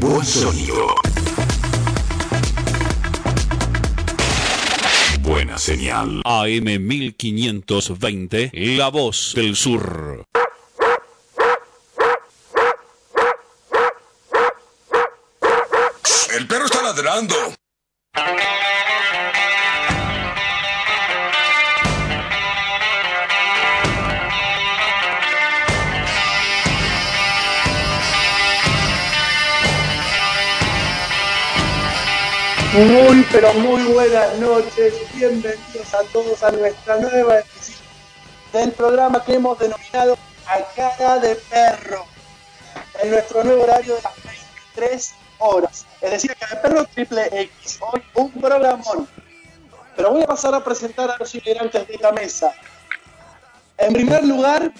Buen 0.00 0.24
sonido. 0.24 0.94
Buena 5.20 5.58
señal. 5.58 6.22
AM 6.24 6.64
1520, 6.86 8.50
La 8.76 8.88
Voz 8.88 9.34
del 9.36 9.54
Sur. 9.56 10.24
El 16.34 16.46
perro 16.46 16.64
está 16.64 16.82
ladrando. 16.82 17.36
Muy, 32.72 33.26
pero 33.32 33.52
muy 33.54 33.82
buenas 33.82 34.38
noches. 34.38 34.94
Bienvenidos 35.12 35.92
a 35.92 36.04
todos 36.12 36.40
a 36.44 36.52
nuestra 36.52 36.98
nueva 36.98 37.40
edición 37.40 37.80
del 38.52 38.70
programa 38.70 39.24
que 39.24 39.34
hemos 39.34 39.58
denominado 39.58 40.16
A 40.46 40.60
Cara 40.76 41.18
de 41.18 41.34
Perro. 41.34 42.04
En 43.02 43.10
nuestro 43.10 43.42
nuevo 43.42 43.64
horario 43.64 43.96
de 43.96 44.02
las 44.02 44.14
23 44.24 45.14
horas. 45.38 45.84
Es 46.00 46.10
decir, 46.12 46.36
Cara 46.36 46.54
de 46.54 46.68
Perro 46.68 46.84
triple 46.84 47.28
X. 47.32 47.80
Hoy 47.80 48.02
un 48.14 48.30
programón. 48.40 49.08
Pero 49.96 50.12
voy 50.12 50.22
a 50.22 50.26
pasar 50.28 50.54
a 50.54 50.62
presentar 50.62 51.10
a 51.10 51.16
los 51.18 51.34
integrantes 51.34 51.88
de 51.88 51.98
la 51.98 52.12
mesa. 52.12 52.54
En 53.78 53.92
primer 53.94 54.22
lugar, 54.24 54.72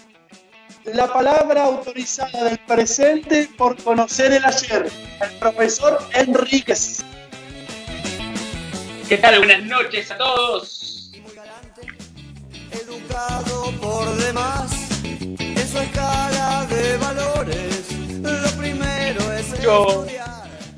la 0.85 1.13
palabra 1.13 1.65
autorizada 1.65 2.45
del 2.45 2.59
presente 2.61 3.49
por 3.59 3.83
conocer 3.83 4.31
el 4.31 4.45
ayer, 4.45 4.89
el 5.23 5.39
profesor 5.41 5.99
Enríquez. 6.13 7.03
¿Qué 9.11 9.19
tal? 9.19 9.39
Buenas 9.39 9.65
noches 9.65 10.09
a 10.13 10.17
todos. 10.17 11.11
Educado 12.71 13.73
por 13.81 14.07
demás, 14.19 14.71
en 15.03 15.69
su 15.69 15.79
escala 15.81 16.65
de 16.71 16.97
valores, 16.99 17.91
lo 18.23 18.51
primero 18.53 19.33
es 19.33 19.61
Yo, 19.61 20.07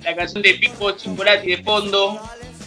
la 0.03 0.17
canción 0.17 0.41
de 0.43 0.55
Pico 0.55 0.93
Chocolate 0.93 1.47
de 1.47 1.63
fondo 1.63 2.19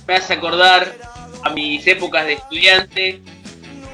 me 0.07 0.15
hace 0.15 0.33
acordar 0.33 0.95
a 1.43 1.49
mis 1.49 1.87
épocas 1.87 2.27
de 2.27 2.33
estudiante. 2.33 3.21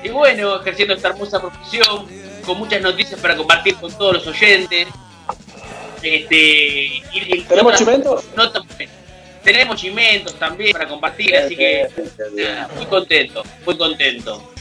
Y 0.04 0.10
bueno, 0.10 0.60
ejerciendo 0.60 0.94
esta 0.94 1.08
hermosa 1.08 1.40
profesión, 1.40 2.06
con 2.46 2.58
muchas 2.58 2.82
noticias 2.82 3.18
para 3.22 3.38
compartir 3.38 3.76
con 3.78 3.98
todos 3.98 4.16
los 4.16 4.28
oyentes. 4.28 4.88
Este, 6.04 6.36
y- 6.36 7.04
y- 7.14 7.42
¿Tenemos 7.44 7.80
notas- 8.36 8.64
tenemos 9.44 9.78
chimentos 9.78 10.36
también 10.36 10.72
para 10.72 10.88
compartir, 10.88 11.36
así 11.36 11.56
que 11.56 11.88
nada, 12.36 12.70
muy 12.76 12.86
contento, 12.86 13.44
muy 13.66 13.78
contento. 13.78 14.52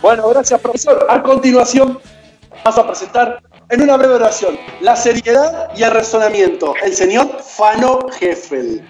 Bueno, 0.00 0.28
gracias, 0.28 0.60
profesor. 0.60 1.06
A 1.08 1.22
continuación, 1.22 1.98
vamos 2.62 2.78
a 2.78 2.86
presentar 2.86 3.42
en 3.70 3.82
una 3.82 3.96
breve 3.96 4.14
oración 4.14 4.58
la 4.80 4.96
seriedad 4.96 5.70
y 5.76 5.82
el 5.82 5.90
razonamiento. 5.90 6.74
El 6.82 6.94
señor 6.94 7.40
Fano 7.42 8.06
Heffel. 8.20 8.82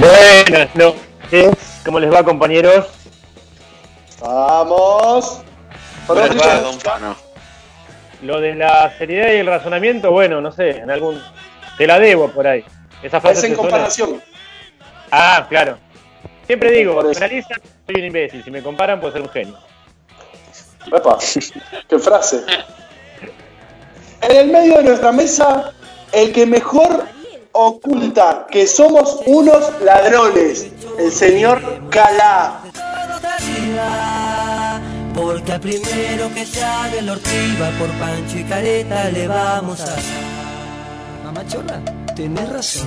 Buenas 0.00 0.74
noches, 0.74 1.56
¿cómo 1.84 2.00
les 2.00 2.12
va 2.12 2.22
compañeros? 2.22 2.86
Vamos. 4.20 5.40
Buenas 6.06 6.34
noches, 6.34 6.62
don 6.62 6.80
Fano. 6.80 7.25
Lo 8.22 8.40
de 8.40 8.54
la 8.54 8.92
seriedad 8.96 9.32
y 9.32 9.36
el 9.36 9.46
razonamiento, 9.46 10.10
bueno, 10.10 10.40
no 10.40 10.50
sé, 10.52 10.70
en 10.70 10.90
algún... 10.90 11.20
Te 11.76 11.86
la 11.86 11.98
debo 11.98 12.28
por 12.28 12.46
ahí. 12.46 12.64
Esa 13.02 13.20
frase 13.20 13.38
es 13.38 13.44
en 13.44 13.54
suena? 13.54 13.70
comparación. 13.70 14.22
Ah, 15.10 15.46
claro. 15.48 15.78
Siempre 16.46 16.70
digo, 16.70 17.02
me 17.02 17.16
analizan, 17.16 17.60
soy 17.86 17.96
un 17.96 18.04
imbécil. 18.04 18.42
Si 18.44 18.50
me 18.50 18.62
comparan, 18.62 19.00
puedo 19.00 19.12
ser 19.12 19.22
un 19.22 19.28
genio. 19.28 19.58
Epa, 20.86 21.18
qué 21.88 21.98
frase. 21.98 22.44
En 24.22 24.36
el 24.36 24.48
medio 24.48 24.78
de 24.78 24.84
nuestra 24.84 25.12
mesa, 25.12 25.72
el 26.12 26.32
que 26.32 26.46
mejor 26.46 27.04
oculta 27.52 28.46
que 28.50 28.66
somos 28.66 29.20
unos 29.26 29.80
ladrones, 29.82 30.68
el 30.98 31.12
señor 31.12 31.60
Calá. 31.90 32.62
Porque 35.16 35.52
al 35.52 35.60
primero 35.60 36.30
que 36.34 36.44
llame 36.44 36.98
el 36.98 37.08
ortiva 37.08 37.70
por 37.78 37.90
Pancho 37.92 38.38
y 38.38 38.44
Careta 38.44 39.10
le 39.10 39.26
vamos 39.26 39.80
a 39.80 39.86
dar. 39.86 40.02
Mamá 41.24 41.46
Chola, 41.48 41.80
tenés 42.14 42.48
razón. 42.50 42.86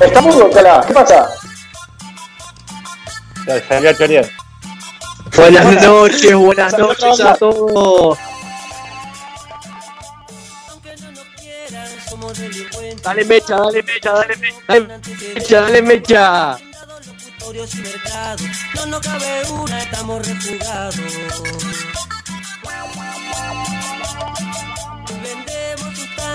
¿Está 0.00 0.20
mudo, 0.20 0.50
Calá? 0.50 0.84
¿Qué 0.84 0.92
pasa? 0.92 1.28
A 3.48 3.94
chorear. 3.94 4.28
Buenas 5.36 5.82
noches, 5.82 6.34
buenas 6.34 6.76
noches 6.78 7.20
a 7.20 7.34
todos. 7.36 8.18
Aunque 10.68 10.96
no 10.96 11.12
nos 11.12 11.24
quieran, 11.40 11.88
somos 12.08 12.38
delincuentes. 12.38 13.02
Dale 13.02 13.24
mecha, 13.24 13.56
dale 13.56 13.82
mecha, 13.82 14.12
dale 14.12 14.36
mecha, 14.36 14.58
dale 14.66 15.00
mecha, 15.34 15.60
dale 15.60 15.82
mecha. 15.82 16.58
No 18.74 18.86
nos 18.86 19.00
cabe 19.00 19.42
una, 19.52 19.78
estamos 19.80 20.26
refugados. 20.26 20.96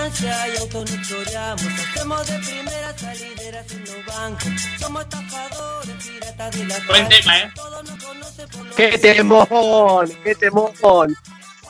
Y 0.02 0.56
autos 0.58 0.90
nos 0.90 1.08
choreamos, 1.08 1.62
hacemos 1.62 2.26
de 2.26 2.38
primera 2.40 2.98
salideras 2.98 3.70
en 3.70 3.84
los 3.84 4.04
bancos, 4.04 4.48
somos 4.80 5.02
estafadores, 5.02 5.94
piratas 6.04 6.58
de 6.58 6.64
la 6.64 6.76
Buen 6.88 7.08
tema, 7.08 7.38
¿eh? 7.38 7.50
todos 7.54 7.84
nos 7.84 8.04
conocen 8.04 8.48
por 8.48 8.66
los 8.66 8.74
Qué 8.74 8.98
temón, 8.98 10.12
qué 10.24 10.34
temón. 10.34 11.16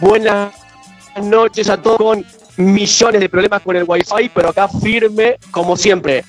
Buenas 0.00 0.54
noches 1.22 1.69
a 1.69 1.76
todos 1.76 1.98
con 1.98 2.26
millones 2.56 3.21
de 3.21 3.28
problemas 3.28 3.60
con 3.60 3.76
el 3.76 3.84
wifi, 3.87 4.31
pero 4.34 4.48
acá 4.48 4.66
firme 4.66 5.38
como 5.50 5.76
siempre. 5.76 6.25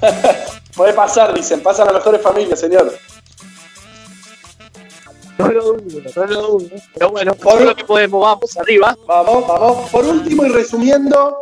Puede 0.76 0.92
pasar, 0.92 1.34
dicen, 1.34 1.60
pasan 1.60 1.86
las 1.86 1.94
mejores 1.96 2.22
familias, 2.22 2.60
señor. 2.60 2.96
No 5.40 5.48
lo 5.52 5.62
dudo, 5.72 6.02
no 6.16 6.24
lo 6.26 6.42
dudo. 6.58 6.68
Pero 6.94 7.10
bueno, 7.10 7.34
Por- 7.34 7.52
por 7.58 7.60
lo 7.62 7.74
que 7.76 7.84
podemos, 7.84 8.20
vamos 8.22 8.56
arriba. 8.58 8.96
Vamos, 9.06 9.46
vamos. 9.46 9.90
Por 9.90 10.04
último 10.04 10.44
y 10.44 10.48
resumiendo, 10.50 11.36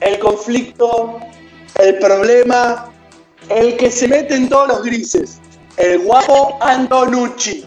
el 0.00 0.18
conflicto, 0.18 1.18
el 1.78 1.98
problema, 1.98 2.90
el 3.48 3.76
que 3.76 3.90
se 3.90 4.08
mete 4.08 4.34
en 4.34 4.48
todos 4.48 4.68
los 4.68 4.82
grises, 4.82 5.38
el 5.76 6.00
guapo 6.00 6.56
Antonucci. 6.60 7.66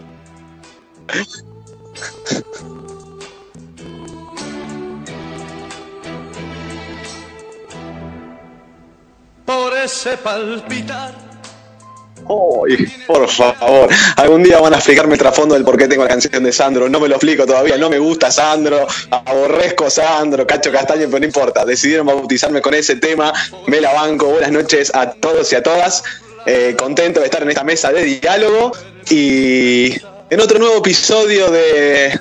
Por 9.46 9.76
ese 9.76 10.16
palpitar. 10.16 11.23
Ay, 12.26 12.86
por 13.06 13.28
favor, 13.28 13.88
algún 14.16 14.42
día 14.42 14.58
van 14.58 14.72
a 14.72 14.76
explicarme 14.76 15.14
el 15.14 15.18
trasfondo 15.18 15.54
del 15.54 15.64
por 15.64 15.76
qué 15.76 15.88
tengo 15.88 16.04
la 16.04 16.08
canción 16.08 16.42
de 16.42 16.52
Sandro. 16.52 16.88
No 16.88 16.98
me 16.98 17.08
lo 17.08 17.16
explico 17.16 17.46
todavía, 17.46 17.76
no 17.76 17.90
me 17.90 17.98
gusta 17.98 18.30
Sandro, 18.30 18.86
aborrezco 19.10 19.90
Sandro, 19.90 20.46
Cacho 20.46 20.72
Castaño, 20.72 21.06
pero 21.06 21.20
no 21.20 21.26
importa. 21.26 21.64
Decidieron 21.64 22.06
bautizarme 22.06 22.62
con 22.62 22.74
ese 22.74 22.96
tema, 22.96 23.32
me 23.66 23.80
la 23.80 23.92
banco. 23.92 24.26
Buenas 24.26 24.52
noches 24.52 24.90
a 24.94 25.12
todos 25.12 25.52
y 25.52 25.56
a 25.56 25.62
todas. 25.62 26.02
Eh, 26.46 26.74
contento 26.78 27.20
de 27.20 27.26
estar 27.26 27.42
en 27.42 27.50
esta 27.50 27.64
mesa 27.64 27.92
de 27.92 28.04
diálogo 28.04 28.72
y 29.10 29.94
en 30.30 30.40
otro 30.40 30.58
nuevo 30.58 30.78
episodio 30.78 31.50
de 31.50 32.18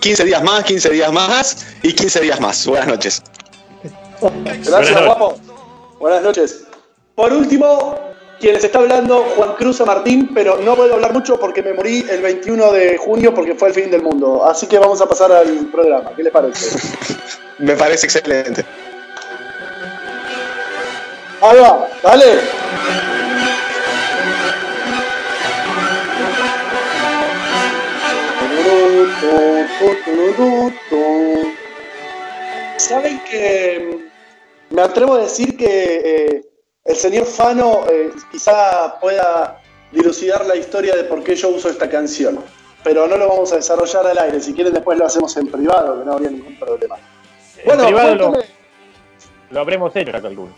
15 0.00 0.24
días 0.24 0.42
más, 0.42 0.64
15 0.64 0.90
días 0.90 1.12
más 1.12 1.66
y 1.82 1.92
15 1.92 2.20
días 2.20 2.40
más. 2.40 2.66
Buenas 2.66 2.88
noches. 2.88 3.22
Gracias, 4.20 4.68
noches. 4.68 5.04
guapo. 5.04 5.38
Buenas 5.98 6.22
noches. 6.22 6.64
Por 7.14 7.32
último, 7.32 7.98
quien 8.42 8.54
les 8.54 8.64
está 8.64 8.80
hablando, 8.80 9.22
Juan 9.36 9.54
Cruz 9.54 9.80
a 9.82 9.84
Martín, 9.84 10.32
pero 10.34 10.56
no 10.56 10.74
puedo 10.74 10.94
hablar 10.94 11.12
mucho 11.12 11.38
porque 11.38 11.62
me 11.62 11.74
morí 11.74 12.04
el 12.10 12.20
21 12.20 12.72
de 12.72 12.98
junio 12.98 13.32
porque 13.32 13.54
fue 13.54 13.68
el 13.68 13.74
fin 13.74 13.88
del 13.88 14.02
mundo. 14.02 14.44
Así 14.44 14.66
que 14.66 14.80
vamos 14.80 15.00
a 15.00 15.08
pasar 15.08 15.30
al 15.30 15.66
programa. 15.66 16.10
¿Qué 16.16 16.24
les 16.24 16.32
parece? 16.32 16.76
me 17.60 17.76
parece 17.76 18.06
excelente. 18.06 18.64
Ahí 21.40 21.60
va, 21.60 21.88
dale. 22.02 22.40
Saben 32.76 33.20
que 33.22 34.00
mm, 34.68 34.74
me 34.74 34.82
atrevo 34.82 35.14
a 35.14 35.18
decir 35.18 35.56
que 35.56 36.02
eh, 36.04 36.51
el 36.84 36.96
señor 36.96 37.26
Fano 37.26 37.84
eh, 37.88 38.10
quizá 38.30 38.98
pueda 39.00 39.60
dilucidar 39.90 40.44
la 40.46 40.56
historia 40.56 40.96
de 40.96 41.04
por 41.04 41.22
qué 41.22 41.34
yo 41.36 41.50
uso 41.50 41.68
esta 41.68 41.88
canción. 41.88 42.42
Pero 42.84 43.06
no 43.06 43.16
lo 43.16 43.28
vamos 43.28 43.52
a 43.52 43.56
desarrollar 43.56 44.06
al 44.08 44.18
aire. 44.18 44.40
Si 44.40 44.52
quieren, 44.52 44.72
después 44.72 44.98
lo 44.98 45.06
hacemos 45.06 45.36
en 45.36 45.46
privado, 45.46 46.00
que 46.00 46.04
no 46.04 46.14
habría 46.14 46.30
ningún 46.30 46.58
problema. 46.58 46.96
En 47.64 47.78
privado 47.78 48.14
lo, 48.16 48.32
lo 49.50 49.60
habremos 49.60 49.94
hecho, 49.94 50.10
calculo. 50.10 50.48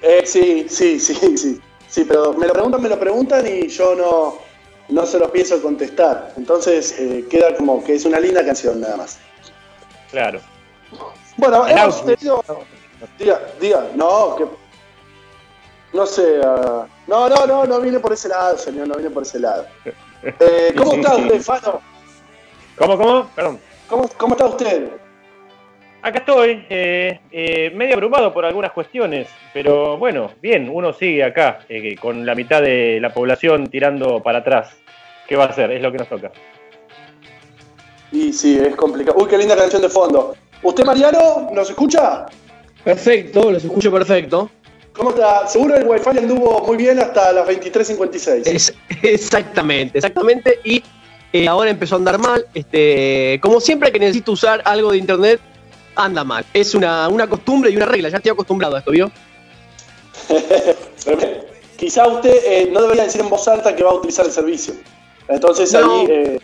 Eh, 0.00 0.22
sí, 0.24 0.66
sí, 0.68 1.00
sí, 1.00 1.36
sí. 1.36 1.60
Sí, 1.88 2.04
pero 2.04 2.32
me 2.34 2.46
lo 2.46 2.52
preguntan, 2.52 2.82
me 2.82 2.88
lo 2.88 3.00
preguntan 3.00 3.44
y 3.48 3.66
yo 3.66 3.96
no, 3.96 4.38
no 4.90 5.06
se 5.06 5.18
los 5.18 5.32
pienso 5.32 5.60
contestar. 5.60 6.34
Entonces 6.36 6.94
eh, 7.00 7.26
queda 7.28 7.56
como 7.56 7.82
que 7.82 7.94
es 7.96 8.04
una 8.04 8.20
linda 8.20 8.44
canción 8.44 8.80
nada 8.80 8.96
más. 8.96 9.18
Claro. 10.12 10.40
Bueno, 11.36 11.66
hemos 11.66 12.04
tenido... 12.04 12.44
Diga, 13.18 13.40
diga, 13.60 13.88
no, 13.96 14.36
que... 14.36 14.46
No 15.92 16.06
sé, 16.06 16.40
ah, 16.44 16.86
no, 17.06 17.28
no, 17.28 17.46
no, 17.46 17.64
no 17.66 17.80
viene 17.80 17.98
por 17.98 18.12
ese 18.12 18.28
lado, 18.28 18.56
señor, 18.56 18.88
no 18.88 18.94
viene 18.94 19.10
por 19.10 19.24
ese 19.24 19.40
lado. 19.40 19.66
Eh, 20.22 20.74
¿Cómo 20.76 20.94
está 20.94 21.16
usted, 21.16 21.40
Fano? 21.42 21.80
¿Cómo, 22.76 22.96
cómo? 22.96 23.30
Perdón. 23.34 23.60
¿Cómo, 23.88 24.08
cómo 24.16 24.34
está 24.34 24.46
usted? 24.46 24.90
Acá 26.02 26.20
estoy, 26.20 26.64
eh, 26.70 27.20
eh, 27.30 27.70
medio 27.74 27.94
abrumado 27.94 28.32
por 28.32 28.46
algunas 28.46 28.72
cuestiones, 28.72 29.28
pero 29.52 29.98
bueno, 29.98 30.30
bien, 30.40 30.70
uno 30.72 30.94
sigue 30.94 31.22
acá, 31.22 31.60
eh, 31.68 31.94
con 31.96 32.24
la 32.24 32.34
mitad 32.34 32.62
de 32.62 32.98
la 33.02 33.12
población 33.12 33.66
tirando 33.66 34.22
para 34.22 34.38
atrás. 34.38 34.70
¿Qué 35.28 35.36
va 35.36 35.44
a 35.44 35.48
hacer? 35.48 35.70
Es 35.72 35.82
lo 35.82 35.92
que 35.92 35.98
nos 35.98 36.08
toca. 36.08 36.32
Y 38.12 38.32
sí, 38.32 38.58
es 38.58 38.74
complicado. 38.76 39.18
Uy, 39.20 39.28
qué 39.28 39.36
linda 39.36 39.54
canción 39.56 39.82
de 39.82 39.90
fondo. 39.90 40.34
¿Usted, 40.62 40.84
Mariano, 40.84 41.50
nos 41.52 41.68
escucha? 41.68 42.26
Perfecto, 42.82 43.52
los 43.52 43.62
escucho 43.62 43.92
perfecto. 43.92 44.50
¿Cómo 44.92 45.10
está? 45.10 45.46
Seguro 45.46 45.76
el 45.76 45.86
wifi 45.86 46.10
anduvo 46.18 46.64
muy 46.66 46.76
bien 46.76 46.98
hasta 46.98 47.32
las 47.32 47.48
23.56. 47.48 48.42
Es- 48.46 48.74
exactamente, 49.02 49.98
exactamente. 49.98 50.58
Y 50.64 50.82
eh, 51.32 51.46
ahora 51.48 51.70
empezó 51.70 51.94
a 51.94 51.98
andar 51.98 52.18
mal. 52.18 52.44
Este, 52.54 53.38
como 53.42 53.60
siempre 53.60 53.92
que 53.92 53.98
necesito 53.98 54.32
usar 54.32 54.60
algo 54.64 54.90
de 54.92 54.98
internet, 54.98 55.40
anda 55.94 56.24
mal. 56.24 56.44
Es 56.52 56.74
una, 56.74 57.08
una 57.08 57.28
costumbre 57.28 57.70
y 57.70 57.76
una 57.76 57.86
regla. 57.86 58.08
Ya 58.08 58.16
estoy 58.16 58.32
acostumbrado 58.32 58.76
a 58.76 58.80
esto, 58.80 58.90
¿vio? 58.90 59.10
Quizá 61.76 62.06
usted 62.08 62.34
eh, 62.44 62.68
no 62.72 62.82
debería 62.82 63.04
decir 63.04 63.20
en 63.22 63.30
voz 63.30 63.48
alta 63.48 63.74
que 63.74 63.82
va 63.82 63.90
a 63.90 63.94
utilizar 63.94 64.26
el 64.26 64.32
servicio. 64.32 64.74
Entonces 65.28 65.72
No. 65.72 66.00
ahí... 66.00 66.06
eh, 66.10 66.40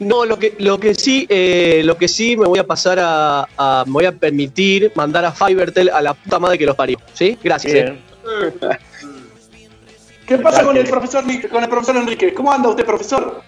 No, 0.00 0.24
lo 0.24 0.38
que, 0.38 0.56
lo 0.58 0.78
que 0.80 0.94
sí, 0.94 1.24
eh, 1.28 1.82
lo 1.84 1.96
que 1.96 2.08
sí 2.08 2.36
me 2.36 2.46
voy 2.46 2.58
a 2.58 2.66
pasar 2.66 2.98
a, 3.00 3.46
a- 3.56 3.84
me 3.86 3.92
voy 3.92 4.04
a 4.06 4.12
permitir 4.12 4.90
mandar 4.94 5.24
a 5.24 5.32
Fivertel 5.32 5.88
a 5.90 6.02
la 6.02 6.14
puta 6.14 6.38
madre 6.38 6.58
que 6.58 6.66
los 6.66 6.74
parió. 6.76 6.98
¿Sí? 7.12 7.38
Gracias. 7.42 7.72
eh. 7.74 7.98
¿Qué 10.26 10.38
pasa 10.38 10.64
con 10.64 10.76
el 10.76 10.88
profesor 10.88 11.22
con 11.50 11.62
el 11.62 11.68
profesor 11.68 11.96
Enrique? 11.96 12.32
¿Cómo 12.32 12.50
anda 12.50 12.70
usted, 12.70 12.84
profesor? 12.84 13.42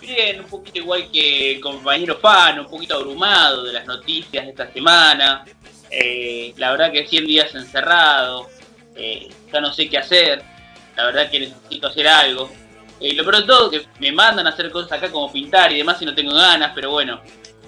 Bien, 0.00 0.40
un 0.40 0.46
poquito 0.46 0.78
igual 0.78 1.08
que 1.10 1.52
el 1.54 1.60
compañero 1.60 2.18
Fano, 2.18 2.62
un 2.62 2.68
poquito 2.70 2.94
abrumado 2.96 3.64
de 3.64 3.72
las 3.72 3.86
noticias 3.86 4.44
de 4.44 4.50
esta 4.50 4.70
semana. 4.72 5.44
Eh, 5.90 6.52
la 6.56 6.72
verdad 6.72 6.92
que 6.92 7.06
100 7.06 7.26
días 7.26 7.54
encerrado, 7.54 8.48
eh, 8.96 9.28
ya 9.52 9.60
no 9.60 9.72
sé 9.72 9.88
qué 9.88 9.98
hacer. 9.98 10.42
La 10.96 11.06
verdad 11.06 11.30
que 11.30 11.40
necesito 11.40 11.86
hacer 11.86 12.06
algo. 12.06 12.50
Eh, 13.00 13.14
lo 13.14 13.24
peor 13.24 13.38
de 13.38 13.42
todo 13.42 13.70
que 13.70 13.86
me 13.98 14.12
mandan 14.12 14.46
a 14.46 14.50
hacer 14.50 14.70
cosas 14.70 14.92
acá 14.92 15.10
como 15.10 15.32
pintar 15.32 15.72
y 15.72 15.78
demás 15.78 16.00
y 16.00 16.06
no 16.06 16.14
tengo 16.14 16.34
ganas, 16.34 16.72
pero 16.74 16.90
bueno, 16.90 17.20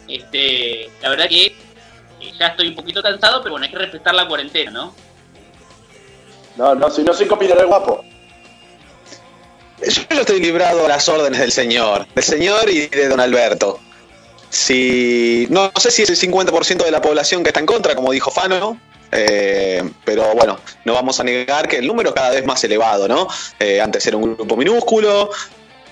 este, 0.08 0.90
la 1.02 1.10
verdad 1.10 1.28
que 1.28 1.46
eh, 1.46 2.32
ya 2.38 2.48
estoy 2.48 2.68
un 2.68 2.76
poquito 2.76 3.02
cansado, 3.02 3.42
pero 3.42 3.54
bueno, 3.54 3.64
hay 3.64 3.72
que 3.72 3.78
respetar 3.78 4.14
la 4.14 4.28
cuarentena, 4.28 4.70
¿no? 4.70 4.94
No, 6.56 6.74
no, 6.74 6.90
si 6.90 7.02
no 7.02 7.12
soy 7.12 7.26
copilero 7.26 7.66
guapo. 7.66 8.04
Yo 9.80 10.02
ya 10.08 10.20
estoy 10.20 10.40
librado 10.40 10.84
a 10.86 10.88
las 10.88 11.08
órdenes 11.08 11.40
del 11.40 11.52
señor, 11.52 12.06
del 12.14 12.24
señor 12.24 12.70
y 12.70 12.86
de 12.86 13.08
don 13.08 13.18
Alberto. 13.18 13.80
Si 14.50 15.48
no, 15.50 15.72
no 15.74 15.80
sé 15.80 15.90
si 15.90 16.02
es 16.02 16.10
el 16.10 16.30
50% 16.30 16.84
de 16.84 16.90
la 16.92 17.02
población 17.02 17.42
que 17.42 17.48
está 17.48 17.58
en 17.58 17.66
contra, 17.66 17.96
como 17.96 18.12
dijo 18.12 18.30
Fano, 18.30 18.78
eh, 19.14 19.82
pero 20.04 20.34
bueno, 20.34 20.58
no 20.84 20.94
vamos 20.94 21.20
a 21.20 21.24
negar 21.24 21.68
que 21.68 21.76
el 21.76 21.86
número 21.86 22.10
es 22.10 22.14
cada 22.14 22.30
vez 22.30 22.44
más 22.44 22.62
elevado, 22.64 23.06
¿no? 23.06 23.28
Eh, 23.58 23.80
antes 23.80 24.06
era 24.06 24.16
un 24.16 24.34
grupo 24.34 24.56
minúsculo, 24.56 25.30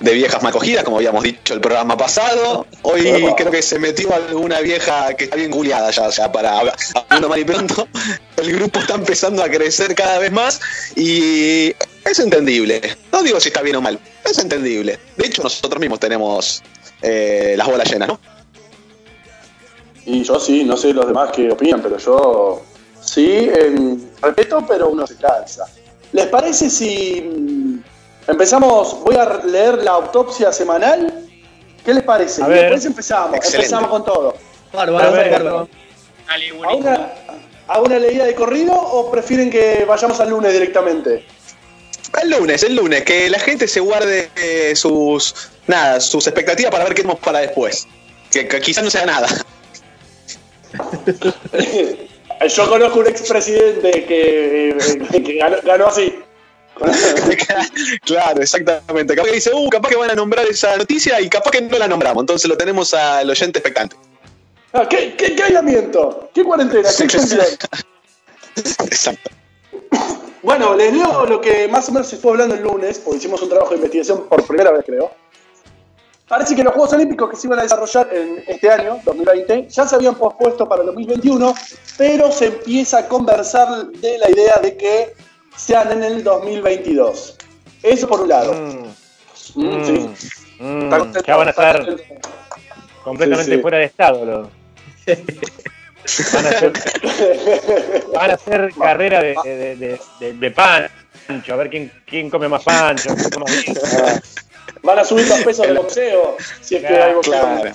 de 0.02 0.12
viejas 0.14 0.42
mal 0.42 0.52
cogidas, 0.52 0.82
como 0.84 0.96
habíamos 0.96 1.22
dicho 1.22 1.54
el 1.54 1.60
programa 1.60 1.96
pasado. 1.96 2.66
Hoy 2.82 3.04
creo 3.36 3.50
que 3.50 3.62
se 3.62 3.78
metió 3.78 4.12
alguna 4.12 4.60
vieja 4.60 5.14
que 5.14 5.24
está 5.24 5.36
bien 5.36 5.50
culiada 5.50 5.90
ya, 5.92 6.08
ya 6.10 6.32
para 6.32 6.58
hablar 6.58 6.76
hablando 6.94 7.28
mal 7.28 7.38
y 7.38 7.44
pronto. 7.44 7.88
El 8.36 8.52
grupo 8.52 8.80
está 8.80 8.94
empezando 8.94 9.42
a 9.44 9.48
crecer 9.48 9.94
cada 9.94 10.18
vez 10.18 10.32
más 10.32 10.60
y 10.96 11.72
es 12.04 12.18
entendible. 12.18 12.80
No 13.12 13.22
digo 13.22 13.38
si 13.38 13.48
está 13.48 13.62
bien 13.62 13.76
o 13.76 13.80
mal, 13.80 14.00
es 14.24 14.38
entendible. 14.38 14.98
De 15.16 15.26
hecho, 15.26 15.42
nosotros 15.42 15.80
mismos 15.80 16.00
tenemos 16.00 16.62
eh, 17.00 17.54
las 17.56 17.68
bolas 17.68 17.90
llenas, 17.90 18.08
¿no? 18.08 18.20
Y 20.04 20.24
yo 20.24 20.40
sí, 20.40 20.64
no 20.64 20.76
sé 20.76 20.92
los 20.92 21.06
demás 21.06 21.30
qué 21.32 21.48
opinan, 21.48 21.80
pero 21.80 21.96
yo 21.98 22.62
sí, 23.12 23.50
em, 23.54 24.00
respeto, 24.20 24.64
pero 24.66 24.88
uno 24.88 25.06
se 25.06 25.16
cansa. 25.16 25.66
¿Les 26.12 26.26
parece 26.26 26.70
si 26.70 27.20
mm, 27.20 28.30
empezamos? 28.30 29.02
Voy 29.02 29.16
a 29.16 29.40
leer 29.44 29.82
la 29.82 29.92
autopsia 29.92 30.52
semanal. 30.52 31.28
¿Qué 31.84 31.94
les 31.94 32.02
parece? 32.04 32.42
A 32.42 32.46
ver. 32.46 32.60
después 32.60 32.84
empezamos, 32.84 33.36
Excelente. 33.36 33.66
empezamos 33.66 33.90
con 33.90 34.04
todo. 34.04 34.34
Bárbaro, 34.72 35.12
bárbaro. 35.12 35.68
Dale, 36.26 36.50
¿A 36.50 36.54
buenísimo. 36.54 36.90
una, 36.90 37.12
¿A 37.66 37.80
una 37.80 37.98
leída 37.98 38.24
de 38.24 38.34
corrido 38.34 38.72
o 38.74 39.10
prefieren 39.10 39.50
que 39.50 39.84
vayamos 39.86 40.20
al 40.20 40.30
lunes 40.30 40.52
directamente? 40.52 41.26
El 42.22 42.30
lunes, 42.30 42.62
el 42.62 42.76
lunes, 42.76 43.02
que 43.04 43.28
la 43.30 43.38
gente 43.38 43.66
se 43.66 43.80
guarde 43.80 44.30
eh, 44.36 44.76
sus 44.76 45.34
nada, 45.66 46.00
sus 46.00 46.26
expectativas 46.26 46.70
para 46.70 46.84
ver 46.84 46.94
qué 46.94 47.02
tenemos 47.02 47.20
para 47.20 47.40
después. 47.40 47.86
Que, 48.30 48.46
que 48.46 48.60
quizás 48.60 48.84
no 48.84 48.90
sea 48.90 49.06
nada. 49.06 49.28
Yo 52.48 52.68
conozco 52.68 53.00
un 53.00 53.06
expresidente 53.06 54.04
que, 54.04 54.70
eh, 54.70 55.22
que 55.22 55.34
ganó, 55.36 55.56
ganó 55.62 55.86
así. 55.86 56.14
claro, 58.04 58.42
exactamente. 58.42 59.14
Capaz 59.14 59.28
que 59.28 59.34
dice, 59.34 59.50
uh, 59.54 59.68
capaz 59.68 59.90
que 59.90 59.96
van 59.96 60.10
a 60.10 60.14
nombrar 60.14 60.46
esa 60.46 60.76
noticia 60.76 61.20
y 61.20 61.28
capaz 61.28 61.50
que 61.50 61.60
no 61.60 61.78
la 61.78 61.88
nombramos. 61.88 62.22
Entonces 62.22 62.48
lo 62.48 62.56
tenemos 62.56 62.94
al 62.94 63.28
oyente 63.28 63.58
expectante. 63.58 63.96
Ah, 64.72 64.88
¿Qué, 64.88 65.14
qué, 65.16 65.34
qué 65.34 65.42
aislamiento? 65.42 66.30
¿Qué 66.34 66.42
cuarentena? 66.42 66.88
¿Qué 66.96 67.04
extensión? 67.04 67.42
Exacto. 68.56 69.30
Bueno, 70.42 70.74
les 70.74 70.92
leo 70.92 71.24
lo 71.26 71.40
que 71.40 71.68
más 71.68 71.88
o 71.88 71.92
menos 71.92 72.08
se 72.08 72.16
estuvo 72.16 72.32
hablando 72.32 72.54
el 72.54 72.62
lunes, 72.62 72.98
porque 72.98 73.18
hicimos 73.18 73.40
un 73.42 73.48
trabajo 73.48 73.70
de 73.70 73.76
investigación 73.76 74.28
por 74.28 74.44
primera 74.44 74.72
vez, 74.72 74.82
creo. 74.84 75.12
Parece 76.32 76.56
que 76.56 76.64
los 76.64 76.72
Juegos 76.72 76.94
Olímpicos 76.94 77.28
que 77.28 77.36
se 77.36 77.46
iban 77.46 77.58
a 77.58 77.62
desarrollar 77.64 78.08
en 78.10 78.42
este 78.46 78.70
año, 78.70 78.98
2020, 79.04 79.66
ya 79.68 79.86
se 79.86 79.96
habían 79.96 80.14
pospuesto 80.14 80.66
para 80.66 80.80
el 80.80 80.86
2021, 80.86 81.54
pero 81.98 82.32
se 82.32 82.46
empieza 82.46 83.00
a 83.00 83.06
conversar 83.06 83.88
de 83.88 84.16
la 84.16 84.30
idea 84.30 84.56
de 84.56 84.74
que 84.74 85.12
sean 85.54 85.92
en 85.92 86.02
el 86.02 86.24
2022. 86.24 87.36
Eso 87.82 88.08
por 88.08 88.22
un 88.22 88.28
lado. 88.30 88.54
Mm, 88.54 88.86
Mm, 89.56 89.66
mm, 89.76 89.84
sí. 90.16 90.32
mm, 90.58 90.90
ya 91.26 91.36
van 91.36 91.48
a 91.48 91.50
estar 91.50 91.86
completamente 93.04 93.50
Sí, 93.50 93.56
sí. 93.56 93.60
fuera 93.60 93.76
de 93.76 93.84
estado. 93.84 94.24
los- 94.24 94.48
Van 96.32 96.46
a 96.46 96.48
hacer, 96.48 96.72
van 98.14 98.30
a 98.30 98.34
hacer 98.34 98.72
carrera 98.80 99.20
de, 99.22 99.34
de, 100.18 100.32
de, 100.32 100.50
pancho, 100.50 101.52
a 101.52 101.56
ver 101.56 101.68
quién, 101.68 101.92
quién 102.06 102.30
come 102.30 102.48
más 102.48 102.64
pancho. 102.64 103.14
quién 103.14 103.30
come 103.30 103.44
más 103.44 104.22
Van 104.82 104.98
a 104.98 105.04
subir 105.04 105.26
los 105.28 105.40
pesos 105.44 105.66
de 105.66 105.74
boxeo, 105.74 106.36
si 106.60 106.76
es 106.76 106.82
que 106.82 106.88
hay 106.88 107.14
boxeo. 107.14 107.32
claro. 107.32 107.72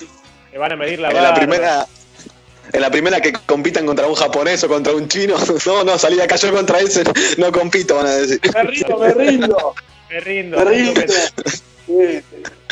Que 0.50 0.58
van 0.58 0.72
a 0.72 0.76
medir 0.76 0.98
la 1.00 1.10
En 1.10 1.22
la 1.22 1.34
primera. 1.34 1.86
En 2.70 2.82
la 2.82 2.90
primera 2.90 3.18
que 3.20 3.32
compitan 3.46 3.86
contra 3.86 4.06
un 4.06 4.14
japonés 4.14 4.62
o 4.64 4.68
contra 4.68 4.92
un 4.92 5.08
chino, 5.08 5.36
no, 5.66 5.84
no, 5.84 5.98
salí 5.98 6.16
de 6.16 6.24
acá 6.24 6.36
yo 6.36 6.52
contra 6.52 6.78
ese, 6.80 7.02
no 7.38 7.50
compito, 7.50 7.96
van 7.96 8.06
a 8.06 8.14
decir. 8.14 8.40
Me 8.52 8.62
rindo, 8.64 8.98
Me 8.98 9.14
rindo. 9.14 9.74
me 10.10 10.20
rindo. 10.20 10.58
Me 10.58 10.64
rindo. 10.66 11.02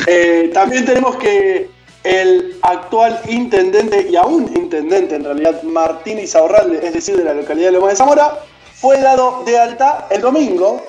Eh, 0.05 0.51
también 0.53 0.85
tenemos 0.85 1.15
que 1.17 1.67
el 2.03 2.57
actual 2.61 3.19
intendente 3.27 4.07
y 4.09 4.15
aún 4.15 4.51
intendente 4.55 5.15
en 5.15 5.23
realidad 5.23 5.63
Martín 5.63 6.19
Isaurralde, 6.19 6.85
es 6.85 6.93
decir, 6.93 7.17
de 7.17 7.23
la 7.23 7.33
localidad 7.33 7.67
de 7.69 7.71
Loma 7.73 7.89
de 7.89 7.95
Zamora, 7.95 8.39
fue 8.75 9.01
dado 9.01 9.43
de 9.45 9.57
alta 9.57 10.07
el 10.11 10.21
domingo, 10.21 10.85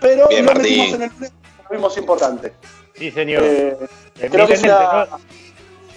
pero 0.00 0.26
Bien, 0.28 0.44
lo 0.44 0.52
Martín. 0.54 0.78
metimos 0.78 0.94
en 0.94 1.02
el 1.02 1.10
lo 1.68 1.76
vimos 1.76 1.96
importante. 1.96 2.52
Sí, 2.94 3.10
señor. 3.10 3.42
Eh, 3.44 3.76
creo 4.30 4.46
que 4.46 4.54
es 4.54 4.62
una- 4.62 5.06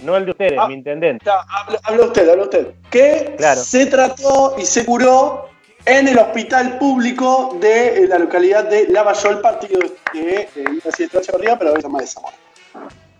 no, 0.02 0.16
el 0.16 0.24
de 0.24 0.30
ustedes, 0.32 0.58
Ah. 0.58 0.66
mi 0.68 0.74
intendente. 0.74 1.24
Ya, 1.24 1.40
habla, 1.48 1.80
habla 1.84 2.04
usted, 2.06 2.28
habla 2.28 2.42
usted. 2.44 2.68
Que 2.90 3.34
Claro. 3.36 3.60
se 3.60 3.86
trató 3.86 4.54
y 4.58 4.66
se 4.66 4.84
curó 4.84 5.48
en 5.84 6.08
el 6.08 6.18
hospital 6.18 6.78
público 6.78 7.56
de 7.60 8.04
eh, 8.04 8.08
la 8.08 8.18
lolocalidad 8.18 8.64
de 8.64 8.88
Lavallol, 8.88 9.40
partido 9.40 9.80
de 10.12 10.48
eh, 10.54 10.64
Universidad 10.68 11.10
de 11.12 11.18
Echeverría, 11.18 11.58
pero 11.58 11.72
de 11.72 11.82
Loma 11.82 12.00
de 12.00 12.06
Zamora. 12.06 12.36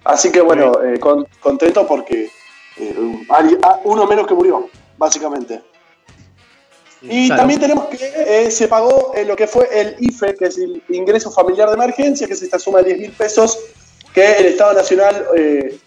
Así 0.04 0.32
que 0.32 0.40
bueno, 0.40 0.72
eh, 0.82 0.98
con- 0.98 1.26
contento 1.40 1.86
porque 1.86 2.28
eh, 2.78 3.26
ah, 3.30 3.78
uno 3.84 4.06
menos 4.06 4.26
que 4.26 4.34
murió, 4.34 4.68
básicamente. 4.96 5.60
Y 7.02 7.26
Claro. 7.26 7.40
también 7.42 7.60
tenemos 7.60 7.86
que 7.86 7.96
eh, 8.46 8.50
se 8.50 8.68
pagó 8.68 9.12
eh, 9.14 9.24
lo 9.24 9.34
que 9.34 9.46
fue 9.46 9.68
el 9.72 9.96
IFE, 9.98 10.36
que 10.36 10.44
es 10.46 10.58
el 10.58 10.82
ingreso 10.88 11.30
familiar 11.30 11.68
de 11.68 11.74
emergencia, 11.74 12.26
que 12.26 12.34
es 12.34 12.42
esta 12.42 12.58
suma 12.58 12.78
de 12.82 12.94
10 12.94 12.98
mil 13.00 13.10
pesos 13.12 13.58
que 14.14 14.32
el 14.34 14.46
Estado 14.46 14.74
Nacional 14.74 15.26
eh, 15.36 15.78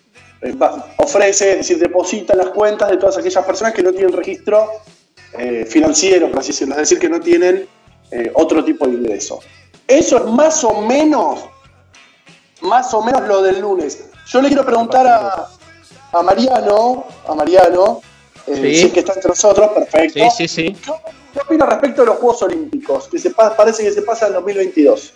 eh, 0.41 0.55
ofrece, 0.97 1.51
es 1.51 1.57
decir, 1.59 1.77
deposita 1.79 2.33
en 2.33 2.39
las 2.39 2.49
cuentas 2.49 2.89
de 2.89 2.97
todas 2.97 3.17
aquellas 3.17 3.45
personas 3.45 3.73
que 3.73 3.83
no 3.83 3.91
tienen 3.91 4.11
registro 4.13 4.69
financiero, 5.67 6.29
por 6.31 6.39
así 6.39 6.51
decirlo, 6.53 6.75
es 6.75 6.81
decir, 6.81 6.97
que 6.97 7.09
no 7.09 7.19
tienen 7.19 7.67
otro 8.35 8.63
tipo 8.63 8.87
de 8.87 8.93
ingreso. 8.93 9.41
Eso 9.85 10.17
es 10.17 10.23
más 10.25 10.63
o 10.63 10.79
menos, 10.81 11.41
más 12.61 12.93
o 12.93 13.01
menos 13.01 13.27
lo 13.27 13.41
del 13.41 13.59
lunes. 13.59 14.05
Yo 14.27 14.41
le 14.41 14.47
quiero 14.47 14.65
preguntar 14.65 15.05
a, 15.05 15.47
a 16.13 16.23
Mariano, 16.23 17.05
a 17.27 17.35
Mariano, 17.35 18.01
eh, 18.47 18.55
Sí. 18.55 18.75
si 18.75 18.85
es 18.87 18.93
que 18.93 18.99
está 18.99 19.13
entre 19.13 19.29
nosotros, 19.29 19.69
perfecto. 19.73 20.19
Sí, 20.19 20.29
sí, 20.37 20.47
sí. 20.47 20.75
¿Qué, 20.83 20.91
qué 21.33 21.39
opina 21.39 21.65
respecto 21.65 22.01
de 22.01 22.07
los 22.07 22.17
Juegos 22.17 22.41
Olímpicos? 22.43 23.07
Que 23.07 23.17
se 23.19 23.31
pa- 23.31 23.55
parece 23.55 23.83
que 23.83 23.91
se 23.91 24.01
pasa 24.01 24.27
en 24.27 24.33
2022. 24.33 25.13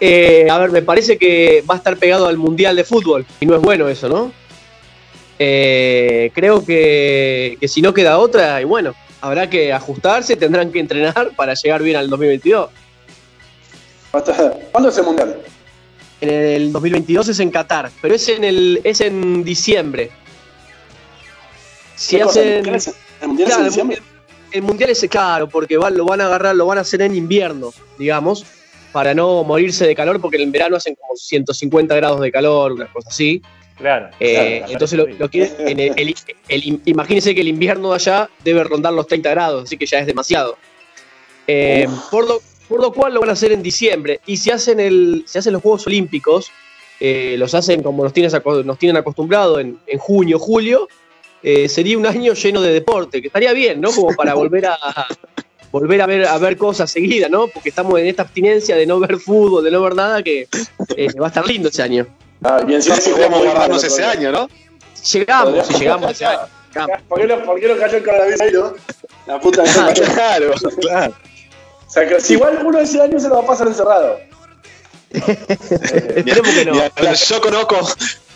Eh, 0.00 0.46
a 0.50 0.58
ver, 0.58 0.70
me 0.70 0.82
parece 0.82 1.18
que 1.18 1.62
va 1.68 1.74
a 1.74 1.78
estar 1.78 1.96
pegado 1.96 2.26
al 2.28 2.36
Mundial 2.38 2.76
de 2.76 2.84
Fútbol. 2.84 3.26
Y 3.40 3.46
no 3.46 3.56
es 3.56 3.62
bueno 3.62 3.88
eso, 3.88 4.08
¿no? 4.08 4.32
Eh, 5.40 6.30
creo 6.34 6.64
que, 6.64 7.56
que 7.60 7.68
si 7.68 7.80
no 7.82 7.92
queda 7.94 8.18
otra, 8.18 8.60
y 8.60 8.64
bueno, 8.64 8.94
habrá 9.20 9.48
que 9.50 9.72
ajustarse, 9.72 10.36
tendrán 10.36 10.72
que 10.72 10.80
entrenar 10.80 11.32
para 11.36 11.54
llegar 11.54 11.82
bien 11.82 11.96
al 11.96 12.08
2022. 12.10 12.70
¿Cuándo 14.72 14.88
es 14.88 14.98
el 14.98 15.04
Mundial? 15.04 15.36
En 16.20 16.30
el 16.30 16.72
2022 16.72 17.28
es 17.28 17.40
en 17.40 17.50
Qatar, 17.50 17.90
pero 18.02 18.14
es 18.14 18.28
en 18.28 18.42
el 18.42 18.80
es 18.82 19.00
en 19.00 19.44
diciembre. 19.44 20.10
Si 21.98 22.20
hacen 22.20 22.46
¿El 22.48 22.54
Mundial 22.56 22.74
es- 22.76 22.94
¿El 23.20 23.28
Mundial 23.28 23.48
es 23.48 23.54
Claro, 23.54 23.60
en 23.60 23.66
el 23.66 23.70
diciembre? 23.70 23.96
mundial, 24.00 24.14
el 24.52 24.62
mundial 24.62 24.90
es 24.90 25.06
claro, 25.10 25.48
porque 25.48 25.76
va- 25.76 25.90
lo 25.90 26.04
van 26.06 26.20
a 26.20 26.26
agarrar, 26.26 26.54
lo 26.56 26.66
van 26.66 26.78
a 26.78 26.82
hacer 26.82 27.02
en 27.02 27.14
invierno, 27.16 27.72
digamos, 27.98 28.44
para 28.92 29.14
no 29.14 29.42
morirse 29.44 29.86
de 29.86 29.94
calor, 29.94 30.20
porque 30.20 30.40
en 30.42 30.50
verano 30.52 30.76
hacen 30.76 30.94
como 30.94 31.16
150 31.16 31.94
grados 31.96 32.20
de 32.20 32.30
calor, 32.32 32.72
una 32.72 32.86
cosa 32.92 33.08
así. 33.10 33.42
Claro. 33.76 34.08
Eh, 34.18 34.58
claro, 34.58 34.72
entonces 34.72 34.98
lo, 34.98 35.06
en 35.32 35.80
el- 35.80 35.92
el- 35.96 36.14
el- 36.48 36.80
imagínense 36.84 37.34
que 37.34 37.40
el 37.42 37.48
invierno 37.48 37.90
de 37.90 37.94
allá 37.96 38.30
debe 38.44 38.64
rondar 38.64 38.92
los 38.92 39.06
30 39.06 39.30
grados, 39.30 39.64
así 39.64 39.76
que 39.76 39.86
ya 39.86 39.98
es 39.98 40.06
demasiado. 40.06 40.56
Eh, 41.46 41.86
por, 42.10 42.26
lo, 42.26 42.40
por 42.68 42.80
lo 42.80 42.92
cual 42.92 43.14
lo 43.14 43.20
van 43.20 43.30
a 43.30 43.32
hacer 43.32 43.52
en 43.52 43.62
diciembre. 43.62 44.20
Y 44.26 44.36
si 44.36 44.50
hacen, 44.50 44.80
el, 44.80 45.24
si 45.26 45.38
hacen 45.38 45.52
los 45.52 45.62
Juegos 45.62 45.86
Olímpicos, 45.86 46.50
eh, 47.00 47.36
los 47.38 47.54
hacen 47.54 47.82
como 47.82 48.02
nos 48.04 48.12
tienen, 48.12 48.32
aco- 48.34 48.62
nos 48.64 48.78
tienen 48.78 48.96
acostumbrado 48.96 49.58
en, 49.60 49.78
en 49.86 49.98
junio, 49.98 50.38
julio, 50.38 50.88
eh, 51.42 51.68
sería 51.68 51.98
un 51.98 52.06
año 52.06 52.34
lleno 52.34 52.60
de 52.60 52.72
deporte, 52.72 53.20
que 53.20 53.28
estaría 53.28 53.52
bien, 53.52 53.80
¿no? 53.80 53.90
Como 53.92 54.14
para 54.14 54.34
volver 54.34 54.66
a 54.66 54.78
volver 55.70 56.00
a 56.00 56.06
ver 56.06 56.26
a 56.26 56.38
ver 56.38 56.56
cosas 56.56 56.90
seguidas, 56.90 57.30
¿no? 57.30 57.48
Porque 57.48 57.68
estamos 57.68 57.98
en 57.98 58.06
esta 58.06 58.22
abstinencia 58.22 58.76
de 58.76 58.86
no 58.86 58.98
ver 58.98 59.18
fútbol, 59.18 59.64
de 59.64 59.70
no 59.70 59.82
ver 59.82 59.94
nada, 59.94 60.22
que 60.22 60.48
eh, 60.96 61.20
va 61.20 61.26
a 61.26 61.28
estar 61.28 61.46
lindo 61.46 61.68
ese 61.68 61.82
año. 61.82 62.06
Ah, 62.42 62.60
y 62.66 62.74
encima 62.74 62.96
si 62.96 63.10
Podemos 63.10 63.42
guardarnos 63.42 63.82
ese 63.84 64.04
año, 64.04 64.32
¿no? 64.32 64.48
Llegamos, 65.12 65.66
si 65.66 65.74
llegamos 65.74 66.12
ese 66.12 66.26
año. 66.26 66.40
llegamos. 66.74 67.02
¿Por 67.08 67.20
qué, 67.20 67.26
no, 67.26 67.44
¿Por 67.44 67.60
qué 67.60 67.68
no 67.68 67.76
cayó 67.76 67.96
el 67.96 68.04
coronavirus 68.04 68.40
ahí, 68.40 68.52
no? 68.52 68.74
La 69.26 69.40
puta 69.40 69.64
que. 69.64 70.00
Claro, 70.14 70.52
claro. 70.80 71.14
O 71.86 71.90
sea, 71.90 72.06
que 72.06 72.20
si 72.20 72.34
igual 72.34 72.60
uno 72.64 72.78
ese 72.78 73.00
año 73.00 73.18
se 73.18 73.28
lo 73.28 73.36
va 73.36 73.42
a 73.42 73.46
pasar 73.46 73.66
encerrado. 73.66 74.18
Esperemos 75.10 76.50
que 76.50 76.64
no. 76.66 76.74
Yo 76.74 77.40
conozco, 77.40 77.76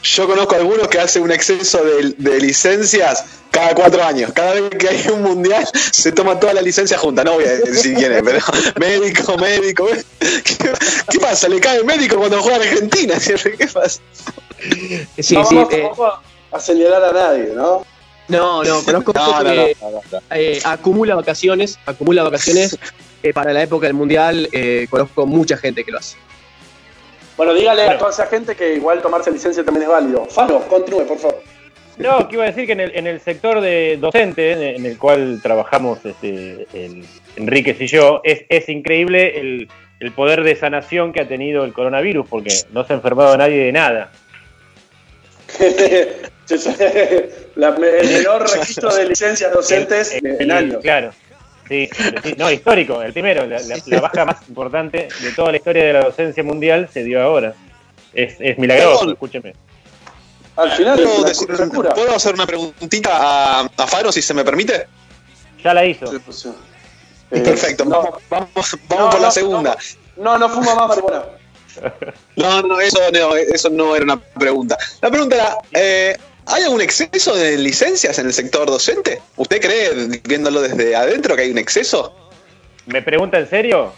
yo 0.02 0.26
conozco 0.26 0.54
algunos 0.56 0.88
que 0.88 0.99
hacen 0.99 1.23
un 1.23 1.30
exceso 1.32 1.82
de, 1.85 2.14
de 2.16 2.40
licencias 2.40 3.25
cada 3.50 3.75
cuatro 3.75 4.02
años. 4.02 4.32
Cada 4.32 4.54
vez 4.54 4.71
que 4.71 4.88
hay 4.88 5.06
un 5.12 5.23
mundial, 5.23 5.66
se 5.90 6.11
toma 6.12 6.40
toda 6.40 6.54
la 6.54 6.62
licencia 6.62 6.99
junta. 6.99 7.23
No 7.23 7.35
voy 7.35 7.44
a 7.44 7.52
decir 7.52 7.94
quién 7.94 8.12
es, 8.12 8.23
pero 8.23 8.38
médico, 8.80 9.37
médico. 9.38 9.87
¿Qué, 10.18 10.73
qué 11.11 11.18
pasa? 11.21 11.49
¿Le 11.49 11.61
cae 11.61 11.78
el 11.78 11.85
médico 11.85 12.16
cuando 12.16 12.40
juega 12.42 12.56
en 12.59 12.62
Argentina? 12.68 13.14
¿Qué 13.59 13.66
pasa? 13.68 14.00
Sí, 15.18 15.35
no 15.37 15.44
sí, 15.44 15.54
vamos, 15.56 15.73
eh, 15.73 15.82
vamos 15.82 16.14
a 16.52 16.56
acelerar 16.56 17.02
a 17.04 17.12
nadie, 17.12 17.52
¿no? 17.54 17.85
no, 18.28 18.62
no, 18.64 18.82
conozco 18.85 19.12
No, 19.12 19.35
gente 19.35 19.44
no, 19.44 19.66
que 19.66 19.76
no, 19.80 19.90
no, 19.90 20.00
no. 20.12 20.21
eh, 20.30 20.61
acumula 20.64 21.14
vacaciones, 21.16 21.78
acumula 21.85 22.23
vacaciones 22.23 22.78
eh, 23.23 23.32
para 23.35 23.52
la 23.52 23.62
época 23.62 23.87
del 23.87 23.94
mundial. 23.94 24.49
eh, 24.52 24.87
conozco 24.88 25.26
mucha 25.26 25.56
gente 25.59 25.85
que 25.85 25.90
lo 25.90 25.99
hace. 25.99 26.16
Bueno, 27.37 27.55
dígale 27.55 27.83
a 27.83 27.99
toda 27.99 28.11
esa 28.11 28.27
gente 28.27 28.55
que 28.55 28.75
igual 28.75 29.01
tomarse 29.01 29.31
licencia 29.31 29.65
también 29.65 29.85
es 29.85 29.89
válido. 29.89 30.27
Faro, 30.27 30.61
continúe, 30.69 31.07
por 31.07 31.19
favor. 31.19 31.43
No, 31.99 32.27
que 32.29 32.35
iba 32.37 32.45
a 32.45 32.47
decir 32.49 32.67
que 32.67 32.73
en 32.73 32.81
el, 32.81 32.97
en 32.97 33.07
el 33.07 33.21
sector 33.21 33.61
de 33.61 33.99
docente, 34.01 34.75
en 34.77 34.87
el 34.87 34.99
cual 34.99 35.41
trabajamos 35.43 35.99
este, 36.05 36.67
el- 36.73 37.05
Enríquez 37.37 37.81
y 37.81 37.87
yo, 37.87 38.21
es, 38.25 38.45
es 38.49 38.69
increíble 38.69 39.39
el, 39.41 39.69
el 40.01 40.12
poder 40.12 40.43
de 40.43 40.55
sanación 40.57 41.12
que 41.12 41.21
ha 41.21 41.29
tenido 41.29 41.65
el 41.65 41.73
coronavirus, 41.73 42.27
porque 42.29 42.53
no 42.73 42.85
se 42.85 42.93
ha 42.93 42.97
enfermado 42.97 43.37
nadie 43.37 43.65
de 43.65 43.73
nada. 43.73 44.11
La- 47.55 47.69
el 47.77 48.09
menor 48.09 48.43
registro 48.51 48.95
de 48.95 49.07
licencias 49.07 49.53
docentes 49.53 50.12
El- 50.23 50.27
en 50.27 50.41
el- 50.43 50.51
años. 50.51 50.83
Claro. 50.83 51.12
Sí, 51.69 51.88
sí, 52.23 52.35
no, 52.37 52.50
histórico, 52.50 53.00
el 53.02 53.12
primero, 53.12 53.47
la, 53.47 53.61
la- 53.61 53.76
la 53.87 54.00
baja 54.00 54.25
más 54.25 54.37
importante 54.49 55.09
de 55.21 55.33
toda 55.33 55.50
la 55.52 55.57
historia 55.59 55.85
de 55.85 55.92
la 55.92 56.00
docencia 56.04 56.42
mundial 56.42 56.88
se 56.92 57.04
dio 57.04 57.23
ahora. 57.23 57.54
Es, 58.12 58.35
es 58.40 58.59
milagroso, 58.59 58.99
Perdón. 59.00 59.12
escúcheme. 59.14 59.54
Al 60.57 60.71
final 60.73 60.97
¿Puedo, 61.00 61.19
una 61.21 61.28
decir- 61.31 61.49
cosa 61.49 61.69
cura. 61.69 61.95
¿Puedo 61.95 62.14
hacer 62.14 62.35
una 62.35 62.47
preguntita 62.47 63.11
a, 63.12 63.61
a 63.61 63.87
Faro, 63.87 64.12
si 64.12 64.21
se 64.21 64.35
me 64.35 64.45
permite? 64.45 64.87
Ya 65.64 65.73
la 65.73 65.85
hizo. 65.87 66.12
Eh, 66.14 67.40
Perfecto, 67.40 67.85
no, 67.87 68.02
vamos, 68.02 68.23
vamos, 68.28 68.50
vamos 68.54 68.73
no, 68.90 69.11
por 69.11 69.21
la 69.21 69.26
no, 69.28 69.33
segunda. 69.33 69.76
No, 70.16 70.38
no 70.38 70.49
fuma 70.50 70.75
más 70.75 70.88
marihuana. 70.88 71.23
No, 72.37 72.61
no, 72.61 72.78
eso 72.81 72.99
no, 73.12 73.35
eso 73.35 73.71
no 73.71 73.97
era 73.97 74.04
una 74.04 74.19
pregunta. 74.21 74.76
La 75.00 75.11
pregunta 75.11 75.37
era, 75.37 75.57
eh, 75.73 76.19
¿hay 76.46 76.62
algún 76.64 76.80
exceso 76.80 77.34
de 77.34 77.56
licencias 77.58 78.18
en 78.18 78.26
el 78.26 78.32
sector 78.32 78.66
docente? 78.66 79.20
¿Usted 79.37 79.61
cree, 79.61 80.20
viéndolo 80.25 80.61
desde 80.61 80.94
adentro, 80.96 81.37
que 81.37 81.42
hay 81.42 81.50
un 81.50 81.58
exceso? 81.58 82.14
¿Me 82.87 83.02
pregunta 83.02 83.38
en 83.38 83.49
serio? 83.49 83.92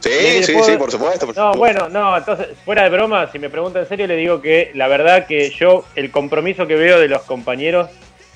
Sí, 0.00 0.10
sí, 0.10 0.52
después- 0.52 0.66
sí, 0.66 0.76
por 0.76 0.90
supuesto. 0.90 1.26
por 1.26 1.36
No, 1.36 1.52
supuesto. 1.54 1.58
bueno, 1.58 1.88
no, 1.88 2.16
entonces, 2.16 2.48
fuera 2.64 2.84
de 2.84 2.90
broma, 2.90 3.30
si 3.32 3.38
me 3.38 3.48
pregunta 3.50 3.80
en 3.80 3.88
serio, 3.88 4.06
le 4.06 4.16
digo 4.16 4.40
que 4.40 4.70
la 4.74 4.86
verdad 4.88 5.26
que 5.26 5.50
yo, 5.50 5.84
el 5.96 6.10
compromiso 6.10 6.66
que 6.66 6.74
veo 6.76 7.00
de 7.00 7.08
los 7.08 7.22
compañeros 7.22 7.88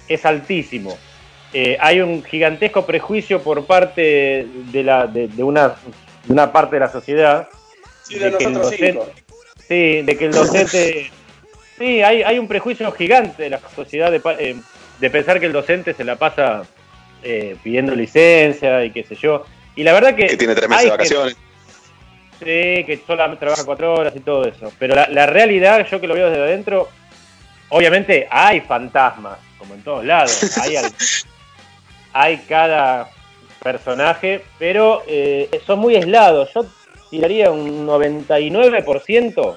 es 0.09 0.25
altísimo. 0.25 0.99
Eh, 1.53 1.77
hay 1.81 2.01
un 2.01 2.23
gigantesco 2.25 2.87
prejuicio 2.87 3.43
por 3.43 3.67
parte 3.67 4.47
de, 4.73 4.83
la, 4.83 5.07
de, 5.07 5.29
de 5.29 5.43
una, 5.43 5.69
de 6.25 6.33
una 6.33 6.51
parte 6.53 6.77
de 6.77 6.81
la 6.81 6.91
sociedad. 6.91 7.49
Sí, 8.09 8.19
de 8.19 8.31
nosotros 8.31 8.53
docente- 8.71 8.93
cinco. 8.93 9.09
Sí, 9.69 10.03
de 10.03 10.17
que 10.17 10.25
el 10.25 10.33
docente. 10.33 11.11
Sí, 11.81 12.03
hay, 12.03 12.23
hay 12.23 12.39
un 12.39 12.47
prejuicio 12.47 12.93
gigante 12.93 13.45
de 13.45 13.51
la 13.51 13.59
sociedad 13.75 14.11
de, 14.11 14.21
eh, 14.39 14.55
de 14.99 15.11
pensar 15.11 15.41
que 15.41 15.47
el 15.47 15.53
docente 15.53 15.95
se 15.95 16.05
la 16.05 16.17
pasa 16.17 16.63
eh, 17.23 17.57
pidiendo 17.63 17.95
licencia 17.95 18.85
y 18.85 18.91
qué 18.91 19.03
sé 19.03 19.15
yo. 19.15 19.47
Y 19.75 19.83
la 19.83 19.95
verdad 19.95 20.15
que. 20.15 20.27
Que 20.27 20.37
tiene 20.37 20.55
tres 20.55 20.69
meses 20.69 20.85
de 20.85 20.91
que- 20.91 20.97
vacaciones. 20.97 21.37
Sí, 22.39 22.85
que 22.85 23.03
solamente 23.07 23.41
trabaja 23.41 23.65
cuatro 23.65 23.95
horas 23.95 24.13
y 24.15 24.21
todo 24.21 24.45
eso. 24.47 24.71
Pero 24.79 24.95
la, 24.95 25.09
la 25.09 25.27
realidad, 25.27 25.87
yo 25.91 26.01
que 26.01 26.07
lo 26.07 26.15
veo 26.15 26.29
desde 26.31 26.43
adentro, 26.43 26.89
obviamente 27.71 28.27
hay 28.31 28.61
fantasmas, 28.61 29.39
como 29.59 29.75
en 29.75 29.83
todos 29.83 30.05
lados. 30.05 30.57
Hay, 30.59 30.77
al- 30.77 30.93
hay 32.13 32.37
cada 32.49 33.09
personaje, 33.63 34.43
pero 34.59 35.03
eh, 35.07 35.49
son 35.67 35.79
muy 35.79 35.97
aislados. 35.97 36.51
Yo 36.55 36.67
tiraría 37.11 37.51
un 37.51 37.87
99% 37.87 39.57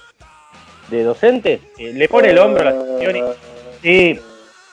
de 0.98 1.04
docentes. 1.04 1.60
eh, 1.78 1.92
le 1.94 2.08
pone 2.08 2.30
el 2.30 2.38
hombro 2.40 2.62
a 2.62 2.66
la 2.66 2.72
situación 2.82 3.16
y. 3.18 3.22
Sí, 3.82 4.20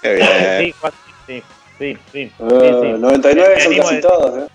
Qué 0.03 0.15
bien. 0.15 0.29
sí, 0.61 0.75
Juan, 0.81 0.93
sí, 1.27 1.43
sí, 1.43 1.43
sí, 1.79 1.99
sí, 2.13 2.21
Eh, 2.21 2.79
sí. 2.83 2.89
99 3.01 3.55
Me 3.57 3.61
son 3.61 3.77
casi 3.77 4.01
todos, 4.01 4.39
¿eh? 4.39 4.47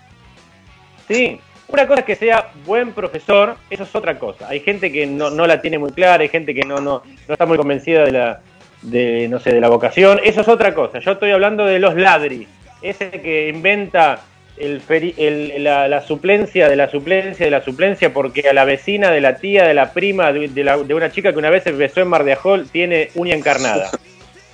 Sí, 1.08 1.40
una 1.68 1.86
cosa 1.86 2.00
es 2.00 2.06
que 2.06 2.16
sea 2.16 2.48
buen 2.64 2.92
profesor, 2.92 3.56
eso 3.70 3.82
es 3.84 3.94
otra 3.94 4.18
cosa. 4.18 4.48
Hay 4.48 4.60
gente 4.60 4.90
que 4.90 5.06
no, 5.06 5.30
no 5.30 5.46
la 5.46 5.60
tiene 5.60 5.78
muy 5.78 5.92
clara, 5.92 6.22
hay 6.22 6.28
gente 6.28 6.54
que 6.54 6.62
no, 6.64 6.80
no, 6.80 7.02
no 7.28 7.32
está 7.34 7.46
muy 7.46 7.56
convencida 7.58 8.04
de 8.04 8.12
la, 8.12 8.40
de, 8.82 9.28
no 9.28 9.38
sé, 9.38 9.52
de 9.52 9.60
la 9.60 9.68
vocación, 9.68 10.20
eso 10.24 10.40
es 10.40 10.48
otra 10.48 10.74
cosa. 10.74 10.98
Yo 11.00 11.12
estoy 11.12 11.30
hablando 11.30 11.64
de 11.64 11.78
los 11.78 11.94
ladri, 11.94 12.48
ese 12.82 13.10
que 13.10 13.48
inventa 13.48 14.20
el, 14.58 14.80
feri- 14.86 15.14
el- 15.16 15.62
la, 15.64 15.86
la 15.88 16.00
suplencia 16.02 16.68
de 16.68 16.76
la 16.76 16.90
suplencia 16.90 17.44
de 17.44 17.50
la 17.50 17.62
suplencia 17.62 18.12
porque 18.12 18.48
a 18.48 18.52
la 18.52 18.64
vecina 18.64 19.10
de 19.10 19.20
la 19.20 19.36
tía, 19.36 19.64
de 19.64 19.74
la 19.74 19.92
prima, 19.92 20.32
de, 20.32 20.48
de 20.48 20.64
la- 20.64 20.78
de 20.78 20.94
una 20.94 21.10
chica 21.12 21.32
que 21.32 21.38
una 21.38 21.50
vez 21.50 21.62
se 21.64 21.72
besó 21.72 22.00
en 22.00 22.08
Mar 22.08 22.24
de 22.24 22.32
Ajol, 22.32 22.68
tiene 22.70 23.10
uña 23.14 23.34
encarnada. 23.34 23.90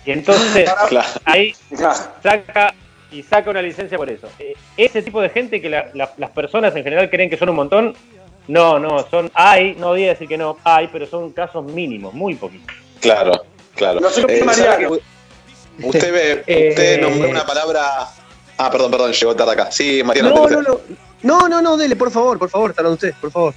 Y 0.04 0.10
entonces 0.12 0.68
Claro. 0.88 1.08
ahí 1.24 1.54
saca 2.22 2.74
y 3.10 3.22
saca 3.22 3.50
una 3.50 3.62
licencia 3.62 3.96
por 3.98 4.10
eso. 4.10 4.28
Eh, 4.38 4.54
ese 4.76 5.02
tipo 5.02 5.20
de 5.20 5.28
gente 5.28 5.60
que 5.60 5.68
la- 5.68 5.88
la- 5.94 6.12
las 6.16 6.30
personas 6.30 6.74
en 6.74 6.82
general 6.82 7.08
creen 7.10 7.28
que 7.30 7.36
son 7.36 7.48
un 7.50 7.56
montón, 7.56 7.94
No, 8.48 8.76
no, 8.80 9.06
son, 9.08 9.30
hay, 9.34 9.76
no 9.78 9.90
voy 9.90 10.04
a 10.06 10.08
decir 10.08 10.26
que 10.26 10.36
no, 10.36 10.58
hay, 10.64 10.88
pero 10.92 11.06
son 11.06 11.30
casos 11.32 11.64
mínimos, 11.64 12.12
muy 12.12 12.34
poquitos. 12.34 12.74
Claro, 13.00 13.44
claro. 13.76 14.00
No 14.00 14.10
sé 14.10 14.24
qué 14.26 14.38
Eh, 14.40 14.44
Mariano. 14.44 14.72
¿sabe 14.88 15.00
que 15.78 15.86
Usted 15.86 16.12
ve, 16.12 16.42
Eh, 16.48 16.68
usted 16.70 17.00
nombró 17.00 17.28
una 17.30 17.46
palabra. 17.46 17.82
Ah, 18.56 18.70
perdón, 18.70 18.90
perdón, 18.90 19.12
llegó 19.12 19.34
tarde 19.34 19.52
acá. 19.52 19.72
Sí, 19.72 20.02
Mariano, 20.02 20.30
No, 20.30 20.48
no, 20.48 20.62
no. 20.62 20.80
No, 21.22 21.48
no, 21.48 21.62
no, 21.62 21.76
dele, 21.76 21.94
por 21.96 22.10
favor, 22.10 22.38
por 22.38 22.50
favor, 22.50 22.70
está 22.70 22.88
usted, 22.88 23.14
por 23.20 23.30
favor. 23.30 23.54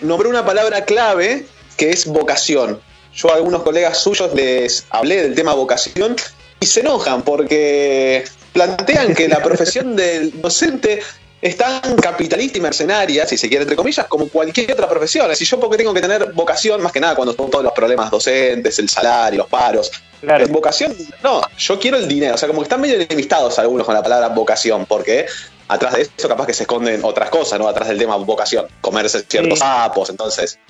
nombró 0.00 0.28
una 0.28 0.44
palabra 0.44 0.84
clave 0.84 1.46
que 1.76 1.90
es 1.90 2.06
vocación. 2.06 2.80
Yo 3.14 3.30
a 3.30 3.36
algunos 3.36 3.62
colegas 3.62 3.98
suyos 3.98 4.34
les 4.34 4.84
hablé 4.90 5.22
del 5.22 5.34
tema 5.34 5.54
vocación 5.54 6.16
y 6.60 6.66
se 6.66 6.80
enojan 6.80 7.22
porque 7.22 8.24
plantean 8.52 9.14
que 9.14 9.28
la 9.28 9.42
profesión 9.42 9.94
del 9.94 10.40
docente 10.40 11.02
es 11.42 11.56
tan 11.56 11.96
capitalista 11.96 12.56
y 12.58 12.60
mercenaria, 12.60 13.26
si 13.26 13.36
se 13.36 13.48
quiere, 13.48 13.64
entre 13.64 13.74
comillas, 13.76 14.06
como 14.06 14.28
cualquier 14.28 14.72
otra 14.72 14.88
profesión. 14.88 15.34
Si 15.34 15.44
yo 15.44 15.58
porque 15.58 15.76
tengo 15.76 15.92
que 15.92 16.00
tener 16.00 16.32
vocación, 16.34 16.80
más 16.80 16.92
que 16.92 17.00
nada 17.00 17.16
cuando 17.16 17.34
son 17.34 17.50
todos 17.50 17.64
los 17.64 17.72
problemas 17.72 18.12
docentes, 18.12 18.78
el 18.78 18.88
salario, 18.88 19.38
los 19.38 19.48
paros. 19.48 19.90
Claro. 20.20 20.46
Vocación, 20.46 20.94
no, 21.24 21.42
yo 21.58 21.80
quiero 21.80 21.96
el 21.96 22.06
dinero. 22.06 22.36
O 22.36 22.38
sea, 22.38 22.46
como 22.46 22.60
que 22.60 22.66
están 22.66 22.80
medio 22.80 22.94
enemistados 22.94 23.58
algunos 23.58 23.84
con 23.84 23.94
la 23.94 24.04
palabra 24.04 24.28
vocación, 24.28 24.86
porque 24.86 25.26
atrás 25.66 25.94
de 25.94 26.02
eso 26.16 26.28
capaz 26.28 26.46
que 26.46 26.54
se 26.54 26.62
esconden 26.62 27.00
otras 27.02 27.28
cosas, 27.28 27.58
¿no? 27.58 27.66
Atrás 27.66 27.88
del 27.88 27.98
tema 27.98 28.14
vocación, 28.16 28.66
comerse 28.80 29.24
ciertos 29.26 29.58
Sí. 29.58 29.64
sapos, 29.64 30.10
entonces. 30.10 30.60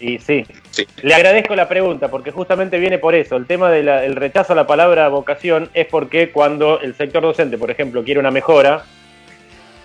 Y 0.00 0.18
sí, 0.20 0.46
Sí. 0.70 0.86
le 1.02 1.14
agradezco 1.14 1.54
la 1.54 1.68
pregunta 1.68 2.08
porque 2.08 2.30
justamente 2.30 2.78
viene 2.78 2.98
por 2.98 3.14
eso. 3.14 3.36
El 3.36 3.46
tema 3.46 3.70
del 3.70 4.16
rechazo 4.16 4.54
a 4.54 4.56
la 4.56 4.66
palabra 4.66 5.06
vocación 5.08 5.68
es 5.74 5.86
porque 5.86 6.32
cuando 6.32 6.80
el 6.80 6.96
sector 6.96 7.22
docente, 7.22 7.58
por 7.58 7.70
ejemplo, 7.70 8.02
quiere 8.04 8.20
una 8.20 8.30
mejora, 8.30 8.84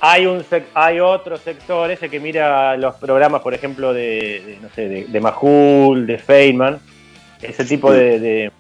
hay 0.02 0.26
un 0.26 0.44
sec- 0.44 0.68
hay 0.74 1.00
otro 1.00 1.38
sector, 1.38 1.90
ese 1.92 2.10
que 2.10 2.20
mira 2.20 2.78
los 2.78 2.96
programas, 2.96 3.42
por 3.42 3.54
ejemplo, 3.54 3.94
de, 3.94 4.42
de, 4.46 4.58
no 4.62 4.70
sé, 4.76 4.88
de, 4.88 5.06
de 5.06 5.20
Majul, 5.22 6.06
de 6.08 6.18
Feynman, 6.18 6.80
ese 7.42 7.66
tipo 7.66 7.92
de, 7.92 8.20
de- 8.20 8.52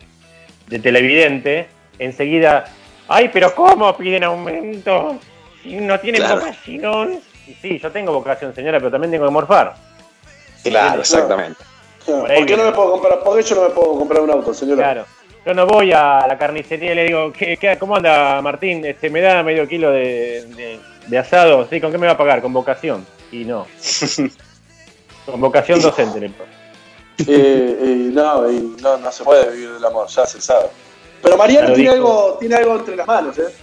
de 0.68 0.80
televidente, 0.80 1.68
enseguida, 1.98 2.66
ay, 3.08 3.30
pero 3.34 3.54
¿cómo 3.56 3.96
piden 3.98 4.24
aumento? 4.24 5.20
Si 5.64 5.76
no 5.76 6.00
tienen 6.00 6.22
Claro. 6.22 6.40
vocación. 6.42 7.20
Y 7.48 7.54
sí, 7.56 7.80
yo 7.80 7.92
tengo 7.92 8.14
vocación, 8.14 8.54
señora, 8.54 8.78
pero 8.78 8.92
también 8.92 9.12
tengo 9.12 9.26
que 9.26 9.32
morfar. 9.32 9.74
Claro, 10.64 11.02
exactamente. 11.02 11.64
Por 12.06 12.30
ahí 12.32 12.38
¿Por 12.40 12.46
qué 12.48 12.58
no 12.58 12.64
me 12.66 12.72
puedo 12.72 12.92
comprar? 12.92 13.20
¿Por 13.24 13.38
qué 13.38 13.44
yo 13.44 13.56
no 13.56 13.64
me 13.64 13.70
puedo 13.70 13.98
comprar 13.98 14.22
un 14.22 14.30
auto, 14.32 14.54
señora? 14.54 14.84
Claro. 14.84 15.06
Yo 15.46 15.54
no 15.54 15.66
voy 15.66 15.92
a 15.92 16.26
la 16.28 16.38
carnicería 16.38 16.92
y 16.92 16.96
le 16.96 17.04
digo, 17.06 17.32
¿qué, 17.34 17.58
qué- 17.58 17.78
cómo 17.80 17.96
anda 17.96 18.42
Martín? 18.42 18.86
Este, 18.86 19.10
¿Me 19.10 19.22
da 19.22 19.42
medio 19.42 19.68
kilo 19.68 19.90
de, 19.92 20.46
de- 20.56 20.80
de 21.10 21.18
asado? 21.18 21.68
Sí, 21.70 21.82
¿con 21.82 21.92
qué 21.92 21.98
me 21.98 22.08
va 22.08 22.14
a 22.14 22.18
pagar? 22.18 22.42
Con 22.42 22.54
vocación. 22.54 23.06
Y 23.32 23.44
no. 23.46 23.66
Con 25.26 25.42
vocación 25.42 25.80
docente. 25.82 26.26
Eh, 26.26 26.32
eh, 27.28 28.10
no, 28.14 28.50
y 28.52 28.76
no, 28.82 28.98
no 28.98 29.12
se 29.12 29.24
puede 29.24 29.52
vivir 29.52 29.74
del 29.74 29.86
amor, 29.86 30.08
ya 30.08 30.26
se 30.26 30.42
sabe. 30.42 30.68
Pero 31.22 31.38
Mariano 31.38 31.74
tiene 31.74 31.90
algo, 31.90 32.38
tiene 32.40 32.56
algo 32.56 32.76
entre 32.78 32.96
las 32.96 33.06
manos, 33.06 33.38
¿eh? 33.38 33.54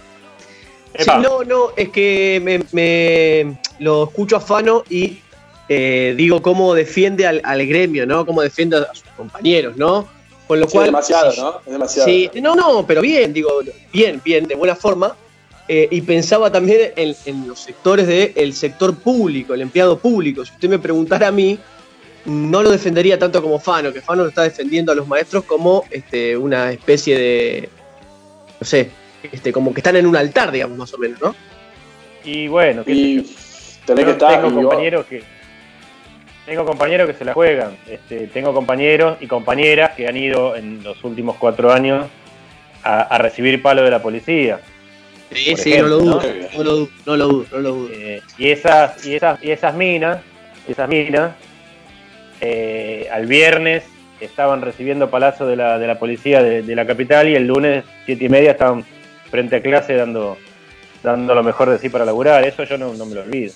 Sí, 0.97 1.09
no, 1.21 1.43
no, 1.43 1.71
es 1.75 1.89
que 1.89 2.39
me, 2.43 2.61
me- 2.71 3.57
lo 3.79 4.05
escucho 4.05 4.37
a 4.37 4.39
Fano 4.39 4.83
y 4.89 5.19
eh, 5.67 6.13
digo 6.15 6.41
cómo 6.41 6.73
defiende 6.73 7.27
al, 7.27 7.41
al 7.43 7.65
gremio, 7.67 8.05
¿no? 8.05 8.25
Cómo 8.25 8.41
defiende 8.41 8.77
a 8.77 8.93
sus 8.93 9.03
compañeros, 9.17 9.75
¿no? 9.75 10.07
Con 10.47 10.59
lo 10.61 10.67
Sí, 10.67 10.73
cual. 10.73 10.85
demasiado, 10.85 11.31
sí, 11.31 11.41
¿no? 11.41 11.59
Es 11.65 11.71
demasiado. 11.73 12.07
Sí, 12.09 12.29
no, 12.41 12.55
no, 12.55 12.85
pero 12.87 13.01
bien, 13.01 13.33
digo, 13.33 13.59
bien, 13.91 14.21
bien, 14.23 14.47
de 14.47 14.55
buena 14.55 14.75
forma. 14.75 15.15
Eh, 15.69 15.87
y 15.91 16.01
pensaba 16.01 16.51
también 16.51 16.93
en, 16.95 17.15
en 17.25 17.47
los 17.47 17.59
sectores 17.59 18.07
del 18.07 18.53
sector 18.53 18.97
público, 18.97 19.53
el 19.53 19.61
empleado 19.61 19.97
público. 19.99 20.45
Si 20.45 20.53
usted 20.53 20.69
me 20.69 20.79
preguntara 20.79 21.27
a 21.27 21.31
mí, 21.31 21.59
no 22.25 22.63
lo 22.63 22.71
defendería 22.71 23.19
tanto 23.19 23.41
como 23.41 23.59
Fano, 23.59 23.91
que 23.91 24.01
Fano 24.01 24.23
lo 24.23 24.29
está 24.29 24.43
defendiendo 24.43 24.91
a 24.91 24.95
los 24.95 25.07
maestros 25.07 25.43
como 25.45 25.83
este, 25.91 26.37
una 26.37 26.71
especie 26.71 27.17
de, 27.17 27.69
no 28.59 28.65
sé, 28.65 28.89
este, 29.31 29.51
como 29.51 29.73
que 29.73 29.79
están 29.79 29.95
en 29.95 30.05
un 30.05 30.15
altar, 30.15 30.51
digamos, 30.51 30.77
más 30.77 30.93
o 30.93 30.97
menos, 30.97 31.21
¿no? 31.21 31.35
Y 32.23 32.47
bueno, 32.47 32.83
qué 32.83 32.91
Y 32.91 33.35
tenés 33.85 34.05
que 34.05 34.11
estar. 34.11 34.41
tengo 34.41 34.61
compañeros 34.61 35.05
que 35.05 35.23
tengo 36.45 36.65
compañeros 36.65 37.09
que 37.09 37.13
se 37.13 37.25
la 37.25 37.33
juegan. 37.33 37.77
Este, 37.87 38.27
tengo 38.27 38.53
compañeros 38.53 39.17
y 39.19 39.27
compañeras 39.27 39.91
que 39.95 40.07
han 40.07 40.15
ido 40.15 40.55
en 40.55 40.81
los 40.81 41.03
últimos 41.03 41.35
cuatro 41.35 41.73
años 41.73 42.07
a, 42.83 43.01
a 43.01 43.17
recibir 43.17 43.61
palo 43.61 43.83
de 43.83 43.91
la 43.91 44.01
policía. 44.01 44.61
Sí, 45.33 45.55
sí, 45.57 45.73
ejemplo, 45.73 45.97
no 45.99 46.05
lo 46.05 46.19
dudo, 46.19 46.21
¿no? 46.23 46.57
no 46.57 46.63
lo 46.63 46.73
dudo, 46.75 46.89
no 47.05 47.17
lo 47.17 47.27
dudo, 47.27 47.45
no 47.51 47.57
lo 47.59 47.71
dudo. 47.71 47.89
Eh, 47.93 48.21
y 48.37 48.49
esas 48.49 49.05
y 49.05 49.15
esas 49.15 49.43
y 49.43 49.51
esas 49.51 49.75
minas 49.75 50.19
esas 50.67 50.87
minas 50.89 51.31
eh, 52.41 53.07
al 53.11 53.25
viernes 53.25 53.83
estaban 54.19 54.61
recibiendo 54.61 55.09
palazo 55.09 55.45
de 55.47 55.55
la, 55.55 55.77
de 55.79 55.87
la 55.87 55.99
policía 55.99 56.41
de, 56.41 56.61
de 56.63 56.75
la 56.75 56.85
capital 56.87 57.27
y 57.29 57.35
el 57.35 57.45
lunes 57.47 57.83
siete 58.05 58.25
y 58.25 58.29
media 58.29 58.51
estaban 58.51 58.83
frente 59.29 59.57
a 59.57 59.61
clase 59.61 59.93
dando 59.95 60.37
dando 61.03 61.35
lo 61.35 61.43
mejor 61.43 61.69
de 61.69 61.77
sí 61.77 61.89
para 61.89 62.05
laburar 62.05 62.43
eso 62.45 62.63
yo 62.63 62.77
no, 62.77 62.93
no 62.93 63.05
me 63.05 63.15
lo 63.15 63.21
olvido 63.21 63.53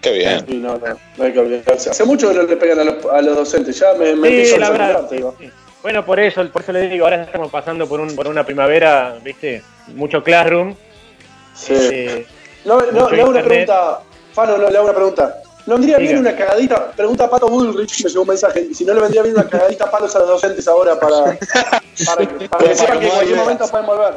Qué 0.00 0.12
bien. 0.12 0.44
Sí, 0.48 0.56
no, 0.56 0.76
no, 0.78 0.98
no 1.16 1.24
hay 1.24 1.32
que 1.32 1.38
olvidarse. 1.38 1.90
Hace 1.90 2.04
mucho 2.04 2.28
que 2.28 2.34
no 2.34 2.42
le 2.42 2.56
pegan 2.56 2.80
a 2.80 2.84
los, 2.84 3.04
a 3.06 3.22
los 3.22 3.36
docentes, 3.36 3.78
ya 3.78 3.94
me, 3.94 4.16
me 4.16 4.44
Sí, 4.44 4.58
la 4.58 4.70
verdad, 4.70 5.08
digo. 5.08 5.36
sí. 5.38 5.48
Bueno 5.82 6.04
por 6.04 6.18
eso 6.20 6.46
por 6.50 6.62
eso 6.62 6.72
le 6.72 6.88
digo 6.88 7.04
ahora 7.04 7.22
estamos 7.22 7.50
pasando 7.50 7.86
por 7.88 8.00
un 8.00 8.14
por 8.14 8.28
una 8.28 8.44
primavera 8.44 9.16
viste 9.22 9.62
mucho 9.88 10.22
classroom 10.22 10.74
Sí. 11.54 11.74
eh, 11.76 12.26
No, 12.64 12.80
no, 12.92 13.10
le 13.10 13.20
hago 13.20 13.30
una 13.30 13.42
pregunta, 13.42 14.00
Fano, 14.32 14.56
no, 14.56 14.70
le 14.70 14.76
hago 14.78 14.86
una 14.86 14.94
pregunta. 14.94 15.36
¿No 15.66 15.74
vendría 15.74 15.98
bien 15.98 16.16
Diga. 16.16 16.20
una 16.30 16.34
cagadita? 16.36 16.92
Pregunta 16.92 17.24
a 17.24 17.30
Pato 17.30 17.46
Bullrich, 17.48 18.02
me 18.04 18.08
llegó 18.08 18.22
un 18.22 18.28
mensaje. 18.28 18.68
Si 18.72 18.84
no 18.86 18.94
le 18.94 19.00
vendría 19.00 19.22
bien 19.22 19.34
una 19.34 19.46
cagadita 19.46 19.84
a 19.84 19.90
palos 19.90 20.16
a 20.16 20.20
los 20.20 20.28
docentes 20.28 20.66
ahora 20.66 20.98
para, 20.98 21.36
para, 22.06 22.26
que- 22.26 22.48
para 22.48 22.64
que 22.68 22.74
sepan 22.74 23.00
que 23.00 23.06
en 23.06 23.12
cualquier 23.12 23.36
momento 23.36 23.68
pueden 23.68 23.86
volver. 23.86 24.14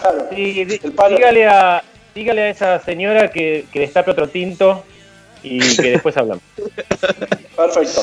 Claro. 0.00 0.26
Sí, 0.30 0.64
dígale, 0.64 1.46
a, 1.48 1.82
dígale 2.14 2.42
a 2.42 2.48
esa 2.50 2.78
señora 2.84 3.30
que, 3.32 3.66
que 3.72 3.80
destape 3.80 4.12
otro 4.12 4.28
tinto 4.28 4.84
y 5.42 5.58
que 5.76 5.90
después 5.90 6.16
hablamos. 6.16 6.44
Perfecto. 7.56 8.02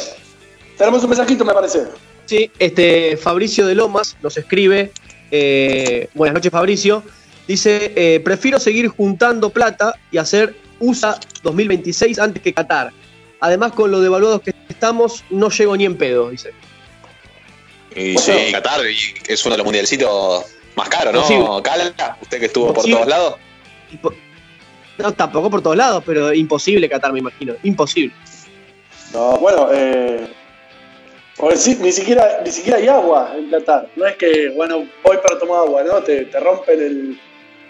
Tenemos 0.77 1.03
un 1.03 1.09
mensajito, 1.09 1.45
me 1.45 1.53
parece. 1.53 1.83
Sí, 2.33 2.49
este 2.57 3.15
Fabricio 3.15 3.67
de 3.67 3.75
Lomas 3.75 4.17
nos 4.23 4.35
escribe. 4.37 4.91
eh, 5.29 6.07
buenas 6.15 6.33
noches, 6.33 6.51
Fabricio. 6.51 7.03
Dice: 7.47 7.93
eh, 7.95 8.19
Prefiero 8.21 8.59
seguir 8.59 8.87
juntando 8.87 9.51
plata 9.51 9.93
y 10.11 10.17
hacer 10.17 10.55
USA 10.79 11.19
2026 11.43 12.17
antes 12.17 12.41
que 12.41 12.51
Qatar. 12.51 12.91
Además, 13.39 13.73
con 13.73 13.91
lo 13.91 14.01
devaluados 14.01 14.41
que 14.41 14.51
estamos, 14.67 15.23
no 15.29 15.51
llego 15.51 15.77
ni 15.77 15.85
en 15.85 15.95
pedo, 15.95 16.31
dice. 16.31 16.53
Y 17.95 18.13
Bueno. 18.15 18.19
sí, 18.19 18.51
Qatar 18.51 18.79
es 19.27 19.45
uno 19.45 19.53
de 19.53 19.57
los 19.59 19.65
mundialcitos 19.65 20.45
más 20.75 20.89
caros, 20.89 21.13
¿no? 21.13 21.21
Posible. 21.21 21.45
Cala, 21.61 22.17
usted 22.19 22.39
que 22.39 22.45
estuvo 22.47 22.73
por 22.73 22.83
todos 22.83 23.07
lados. 23.07 23.35
Impo- 23.91 24.15
No, 24.97 25.11
tampoco 25.13 25.51
por 25.51 25.61
todos 25.61 25.77
lados, 25.77 26.01
pero 26.03 26.33
imposible 26.33 26.89
Qatar, 26.89 27.13
me 27.13 27.19
imagino. 27.19 27.53
Imposible. 27.61 28.11
No, 29.13 29.37
bueno, 29.37 29.69
eh, 29.71 30.27
porque 31.37 31.57
sí, 31.57 31.77
ni 31.81 31.91
siquiera 31.91 32.41
ni 32.45 32.51
siquiera 32.51 32.77
hay 32.77 32.87
agua 32.87 33.33
en 33.37 33.49
Qatar. 33.49 33.89
No 33.95 34.05
es 34.05 34.15
que, 34.17 34.49
bueno, 34.55 34.85
voy 35.03 35.17
para 35.17 35.39
tomar 35.39 35.59
agua, 35.59 35.83
¿no? 35.83 36.01
Te, 36.03 36.25
te 36.25 36.39
rompen 36.39 36.79
el, 36.81 37.19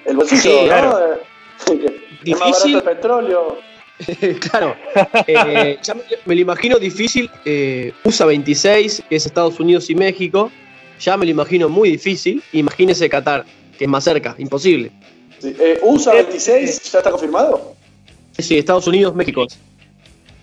el 0.06 0.16
bolsillo, 0.18 0.42
Sí, 0.42 0.50
¿no? 0.62 0.64
claro. 0.66 1.14
Eh, 1.14 1.18
Es 2.26 2.32
más 2.32 2.40
barato 2.40 2.54
Difícil. 2.64 2.76
el 2.78 2.84
petróleo. 2.84 3.58
claro. 4.50 4.76
Eh, 5.28 5.78
ya 5.82 5.94
me, 5.94 6.02
me 6.26 6.36
lo 6.36 6.42
imagino 6.42 6.78
difícil. 6.80 7.30
eh, 7.46 7.92
USA 8.04 8.26
26, 8.26 9.04
que 9.10 9.16
es 9.16 9.26
Estados 9.26 9.60
Unidos 9.60 9.90
y 9.90 9.96
México. 9.96 10.52
Ya 11.00 11.18
me 11.18 11.26
lo 11.26 11.32
imagino 11.32 11.68
muy 11.70 11.90
difícil. 11.92 12.42
Imagínese 12.54 13.10
Qatar, 13.10 13.46
que 13.78 13.84
es 13.86 13.90
más 13.90 14.04
cerca. 14.04 14.36
Imposible. 14.38 14.92
Sí. 15.40 15.54
Eh, 15.60 15.80
USA 15.84 16.14
26, 16.14 16.92
¿ya 16.92 17.00
está 17.00 17.12
confirmado? 17.12 17.76
Sí, 18.38 18.58
Estados 18.58 18.88
Unidos, 18.88 19.14
México. 19.16 19.46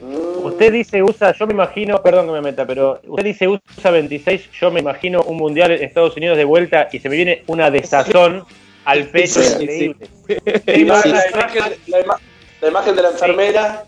Mm, 0.00 0.29
Usted 0.42 0.72
dice 0.72 1.02
USA, 1.02 1.32
yo 1.32 1.46
me 1.46 1.52
imagino, 1.52 2.02
perdón 2.02 2.26
que 2.26 2.32
me 2.32 2.40
meta, 2.40 2.66
pero 2.66 3.00
usted 3.06 3.24
dice 3.24 3.48
USA 3.48 3.90
26, 3.90 4.50
yo 4.60 4.70
me 4.70 4.80
imagino 4.80 5.22
un 5.22 5.36
mundial 5.36 5.70
en 5.72 5.82
Estados 5.82 6.16
Unidos 6.16 6.36
de 6.36 6.44
vuelta 6.44 6.88
y 6.92 6.98
se 6.98 7.08
me 7.08 7.16
viene 7.16 7.42
una 7.46 7.70
desazón 7.70 8.44
al 8.84 9.04
pecho 9.08 9.42
Sí, 9.42 9.62
increíble. 9.62 10.06
la, 10.28 11.02
Sí, 11.02 11.08
la 11.10 11.20
sí. 11.22 11.28
imagen, 11.34 11.62
la, 11.88 12.00
ima- 12.00 12.18
la 12.62 12.68
imagen 12.68 12.96
de 12.96 13.02
la 13.02 13.10
enfermera. 13.10 13.84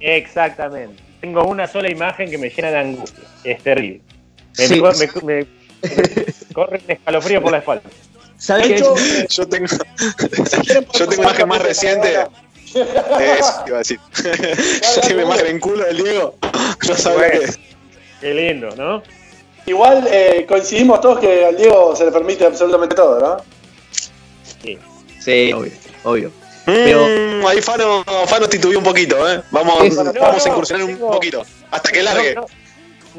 Exactamente. 0.00 1.02
Tengo 1.20 1.44
una 1.44 1.66
sola 1.66 1.90
imagen 1.90 2.30
que 2.30 2.38
me 2.38 2.50
llena 2.50 2.70
de 2.70 2.78
angustia. 2.78 3.24
Es 3.44 3.62
terrible. 3.62 4.02
Me, 4.58 4.66
Sí. 4.66 4.80
me- 4.80 5.22
me- 5.22 5.46
me 5.46 5.46
corre 6.54 6.80
un 6.84 6.90
escalofrío 6.90 7.42
por 7.42 7.52
la 7.52 7.58
espalda. 7.58 7.82
¿Sabe 8.38 8.62
De 8.62 8.68
qué? 8.68 8.74
hecho, 8.76 8.94
Yo 9.30 9.48
tengo, 9.48 9.66
¿quieren 10.62 10.86
yo 10.92 11.06
tengo 11.08 11.22
imagen 11.22 11.48
más 11.48 11.62
reciente. 11.62 12.16
Eso 12.80 13.62
iba 13.66 13.76
a 13.76 13.78
decir. 13.78 14.00
Yo 14.94 15.00
tengo 15.08 15.22
imagen 15.22 15.46
en 15.46 15.60
culo 15.60 15.84
del 15.84 15.96
Diego. 16.02 16.34
No 16.88 16.94
sabe 16.96 17.16
Bueno. 17.16 17.38
qué 17.40 17.44
es. 17.46 17.58
Qué 18.20 18.34
lindo, 18.34 18.68
¿no? 18.76 19.02
Igual 19.66 20.06
eh, 20.10 20.44
coincidimos 20.48 21.00
todos 21.00 21.18
que 21.18 21.44
al 21.44 21.56
Diego 21.56 21.94
se 21.96 22.04
le 22.04 22.12
permite 22.12 22.46
absolutamente 22.46 22.94
todo, 22.94 23.18
¿no? 23.20 23.36
Sí. 24.62 24.78
Sí, 25.20 25.52
obvio, 25.52 25.72
obvio. 26.04 26.30
Pero- 26.64 27.06
Mm, 27.06 27.46
ahí 27.46 27.60
Fano, 27.62 28.02
Fano 28.26 28.48
titubeó 28.48 28.78
un 28.78 28.84
poquito, 28.84 29.16
¿eh? 29.30 29.40
Vamos, 29.50 29.84
Es- 29.84 29.94
vamos 29.96 30.14
no, 30.14 30.24
a 30.26 30.32
no, 30.32 30.46
incursionar 30.46 30.84
un 30.86 30.94
tengo- 30.96 31.10
poquito. 31.12 31.44
Hasta 31.70 31.90
que 31.92 32.02
largue. 32.02 32.34
No, 32.34 32.40
no, 32.42 32.46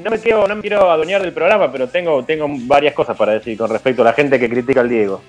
no 0.04 0.10
me 0.12 0.20
quiero, 0.20 0.48
no 0.48 0.56
me 0.56 0.62
quiero 0.62 0.90
adueñar 0.92 1.22
del 1.22 1.32
programa, 1.34 1.72
pero 1.72 1.88
tengo, 1.88 2.24
tengo 2.26 2.46
varias 2.50 2.94
cosas 2.94 3.16
para 3.16 3.34
decir 3.34 3.58
con 3.58 3.70
respecto 3.70 4.02
a 4.02 4.06
la 4.06 4.14
gente 4.14 4.40
que 4.40 4.50
critica 4.50 4.82
al 4.82 4.90
Diego. 4.90 5.22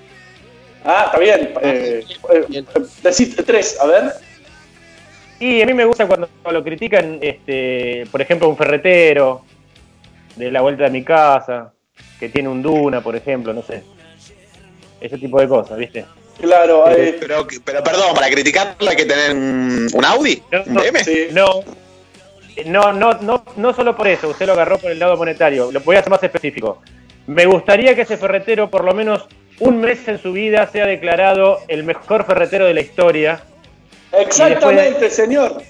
Ah, 0.91 1.03
está 1.05 1.19
bien. 1.19 1.53
Eh, 1.63 2.03
eh, 2.33 2.65
decís 3.03 3.37
tres, 3.45 3.79
a 3.79 3.87
ver. 3.87 4.05
Y 5.39 5.61
a 5.61 5.67
mí 5.67 5.75
me 5.75 5.85
gusta 5.85 6.07
cuando 6.07 6.31
lo 6.51 6.65
critican, 6.65 7.19
este, 7.21 8.07
por 8.11 8.23
ejemplo, 8.23 8.49
un 8.49 8.57
ferretero 8.57 9.45
de 10.37 10.51
la 10.51 10.63
vuelta 10.63 10.85
de 10.85 10.91
mi 10.91 11.05
casa, 11.05 11.75
que 12.19 12.31
tiene 12.31 12.49
un 12.49 12.63
duna, 12.63 13.03
por 13.03 13.15
ejemplo, 13.15 13.53
no 13.53 13.63
sé. 13.63 13.83
Ese 14.99 15.19
tipo 15.19 15.39
de 15.39 15.47
cosas, 15.47 15.77
¿viste? 15.77 16.07
Claro, 16.41 16.91
eh, 16.91 17.19
Pero, 17.21 17.47
pero 17.65 17.85
perdón, 17.85 18.15
para 18.15 18.31
criticarlo 18.31 18.89
hay 18.89 18.97
que 18.97 19.05
tener 19.05 19.33
un, 19.37 20.05
Audi, 20.07 20.43
No, 20.51 20.63
un 20.65 20.75
no, 20.75 20.81
BM. 20.81 21.05
sí. 21.05 21.27
No, 21.33 21.63
no, 22.65 22.93
no, 22.95 23.13
no, 23.21 23.45
no 23.57 23.75
solo 23.75 23.95
por 23.95 24.09
eso, 24.09 24.29
usted 24.31 24.47
lo 24.47 24.55
agarró 24.55 24.79
por 24.79 24.91
el 24.91 24.99
lado 24.99 25.19
monetario, 25.19 25.71
lo 25.71 25.81
voy 25.81 25.97
a 25.97 25.99
hacer 25.99 26.11
más 26.11 26.23
específico. 26.23 26.81
Me 27.27 27.45
gustaría 27.45 27.95
que 27.95 28.03
ese 28.03 28.17
ferretero, 28.17 28.71
por 28.71 28.85
lo 28.85 28.95
menos 28.95 29.27
un 29.61 29.81
mes 29.81 30.07
en 30.07 30.21
su 30.23 30.33
vida, 30.33 30.69
sea 30.71 30.87
declarado 30.87 31.61
el 31.69 31.83
mejor 31.85 32.25
ferretero 32.27 32.67
de 32.67 32.75
la 32.75 32.81
historia. 32.81 33.43
exactamente, 34.13 35.11
señor. 35.11 35.63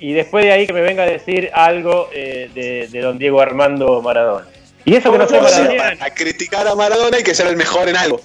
Y 0.00 0.12
después 0.12 0.44
de 0.44 0.52
ahí 0.52 0.66
que 0.66 0.72
me 0.72 0.80
venga 0.80 1.02
a 1.02 1.06
decir 1.06 1.50
algo 1.52 2.08
eh, 2.12 2.50
de, 2.54 2.86
de 2.88 3.00
don 3.00 3.18
Diego 3.18 3.40
Armando 3.40 4.00
Maradona. 4.00 4.46
Y 4.84 4.94
eso 4.94 5.10
que 5.12 5.18
no 5.18 5.26
sí, 5.28 5.34
maradoniano. 5.34 5.98
Para 5.98 6.14
criticar 6.14 6.66
a 6.68 6.74
Maradona 6.74 7.16
hay 7.16 7.22
que 7.24 7.34
ser 7.34 7.48
el 7.48 7.56
mejor 7.56 7.88
en 7.88 7.96
algo. 7.96 8.18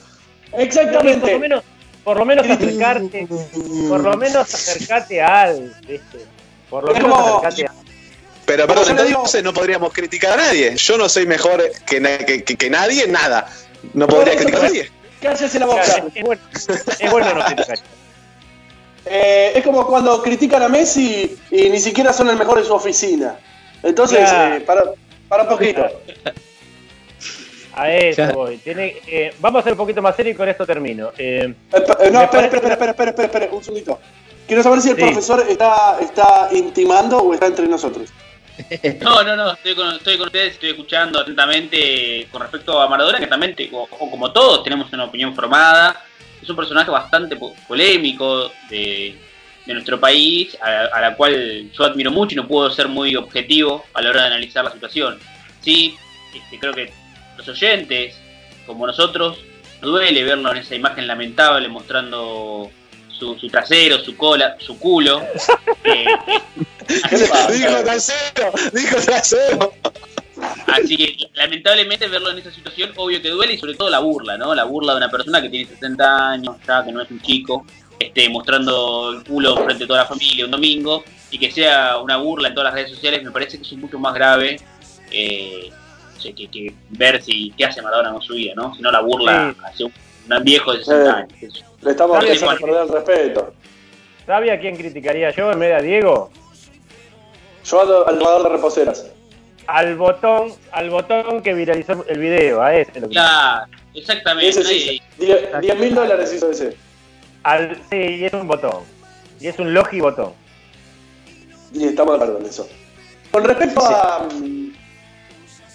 Por 0.52 0.60
lo 0.60 0.66
Exactamente. 0.66 1.40
menos, 1.40 1.64
por 2.04 2.18
lo 2.18 2.26
menos 2.26 2.48
acercarte, 2.48 3.28
por 3.90 4.02
lo 4.02 4.16
menos 4.18 4.54
acercarte 4.54 5.20
a 5.22 5.42
algo, 5.42 5.68
¿viste? 5.88 6.20
Por 6.70 6.84
lo 6.84 6.92
Es 6.94 7.02
menos 7.02 7.12
como- 7.12 7.38
acercarte 7.48 7.66
a 7.66 7.72
Pero 8.46 8.68
digo- 8.68 9.10
entonces 9.10 9.44
no 9.44 9.52
podríamos 9.54 9.92
criticar 9.92 10.34
a 10.34 10.38
nadie. 10.44 10.76
Yo 10.78 10.98
no 10.98 11.10
soy 11.10 11.26
mejor 11.26 11.64
que, 11.88 12.00
na- 12.00 12.20
que, 12.20 12.44
que- 12.44 12.56
que 12.56 12.70
nadie, 12.70 13.06
en 13.06 13.14
nada. 13.14 13.48
No 13.94 14.08
podría 14.08 14.36
criticar 14.36 14.62
a 14.62 14.64
nadie. 14.64 14.90
Cállese 15.22 15.60
la 15.60 15.66
boca. 15.66 15.82
es, 15.82 15.98
es 16.16 16.24
bueno, 16.24 16.42
es 17.00 17.12
bueno 17.12 17.34
no 17.34 17.46
criticar. 17.46 17.80
Eh, 19.06 19.52
es 19.56 19.64
como 19.64 19.86
cuando 19.86 20.22
critican 20.22 20.64
a 20.64 20.70
Messi 20.70 21.38
y 21.52 21.70
ni 21.70 21.80
siquiera 21.80 22.14
son 22.14 22.30
el 22.30 22.38
mejor 22.38 22.60
de 22.60 22.66
su 22.66 22.74
oficina. 22.74 23.38
Entonces, 23.84 24.30
eh, 24.32 24.64
para, 24.66 24.84
para 25.28 25.44
un 25.44 25.50
poquito. 25.50 25.86
A 27.76 27.92
eso 27.92 28.28
voy. 28.34 28.58
Tiene, 28.58 28.98
eh, 29.08 29.34
vamos 29.40 29.62
a 29.62 29.64
ser 29.64 29.74
un 29.74 29.80
poquito 29.80 30.00
más 30.00 30.16
serio 30.16 30.32
y 30.34 30.36
con 30.36 30.48
esto 30.48 30.64
termino. 30.66 31.10
Eh, 31.18 31.54
Eh, 31.74 31.84
eh, 32.02 32.12
no, 32.12 32.22
espera, 32.22 32.46
espera, 32.46 32.74
espera, 32.74 32.92
espera, 32.92 33.10
espera, 33.10 33.26
espera, 33.26 33.48
un 33.52 33.64
segundito. 33.64 34.00
Quiero 34.46 34.62
saber 34.62 34.80
si 34.82 34.90
el 34.92 34.96
Sí. 34.96 35.02
profesor 35.02 35.44
está, 35.50 35.98
está 36.00 36.50
intimando 36.52 37.18
o 37.18 37.34
está 37.34 37.48
entre 37.48 37.68
nosotros. 37.68 38.10
No, 39.02 39.24
no, 39.24 39.36
no, 39.36 39.54
estoy 39.54 39.76
con, 39.76 39.96
estoy 39.96 40.18
con 40.18 40.28
ustedes, 40.28 40.54
estoy 40.54 40.70
escuchando 40.72 41.20
atentamente 41.20 42.28
con 42.32 42.42
respecto 42.42 42.80
a 42.82 42.88
Maradona, 42.88 43.20
que 43.20 43.28
también, 43.28 43.56
te- 43.56 43.70
o, 43.72 43.84
o 43.84 44.10
como 44.12 44.32
todos, 44.32 44.64
tenemos 44.64 44.92
una 44.94 45.06
opinión 45.06 45.34
formada. 45.36 46.04
Es 46.42 46.50
un 46.50 46.56
personaje 46.56 46.92
bastante 46.92 47.36
po- 47.36 47.56
polémico 47.68 48.52
de, 48.70 49.16
de 49.66 49.74
nuestro 49.74 50.00
país, 50.00 50.58
a, 50.62 50.86
a 50.98 51.02
la 51.02 51.16
cual 51.16 51.70
yo 51.72 51.84
admiro 51.86 52.12
mucho 52.12 52.34
y 52.34 52.36
no 52.38 52.48
puedo 52.48 52.70
ser 52.70 52.88
muy 52.88 53.16
objetivo 53.16 53.86
a 53.94 54.02
la 54.02 54.10
hora 54.10 54.22
de 54.22 54.28
analizar 54.28 54.64
la 54.64 54.72
situación. 54.72 55.20
Sí, 55.62 55.96
este, 56.36 56.60
creo 56.60 56.74
que 56.74 56.92
los 57.38 57.48
oyentes, 57.48 58.16
como 58.66 58.86
nosotros, 58.86 59.38
nos 59.82 59.92
duele 59.92 60.24
verlo 60.24 60.52
en 60.52 60.58
esa 60.58 60.76
imagen 60.76 61.08
lamentable 61.08 61.68
mostrando 61.70 62.70
su, 63.18 63.38
su 63.40 63.48
trasero, 63.48 64.00
su 64.00 64.16
cola, 64.18 64.56
su 64.60 64.78
culo. 64.80 65.22
Eh, 65.86 66.06
¿Qué 67.10 67.18
le 67.18 67.28
pasa? 67.28 67.52
Dijo 67.52 67.84
trasero, 67.84 68.52
dijo 68.74 68.96
trasero. 69.06 69.74
Así 70.68 70.96
que 70.98 71.18
lamentablemente 71.34 72.08
verlo 72.08 72.32
en 72.32 72.40
esa 72.40 72.52
situación, 72.52 72.92
obvio 72.96 73.22
que 73.22 73.30
duele 73.30 73.54
y 73.54 73.58
sobre 73.58 73.74
todo 73.76 73.90
la 73.90 74.00
burla, 74.00 74.38
¿no? 74.38 74.56
La 74.56 74.64
burla 74.64 74.94
de 74.94 74.98
una 75.00 75.10
persona 75.10 75.42
que 75.42 75.50
tiene 75.50 75.66
60 75.70 76.30
años, 76.30 76.56
ya 76.68 76.84
que 76.86 76.92
no 76.94 77.02
es 77.02 77.12
un 77.12 77.22
chico, 77.22 77.66
este, 78.00 78.30
mostrando 78.30 79.12
el 79.14 79.24
culo 79.26 79.58
frente 79.58 79.84
a 79.84 79.88
toda 79.88 80.00
la 80.00 80.06
familia 80.08 80.46
un 80.46 80.52
domingo 80.52 81.04
y 81.32 81.38
que 81.38 81.52
sea 81.52 81.98
una 81.98 82.18
burla 82.18 82.48
en 82.50 82.54
todas 82.56 82.74
las 82.74 82.76
redes 82.76 82.92
sociales 82.96 83.24
me 83.24 83.32
parece 83.32 83.58
que 83.58 83.64
es 83.64 83.74
mucho 83.74 84.00
más 84.00 84.14
grave 84.14 84.60
eh, 85.12 85.70
que, 86.22 86.34
que- 86.34 86.74
ver 86.92 87.22
si 87.22 87.52
qué 87.58 87.66
hace 87.66 87.82
Maradona 87.82 88.12
con 88.14 88.22
su 88.22 88.34
vida, 88.36 88.54
¿no? 88.56 88.74
Sino 88.76 88.90
la 88.92 89.02
burla 89.02 89.54
hacia 89.66 89.86
un, 89.88 89.94
un 90.30 90.44
viejo 90.44 90.72
de 90.74 90.80
60 90.80 91.10
Eh. 91.10 91.14
años. 91.42 91.64
Le 91.84 91.92
estamos 91.92 92.18
empezando 92.24 92.52
a 92.52 92.56
perder 92.58 92.82
el 92.84 92.90
respeto. 92.90 93.54
¿Sabe 94.26 94.52
a 94.52 94.60
quién 94.60 94.76
criticaría 94.78 95.32
yo 95.32 95.52
en 95.52 95.60
vez 95.60 95.70
de 95.70 95.76
a 95.76 95.82
Diego? 95.82 96.32
Yo 97.66 97.82
ando 97.82 98.08
al 98.08 98.18
jugador 98.20 98.44
de 98.44 98.50
reposeras. 98.50 99.06
Al 99.68 99.96
botón, 99.96 100.54
al 100.72 100.90
botón 100.90 101.42
que 101.42 101.54
viralizó 101.54 102.06
el 102.08 102.20
video, 102.20 102.62
a 102.62 102.76
ese 102.76 103.00
lo 103.00 103.08
que- 103.08 103.14
Claro, 103.14 103.66
exactamente. 103.94 104.64
Sí, 104.64 105.02
10 105.18 105.80
mil 105.80 105.96
dólares 105.96 106.34
hizo 106.34 106.52
ese. 106.52 106.76
Al, 107.44 107.76
sí, 107.90 107.98
y 107.98 108.26
es 108.26 108.34
un 108.34 108.48
botón. 108.48 108.84
Y 109.40 109.48
es 109.48 109.58
un 109.60 109.74
logi 109.74 110.00
botón. 110.00 110.34
Y 111.74 111.86
estamos 111.86 112.14
de 112.18 112.24
acuerdo 112.24 112.40
en 112.40 112.46
eso. 112.46 112.68
Con 113.32 113.44
respecto 113.46 113.82
a, 113.86 114.28
mm, 114.32 114.74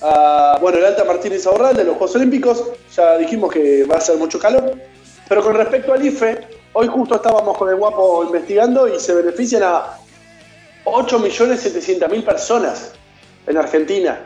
a, 0.02 0.58
bueno, 0.60 0.78
el 0.78 0.84
Alta 0.84 1.04
Martínez 1.04 1.46
Aurral 1.46 1.76
de 1.76 1.84
los 1.84 1.96
Juegos 1.96 2.14
Olímpicos, 2.16 2.64
ya 2.94 3.16
dijimos 3.18 3.52
que 3.52 3.84
va 3.84 3.96
a 3.96 4.00
ser 4.00 4.16
mucho 4.16 4.38
calor. 4.38 4.74
Pero 5.28 5.42
con 5.42 5.54
respecto 5.54 5.92
al 5.92 6.04
IFE, 6.04 6.38
hoy 6.72 6.86
justo 6.88 7.16
estábamos 7.16 7.56
con 7.56 7.68
el 7.68 7.76
guapo 7.76 8.24
investigando 8.24 8.88
y 8.88 8.98
se 8.98 9.14
benefician 9.14 9.62
a 9.62 9.98
8.700.000 10.84 12.24
personas 12.24 12.92
en 13.46 13.56
Argentina. 13.56 14.20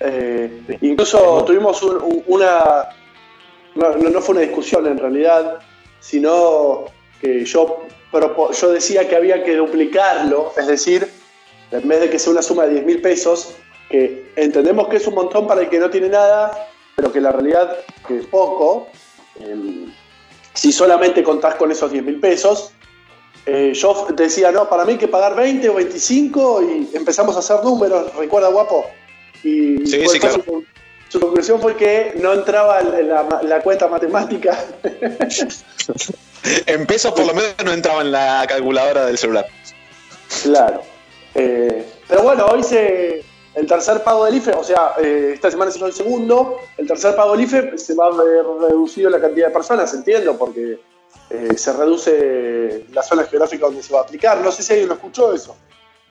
Eh, 0.00 0.62
incluso 0.82 1.44
tuvimos 1.44 1.82
un- 1.82 2.02
un- 2.02 2.24
una. 2.26 2.88
No, 3.74 3.90
no- 3.96 4.20
fue 4.20 4.34
una 4.36 4.42
discusión 4.42 4.86
en 4.86 4.98
realidad, 4.98 5.58
sino 6.00 6.84
que 7.20 7.44
yo, 7.44 7.80
propo- 8.12 8.52
yo 8.52 8.70
decía 8.70 9.08
que 9.08 9.16
había 9.16 9.42
que 9.42 9.56
duplicarlo, 9.56 10.52
es 10.56 10.66
decir, 10.68 11.10
en 11.72 11.88
vez 11.88 12.00
de 12.02 12.10
que 12.10 12.18
sea 12.20 12.32
una 12.32 12.42
suma 12.42 12.64
de 12.66 12.74
10 12.74 12.84
mil 12.86 13.00
pesos, 13.02 13.54
que 13.90 14.30
entendemos 14.36 14.86
que 14.88 14.96
es 14.98 15.06
un 15.08 15.14
montón 15.14 15.46
para 15.48 15.62
el 15.62 15.68
que 15.68 15.78
no 15.80 15.90
tiene 15.90 16.08
nada, 16.08 16.68
pero 16.94 17.10
que 17.10 17.20
la 17.20 17.32
realidad 17.32 17.76
que 18.06 18.18
es 18.18 18.26
poco, 18.26 18.86
em, 19.40 19.92
si 20.54 20.72
solamente 20.72 21.22
contás 21.22 21.56
con 21.56 21.70
esos 21.70 21.92
10 21.92 22.04
mil 22.04 22.20
pesos, 22.20 22.72
eh, 23.46 23.72
yo 23.74 24.06
decía, 24.14 24.50
no, 24.50 24.68
para 24.68 24.84
mí 24.84 24.92
hay 24.92 24.98
que 24.98 25.08
pagar 25.08 25.36
20 25.36 25.68
o 25.68 25.74
25 25.74 26.62
y 26.62 26.96
empezamos 26.96 27.36
a 27.36 27.40
hacer 27.40 27.62
números, 27.62 28.14
¿recuerda 28.16 28.48
guapo? 28.48 28.86
Y 29.42 29.86
Sí, 29.86 30.06
sí, 30.06 30.18
claro. 30.18 30.42
su, 30.42 30.64
su 31.08 31.20
conclusión 31.20 31.60
fue 31.60 31.76
que 31.76 32.14
no 32.20 32.32
entraba 32.32 32.80
en 32.80 33.08
la, 33.08 33.40
la 33.42 33.60
cuenta 33.60 33.88
matemática. 33.88 34.58
En 36.66 36.86
pesos 36.86 37.12
por 37.12 37.26
lo 37.26 37.32
menos 37.32 37.54
no 37.64 37.72
entraba 37.72 38.02
en 38.02 38.12
la 38.12 38.44
calculadora 38.46 39.06
del 39.06 39.16
celular. 39.16 39.46
Claro. 40.42 40.82
Eh, 41.34 41.86
pero 42.06 42.22
bueno, 42.22 42.46
hoy 42.46 42.62
se. 42.62 43.24
El 43.54 43.66
tercer 43.66 44.02
pago 44.02 44.24
del 44.24 44.34
IFE, 44.34 44.52
o 44.52 44.64
sea, 44.64 44.94
eh, 45.00 45.32
esta 45.34 45.50
semana 45.50 45.70
se 45.70 45.78
hizo 45.78 45.86
el 45.86 45.92
segundo. 45.92 46.60
El 46.76 46.86
tercer 46.86 47.14
pago 47.14 47.32
del 47.32 47.42
IFE 47.42 47.78
se 47.78 47.94
va 47.94 48.06
a 48.06 48.10
ver 48.10 48.44
reducido 48.60 49.10
la 49.10 49.20
cantidad 49.20 49.48
de 49.48 49.52
personas, 49.52 49.94
entiendo, 49.94 50.36
porque 50.36 50.80
eh, 51.30 51.56
se 51.56 51.72
reduce 51.72 52.86
la 52.92 53.02
zona 53.02 53.24
geográfica 53.24 53.66
donde 53.66 53.82
se 53.82 53.92
va 53.92 54.00
a 54.00 54.02
aplicar. 54.02 54.40
No 54.40 54.50
sé 54.50 54.62
si 54.62 54.72
alguien 54.72 54.88
lo 54.88 54.94
escuchó 54.94 55.32
eso. 55.32 55.56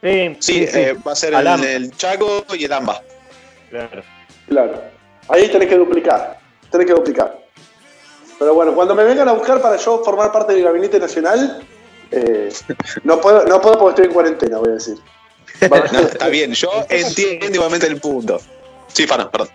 Sí, 0.01 0.37
Sí, 0.39 0.65
eh, 0.71 0.95
va 1.05 1.11
a 1.11 1.15
ser 1.15 1.33
el, 1.33 1.47
el 1.47 1.91
Chaco 1.97 2.45
y 2.57 2.63
el 2.63 2.73
AMBA. 2.73 3.01
Claro. 3.69 4.03
Claro. 4.47 4.81
Ahí 5.29 5.49
tenés 5.49 5.67
que 5.67 5.77
duplicar. 5.77 6.39
Tenés 6.69 6.87
que 6.87 6.93
duplicar. 6.93 7.43
Pero 8.39 8.53
bueno, 8.53 8.73
cuando 8.73 8.95
me 8.95 9.03
vengan 9.03 9.29
a 9.29 9.33
buscar 9.33 9.61
para 9.61 9.77
yo 9.77 10.03
formar 10.03 10.31
parte 10.31 10.53
del 10.53 10.63
gabinete 10.63 10.99
nacional, 10.99 11.65
eh, 12.11 12.51
no, 13.03 13.19
puedo, 13.21 13.45
no 13.45 13.61
puedo 13.61 13.77
porque 13.77 13.89
estoy 13.91 14.05
en 14.05 14.13
cuarentena, 14.13 14.57
voy 14.57 14.69
a 14.69 14.73
decir. 14.73 14.97
No, 15.69 15.99
está 16.07 16.27
bien, 16.27 16.53
yo 16.53 16.85
entiendo 16.89 17.47
igualmente 17.53 17.87
el 17.87 17.99
punto. 17.99 18.41
Sí, 18.91 19.07
Fano, 19.07 19.29
perdón. 19.31 19.49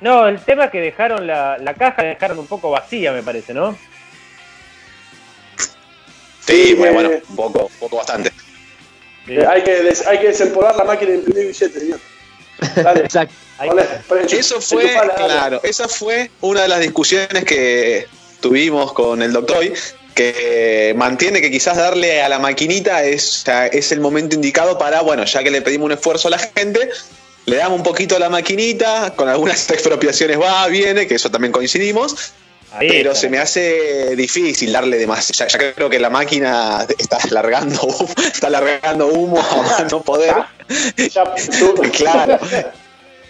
No, 0.00 0.28
el 0.28 0.40
tema 0.40 0.66
es 0.66 0.70
que 0.70 0.80
dejaron 0.80 1.26
la, 1.26 1.56
la 1.58 1.74
caja, 1.74 2.02
la 2.02 2.08
dejaron 2.10 2.38
un 2.38 2.46
poco 2.46 2.70
vacía, 2.70 3.12
me 3.12 3.22
parece, 3.22 3.54
¿no? 3.54 3.76
Sí, 6.46 6.66
Sí, 6.68 6.74
bueno, 6.74 7.00
eh, 7.00 7.04
bueno, 7.08 7.22
un 7.30 7.36
poco, 7.36 7.66
un 7.66 7.78
poco 7.80 7.96
bastante. 7.96 8.30
Sí. 9.26 9.32
Eh, 9.34 9.46
hay, 9.46 9.62
que 9.62 9.82
des- 9.82 10.06
hay 10.06 10.18
que 10.20 10.28
desempolvar 10.28 10.76
la 10.76 10.84
máquina 10.84 11.10
de 11.12 11.16
imprimir 11.18 11.46
billetes, 11.48 11.80
señor. 11.82 11.98
Dale. 12.76 13.00
Exacto. 13.00 13.34
Eso 14.30 14.60
fue, 14.60 14.94
claro, 15.16 15.60
esa 15.62 15.88
fue 15.88 16.30
una 16.42 16.62
de 16.62 16.68
las 16.68 16.80
discusiones 16.80 17.44
que 17.44 18.06
tuvimos 18.40 18.92
con 18.92 19.22
el 19.22 19.32
doctor 19.32 19.56
hoy, 19.58 19.72
que 20.16 20.94
mantiene 20.96 21.40
que 21.40 21.50
quizás 21.50 21.76
darle 21.76 22.22
a 22.22 22.28
la 22.28 22.40
maquinita 22.40 23.04
es, 23.04 23.28
o 23.42 23.44
sea, 23.44 23.66
es 23.68 23.92
el 23.92 24.00
momento 24.00 24.34
indicado 24.34 24.76
para, 24.78 25.02
bueno, 25.02 25.24
ya 25.24 25.44
que 25.44 25.50
le 25.52 25.62
pedimos 25.62 25.86
un 25.86 25.92
esfuerzo 25.92 26.26
a 26.28 26.32
la 26.32 26.38
gente, 26.38 26.88
le 27.44 27.56
damos 27.56 27.76
un 27.78 27.84
poquito 27.84 28.16
a 28.16 28.18
la 28.18 28.28
maquinita, 28.30 29.12
con 29.14 29.28
algunas 29.28 29.70
expropiaciones 29.70 30.40
va, 30.40 30.66
viene, 30.66 31.06
que 31.06 31.14
eso 31.14 31.30
también 31.30 31.52
coincidimos, 31.52 32.32
Ahí 32.72 32.88
pero 32.88 33.10
está. 33.12 33.20
se 33.20 33.28
me 33.30 33.38
hace 33.38 34.16
difícil 34.16 34.72
darle 34.72 34.98
demasiado. 34.98 35.48
Ya, 35.50 35.58
ya 35.58 35.72
creo 35.74 35.88
que 35.88 35.98
la 36.00 36.10
máquina 36.10 36.84
está 36.98 37.18
largando, 37.30 37.86
está 38.32 38.50
largando 38.50 39.06
humo 39.06 39.38
a 39.40 39.84
no 39.90 40.02
poder. 40.02 40.34
Ya, 41.14 41.24
tú- 41.60 41.74
Claro. 41.92 42.38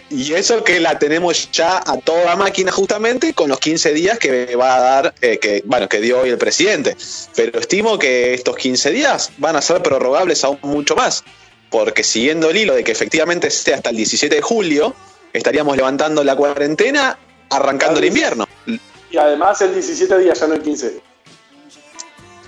Y 0.09 0.35
eso 0.35 0.63
que 0.63 0.79
la 0.79 0.99
tenemos 0.99 1.51
ya 1.51 1.79
a 1.79 1.97
toda 1.99 2.37
máquina 2.37 2.71
justamente 2.71 3.35
con 3.35 3.49
los 3.49 3.59
15 3.59 3.93
días 3.93 4.19
que 4.19 4.55
va 4.55 4.77
a 4.77 4.81
dar, 4.81 5.15
eh, 5.21 5.39
que 5.39 5.63
bueno, 5.67 5.89
que 5.89 6.01
dio 6.01 6.21
hoy 6.21 6.31
el 6.31 6.39
presidente. 6.39 6.97
Pero 7.35 7.59
estimo 7.59 7.99
que 7.99 8.33
estos 8.35 8.55
15 8.57 8.91
días 8.91 9.33
van 9.39 9.57
a 9.57 9.63
ser 9.63 9.83
prorrogables 9.83 10.45
aún 10.45 10.59
mucho 10.63 10.95
más. 10.95 11.25
Porque 11.71 12.05
siguiendo 12.05 12.51
el 12.51 12.57
hilo 12.57 12.75
de 12.75 12.85
que 12.85 12.93
efectivamente 12.93 13.49
esté 13.49 13.75
hasta 13.75 13.91
el 13.91 13.97
17 13.97 14.37
de 14.37 14.43
julio, 14.43 14.95
estaríamos 15.33 15.77
levantando 15.77 16.23
la 16.23 16.37
cuarentena 16.37 17.19
arrancando 17.51 17.99
el 17.99 18.07
invierno. 18.07 18.47
Y 19.11 19.17
además 19.17 19.61
el 19.63 19.75
17 19.75 20.19
días, 20.19 20.39
ya 20.39 20.47
no 20.47 20.55
el 20.55 20.63
15. 20.63 21.01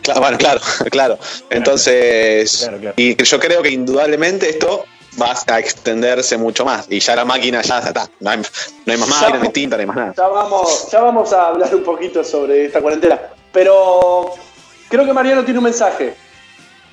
Claro, 0.02 0.20
bueno, 0.20 0.38
claro, 0.38 0.60
claro. 0.90 1.18
Entonces, 1.50 2.58
Claro, 2.60 2.78
claro. 2.78 2.94
y 2.96 3.20
yo 3.22 3.40
creo 3.40 3.62
que 3.62 3.70
indudablemente 3.70 4.48
esto 4.48 4.84
va 5.20 5.34
a 5.46 5.58
extenderse 5.58 6.36
mucho 6.36 6.64
más. 6.64 6.86
Y 6.90 7.00
ya 7.00 7.16
la 7.16 7.24
máquina 7.24 7.62
ya 7.62 7.78
está. 7.78 8.08
No 8.20 8.30
hay, 8.30 8.38
no 8.38 8.92
hay 8.92 8.98
más 8.98 9.08
máquina, 9.08 9.38
no 9.38 9.44
hay 9.44 9.52
tinta, 9.52 9.76
no 9.76 9.80
hay 9.80 9.86
más 9.86 9.96
nada. 9.96 10.14
Ya 10.16 10.28
vamos, 10.28 10.88
ya 10.90 11.00
vamos 11.00 11.32
a 11.32 11.48
hablar 11.48 11.74
un 11.74 11.82
poquito 11.82 12.22
sobre 12.24 12.66
esta 12.66 12.80
cuarentena. 12.80 13.20
Pero 13.52 14.34
creo 14.88 15.04
que 15.04 15.12
Mariano 15.12 15.44
tiene 15.44 15.58
un 15.58 15.64
mensaje. 15.64 16.14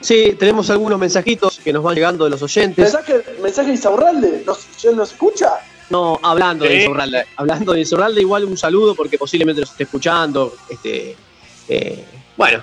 Sí, 0.02 0.36
tenemos 0.38 0.70
algunos 0.70 1.00
mensajitos 1.00 1.60
que 1.60 1.74
nos 1.74 1.84
van 1.84 1.96
llegando 1.96 2.26
de 2.26 2.30
los 2.30 2.42
oyentes. 2.42 2.94
¿Mensaje, 2.94 3.24
mensaje 3.42 3.70
de 3.70 3.74
Isaurralde? 3.76 4.44
¿Nos, 4.46 4.78
¿ya 4.78 4.92
¿Nos 4.92 5.12
escucha? 5.12 5.54
No, 5.90 6.20
hablando 6.22 6.66
de 6.66 6.72
Sí. 6.72 6.78
Insaurralde. 6.78 7.26
Hablando 7.38 7.74
de 7.74 7.80
Insaurralde, 7.80 8.22
igual 8.22 8.46
un 8.46 8.58
saludo 8.58 8.96
porque 8.96 9.18
posiblemente 9.18 9.62
nos 9.62 9.72
esté 9.72 9.84
escuchando. 9.84 10.56
Este, 10.70 11.16
eh, 11.70 12.06
bueno, 12.36 12.62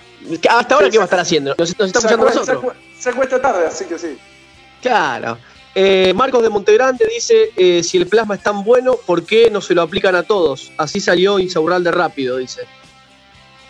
hasta 0.51 0.75
ahora, 0.75 0.91
¿qué 0.91 0.99
va 0.99 1.05
a 1.05 1.07
estar 1.07 1.21
haciendo? 1.21 1.55
¿Nos, 1.57 1.79
nos 1.79 1.89
está 1.89 2.01
Se 2.01 2.07
escuchando 2.07 2.27
nosotros? 2.27 2.75
Se 2.99 3.11
acuesta 3.11 3.41
tarde, 3.41 3.67
así 3.67 3.87
que 3.87 3.99
sí. 3.99 4.19
Claro. 4.83 5.39
Eh, 5.75 6.13
Marcos 6.15 6.43
de 6.43 6.51
Montegrande 6.51 7.07
dice, 7.13 7.51
eh, 7.57 7.83
si 7.83 7.97
el 7.97 8.07
plasma 8.07 8.35
es 8.35 8.43
tan 8.43 8.63
bueno, 8.63 8.97
¿por 9.07 9.25
qué 9.25 9.49
no 9.51 9.63
se 9.63 9.75
lo 9.75 9.81
aplican 9.83 10.15
a 10.15 10.23
todos? 10.23 10.71
Así 10.77 11.01
salió 11.01 11.39
Insaurralde 11.39 11.91
rápido, 11.91 12.37
dice. 12.37 12.63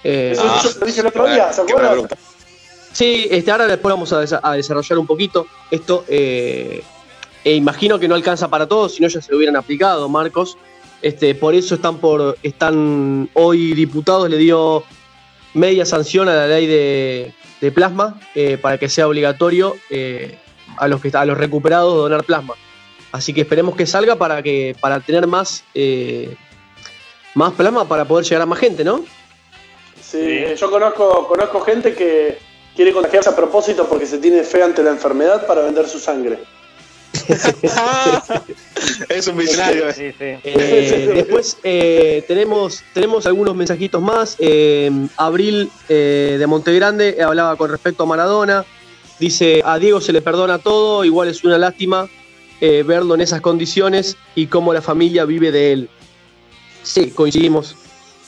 Eh, 0.02 0.30
Eso 0.32 0.42
Ah, 0.44 0.60
yo 0.64 0.70
lo 0.80 0.86
dije 0.86 1.00
el 1.00 1.06
otro 1.06 1.26
día. 1.28 1.50
Sí, 2.92 3.28
este, 3.30 3.50
ahora 3.50 3.66
después 3.66 3.92
vamos 3.94 4.12
a, 4.12 4.20
desa- 4.22 4.40
a 4.42 4.54
desarrollar 4.54 4.98
un 4.98 5.06
poquito 5.06 5.46
esto. 5.70 6.04
eh, 6.08 6.82
e 7.44 7.54
imagino 7.54 7.98
que 7.98 8.06
no 8.06 8.14
alcanza 8.14 8.48
para 8.48 8.68
todos, 8.68 8.94
si 8.94 9.02
no 9.02 9.08
ya 9.08 9.20
se 9.20 9.30
lo 9.32 9.36
hubieran 9.38 9.56
aplicado, 9.56 10.08
Marcos. 10.08 10.56
Este, 11.02 11.34
por 11.34 11.54
eso 11.56 11.74
están 11.74 11.98
por 11.98 12.36
están 12.44 13.28
hoy 13.34 13.74
diputados 13.74 14.30
le 14.30 14.36
dio 14.36 14.84
media 15.54 15.84
sanción 15.84 16.28
a 16.28 16.34
la 16.34 16.46
ley 16.46 16.66
de, 16.68 17.32
de 17.60 17.72
plasma 17.72 18.20
eh, 18.36 18.58
para 18.62 18.78
que 18.78 18.88
sea 18.88 19.08
obligatorio 19.08 19.74
eh, 19.90 20.38
a 20.76 20.88
los 20.88 21.00
que 21.00 21.10
a 21.14 21.24
los 21.24 21.38
recuperados 21.38 21.94
donar 21.94 22.24
plasma. 22.24 22.54
Así 23.12 23.34
que 23.34 23.42
esperemos 23.42 23.76
que 23.76 23.86
salga 23.86 24.16
para 24.16 24.42
que 24.42 24.74
para 24.80 25.00
tener 25.00 25.26
más 25.26 25.64
eh, 25.74 26.34
más 27.34 27.52
plasma 27.52 27.86
para 27.86 28.04
poder 28.04 28.24
llegar 28.24 28.42
a 28.42 28.46
más 28.46 28.58
gente, 28.58 28.84
¿no? 28.84 29.04
Sí, 30.00 30.44
yo 30.56 30.70
conozco, 30.70 31.26
conozco 31.28 31.60
gente 31.60 31.94
que 31.94 32.38
quiere 32.74 32.92
contagiarse 32.92 33.30
a 33.30 33.36
propósito 33.36 33.86
porque 33.88 34.06
se 34.06 34.18
tiene 34.18 34.42
fe 34.42 34.62
ante 34.62 34.82
la 34.82 34.90
enfermedad 34.90 35.46
para 35.46 35.62
vender 35.62 35.88
su 35.88 35.98
sangre. 35.98 36.38
es 39.08 39.26
un 39.28 39.36
visionario. 39.36 39.88
eh. 39.88 39.92
Sí, 39.92 40.12
sí. 40.12 40.24
Eh, 40.44 41.12
después 41.14 41.58
eh, 41.62 42.24
tenemos, 42.26 42.82
tenemos 42.94 43.26
algunos 43.26 43.54
mensajitos 43.54 44.00
más. 44.00 44.36
Eh, 44.38 44.90
Abril 45.16 45.70
eh, 45.88 46.36
de 46.38 46.46
Montegrande 46.46 47.22
hablaba 47.22 47.56
con 47.56 47.70
respecto 47.70 48.02
a 48.04 48.06
Maradona. 48.06 48.64
Dice, 49.22 49.62
a 49.64 49.78
Diego 49.78 50.00
se 50.00 50.12
le 50.12 50.20
perdona 50.20 50.58
todo, 50.58 51.04
igual 51.04 51.28
es 51.28 51.44
una 51.44 51.56
lástima 51.56 52.08
eh, 52.60 52.82
verlo 52.82 53.14
en 53.14 53.20
esas 53.20 53.40
condiciones 53.40 54.16
y 54.34 54.48
cómo 54.48 54.74
la 54.74 54.82
familia 54.82 55.24
vive 55.24 55.52
de 55.52 55.72
él. 55.72 55.88
Sí, 56.82 57.12
coincidimos. 57.12 57.76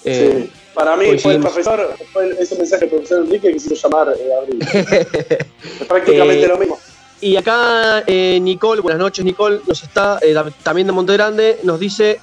Eh, 0.04 0.44
Sí. 0.44 0.50
Para 0.72 0.96
mí 0.96 1.18
fue 1.18 1.35
el 1.35 1.40
profesor, 1.40 1.96
fue 2.12 2.37
ese 2.38 2.57
mensaje 2.57 2.83
del 2.83 2.90
profesor 2.90 3.24
Enrique 3.24 3.48
que 3.48 3.54
quiso 3.54 3.74
llamar 3.74 4.14
eh, 4.16 4.35
Abril. 4.40 4.59
Prácticamente 5.88 6.44
Eh, 6.44 6.48
lo 6.48 6.59
mismo. 6.59 6.78
Y 7.20 7.35
acá 7.35 8.04
eh, 8.07 8.38
Nicole, 8.40 8.80
buenas 8.80 9.00
noches 9.00 9.24
Nicole, 9.24 9.62
nos 9.66 9.83
está, 9.83 10.20
también 10.62 10.87
de 10.87 10.92
Montegrande, 10.92 11.59
nos 11.64 11.80
dice 11.80 12.20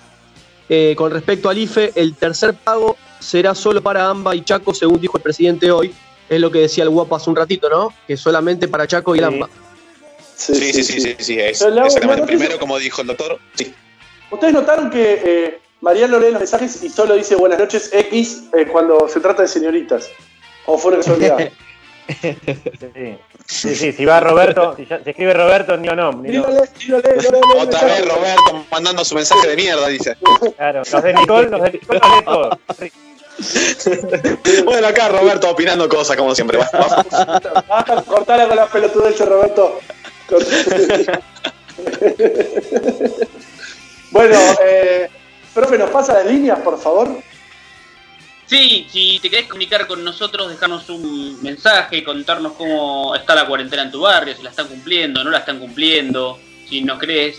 eh, 0.69 0.95
con 0.95 1.11
respecto 1.11 1.49
al 1.49 1.57
IFE, 1.57 1.91
el 1.95 2.15
tercer 2.15 2.53
pago 2.53 2.95
será 3.19 3.53
solo 3.53 3.81
para 3.81 4.07
AMBA 4.09 4.33
y 4.35 4.41
Chaco, 4.45 4.73
según 4.73 5.01
dijo 5.01 5.17
el 5.17 5.23
presidente 5.23 5.69
hoy. 5.71 5.93
Es 6.31 6.39
lo 6.39 6.49
que 6.49 6.59
decía 6.59 6.85
el 6.85 6.89
guapo 6.89 7.13
hace 7.17 7.29
un 7.29 7.35
ratito, 7.35 7.69
¿no? 7.69 7.93
Que 8.07 8.15
solamente 8.15 8.69
para 8.69 8.87
Chaco 8.87 9.13
y 9.17 9.19
el 9.19 9.45
Sí. 10.37 10.55
Sí, 10.55 10.71
sí, 10.73 10.83
sí, 10.83 11.01
sí, 11.01 11.15
sí, 11.19 11.37
es 11.39 11.59
Pero 11.59 11.71
la- 11.75 11.85
exactamente. 11.85 12.21
la- 12.21 12.25
Primero, 12.27 12.57
como 12.57 12.79
dijo 12.79 13.01
el 13.01 13.07
doctor, 13.07 13.37
sí. 13.53 13.73
Ustedes 14.31 14.53
notaron 14.53 14.89
que 14.89 15.21
eh, 15.23 15.59
Mariano 15.81 16.17
lee 16.19 16.31
los 16.31 16.39
mensajes 16.39 16.81
y 16.83 16.89
solo 16.89 17.15
dice 17.15 17.35
buenas 17.35 17.59
noches 17.59 17.89
X 17.93 18.43
eh, 18.57 18.65
cuando 18.65 19.09
se 19.09 19.19
trata 19.19 19.41
de 19.41 19.49
señoritas. 19.49 20.09
O 20.65 20.77
fue 20.77 20.93
una 20.93 21.01
casualidad. 21.01 21.37
Sí, 22.21 22.37
sí, 23.45 23.75
sí, 23.75 23.91
si 23.91 24.05
va 24.05 24.19
Roberto, 24.21 24.73
si, 24.77 24.85
ya- 24.85 25.03
si 25.03 25.09
escribe 25.09 25.33
Roberto, 25.33 25.75
ni 25.75 25.89
o 25.89 25.95
no. 25.97 26.11
Ni 26.13 26.29
no. 26.37 26.43
Otra 27.59 27.83
vez 27.85 28.05
Roberto 28.07 28.65
mandando 28.71 29.03
su 29.03 29.15
mensaje 29.15 29.49
de 29.49 29.55
mierda, 29.57 29.85
dice. 29.89 30.15
Claro, 30.55 30.81
los 30.91 31.03
de 31.03 31.13
Nicole, 31.13 31.49
los 31.49 31.61
de 31.61 31.71
Nicole 31.73 31.99
los. 32.25 32.49
Bueno, 34.65 34.87
acá 34.87 35.09
Roberto 35.09 35.49
opinando 35.49 35.87
cosas 35.89 36.15
como 36.17 36.35
siempre. 36.35 36.59
Ah, 36.73 38.03
cortala 38.07 38.47
con 38.47 38.55
las 38.55 38.69
pelotudeces, 38.69 39.27
Roberto. 39.27 39.79
Bueno, 44.11 44.37
eh, 44.65 45.09
profe, 45.53 45.77
¿nos 45.77 45.89
pasa 45.89 46.13
las 46.15 46.25
líneas, 46.25 46.59
por 46.59 46.77
favor? 46.77 47.07
Sí, 48.45 48.85
si 48.91 49.19
te 49.21 49.29
querés 49.29 49.47
comunicar 49.47 49.87
con 49.87 50.03
nosotros, 50.03 50.49
dejarnos 50.49 50.89
un 50.89 51.41
mensaje, 51.41 52.03
contarnos 52.03 52.51
cómo 52.53 53.15
está 53.15 53.33
la 53.33 53.47
cuarentena 53.47 53.83
en 53.83 53.91
tu 53.91 54.01
barrio, 54.01 54.35
si 54.35 54.43
la 54.43 54.49
están 54.49 54.67
cumpliendo, 54.67 55.23
no 55.23 55.29
la 55.29 55.37
están 55.37 55.59
cumpliendo, 55.59 56.37
si 56.67 56.81
nos 56.81 56.99
querés 56.99 57.37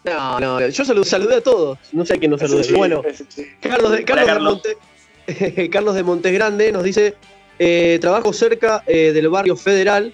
No, 0.05 0.39
no, 0.39 0.67
yo 0.67 0.85
salud- 0.85 1.03
saludé 1.03 1.35
a 1.37 1.41
todos. 1.41 1.77
No 1.91 2.05
sé 2.05 2.13
a 2.13 2.17
quién 2.17 2.31
nos 2.31 2.39
saludé. 2.39 2.63
Sí, 2.63 2.73
bueno, 2.73 3.01
sí. 3.27 3.45
Carlos 3.59 3.91
de, 3.91 4.05
Carlos, 4.05 4.27
de 4.27 4.39
Monte- 4.39 5.69
Carlos 5.71 5.95
de 5.95 6.03
Montegrande 6.03 6.71
nos 6.71 6.83
dice: 6.83 7.15
eh, 7.59 7.97
Trabajo 7.99 8.31
cerca 8.31 8.83
eh, 8.87 9.11
del 9.13 9.27
barrio 9.29 9.55
federal. 9.57 10.13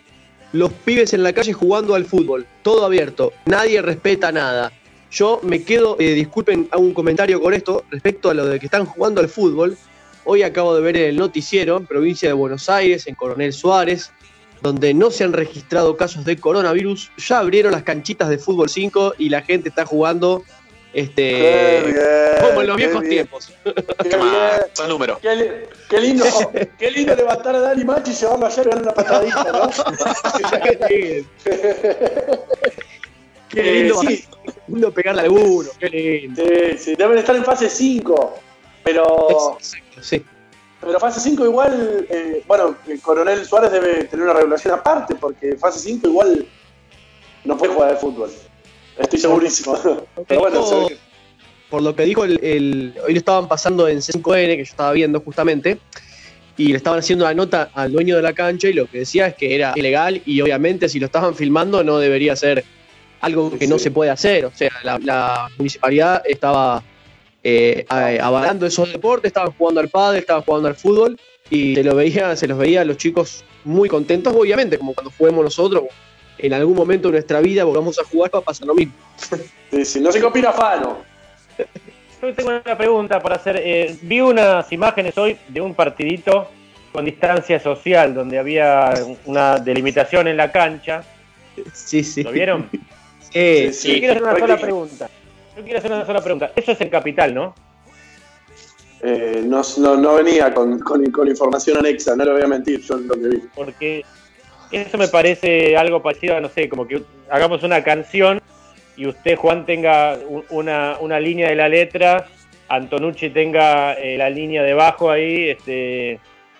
Los 0.54 0.72
pibes 0.74 1.14
en 1.14 1.24
la 1.24 1.32
calle 1.32 1.54
jugando 1.54 1.94
al 1.96 2.06
fútbol. 2.06 2.46
Todo 2.64 2.86
abierto. 2.86 3.32
Nadie 3.46 3.82
respeta 3.82 4.32
nada. 4.32 4.72
Yo 5.12 5.40
me 5.44 5.64
quedo, 5.64 5.98
eh, 6.00 6.14
disculpen, 6.14 6.70
hago 6.72 6.82
un 6.84 6.94
comentario 6.94 7.42
con 7.42 7.54
esto 7.54 7.84
respecto 7.92 8.30
a 8.30 8.34
lo 8.34 8.46
de 8.46 8.60
que 8.60 8.68
están 8.68 8.86
jugando 8.86 9.20
al 9.20 9.28
fútbol. 9.28 9.78
Hoy 10.24 10.44
acabo 10.44 10.74
de 10.76 10.82
ver 10.82 10.96
en 10.98 11.10
el 11.10 11.18
noticiero, 11.18 11.78
en 11.78 11.86
provincia 11.86 12.30
de 12.30 12.34
Buenos 12.34 12.70
Aires, 12.70 13.08
en 13.08 13.16
Coronel 13.16 13.52
Suárez, 13.52 14.12
donde 14.62 14.94
no 14.94 15.12
se 15.12 15.24
han 15.26 15.34
registrado 15.34 15.98
casos 15.98 16.24
de 16.24 16.38
coronavirus. 16.38 17.12
Ya 17.18 17.40
abrieron 17.40 17.74
las 17.74 17.84
canchitas 17.84 18.30
de 18.30 18.38
fútbol 18.38 18.70
5 18.70 19.16
y 19.18 19.28
la 19.30 19.42
gente 19.42 19.68
está 19.70 19.86
jugando 19.86 20.44
este, 20.94 21.82
bien, 21.86 21.96
como 22.42 22.62
en 22.62 22.68
los 22.68 22.78
viejos 22.78 23.02
bien, 23.02 23.12
tiempos. 23.12 23.52
Qué 24.04 24.18
son 24.74 24.90
números. 24.90 25.20
Qué, 25.22 25.36
li- 25.36 25.50
qué 25.90 26.00
lindo, 26.00 26.26
qué 26.80 26.92
lindo 26.92 27.16
levantar 27.16 27.56
a 27.56 27.60
Dani 27.60 27.84
Machi 27.84 28.12
y 28.12 28.14
llevarlo 28.16 28.46
ayer 28.46 28.66
y 28.66 28.70
darle 28.70 28.84
una 28.84 28.94
patadita, 28.94 29.52
¿no? 29.52 29.70
Qué 33.50 33.64
lindo, 33.64 34.02
Eh, 34.04 34.08
sí. 34.08 34.26
Lindo 34.74 34.92
pegarle 34.92 35.22
a 35.22 35.24
alguno, 35.26 35.70
qué 35.80 35.90
lindo. 35.90 36.44
Sí, 36.46 36.78
sí, 36.78 36.96
deben 36.96 37.18
estar 37.18 37.36
en 37.36 37.44
fase 37.44 37.70
5. 37.70 38.40
Pero, 38.84 39.58
Sí. 40.02 40.24
pero 40.80 41.00
fase 41.00 41.20
5 41.20 41.46
igual, 41.46 42.08
eh, 42.10 42.44
bueno, 42.48 42.76
el 42.88 43.00
coronel 43.00 43.46
Suárez 43.46 43.72
debe 43.72 44.06
tener 44.06 44.24
una 44.26 44.34
regulación 44.34 44.74
aparte, 44.74 45.14
porque 45.16 45.56
fase 45.56 45.80
5 45.80 46.08
igual 46.08 46.46
no 47.46 47.58
puede 47.58 47.74
jugar 47.74 47.90
al 47.92 47.98
fútbol. 47.98 48.32
Estoy 48.98 49.20
segurísimo. 49.20 49.78
Pero 50.28 50.42
bueno, 50.42 50.66
se 50.66 50.98
Por 51.70 51.82
lo 51.84 51.96
que 51.96 52.04
dijo 52.04 52.26
el, 52.26 52.44
el- 52.44 52.94
hoy 53.06 53.14
lo 53.14 53.20
estaban 53.20 53.48
pasando 53.48 53.88
en 53.88 54.00
C5N, 54.00 54.48
que 54.48 54.58
yo 54.58 54.64
estaba 54.64 54.92
viendo 54.94 55.20
justamente, 55.22 55.78
y 56.58 56.68
le 56.70 56.78
estaban 56.78 57.00
haciendo 57.00 57.26
la 57.26 57.34
nota 57.34 57.70
al 57.74 57.92
dueño 57.94 58.16
de 58.16 58.22
la 58.24 58.34
cancha 58.34 58.68
y 58.68 58.74
lo 58.74 58.86
que 58.88 59.00
decía 59.00 59.28
es 59.28 59.36
que 59.36 59.56
era 59.56 59.74
ilegal 59.76 60.22
y 60.26 60.42
obviamente 60.42 60.90
si 60.90 61.00
lo 61.00 61.06
estaban 61.06 61.34
filmando 61.36 61.84
no 61.84 61.98
debería 61.98 62.36
ser 62.36 62.66
algo 63.22 63.58
que 63.58 63.68
no 63.68 63.80
se 63.80 63.92
puede 63.92 64.12
hacer. 64.12 64.46
O 64.46 64.52
sea, 64.54 64.72
la, 64.84 65.00
la 65.00 65.50
municipalidad 65.58 66.22
estaba 66.26 66.84
eh, 67.44 67.86
avalando 67.90 68.66
esos 68.66 68.92
deportes, 68.92 69.30
estaban 69.30 69.52
jugando 69.54 69.82
al 69.82 69.90
pádel, 69.90 70.20
estaban 70.20 70.44
jugando 70.44 70.68
al 70.68 70.76
fútbol 70.76 71.20
y 71.50 71.76
se, 71.76 71.84
lo 71.84 71.96
veía, 71.96 72.36
se 72.36 72.48
los 72.48 72.58
veía 72.58 72.82
a 72.82 72.86
los 72.86 72.98
chicos 72.98 73.44
muy 73.64 73.90
contentos, 73.90 74.34
obviamente, 74.36 74.78
como 74.78 74.94
cuando 74.94 75.12
juguemos 75.18 75.44
nosotros. 75.44 75.84
En 76.38 76.54
algún 76.54 76.76
momento 76.76 77.08
de 77.10 77.14
nuestra 77.14 77.40
vida 77.40 77.64
volvamos 77.64 78.00
a 78.00 78.04
jugar, 78.04 78.32
va 78.34 78.40
a 78.40 78.44
pasar 78.44 78.68
lo 78.68 78.74
mismo. 78.74 78.94
sí, 79.72 79.86
sí. 79.86 80.00
No 80.00 80.12
sé 80.12 80.20
qué 80.20 80.26
opina 80.26 80.52
Fano. 80.52 80.98
yo 82.22 82.34
tengo 82.34 82.50
una 82.50 82.78
pregunta 82.78 83.20
para 83.20 83.36
hacer. 83.36 83.62
Eh, 83.64 83.96
vi 84.02 84.22
unas 84.22 84.72
imágenes 84.72 85.18
hoy 85.18 85.38
de 85.48 85.62
un 85.62 85.76
partidito 85.76 86.48
con 86.92 87.06
distancia 87.06 87.60
social, 87.60 88.14
donde 88.14 88.40
había 88.40 88.94
una 89.26 89.58
delimitación 89.58 90.28
en 90.28 90.38
la 90.38 90.52
cancha. 90.52 91.04
Sí, 91.74 92.04
sí. 92.04 92.24
¿Lo 92.24 92.32
vieron? 92.32 92.70
Eh, 93.34 93.72
Sí, 93.74 93.94
Yo 93.94 94.00
quiero 94.00 94.14
hacer 94.14 94.24
una 94.24 94.40
sola 94.40 94.58
pregunta. 94.58 95.10
Yo 95.58 95.64
quiero 95.64 95.80
hacer 95.80 95.92
una 95.92 96.06
sola 96.06 96.22
pregunta. 96.22 96.52
Eso 96.56 96.72
es 96.72 96.82
en 96.82 96.90
Capital, 96.90 97.34
¿no? 97.34 97.56
Eh, 99.04 99.42
no, 99.46 99.62
no, 99.78 99.98
no 99.98 100.16
venía 100.16 100.54
con, 100.54 100.80
con, 100.80 101.04
con 101.12 101.28
información 101.28 101.78
anexa, 101.78 102.16
no 102.16 102.24
le 102.24 102.34
voy 102.34 102.42
a 102.44 102.48
mentir, 102.48 102.82
yo 102.82 102.98
lo 102.98 103.16
que 103.16 103.28
vi. 103.30 103.42
Porque 103.56 104.06
eso 104.72 104.98
me 104.98 105.08
parece 105.08 105.76
algo 105.76 106.04
parecido 106.04 106.38
a, 106.38 106.42
no 106.42 106.50
sé, 106.50 106.70
como 106.70 106.88
que 106.88 107.02
hagamos 107.30 107.64
una 107.64 107.84
canción 107.84 108.40
y 108.96 109.08
usted, 109.08 109.36
Juan, 109.38 109.66
tenga 109.66 110.20
una, 110.50 110.98
una 111.00 111.20
línea 111.20 111.50
de 111.50 111.56
la 111.56 111.68
letra, 111.68 112.28
Antonucci 112.70 113.32
tenga 113.32 113.94
eh, 113.94 114.18
la 114.18 114.30
línea 114.30 114.62
de 114.62 114.74
bajo 114.74 115.10
ahí, 115.10 115.50
este 115.50 116.20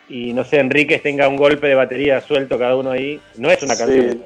y 0.10 0.34
no 0.34 0.44
sé, 0.44 0.60
Enríquez 0.60 1.04
tenga 1.04 1.28
un 1.30 1.38
golpe 1.38 1.68
de 1.68 1.76
batería 1.76 2.20
suelto 2.22 2.58
cada 2.60 2.76
uno 2.76 2.92
ahí. 2.92 3.22
No 3.38 3.50
es 3.50 3.64
una 3.64 3.76
Sí. 3.76 4.20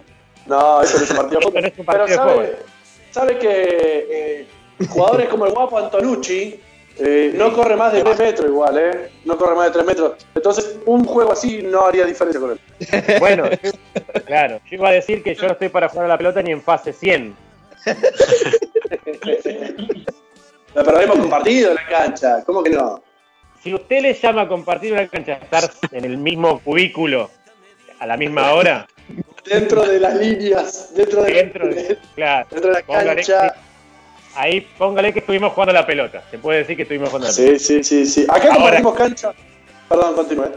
No, 0.46 0.82
eso 0.82 0.98
no 0.98 1.04
es 1.04 1.10
un 1.10 1.18
partido 1.18 1.40
de 1.40 1.46
fútbol. 1.46 1.64
no 1.78 1.84
Pero 1.86 2.08
sabe, 2.08 2.56
sabe 3.12 3.38
que 3.38 4.08
eh, 4.10 4.48
jugadores 4.88 5.28
como 5.30 5.46
el 5.46 5.54
guapo 5.54 5.78
Antonucci 5.78 6.60
eh, 6.98 7.34
no 7.36 7.52
corre 7.52 7.76
más 7.76 7.92
de 7.92 8.04
3 8.04 8.20
metros 8.20 8.48
igual, 8.48 8.78
¿eh? 8.78 9.10
No 9.26 9.38
corre 9.38 9.56
más 9.56 9.66
de 9.66 9.72
3 9.72 9.86
metros. 9.86 10.14
Entonces, 10.34 10.78
un 10.86 11.04
juego 11.04 11.34
así 11.34 11.62
no 11.62 11.86
haría 11.86 12.06
diferencia 12.06 12.40
con 12.40 12.52
él. 12.52 12.60
Bueno, 13.20 13.50
claro, 14.26 14.62
yo 14.70 14.76
iba 14.76 14.90
a 14.90 14.94
decir 14.94 15.22
que 15.22 15.36
yo 15.36 15.48
no 15.48 15.54
estoy 15.54 15.70
para 15.70 15.90
jugar 15.90 16.06
a 16.06 16.10
la 16.10 16.18
pelota 16.18 16.42
ni 16.42 16.52
en 16.52 16.62
fase 16.62 16.94
100. 16.94 17.36
Pero 20.74 21.02
hemos 21.02 21.18
compartido 21.20 21.74
la 21.74 21.86
cancha, 21.86 22.44
¿cómo 22.46 22.64
que 22.64 22.70
no? 22.70 23.02
Si 23.62 23.74
usted 23.74 24.02
le 24.02 24.14
llama 24.14 24.44
a 24.44 24.48
compartir 24.48 24.94
una 24.94 25.08
cancha, 25.08 25.34
estar 25.34 25.70
en 25.92 26.06
el 26.06 26.18
mismo 26.18 26.60
cubículo 26.60 27.30
a 28.00 28.06
la 28.06 28.16
misma 28.16 28.54
hora, 28.54 28.88
Dentro 29.46 29.84
de 29.86 30.00
las 30.00 30.16
líneas, 30.16 30.92
dentro 30.96 31.22
de, 31.24 31.32
dentro 31.34 31.68
de, 31.68 31.98
claro, 32.16 32.48
dentro 32.50 32.72
de 32.74 32.80
la 32.80 32.86
póngale 32.86 33.16
cancha. 33.16 33.42
que- 33.54 33.60
ahí 34.36 34.62
póngale 34.78 35.14
que 35.14 35.20
estuvimos 35.20 35.54
jugando 35.54 35.74
la 35.74 35.86
pelota. 35.86 36.24
Se 36.32 36.38
puede 36.40 36.60
decir 36.60 36.76
que 36.76 36.82
estuvimos 36.84 37.10
jugando 37.10 37.28
la 37.30 37.36
pelota. 37.36 37.60
Sí, 37.60 37.84
sí, 37.84 37.84
sí, 37.84 38.06
sí. 38.06 38.24
Acá 38.24 38.48
Ahora- 38.54 38.54
compartimos 38.82 38.96
cancha. 38.96 39.34
Perdón, 39.88 40.16
continúe. 40.16 40.48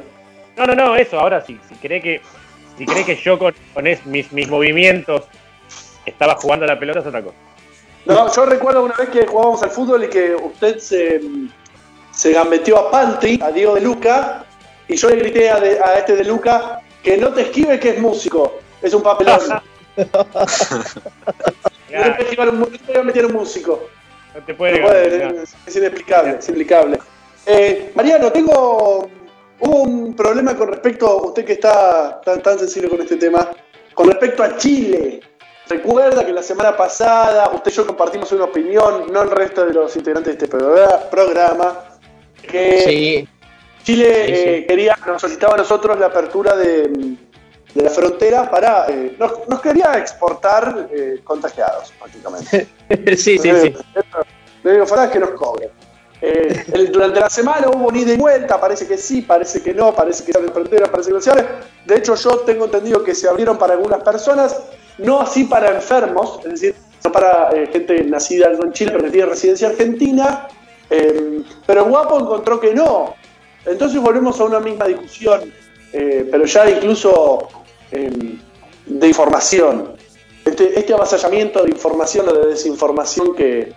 No, 0.57 0.65
no, 0.67 0.75
no, 0.75 0.97
eso, 0.97 1.21
ahora 1.21 1.45
sí. 1.45 1.59
Si 1.69 1.75
cree 1.77 2.01
que, 2.01 2.21
si 2.79 2.87
cree 2.87 3.05
que 3.05 3.17
yo 3.17 3.39
con, 3.39 3.55
con 3.75 3.87
es- 3.87 4.05
mis, 4.07 4.33
mis 4.33 4.49
movimientos 4.49 5.25
estaba 6.07 6.35
jugando 6.37 6.65
la 6.65 6.79
pelota 6.79 7.01
es 7.01 7.07
otra 7.07 7.23
cosa. 7.23 7.37
No, 8.07 8.35
yo 8.35 8.47
recuerdo 8.47 8.85
una 8.85 8.95
vez 8.95 9.11
que 9.11 9.27
jugábamos 9.27 9.63
al 9.63 9.71
fútbol 9.71 10.05
y 10.05 10.09
que 10.09 10.35
usted 10.35 10.79
se, 10.79 11.21
se 12.11 12.33
gambeteó 12.33 12.79
a 12.79 12.91
Panti, 12.91 13.39
a 13.43 13.51
Diego 13.51 13.75
de 13.75 13.83
Luca, 13.83 14.47
y 14.89 14.97
yo 14.97 15.11
le 15.11 15.17
grité 15.17 15.51
a, 15.51 15.61
de- 15.61 15.79
a 15.79 15.99
este 15.99 16.17
de 16.17 16.25
Luca 16.25 16.81
que 17.03 17.17
no 17.17 17.33
te 17.33 17.43
esquive 17.43 17.79
que 17.81 17.91
es 17.91 17.99
músico, 18.01 18.59
es 18.83 18.93
un 18.95 19.03
papelón. 19.03 19.41
No 19.97 20.05
te 22.17 22.25
te 22.25 22.37
puede 22.37 23.03
meter 23.05 23.27
un 23.27 23.33
músico. 23.33 23.89
No 24.35 24.45
te 24.45 24.55
puede, 24.55 24.81
No 24.81 24.87
puede, 24.87 25.19
ganar. 25.19 25.35
es, 25.37 25.55
es 25.67 25.77
inexplicable, 25.77 26.31
es 26.39 26.49
inexplicable. 26.49 26.99
Eh, 27.47 27.93
Mariano, 27.95 28.31
tengo 28.31 29.09
hubo 29.61 29.83
un 29.83 30.15
problema 30.15 30.57
con 30.57 30.69
respecto, 30.69 31.17
usted 31.29 31.45
que 31.45 31.55
está 31.55 32.21
tan, 32.21 32.43
tan 32.43 32.59
sensible 32.59 32.89
con 32.89 33.01
este 33.01 33.17
tema, 33.17 33.51
con 33.95 34.07
respecto 34.09 34.43
a 34.43 34.57
Chile. 34.57 35.21
Recuerda 35.69 36.25
que 36.25 36.33
la 36.33 36.43
semana 36.43 36.77
pasada 36.77 37.51
usted 37.53 37.73
y 37.73 37.75
yo 37.75 37.87
compartimos 37.87 38.31
una 38.33 38.45
opinión, 38.45 39.13
no 39.13 39.23
el 39.23 39.31
resto 39.31 39.67
de 39.67 39.75
los 39.75 39.95
integrantes 39.97 40.39
de 40.39 40.45
este 40.45 40.57
progra- 40.57 41.09
programa, 41.11 41.85
que 42.43 42.83
Sí, 42.87 43.29
Chile 43.89 44.27
Sí, 44.27 44.35
sí. 44.35 44.43
eh, 44.49 44.67
quería, 44.69 44.99
nos 45.07 45.21
solicitaba 45.23 45.55
a 45.55 45.57
nosotros 45.57 45.99
la 45.99 46.07
apertura 46.07 46.55
de, 46.55 46.89
de 47.75 47.83
la 47.83 47.89
frontera 47.89 48.51
para, 48.51 48.85
eh, 48.89 49.15
nos, 49.19 49.49
nos 49.49 49.61
quería 49.63 49.97
exportar 49.97 50.89
eh, 50.93 51.21
contagiados, 51.25 51.91
prácticamente. 51.99 52.69
sí, 53.17 53.39
sí, 53.39 53.51
sí. 53.63 53.75
Le 54.63 54.73
digo, 54.73 54.87
Farás 54.87 55.11
que 55.11 55.19
nos 55.19 55.31
cobren. 55.31 55.71
El- 56.21 56.91
durante 56.93 57.21
la 57.21 57.31
semana 57.31 57.69
hubo 57.69 57.89
un 57.89 57.97
ida 57.97 58.13
y 58.13 58.17
vuelta, 58.19 58.61
parece 58.61 58.87
que 58.87 58.99
sí, 58.99 59.23
parece 59.23 59.63
que 59.63 59.73
no, 59.73 59.95
parece 59.95 60.23
que 60.25 60.33
se 60.33 60.39
abren 60.39 60.53
fronteras, 60.53 60.91
parece 60.91 61.09
que 61.09 61.15
no 61.15 61.21
se 61.23 61.31
abren. 61.31 61.47
De 61.87 61.97
hecho, 61.97 62.15
yo 62.17 62.41
tengo 62.41 62.65
entendido 62.67 63.03
que 63.03 63.15
se 63.15 63.27
abrieron 63.29 63.57
para 63.57 63.73
algunas 63.75 64.03
personas, 64.03 64.61
no 64.99 65.21
así 65.21 65.45
para 65.45 65.71
enfermos, 65.75 66.41
es 66.45 66.51
decir, 66.61 66.75
no 67.05 67.11
para 67.13 67.51
gente 67.73 68.03
nacida 68.05 68.51
en 68.51 68.73
Chile, 68.73 68.91
pero 68.93 69.05
que 69.05 69.11
tiene 69.13 69.27
residencia 69.29 69.69
argentina. 69.69 70.49
eh, 70.91 71.43
pero 71.67 71.85
guapo 71.87 72.19
encontró 72.21 72.59
que 72.61 72.75
no. 72.75 73.15
Entonces 73.69 74.01
volvemos 74.01 74.41
a 74.41 74.45
una 74.45 74.61
misma 74.61 74.87
discusión, 74.87 75.53
eh, 75.93 76.27
pero 76.31 76.45
ya 76.45 76.71
incluso 76.71 77.49
eh, 77.91 78.11
de 78.87 79.07
información. 79.07 79.97
Este, 80.45 80.79
este 80.79 80.95
avasallamiento 80.95 81.63
de 81.63 81.71
información 81.71 82.29
o 82.29 82.33
de 82.33 82.49
desinformación 82.49 83.35
que, 83.35 83.73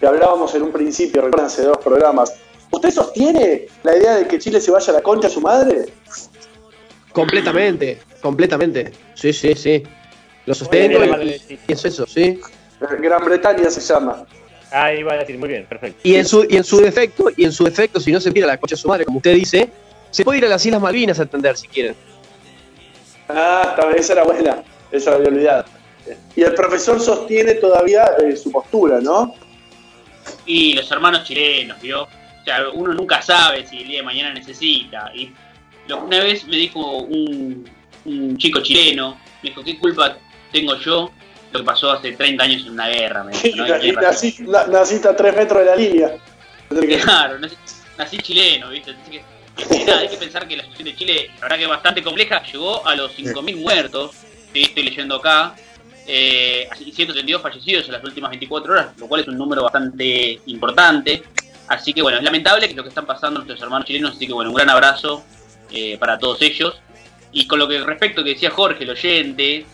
que 0.00 0.06
hablábamos 0.06 0.54
en 0.54 0.62
un 0.62 0.72
principio, 0.72 1.22
recuerdan 1.22 1.46
hace 1.46 1.62
dos 1.62 1.78
programas. 1.78 2.34
¿Usted 2.70 2.90
sostiene 2.90 3.66
la 3.82 3.96
idea 3.96 4.16
de 4.16 4.26
que 4.26 4.38
Chile 4.38 4.60
se 4.60 4.70
vaya 4.70 4.92
a 4.92 4.96
la 4.96 5.02
concha 5.02 5.28
a 5.28 5.30
su 5.30 5.40
madre? 5.40 5.86
Completamente, 7.12 8.00
completamente. 8.20 8.92
Sí, 9.14 9.32
sí, 9.32 9.54
sí. 9.54 9.82
Lo 10.44 10.54
sostengo 10.54 11.04
y, 11.04 11.40
y 11.48 11.56
pienso 11.56 11.88
eso, 11.88 12.06
sí. 12.06 12.40
Gran 12.80 13.24
Bretaña 13.24 13.70
se 13.70 13.80
llama. 13.80 14.26
Ah, 14.70 14.92
iba 14.92 15.12
a 15.14 15.16
decir, 15.18 15.38
muy 15.38 15.48
bien, 15.48 15.64
perfecto. 15.66 15.98
Y 16.02 16.14
en 16.16 16.26
su, 16.26 16.46
y 16.48 16.56
en 16.56 16.64
su 16.64 16.78
defecto, 16.80 17.30
y 17.36 17.44
en 17.44 17.52
su 17.52 17.64
defecto, 17.64 18.00
si 18.00 18.12
no 18.12 18.20
se 18.20 18.30
pide 18.32 18.44
a 18.44 18.48
la 18.48 18.56
cocha 18.58 18.74
de 18.74 18.80
su 18.82 18.88
madre, 18.88 19.04
como 19.04 19.18
usted 19.18 19.34
dice, 19.34 19.70
se 20.10 20.24
puede 20.24 20.38
ir 20.38 20.44
a 20.44 20.48
las 20.48 20.64
Islas 20.66 20.80
Malvinas 20.82 21.18
a 21.18 21.22
atender 21.22 21.56
si 21.56 21.68
quieren. 21.68 21.94
Ah, 23.28 23.76
esa 23.96 24.12
era 24.14 24.24
buena, 24.24 24.62
esa 24.90 25.10
la 25.10 25.16
había 25.16 25.28
olvidado. 25.28 25.64
Y 26.36 26.42
el 26.42 26.54
profesor 26.54 27.00
sostiene 27.00 27.54
todavía 27.54 28.10
eh, 28.24 28.36
su 28.36 28.50
postura, 28.50 29.00
¿no? 29.00 29.34
Y 30.46 30.74
los 30.74 30.90
hermanos 30.90 31.24
chilenos, 31.24 31.80
¿vio? 31.80 32.04
O 32.04 32.44
sea, 32.44 32.68
uno 32.72 32.94
nunca 32.94 33.20
sabe 33.20 33.66
si 33.66 33.78
el 33.78 33.88
día 33.88 33.98
de 33.98 34.02
mañana 34.04 34.32
necesita. 34.32 35.10
Y 35.14 35.30
lo- 35.86 36.04
una 36.04 36.20
vez 36.20 36.46
me 36.46 36.56
dijo 36.56 36.98
un, 37.02 37.68
un 38.06 38.38
chico 38.38 38.60
chileno, 38.62 39.18
me 39.42 39.50
dijo, 39.50 39.62
¿qué 39.62 39.78
culpa 39.78 40.16
tengo 40.52 40.74
yo 40.76 41.10
lo 41.52 41.60
que 41.60 41.64
pasó 41.64 41.90
hace 41.92 42.12
30 42.12 42.44
años 42.44 42.62
en 42.66 42.72
una 42.72 42.88
guerra? 42.88 43.24
Me 43.24 43.32
dijo, 43.32 43.56
¿no? 43.56 44.00
Nací- 44.02 44.38
na- 44.46 44.66
naciste 44.66 45.08
a 45.08 45.16
tres 45.16 45.34
metros 45.36 45.58
de 45.60 45.64
la 45.64 45.76
línea. 45.76 46.16
Claro, 47.02 47.38
nací, 47.38 47.56
nací 47.96 48.18
chileno, 48.18 48.70
¿viste? 48.70 48.90
Así 48.92 49.10
que, 49.10 49.84
nada, 49.86 50.00
hay 50.00 50.08
que 50.08 50.16
pensar 50.16 50.46
que 50.46 50.56
la 50.56 50.62
situación 50.64 50.84
de 50.88 50.96
Chile, 50.96 51.30
la 51.36 51.40
verdad 51.42 51.56
que 51.56 51.62
es 51.64 51.68
bastante 51.68 52.02
compleja, 52.02 52.42
llegó 52.44 52.86
a 52.86 52.94
los 52.94 53.16
5.000 53.16 53.56
muertos, 53.56 54.12
que 54.52 54.62
estoy 54.62 54.82
leyendo 54.84 55.16
acá, 55.16 55.54
eh, 56.06 56.68
y 56.80 56.92
132 56.92 57.42
fallecidos 57.42 57.86
en 57.86 57.92
las 57.92 58.04
últimas 58.04 58.30
24 58.30 58.72
horas, 58.72 58.86
lo 58.98 59.06
cual 59.08 59.20
es 59.22 59.28
un 59.28 59.36
número 59.36 59.62
bastante 59.62 60.40
importante. 60.46 61.22
Así 61.66 61.92
que 61.92 62.00
bueno, 62.02 62.16
es 62.18 62.24
lamentable 62.24 62.66
que 62.68 62.74
lo 62.74 62.82
que 62.82 62.88
están 62.88 63.04
pasando 63.04 63.40
nuestros 63.40 63.60
hermanos 63.60 63.86
chilenos, 63.86 64.14
así 64.16 64.26
que 64.26 64.32
bueno, 64.32 64.50
un 64.50 64.56
gran 64.56 64.70
abrazo 64.70 65.22
eh, 65.70 65.98
para 65.98 66.18
todos 66.18 66.40
ellos. 66.40 66.80
Y 67.30 67.46
con 67.46 67.58
lo 67.58 67.68
que 67.68 67.80
respecto 67.80 68.24
que 68.24 68.30
decía 68.30 68.48
Jorge, 68.50 68.84
el 68.84 68.90
oyente, 68.90 69.66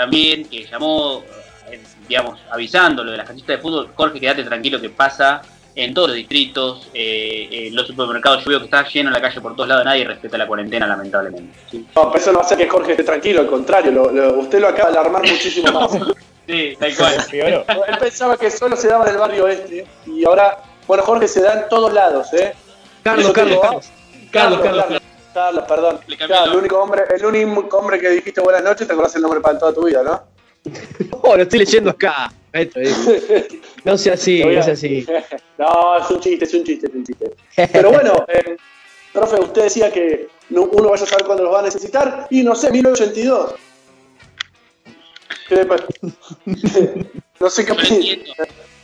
también 0.00 0.44
que 0.48 0.66
llamó, 0.66 1.22
eh, 1.70 1.80
digamos, 2.08 2.38
avisando 2.50 3.04
lo 3.04 3.10
de 3.12 3.18
las 3.18 3.26
canchitas 3.26 3.56
de 3.56 3.62
fútbol, 3.62 3.90
Jorge, 3.94 4.18
quédate 4.20 4.44
tranquilo 4.44 4.80
que 4.80 4.90
pasa 4.90 5.42
en 5.76 5.94
todos 5.94 6.08
los 6.08 6.16
distritos, 6.16 6.88
eh, 6.92 7.48
en 7.68 7.74
los 7.76 7.86
supermercados, 7.86 8.42
yo 8.44 8.50
veo 8.50 8.58
que 8.58 8.64
está 8.64 8.86
lleno 8.88 9.10
la 9.10 9.20
calle 9.20 9.40
por 9.40 9.54
todos 9.54 9.68
lados, 9.68 9.84
nadie 9.84 10.04
respeta 10.04 10.36
la 10.36 10.46
cuarentena, 10.46 10.86
lamentablemente. 10.86 11.52
¿sí? 11.70 11.86
No, 11.94 12.10
pero 12.10 12.18
eso 12.22 12.32
no 12.32 12.40
hace 12.40 12.56
que 12.56 12.68
Jorge 12.68 12.92
esté 12.92 13.04
tranquilo, 13.04 13.40
al 13.40 13.46
contrario, 13.46 13.92
lo- 13.92 14.10
lo- 14.10 14.38
usted 14.40 14.60
lo 14.60 14.68
acaba 14.68 14.90
de 14.90 14.98
alarmar 14.98 15.22
muchísimo 15.22 15.70
más. 15.72 15.90
Sí, 16.46 16.74
tal 16.80 16.96
cual. 16.96 17.14
Él 17.32 17.98
pensaba 18.00 18.36
que 18.36 18.50
solo 18.50 18.74
se 18.74 18.88
daba 18.88 19.04
en 19.04 19.12
el 19.12 19.18
barrio 19.18 19.46
este 19.46 19.86
y 20.06 20.24
ahora, 20.24 20.58
bueno, 20.88 21.04
Jorge 21.04 21.28
se 21.28 21.40
da 21.42 21.52
en 21.62 21.68
todos 21.68 21.92
lados, 21.92 22.32
¿eh? 22.32 22.54
Carlos. 23.04 23.30
Carlos, 23.32 23.60
Carlos. 24.32 24.60
Carlos, 24.60 25.00
Carlos, 25.32 25.64
perdón. 25.68 26.00
Le 26.06 26.16
cambié 26.16 26.36
Claro, 26.36 26.44
el 26.46 26.50
el 26.52 26.58
único 26.58 26.78
hombre, 26.80 27.02
el 27.14 27.24
único 27.24 27.78
hombre 27.78 28.00
que 28.00 28.08
dijiste 28.10 28.40
buenas 28.40 28.62
noches, 28.64 28.86
te 28.86 28.92
acordás 28.92 29.14
el 29.16 29.22
nombre 29.22 29.40
para 29.40 29.58
toda 29.58 29.72
tu 29.72 29.84
vida, 29.84 30.02
¿no? 30.02 30.22
Oh, 31.22 31.36
lo 31.36 31.42
estoy 31.42 31.60
leyendo 31.60 31.90
acá. 31.90 32.32
Es. 32.52 32.70
No 33.84 33.96
sea 33.96 34.14
así, 34.14 34.42
no 34.44 34.62
sea 34.62 34.72
así. 34.74 35.06
No, 35.58 35.98
es 35.98 36.10
un 36.10 36.20
chiste, 36.20 36.44
es 36.46 36.54
un 36.54 36.64
chiste, 36.64 36.86
es 36.86 36.94
un 36.94 37.04
chiste. 37.04 37.30
Pero 37.72 37.90
bueno, 37.92 38.24
eh, 38.28 38.56
profe, 39.12 39.40
usted 39.40 39.64
decía 39.64 39.92
que 39.92 40.28
no- 40.48 40.62
uno 40.62 40.88
vaya 40.90 41.04
a 41.04 41.06
saber 41.06 41.26
cuándo 41.26 41.44
los 41.44 41.52
va 41.54 41.60
a 41.60 41.64
necesitar, 41.64 42.26
y 42.30 42.42
no 42.42 42.54
sé, 42.54 42.70
1982. 42.70 43.54
¿Qué 45.48 45.54
le 45.56 45.64
pa- 45.66 45.76
no 47.40 47.50
sé 47.50 47.64
qué 47.66 47.72
Yo 47.74 47.78
lo 47.80 47.82
entiendo, 47.94 48.32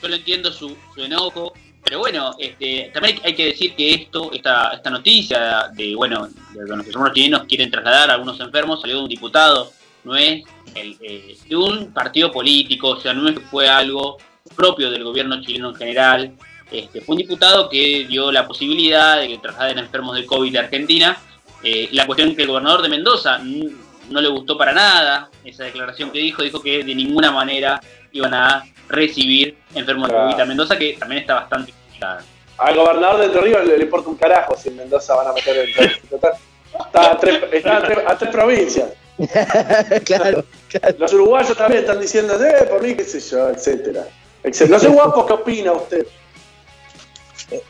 yo 0.02 0.08
lo 0.08 0.14
entiendo 0.16 0.52
su, 0.52 0.76
su 0.94 1.02
enojo, 1.02 1.52
pero 1.86 2.00
bueno, 2.00 2.34
este, 2.36 2.90
también 2.92 3.20
hay 3.22 3.32
que 3.32 3.46
decir 3.46 3.76
que 3.76 3.94
esto, 3.94 4.32
esta, 4.32 4.72
esta 4.74 4.90
noticia 4.90 5.68
de, 5.72 5.94
bueno, 5.94 6.26
de 6.52 6.66
los 6.66 6.84
hermanos 6.84 7.12
chilenos 7.14 7.44
quieren 7.44 7.70
trasladar 7.70 8.10
a 8.10 8.14
algunos 8.14 8.40
enfermos, 8.40 8.80
salió 8.80 8.96
de 8.96 9.02
un 9.04 9.08
diputado, 9.08 9.70
no 10.02 10.16
es 10.16 10.42
el, 10.74 10.96
eh, 11.00 11.36
de 11.48 11.56
un 11.56 11.92
partido 11.92 12.32
político, 12.32 12.88
o 12.88 13.00
sea, 13.00 13.14
no 13.14 13.28
es 13.28 13.38
que 13.38 13.44
fue 13.44 13.68
algo 13.68 14.18
propio 14.56 14.90
del 14.90 15.04
gobierno 15.04 15.40
chileno 15.40 15.70
en 15.70 15.76
general, 15.76 16.32
Este, 16.72 17.00
fue 17.00 17.14
un 17.14 17.22
diputado 17.22 17.68
que 17.68 18.04
dio 18.08 18.32
la 18.32 18.48
posibilidad 18.48 19.20
de 19.20 19.28
que 19.28 19.38
trasladen 19.38 19.78
enfermos 19.78 20.16
de 20.16 20.26
COVID 20.26 20.50
de 20.50 20.58
Argentina. 20.58 21.16
Eh, 21.62 21.88
la 21.92 22.04
cuestión 22.06 22.30
es 22.30 22.34
que 22.36 22.42
el 22.42 22.48
gobernador 22.48 22.82
de 22.82 22.88
Mendoza 22.88 23.38
no 23.38 24.20
le 24.20 24.28
gustó 24.28 24.58
para 24.58 24.72
nada 24.72 25.30
esa 25.44 25.62
declaración 25.62 26.10
que 26.10 26.18
dijo, 26.18 26.42
dijo 26.42 26.60
que 26.60 26.82
de 26.82 26.94
ninguna 26.96 27.30
manera 27.30 27.80
iban 28.12 28.34
a 28.34 28.64
recibir 28.88 29.56
enfermos 29.74 30.08
de 30.08 30.14
Claro. 30.14 30.30
COVID 30.30 30.40
a 30.40 30.44
Mendoza, 30.46 30.78
que 30.78 30.94
también 30.94 31.22
está 31.22 31.34
bastante 31.34 31.72
complicada. 31.72 32.24
Al 32.58 32.74
gobernador 32.76 33.18
de 33.20 33.26
Entre 33.26 33.40
Ríos 33.42 33.66
le, 33.66 33.76
le 33.78 33.84
importa 33.84 34.08
un 34.08 34.16
carajo 34.16 34.56
si 34.56 34.68
en 34.68 34.76
Mendoza 34.76 35.14
van 35.14 35.28
a 35.28 35.32
meter 35.32 35.56
el. 35.56 35.70
Está 35.70 37.10
a 37.12 37.18
tres, 37.18 37.42
está 37.52 37.76
a 37.78 37.82
tres, 37.82 37.98
a 38.06 38.18
tres 38.18 38.30
provincias. 38.30 38.88
claro, 40.04 40.44
claro. 40.68 40.96
Los 40.98 41.12
uruguayos 41.12 41.56
también 41.56 41.82
están 41.82 42.00
diciendo, 42.00 42.34
eh, 42.44 42.64
por 42.64 42.82
mí, 42.82 42.94
qué 42.94 43.04
sé 43.04 43.20
yo, 43.20 43.48
etcétera. 43.48 44.04
etcétera. 44.42 44.76
No 44.76 44.82
sé, 44.82 44.88
guapo, 44.88 45.26
¿qué 45.26 45.32
opina 45.32 45.72
usted? 45.72 46.06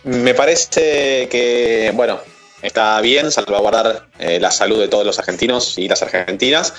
Me 0.04 0.34
parece 0.34 1.28
que, 1.28 1.92
bueno, 1.94 2.18
está 2.62 3.00
bien 3.00 3.30
salvaguardar 3.30 4.06
eh, 4.18 4.40
la 4.40 4.50
salud 4.50 4.80
de 4.80 4.88
todos 4.88 5.04
los 5.04 5.18
argentinos 5.18 5.78
y 5.78 5.88
las 5.88 6.02
argentinas. 6.02 6.74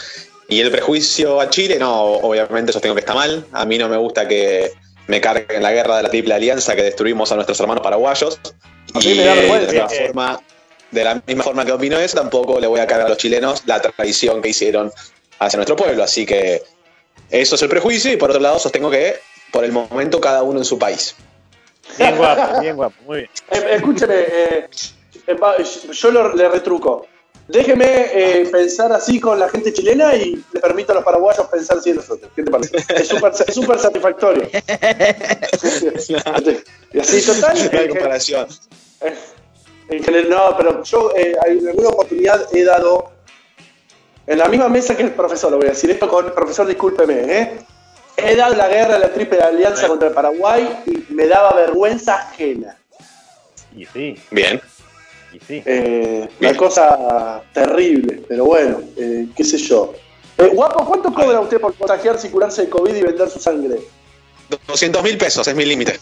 Y 0.49 0.61
el 0.61 0.71
prejuicio 0.71 1.41
a 1.41 1.49
Chile, 1.49 1.77
no, 1.77 2.03
obviamente 2.03 2.71
sostengo 2.71 2.95
que 2.95 3.01
está 3.01 3.13
mal. 3.13 3.45
A 3.51 3.65
mí 3.65 3.77
no 3.77 3.89
me 3.89 3.97
gusta 3.97 4.27
que 4.27 4.71
me 5.07 5.19
carguen 5.19 5.61
la 5.61 5.71
guerra 5.73 5.97
de 5.97 6.03
la 6.03 6.09
Triple 6.09 6.33
Alianza 6.33 6.75
que 6.75 6.83
destruimos 6.83 7.31
a 7.31 7.35
nuestros 7.35 7.59
hermanos 7.59 7.83
paraguayos. 7.83 8.39
A 8.93 8.99
mí 8.99 9.11
Y 9.11 9.15
me 9.15 9.25
da 9.25 9.35
de 9.35 9.41
vergüenza. 9.41 9.73
la, 9.73 9.87
misma 9.87 9.89
forma, 10.07 10.41
de 10.91 11.03
la 11.03 11.21
misma 11.27 11.43
forma 11.43 11.65
que 11.65 11.71
opino 11.73 11.99
eso, 11.99 12.17
tampoco 12.17 12.59
le 12.61 12.67
voy 12.67 12.79
a 12.79 12.87
cargar 12.87 13.07
a 13.07 13.09
los 13.09 13.17
chilenos 13.17 13.63
la 13.65 13.81
traición 13.81 14.41
que 14.41 14.49
hicieron 14.49 14.91
hacia 15.39 15.57
nuestro 15.57 15.75
pueblo. 15.75 16.03
Así 16.03 16.25
que 16.25 16.61
eso 17.29 17.55
es 17.55 17.61
el 17.61 17.67
prejuicio. 17.69 18.11
Y 18.11 18.15
por 18.17 18.29
otro 18.29 18.41
lado, 18.41 18.57
sostengo 18.57 18.89
que 18.89 19.15
por 19.51 19.65
el 19.65 19.73
momento 19.73 20.21
cada 20.21 20.43
uno 20.43 20.59
en 20.59 20.65
su 20.65 20.79
país. 20.79 21.15
Bien 21.97 22.15
guapo, 22.17 22.61
bien 22.61 22.75
guapo, 22.75 22.95
muy 23.05 23.17
bien. 23.19 23.29
Eh, 23.51 23.75
escúcheme, 23.75 24.13
eh, 24.15 24.67
eh, 25.27 25.35
yo 25.91 26.11
lo- 26.11 26.33
le 26.35 26.47
retruco. 26.49 27.05
Déjeme 27.47 28.07
eh, 28.13 28.49
pensar 28.51 28.91
así 28.91 29.19
con 29.21 29.39
la 29.39 29.47
gente 29.47 29.71
chilena 29.71 30.13
y 30.15 30.43
le 30.51 30.59
permito 30.59 30.91
a 30.91 30.95
los 30.95 31.03
paraguayos 31.03 31.47
pensar 31.47 31.77
así 31.77 31.91
en 31.91 31.95
nosotros. 31.97 32.29
¿Qué 32.35 32.43
te 32.43 32.51
parece? 32.51 32.77
Es 32.93 33.07
súper 33.07 33.79
satisfactorio. 33.79 34.43
y 36.93 36.99
así, 36.99 37.21
total. 37.25 37.57
No 37.71 37.79
hay 37.79 37.85
eh, 37.85 37.89
comparación. 37.89 38.47
En 39.89 40.03
general, 40.03 40.29
no, 40.29 40.57
pero 40.57 40.83
yo 40.83 41.13
eh, 41.15 41.37
en 41.45 41.67
alguna 41.69 41.89
oportunidad 41.89 42.45
he 42.53 42.65
dado, 42.65 43.11
en 44.25 44.39
la 44.39 44.49
misma 44.49 44.67
mesa 44.67 44.97
que 44.97 45.03
el 45.03 45.11
profesor, 45.11 45.51
lo 45.51 45.57
voy 45.57 45.67
a 45.67 45.69
decir 45.69 45.89
esto 45.89 46.09
con 46.09 46.25
el 46.25 46.33
profesor, 46.33 46.67
discúlpeme, 46.67 47.13
¿eh? 47.13 47.59
he 48.17 48.35
dado 48.35 48.55
la 48.55 48.67
guerra 48.67 48.95
a 48.95 48.99
la 48.99 49.13
triple 49.13 49.39
alianza 49.39 49.87
contra 49.87 50.09
el 50.09 50.13
Paraguay 50.13 50.83
y 50.85 51.13
me 51.13 51.27
daba 51.27 51.53
vergüenza 51.53 52.15
ajena. 52.15 52.77
Y 53.73 53.85
sí, 53.85 54.19
Bien. 54.31 54.59
Sí. 55.47 55.61
Eh, 55.65 56.27
una 56.39 56.55
cosa 56.55 57.41
terrible, 57.53 58.23
pero 58.27 58.45
bueno, 58.45 58.81
eh, 58.97 59.27
qué 59.35 59.43
sé 59.43 59.57
yo. 59.57 59.93
Eh, 60.37 60.47
guapo, 60.53 60.85
¿cuánto 60.85 61.11
cobra 61.13 61.39
usted 61.39 61.59
por 61.59 61.73
contagiarse 61.75 62.27
y 62.27 62.29
curarse 62.29 62.63
de 62.63 62.69
COVID 62.69 62.93
y 62.95 63.01
vender 63.01 63.29
su 63.29 63.39
sangre? 63.39 63.79
200 64.67 65.03
mil 65.03 65.17
pesos 65.17 65.47
es 65.47 65.55
mi 65.55 65.65
límite. 65.65 65.99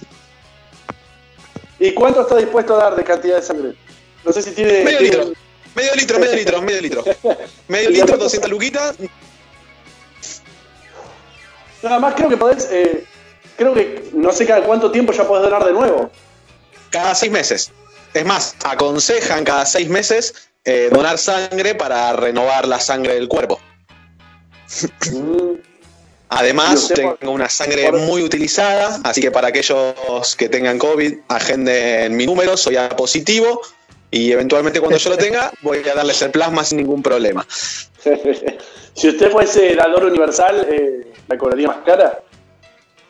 ¿Y 1.79 1.93
cuánto 1.93 2.21
está 2.21 2.37
dispuesto 2.37 2.75
a 2.75 2.83
dar 2.83 2.95
de 2.95 3.03
cantidad 3.03 3.37
de 3.37 3.41
sangre? 3.41 3.73
No 4.23 4.31
sé 4.31 4.41
si 4.41 4.51
tiene... 4.51 4.83
Medio 4.83 4.99
tiene- 4.99 5.17
litro. 5.17 5.33
Medio 5.75 5.95
litro, 5.95 6.19
medio 6.19 6.35
litro, 6.35 6.61
medio 6.61 6.81
litro. 6.81 7.03
Medio 7.67 7.89
litro, 7.89 8.17
200 8.17 8.49
luquitas. 8.49 8.95
Nada 11.83 11.99
más 11.99 12.15
creo 12.15 12.29
que 12.29 12.37
podés... 12.37 12.67
eh, 12.71 13.05
creo 13.57 13.73
que 13.73 14.09
no 14.13 14.31
sé 14.31 14.45
cada 14.45 14.61
cuánto 14.63 14.91
tiempo 14.91 15.11
ya 15.13 15.27
podés 15.27 15.43
donar 15.43 15.65
de 15.65 15.73
nuevo. 15.73 16.09
Cada 16.89 17.13
seis 17.13 17.31
meses. 17.31 17.71
Es 18.15 18.25
más, 18.25 18.55
aconsejan 18.63 19.43
cada 19.43 19.65
seis 19.65 19.89
meses 19.89 20.33
eh, 20.63 20.89
donar 20.89 21.17
sangre 21.17 21.75
para 21.75 22.13
renovar 22.13 22.65
la 22.65 22.79
sangre 22.79 23.15
del 23.15 23.27
cuerpo. 23.27 23.59
Mm. 25.11 25.59
Además, 26.29 26.91
tengo 26.95 27.17
una 27.31 27.49
sangre 27.49 27.91
muy 27.91 28.23
utilizada, 28.23 28.99
así 29.03 29.21
que 29.21 29.31
para 29.31 29.49
aquellos 29.49 30.35
que 30.37 30.47
tengan 30.47 30.79
COVID, 30.79 31.13
agenden 31.27 32.15
mi 32.15 32.25
número, 32.25 32.55
soy 32.57 32.77
A 32.77 32.89
positivo 32.89 33.61
y 34.11 34.31
eventualmente 34.31 34.79
cuando 34.79 34.97
yo 34.97 35.09
lo 35.09 35.17
tenga, 35.17 35.51
voy 35.61 35.87
a 35.87 35.93
darles 35.93 36.21
el 36.21 36.31
plasma 36.31 36.63
sin 36.63 36.77
ningún 36.77 37.03
problema. 37.03 37.45
si 38.93 39.09
usted 39.09 39.29
fuese 39.29 39.75
dador 39.75 40.05
universal, 40.05 40.65
eh, 40.71 41.11
¿la 41.27 41.37
cobraría 41.37 41.67
más 41.67 41.77
cara? 41.85 42.21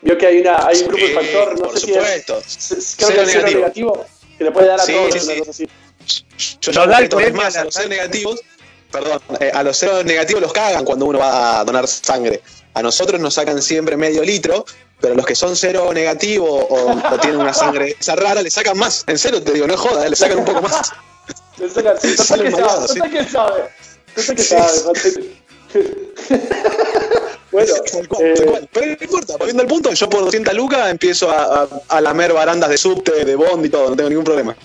Vio 0.02 0.18
que 0.18 0.26
hay, 0.26 0.40
una, 0.40 0.66
hay 0.66 0.82
un 0.82 0.88
grupo 0.88 1.06
de 1.06 1.14
factor, 1.14 1.58
no 1.58 1.66
por 1.66 1.78
sé 1.78 1.86
supuesto. 1.86 2.42
si 2.46 2.74
es, 2.74 2.96
creo 2.96 3.08
Cero 3.08 3.22
que 3.22 3.22
es 3.22 3.32
cero 3.32 3.46
negativo. 3.46 3.60
negativo, 3.60 4.06
que 4.38 4.44
le 4.44 4.50
puede 4.52 4.66
dar 4.68 4.80
a 4.80 4.84
Sí, 4.84 4.92
todos, 4.92 5.12
sí, 5.14 5.18
una 5.20 5.32
sí. 5.34 5.38
cosa 5.38 5.50
así. 5.50 5.68
Yo 6.60 6.70
el 6.70 7.08
todos 7.08 7.22
premio 7.22 7.42
más 7.42 7.56
a 7.56 7.64
los 7.64 7.74
cero 7.74 7.88
negativos, 7.88 8.40
perdón, 8.92 9.20
eh, 9.40 9.50
a 9.52 9.62
los 9.62 9.76
cero 9.76 10.02
negativos 10.04 10.42
los 10.42 10.52
cagan 10.52 10.84
cuando 10.84 11.06
uno 11.06 11.18
va 11.18 11.60
a 11.60 11.64
donar 11.64 11.86
sangre. 11.88 12.40
A 12.74 12.82
nosotros 12.82 13.20
nos 13.20 13.34
sacan 13.34 13.62
siempre 13.62 13.96
medio 13.96 14.22
litro, 14.22 14.64
pero 15.00 15.14
los 15.14 15.24
que 15.26 15.34
son 15.34 15.56
cero 15.56 15.90
negativo 15.94 16.46
o, 16.46 16.92
o 16.92 17.18
tienen 17.18 17.40
una 17.40 17.54
sangre 17.54 17.96
esa 17.98 18.14
rara, 18.16 18.42
le 18.42 18.50
sacan 18.50 18.76
más. 18.78 19.04
En 19.06 19.18
serio 19.18 19.42
te 19.42 19.52
digo, 19.52 19.66
no 19.66 19.74
es 19.74 19.80
joda, 19.80 20.06
eh, 20.06 20.10
le 20.10 20.16
sacan 20.16 20.38
un 20.38 20.44
poco 20.44 20.62
más. 20.62 20.92
Le 21.58 21.68
sacan- 21.70 21.96
sí, 22.00 22.14
total 22.16 22.42
que 22.42 22.50
mareado, 22.50 22.86
sabe, 22.86 22.88
sí. 22.88 22.94
total 22.94 23.10
que 23.10 23.24
sabe. 23.24 23.62
Total 24.14 24.36
que 24.36 24.42
Sí, 24.42 24.48
sabe. 24.48 25.26
Sí. 27.64 27.72
bueno, 27.72 27.74
Tal 27.92 28.08
cual, 28.08 28.24
eh, 28.26 28.34
tal 28.34 28.46
cual. 28.46 28.68
Pero 28.72 28.86
no 28.86 29.04
importa, 29.04 29.36
volviendo 29.36 29.62
al 29.62 29.68
punto, 29.68 29.92
yo 29.92 30.08
por 30.08 30.24
200 30.24 30.54
lucas 30.54 30.90
empiezo 30.90 31.30
a, 31.30 31.62
a, 31.62 31.68
a 31.88 32.00
lamer 32.00 32.32
barandas 32.32 32.70
de 32.70 32.78
subte, 32.78 33.24
de 33.24 33.36
bond 33.36 33.64
y 33.64 33.68
todo, 33.68 33.90
no 33.90 33.96
tengo 33.96 34.10
ningún 34.10 34.24
problema. 34.24 34.56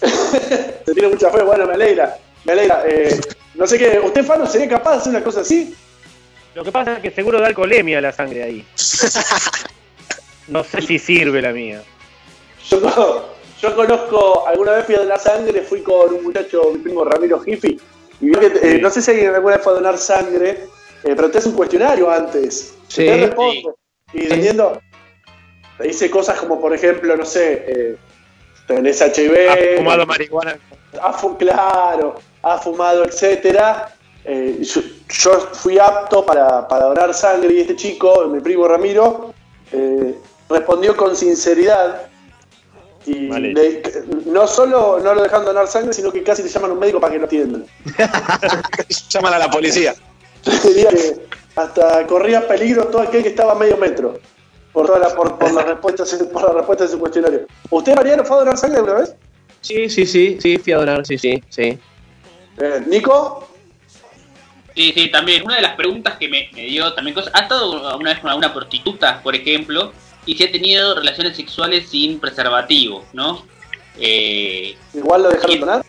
te 0.84 0.92
tiene 0.92 1.08
mucha 1.08 1.30
fe, 1.30 1.42
bueno, 1.42 1.66
me 1.66 1.74
alegra. 1.74 2.16
Me 2.44 2.52
alegra. 2.52 2.82
Eh, 2.86 3.20
no 3.54 3.66
sé 3.66 3.78
qué, 3.78 4.00
¿usted, 4.00 4.24
Fano, 4.24 4.46
sería 4.46 4.68
capaz 4.68 4.92
de 4.92 4.96
hacer 4.98 5.10
una 5.10 5.24
cosa 5.24 5.40
así? 5.40 5.74
Lo 6.54 6.64
que 6.64 6.72
pasa 6.72 6.94
es 6.94 7.00
que 7.00 7.10
seguro 7.10 7.40
da 7.40 7.46
alcoholemia 7.46 8.00
la 8.00 8.12
sangre 8.12 8.42
ahí. 8.42 8.66
No 10.48 10.64
sé 10.64 10.82
si 10.82 10.98
sirve 10.98 11.40
la 11.40 11.52
mía. 11.52 11.80
Yo, 12.68 12.80
yo 13.62 13.76
conozco, 13.76 14.48
alguna 14.48 14.72
vez 14.72 14.84
fui 14.84 14.96
a 14.96 14.98
donar 14.98 15.20
sangre, 15.20 15.62
fui 15.62 15.80
con 15.80 16.12
un 16.12 16.24
muchacho, 16.24 16.72
mi 16.72 16.80
primo 16.80 17.04
Ramiro 17.04 17.38
Gifi, 17.40 17.78
y 18.20 18.26
vi 18.26 18.34
que, 18.34 18.46
eh, 18.62 18.78
no 18.80 18.90
sé 18.90 19.00
si 19.00 19.12
alguien 19.12 19.32
alguna 19.32 19.54
vez 19.54 19.64
fue 19.64 19.74
a 19.74 19.76
donar 19.76 19.96
sangre, 19.96 20.66
eh, 21.04 21.14
pero 21.16 21.30
te 21.30 21.38
hace 21.38 21.48
un 21.48 21.54
cuestionario 21.54 22.10
antes. 22.10 22.74
Sí. 22.88 23.02
Usted 23.08 23.26
responde. 23.26 23.62
Y 24.12 24.20
dependiendo, 24.22 24.80
te 25.78 25.84
dice 25.88 26.10
cosas 26.10 26.38
como, 26.38 26.60
por 26.60 26.74
ejemplo, 26.74 27.16
no 27.16 27.24
sé, 27.24 27.64
eh, 27.68 27.96
tenés 28.66 29.00
HIV, 29.00 29.48
Ha 29.50 29.76
fumado 29.78 30.06
marihuana. 30.06 30.58
ha 31.00 31.12
fu- 31.12 31.36
claro, 31.36 32.16
ha 32.42 32.58
fumado, 32.58 33.04
etcétera. 33.04 33.94
Eh, 34.24 34.58
yo, 34.62 34.82
yo 35.08 35.40
fui 35.52 35.78
apto 35.78 36.26
para, 36.26 36.68
para 36.68 36.86
donar 36.86 37.14
sangre 37.14 37.54
y 37.54 37.60
este 37.60 37.76
chico, 37.76 38.26
mi 38.26 38.40
primo 38.40 38.68
Ramiro, 38.68 39.32
eh, 39.72 40.14
respondió 40.48 40.94
con 40.96 41.16
sinceridad 41.16 42.02
y 43.06 43.28
Vale. 43.28 43.54
le- 43.54 43.82
no 44.26 44.46
solo 44.46 45.00
no 45.02 45.14
lo 45.14 45.22
dejan 45.22 45.44
donar 45.44 45.66
sangre, 45.68 45.94
sino 45.94 46.12
que 46.12 46.22
casi 46.22 46.42
le 46.42 46.50
llaman 46.50 46.70
a 46.72 46.74
un 46.74 46.80
médico 46.80 47.00
para 47.00 47.12
que 47.14 47.18
lo 47.18 47.24
atiendan. 47.24 47.64
Llaman 49.08 49.34
a 49.34 49.38
la 49.38 49.50
policía. 49.50 49.94
Diría 50.64 50.88
que 50.90 51.26
hasta 51.56 52.06
corría 52.06 52.46
peligro 52.46 52.86
todo 52.88 53.02
aquel 53.02 53.22
que 53.22 53.30
estaba 53.30 53.52
a 53.52 53.54
medio 53.54 53.76
metro 53.76 54.18
por, 54.72 54.86
toda 54.86 54.98
la, 54.98 55.14
por, 55.14 55.38
por, 55.38 55.52
la 55.52 55.62
respuesta, 55.62 56.04
por 56.32 56.42
la 56.42 56.52
respuesta 56.52 56.84
de 56.84 56.90
su 56.90 56.98
cuestionario. 56.98 57.46
¿Usted, 57.70 57.94
Mariano, 57.94 58.24
fue 58.24 58.36
a 58.36 58.40
donar 58.40 58.56
sangre 58.56 58.78
alguna 58.78 59.00
vez? 59.00 59.14
Sí, 59.60 59.88
sí, 59.90 60.06
sí, 60.06 60.38
sí, 60.40 60.58
fui 60.58 60.72
a 60.72 60.78
donar, 60.78 61.04
sí, 61.04 61.18
sí, 61.18 61.42
sí. 61.50 61.78
Eh, 62.58 62.82
Nico, 62.86 63.50
Sí, 64.74 64.92
sí, 64.94 65.10
también. 65.10 65.44
Una 65.44 65.56
de 65.56 65.62
las 65.62 65.74
preguntas 65.74 66.16
que 66.16 66.28
me, 66.28 66.48
me 66.52 66.62
dio 66.62 66.92
también 66.94 67.14
cosas. 67.14 67.32
¿Ha 67.34 67.40
estado 67.40 67.88
alguna 67.88 68.10
vez 68.10 68.20
con 68.20 68.30
alguna 68.30 68.52
prostituta, 68.52 69.22
por 69.22 69.34
ejemplo? 69.34 69.92
Y 70.26 70.36
si 70.36 70.44
ha 70.44 70.52
tenido 70.52 70.94
relaciones 70.94 71.36
sexuales 71.36 71.88
sin 71.88 72.20
preservativo, 72.20 73.04
¿no? 73.12 73.44
Eh, 73.98 74.76
igual 74.94 75.24
lo 75.24 75.30
dejaron 75.30 75.60
donar. 75.60 75.84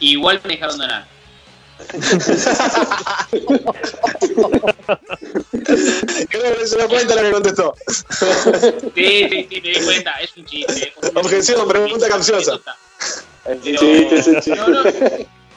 igual 0.00 0.40
me 0.42 0.50
dejaron 0.50 0.78
donar. 0.78 1.06
Creo 6.28 6.56
que 6.58 6.66
se 6.66 6.76
da 6.78 6.88
cuenta 6.88 7.14
lo 7.16 7.22
que 7.22 7.30
contestó. 7.32 7.74
Sí, 7.88 9.28
sí, 9.28 9.46
sí, 9.50 9.60
me 9.62 9.68
di 9.70 9.80
cuenta. 9.84 10.12
Es 10.20 10.36
un 10.36 10.44
chiste. 10.44 10.92
es 11.02 11.10
un- 11.10 11.18
Objeción, 11.18 11.68
pregunta 11.68 12.08
capciosa. 12.08 12.60
No, 13.46 14.68
no, 14.68 14.82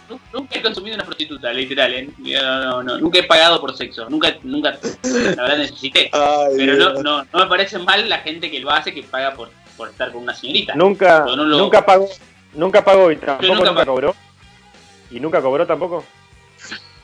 nu- 0.10 0.20
nunca 0.34 0.58
he 0.58 0.62
consumido 0.62 0.96
una 0.96 1.06
prostituta, 1.06 1.52
literal. 1.54 1.94
¿eh? 1.94 2.10
No, 2.18 2.60
no, 2.64 2.84
no, 2.84 2.98
nunca 2.98 3.20
he 3.20 3.24
pagado 3.24 3.60
por 3.60 3.76
sexo. 3.76 4.10
Nunca, 4.10 4.36
nunca, 4.44 4.78
la 5.04 5.44
verdad 5.44 5.58
necesité. 5.58 6.10
Ay, 6.14 6.54
Pero 6.58 6.76
no, 6.78 6.94
no, 7.02 7.24
no 7.32 7.40
me 7.40 7.48
parece 7.48 7.78
mal 7.80 8.08
la 8.10 8.20
gente 8.20 8.50
que 8.52 8.60
lo 8.60 8.72
hace 8.72 8.94
que 8.94 9.04
paga 9.04 9.34
por, 9.34 9.50
por 9.76 9.90
estar 9.90 10.12
con 10.12 10.24
una 10.24 10.36
señorita. 10.36 10.76
Nunca, 10.76 11.20
no 11.26 11.36
lo- 11.36 11.58
nunca 11.58 11.86
pagó, 11.86 12.10
nunca 12.54 12.84
pagó 12.84 13.12
y 13.12 13.18
tampoco 13.18 13.54
nunca 13.56 13.70
nunca, 13.72 13.86
cobró. 13.86 14.16
Y 15.12 15.20
nunca 15.20 15.42
cobró 15.42 15.66
tampoco. 15.66 16.04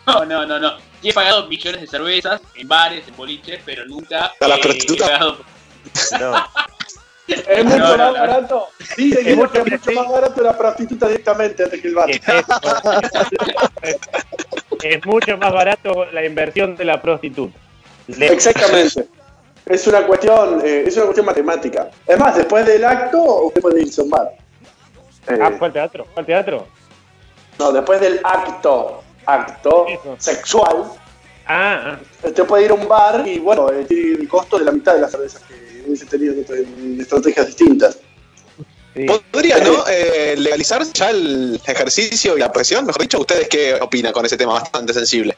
No, 0.05 0.25
no, 0.25 0.45
no, 0.45 0.59
no. 0.59 0.77
Sí 1.01 1.09
he 1.09 1.13
pagado 1.13 1.47
millones 1.47 1.81
de 1.81 1.87
cervezas 1.87 2.41
en 2.55 2.67
bares, 2.67 3.07
en 3.07 3.15
boliches, 3.15 3.61
pero 3.65 3.85
nunca 3.85 4.31
¿A 4.39 4.47
las 4.47 4.57
eh, 4.59 4.61
prostitutas? 4.61 5.09
pagado 5.09 5.37
No. 6.19 6.45
Es 7.25 7.63
mucho 7.63 7.77
No, 7.77 7.87
no, 7.95 7.97
más 7.97 8.13
no. 8.13 8.19
barato. 8.19 8.67
Dice 8.97 9.19
Es 9.21 9.25
que 9.27 9.35
mucho- 9.37 9.61
es 9.65 9.71
mucho 9.71 9.91
más 9.93 10.11
barato 10.11 10.41
la 10.43 10.57
prostituta 10.57 11.07
directamente 11.07 11.63
antes 11.63 11.81
que 11.81 11.87
el 11.87 11.95
bar. 11.95 12.09
Es, 12.11 12.21
es 14.83 15.05
mucho 15.05 15.37
más 15.37 15.53
barato 15.53 16.05
la 16.11 16.25
inversión 16.25 16.75
de 16.75 16.85
la 16.85 17.01
prostituta. 17.01 17.57
Exactamente. 18.07 19.07
Es 19.65 19.87
una 19.87 20.05
cuestión, 20.05 20.61
eh, 20.65 20.83
es 20.85 20.95
una 20.97 21.05
cuestión 21.05 21.25
matemática. 21.25 21.89
Es 22.05 22.19
más, 22.19 22.35
después 22.35 22.65
del 22.65 22.83
acto, 22.83 23.21
usted 23.45 23.61
puede 23.61 23.81
irse 23.83 24.01
a 24.01 24.03
un 24.03 24.09
bar. 24.09 24.29
Eh, 25.27 25.39
Ah, 25.41 25.51
¿fue 25.57 25.67
al 25.67 25.73
teatro? 25.73 26.05
¿Fue 26.13 26.19
al 26.19 26.25
teatro? 26.25 26.67
No, 27.63 27.71
después 27.71 27.99
del 28.01 28.19
acto, 28.23 29.03
acto 29.25 29.85
Eso. 29.87 30.15
sexual, 30.19 30.83
Ah, 31.45 31.97
ah. 31.97 31.99
usted 32.27 32.45
puede 32.45 32.65
ir 32.65 32.71
a 32.71 32.73
un 32.73 32.87
bar 32.87 33.27
y 33.27 33.39
bueno, 33.39 33.69
eh, 33.69 33.85
tiene 33.85 34.21
el 34.21 34.27
costo 34.29 34.57
de 34.57 34.65
la 34.65 34.71
mitad 34.71 34.93
de 34.95 35.01
las 35.01 35.11
cervezas 35.11 35.41
que 35.43 35.83
hubiese 35.85 36.05
tenido 36.05 36.33
en 36.33 36.99
estrategias 37.01 37.47
distintas. 37.47 37.97
sí. 38.95 39.05
¿Podría, 39.31 39.57
no? 39.59 39.83
Eh, 39.89 40.35
legalizar 40.37 40.83
ya 40.93 41.09
el 41.09 41.59
ejercicio 41.65 42.37
y 42.37 42.39
la 42.39 42.51
presión, 42.51 42.85
mejor 42.85 43.01
dicho. 43.01 43.19
¿Ustedes 43.19 43.47
qué 43.49 43.75
opinan 43.81 44.13
con 44.13 44.25
ese 44.25 44.37
tema 44.37 44.53
bastante 44.53 44.93
sensible? 44.93 45.35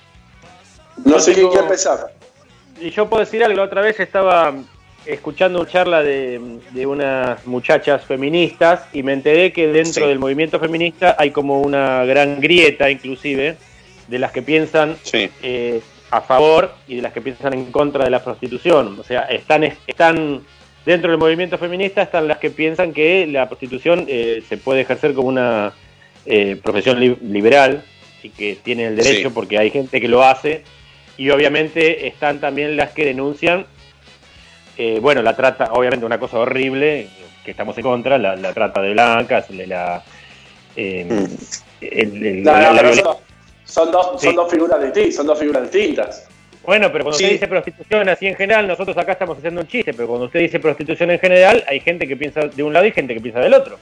No 1.04 1.20
sé 1.20 1.34
quién 1.34 1.36
tengo- 1.46 1.50
quiere 1.52 1.66
empezar. 1.66 2.14
Y 2.80 2.92
yo 2.92 3.10
puedo 3.10 3.24
decir 3.24 3.44
algo, 3.44 3.58
la 3.58 3.64
otra 3.64 3.82
vez 3.82 4.00
estaba 4.00 4.54
escuchando 5.06 5.60
una 5.62 5.70
charla 5.70 6.02
de, 6.04 6.40
de 6.72 6.86
unas 6.86 7.46
muchachas 7.46 8.04
feministas 8.06 8.88
y 8.94 9.04
me 9.04 9.14
enteré 9.14 9.52
que 9.54 9.68
dentro 9.68 10.04
Sí. 10.04 10.10
del 10.10 10.20
movimiento 10.20 10.60
feminista 10.60 11.16
hay 11.20 11.32
como 11.32 11.62
una 11.62 12.04
gran 12.06 12.40
grieta 12.42 12.90
inclusive 12.90 13.58
de 14.08 14.20
las 14.20 14.32
que 14.32 14.42
piensan 14.42 14.96
Sí. 15.04 15.30
eh, 15.44 15.82
a 16.12 16.22
favor 16.22 16.74
y 16.88 16.96
de 16.98 17.02
las 17.02 17.14
que 17.14 17.22
piensan 17.22 17.54
en 17.54 17.66
contra 17.72 18.04
de 18.06 18.10
la 18.12 18.24
prostitución. 18.24 19.00
O 19.00 19.04
sea, 19.04 19.22
están, 19.24 19.64
están 19.64 20.42
dentro 20.86 21.10
del 21.10 21.20
movimiento 21.20 21.58
feminista 21.58 22.02
están 22.04 22.28
las 22.28 22.38
que 22.38 22.50
piensan 22.52 22.94
que 22.94 23.26
la 23.28 23.48
prostitución 23.48 24.06
eh, 24.08 24.44
se 24.48 24.58
puede 24.58 24.82
ejercer 24.82 25.14
como 25.14 25.28
una 25.30 25.74
eh, 26.26 26.58
profesión 26.64 27.00
li- 27.00 27.18
liberal 27.22 27.84
y 28.24 28.30
que 28.30 28.58
tiene 28.64 28.86
el 28.88 28.96
derecho 28.96 29.30
Sí. 29.30 29.34
porque 29.34 29.58
hay 29.60 29.70
gente 29.72 30.00
que 30.02 30.08
lo 30.08 30.24
hace. 30.24 30.64
Y 31.18 31.30
obviamente 31.30 32.08
están 32.08 32.40
también 32.40 32.76
las 32.76 32.92
que 32.92 33.06
denuncian, 33.06 33.66
eh, 34.78 35.00
bueno, 35.02 35.22
la 35.22 35.36
trata, 35.36 35.72
obviamente 35.74 36.06
una 36.06 36.20
cosa 36.20 36.40
horrible, 36.40 37.08
que 37.44 37.52
estamos 37.52 37.78
en 37.78 37.84
contra, 37.84 38.18
la, 38.18 38.36
la 38.36 38.54
trata 38.54 38.82
de 38.82 38.92
blancas, 38.94 39.48
de 39.50 39.68
la... 39.68 40.04
eh, 40.76 41.06
Mm. 41.08 41.26
el- 41.82 42.26
el- 42.26 42.44
No, 42.44 42.52
la- 42.52 42.82
no, 42.82 42.94
son, 42.96 43.16
son 43.66 43.92
dos, 43.92 44.22
Sí. 44.22 44.28
son 44.28 44.36
dos 44.36 44.52
figuras 44.52 44.82
distintas, 44.82 45.16
son 45.16 45.28
dos 45.28 45.40
figuras 45.40 45.64
distintas. 45.72 46.28
Bueno, 46.66 46.92
pero 46.92 47.04
cuando 47.04 47.18
Sí. 47.20 47.26
usted 47.26 47.36
dice 47.36 47.48
prostitución 47.48 48.10
así 48.10 48.26
en 48.26 48.36
general, 48.36 48.68
nosotros 48.68 48.98
acá 48.98 49.12
estamos 49.12 49.38
haciendo 49.38 49.62
un 49.62 49.68
chiste, 49.68 49.94
pero 49.94 50.08
cuando 50.08 50.26
usted 50.26 50.40
dice 50.40 50.60
prostitución 50.60 51.12
en 51.12 51.20
general, 51.20 51.64
hay 51.68 51.80
gente 51.80 52.08
que 52.08 52.18
piensa 52.18 52.42
de 52.42 52.64
un 52.64 52.74
lado 52.74 52.86
y 52.88 52.92
gente 52.92 53.14
que 53.14 53.22
piensa 53.22 53.40
del 53.40 53.54
otro. 53.54 53.78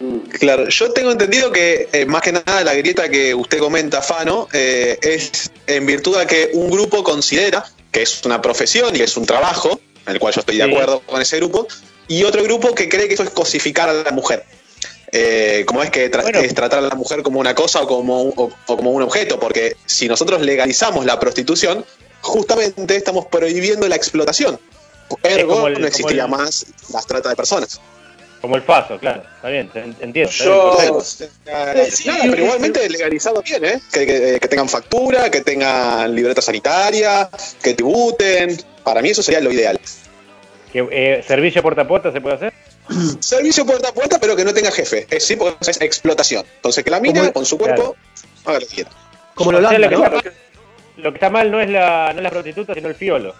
Mm. 0.00 0.18
Claro, 0.40 0.68
yo 0.68 0.92
tengo 0.92 1.12
entendido 1.12 1.52
que 1.52 1.88
eh, 1.92 2.04
más 2.06 2.22
que 2.22 2.32
nada 2.32 2.64
la 2.64 2.74
grieta 2.74 3.08
que 3.08 3.32
usted 3.34 3.58
comenta, 3.58 4.02
Fano, 4.02 4.48
eh, 4.52 4.98
es 5.00 5.52
en 5.68 5.86
virtud 5.86 6.18
de 6.18 6.26
que 6.26 6.50
un 6.54 6.68
grupo 6.70 7.04
considera 7.04 7.64
que 7.92 8.02
es 8.02 8.24
una 8.24 8.40
profesión 8.42 8.94
y 8.94 8.98
que 8.98 9.04
es 9.04 9.16
un 9.16 9.26
trabajo, 9.26 9.78
en 10.06 10.14
el 10.14 10.18
cual 10.18 10.34
yo 10.34 10.40
estoy 10.40 10.56
de 10.56 10.64
Sí. 10.64 10.70
acuerdo 10.70 11.00
con 11.00 11.20
ese 11.22 11.36
grupo, 11.36 11.68
y 12.08 12.24
otro 12.24 12.42
grupo 12.42 12.74
que 12.74 12.88
cree 12.88 13.06
que 13.06 13.14
eso 13.14 13.22
es 13.22 13.30
cosificar 13.30 13.88
a 13.88 13.92
la 13.92 14.10
mujer. 14.10 14.44
Eh, 15.12 15.64
como 15.66 15.82
es 15.82 15.90
que 15.90 16.10
tra- 16.10 16.22
Bueno. 16.22 16.40
es 16.40 16.54
tratar 16.54 16.78
a 16.78 16.82
la 16.88 16.94
mujer 16.94 17.22
como 17.22 17.38
una 17.38 17.54
cosa 17.54 17.82
o 17.82 17.86
como, 17.86 18.22
un, 18.22 18.32
o- 18.34 18.50
o 18.66 18.76
como 18.76 18.90
un 18.92 19.02
objeto, 19.02 19.38
porque 19.38 19.76
si 19.84 20.08
nosotros 20.08 20.40
legalizamos 20.40 21.04
la 21.04 21.20
prostitución, 21.20 21.84
justamente 22.22 22.96
estamos 22.96 23.26
prohibiendo 23.26 23.86
la 23.88 23.96
explotación. 23.96 24.58
Ergo, 25.22 25.66
el- 25.68 25.78
no 25.80 25.86
existiría 25.86 26.24
el- 26.24 26.30
más 26.30 26.64
la 26.90 27.02
trata 27.02 27.28
de 27.28 27.36
personas. 27.36 27.78
Como 28.42 28.56
el 28.56 28.62
paso, 28.62 28.98
claro. 28.98 29.22
Está 29.36 29.48
bien, 29.48 29.68
te- 29.68 29.80
entiendo. 30.00 30.28
está 30.30 30.44
Yo- 30.44 30.76
bien, 30.78 30.94
perfecto. 30.94 31.34
Nada, 31.46 32.22
pero 32.30 32.44
igualmente 32.44 32.88
legalizado 32.90 33.40
bien, 33.40 33.64
¿eh? 33.64 33.80
Que, 33.92 34.04
que- 34.04 34.38
que 34.40 34.48
tengan 34.48 34.68
factura, 34.68 35.30
que 35.30 35.40
tengan 35.42 36.14
libreta 36.14 36.42
sanitaria, 36.42 37.30
que 37.62 37.72
tributen. 37.74 38.58
Para 38.82 39.00
mí 39.00 39.10
eso 39.10 39.22
sería 39.22 39.40
lo 39.40 39.50
ideal. 39.52 39.80
Que, 40.72 40.86
eh, 40.90 41.24
¿Servicio 41.26 41.62
puerta 41.62 41.82
a 41.82 41.88
puerta 41.88 42.10
se 42.12 42.20
puede 42.20 42.34
hacer? 42.36 42.52
Servicio 43.20 43.64
puerta 43.64 43.90
a 43.90 43.92
puerta, 43.94 44.18
pero 44.18 44.34
que 44.34 44.44
no 44.44 44.52
tenga 44.52 44.72
jefe. 44.72 45.06
Es 45.08 45.24
sí, 45.24 45.36
porque 45.36 45.70
es 45.70 45.80
explotación. 45.80 46.44
Entonces 46.56 46.82
que 46.82 46.90
la 46.90 46.98
mina 46.98 47.32
con 47.32 47.46
su 47.46 47.56
cuerpo 47.56 47.94
haga 48.44 48.58
lo 48.58 48.66
que 48.66 48.74
quiera. 48.74 48.90
Como 49.34 49.50
en 49.52 49.64
O 49.64 49.68
sea, 49.68 49.78
lo, 49.78 49.88
que 49.88 49.94
¿no? 49.96 50.04
está 50.04 50.10
mal, 50.16 50.32
lo 50.96 51.10
que 51.12 51.16
está 51.16 51.30
mal 51.30 51.50
no 51.50 51.60
es 51.60 51.70
la, 51.70 52.10
no 52.12 52.18
es 52.18 52.22
la 52.24 52.30
prostituta, 52.30 52.74
sino 52.74 52.88
el 52.88 52.96
fiolo. 52.96 53.34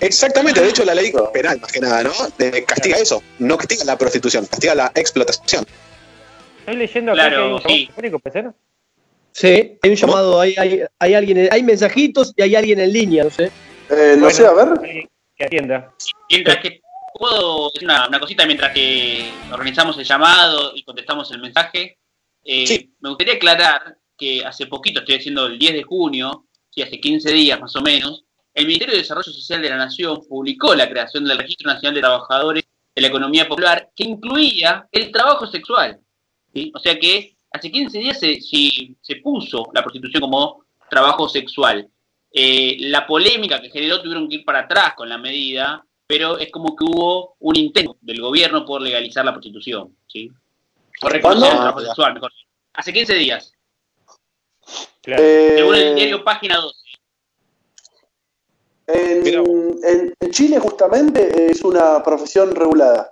Exactamente, 0.00 0.60
de 0.60 0.68
hecho 0.68 0.84
la 0.84 0.94
ley 0.94 1.12
penal, 1.32 1.58
más 1.60 1.72
que 1.72 1.80
nada, 1.80 2.02
¿no? 2.02 2.12
Eh, 2.38 2.64
castiga 2.66 2.98
eso. 2.98 3.22
No 3.38 3.56
castiga 3.56 3.84
la 3.84 3.96
prostitución, 3.96 4.44
castiga 4.46 4.74
la 4.74 4.92
explotación. 4.94 5.64
Estoy 6.60 6.76
leyendo 6.76 7.12
acá 7.12 7.28
Claro, 7.28 7.36
que 7.36 7.42
hay 7.42 7.52
un 7.52 7.58
sí. 7.58 7.62
llamado 7.62 7.86
telefónico, 7.86 8.18
¿puede 8.18 8.32
ser? 8.32 8.52
Sí, 9.32 9.78
hay 9.82 9.90
un 9.90 9.96
llamado, 9.96 10.40
hay, 10.40 10.54
hay, 10.58 10.82
hay 10.98 11.14
alguien, 11.14 11.48
hay 11.50 11.62
mensajitos 11.62 12.32
y 12.36 12.42
hay 12.42 12.56
alguien 12.56 12.80
en 12.80 12.92
línea, 12.92 13.24
no 13.24 13.30
sé. 13.30 13.44
Eh, 13.90 14.14
no 14.16 14.24
Bueno, 14.24 14.30
sé, 14.30 14.46
a 14.46 14.52
ver. 14.52 14.68
Que 15.36 15.44
atienda. 15.44 15.92
Mientras 16.30 16.56
que 16.58 16.80
puedo 17.18 17.70
decir 17.70 17.86
una, 17.88 18.08
una 18.08 18.18
cosita 18.20 18.44
mientras 18.46 18.72
que 18.72 19.30
organizamos 19.52 19.96
el 19.98 20.04
llamado 20.04 20.72
y 20.74 20.82
contestamos 20.84 21.30
el 21.32 21.40
mensaje. 21.40 21.98
Eh, 22.44 22.66
Sí. 22.66 22.94
Me 23.00 23.08
gustaría 23.10 23.34
aclarar 23.34 23.96
que 24.16 24.44
hace 24.44 24.66
poquito, 24.66 25.00
estoy 25.00 25.16
diciendo 25.18 25.46
el 25.46 25.58
10 25.58 25.74
de 25.74 25.82
junio, 25.82 26.46
sí, 26.70 26.82
hace 26.82 26.98
15 27.00 27.32
días 27.32 27.60
más 27.60 27.74
o 27.76 27.82
menos, 27.82 28.24
el 28.56 28.66
Ministerio 28.66 28.94
de 28.94 29.02
Desarrollo 29.02 29.30
Social 29.30 29.60
de 29.60 29.68
la 29.68 29.76
Nación 29.76 30.22
publicó 30.26 30.74
la 30.74 30.88
creación 30.88 31.26
del 31.26 31.36
Registro 31.36 31.70
Nacional 31.70 31.94
de 31.94 32.00
Trabajadores 32.00 32.64
de 32.94 33.02
la 33.02 33.08
Economía 33.08 33.46
Popular 33.46 33.90
que 33.94 34.04
incluía 34.04 34.88
el 34.90 35.12
trabajo 35.12 35.46
sexual. 35.46 36.00
¿sí? 36.54 36.72
O 36.74 36.78
sea 36.78 36.98
que 36.98 37.36
hace 37.52 37.70
15 37.70 37.98
días 37.98 38.18
se, 38.18 39.16
puso 39.22 39.68
la 39.74 39.82
prostitución 39.82 40.22
como 40.22 40.64
trabajo 40.88 41.28
sexual. 41.28 41.86
Eh, 42.32 42.78
la 42.80 43.06
polémica 43.06 43.60
que 43.60 43.68
generó 43.68 44.00
tuvieron 44.00 44.26
que 44.26 44.36
ir 44.36 44.44
para 44.46 44.60
atrás 44.60 44.94
con 44.94 45.10
la 45.10 45.18
medida, 45.18 45.84
pero 46.06 46.38
es 46.38 46.50
como 46.50 46.74
que 46.74 46.84
hubo 46.84 47.36
un 47.40 47.56
intento 47.56 47.98
del 48.00 48.22
gobierno 48.22 48.64
por 48.64 48.80
legalizar 48.80 49.22
la 49.22 49.32
prostitución. 49.32 49.94
¿sí? 50.06 50.30
Por 50.98 51.12
reconocer 51.12 51.40
¿Cuándo? 51.40 51.46
el 51.46 51.52
trabajo 51.52 51.80
sexual, 51.80 52.14
mejor. 52.14 52.32
dicho. 52.32 52.46
Hace 52.72 52.92
15 52.94 53.14
días, 53.16 53.52
Claro. 55.02 55.22
Eh, 55.22 55.52
según 55.56 55.74
el 55.74 55.94
diario 55.94 56.24
Página 56.24 56.56
12. 56.56 56.85
En, 58.88 59.26
en- 59.26 60.14
en 60.20 60.30
Chile 60.30 60.58
justamente 60.60 61.50
es 61.50 61.62
una 61.62 62.02
profesión 62.02 62.54
regulada. 62.54 63.10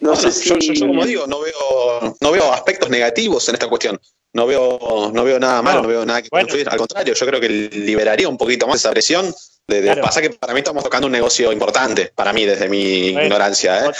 No 0.00 0.16
sé 0.16 0.32
si... 0.32 0.48
yo, 0.48 0.56
yo- 0.58 0.72
yo, 0.74 0.86
como 0.86 1.04
digo, 1.04 1.26
no 1.26 1.40
veo, 1.40 2.16
no 2.20 2.32
veo 2.32 2.52
aspectos 2.52 2.90
negativos 2.90 3.48
en 3.48 3.54
esta 3.54 3.68
cuestión. 3.68 4.00
No 4.34 4.46
veo, 4.46 5.10
no 5.12 5.24
veo 5.24 5.38
nada 5.38 5.60
malo, 5.60 5.78
No, 5.78 5.82
no, 5.82 5.88
veo 5.88 6.06
nada 6.06 6.22
que 6.22 6.28
bueno. 6.30 6.46
influir. 6.48 6.68
Al 6.68 6.78
contrario, 6.78 7.12
yo 7.14 7.26
creo 7.26 7.40
que 7.40 7.48
liberaría 7.48 8.28
un 8.28 8.38
poquito 8.38 8.66
más 8.66 8.76
esa 8.76 8.90
presión. 8.90 9.32
De, 9.68 9.76
de- 9.80 9.82
Claro. 9.88 10.02
Pasa 10.02 10.20
que 10.22 10.30
para 10.30 10.54
mí 10.54 10.60
estamos 10.60 10.82
tocando 10.82 11.06
un 11.06 11.12
negocio 11.12 11.52
importante, 11.52 12.10
para 12.14 12.32
mí, 12.32 12.44
desde 12.44 12.68
mi 12.68 13.12
Bueno. 13.12 13.26
ignorancia. 13.26 13.86
¿eh? 13.86 13.92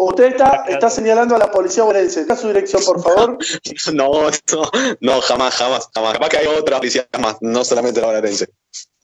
Usted 0.00 0.26
está, 0.26 0.64
está 0.68 0.88
señalando 0.90 1.34
a 1.34 1.38
la 1.38 1.50
policía 1.50 1.82
bonaerense. 1.82 2.20
¿Está 2.20 2.36
su 2.36 2.46
dirección, 2.48 2.84
por 2.84 3.02
favor? 3.02 3.38
No, 3.94 4.10
no, 4.52 4.70
no, 5.00 5.20
jamás, 5.22 5.54
jamás, 5.56 5.88
jamás. 5.92 6.12
Capaz 6.12 6.28
que 6.28 6.38
hay 6.38 6.46
otra 6.46 6.76
policía 6.76 7.08
más, 7.18 7.36
no 7.40 7.64
solamente 7.64 8.00
la 8.00 8.06
bonaerense. 8.08 8.48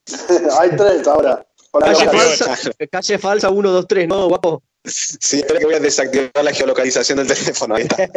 Hay 0.61 0.77
tres 0.77 1.07
ahora. 1.07 1.47
Calle 1.73 2.09
falsa, 2.09 2.57
calle 2.91 3.19
falsa 3.19 3.51
1, 3.51 3.71
2, 3.71 3.87
3, 3.89 4.09
¿no, 4.09 4.29
guapo? 4.29 4.63
Sí, 4.85 5.39
espera 5.39 5.59
que 5.59 5.65
voy 5.65 5.75
a 5.75 5.81
desactivar 5.81 6.45
la 6.45 6.53
geolocalización 6.53 7.19
del 7.19 7.27
teléfono. 7.27 7.75
Ahí 7.75 7.83
está. 7.83 7.97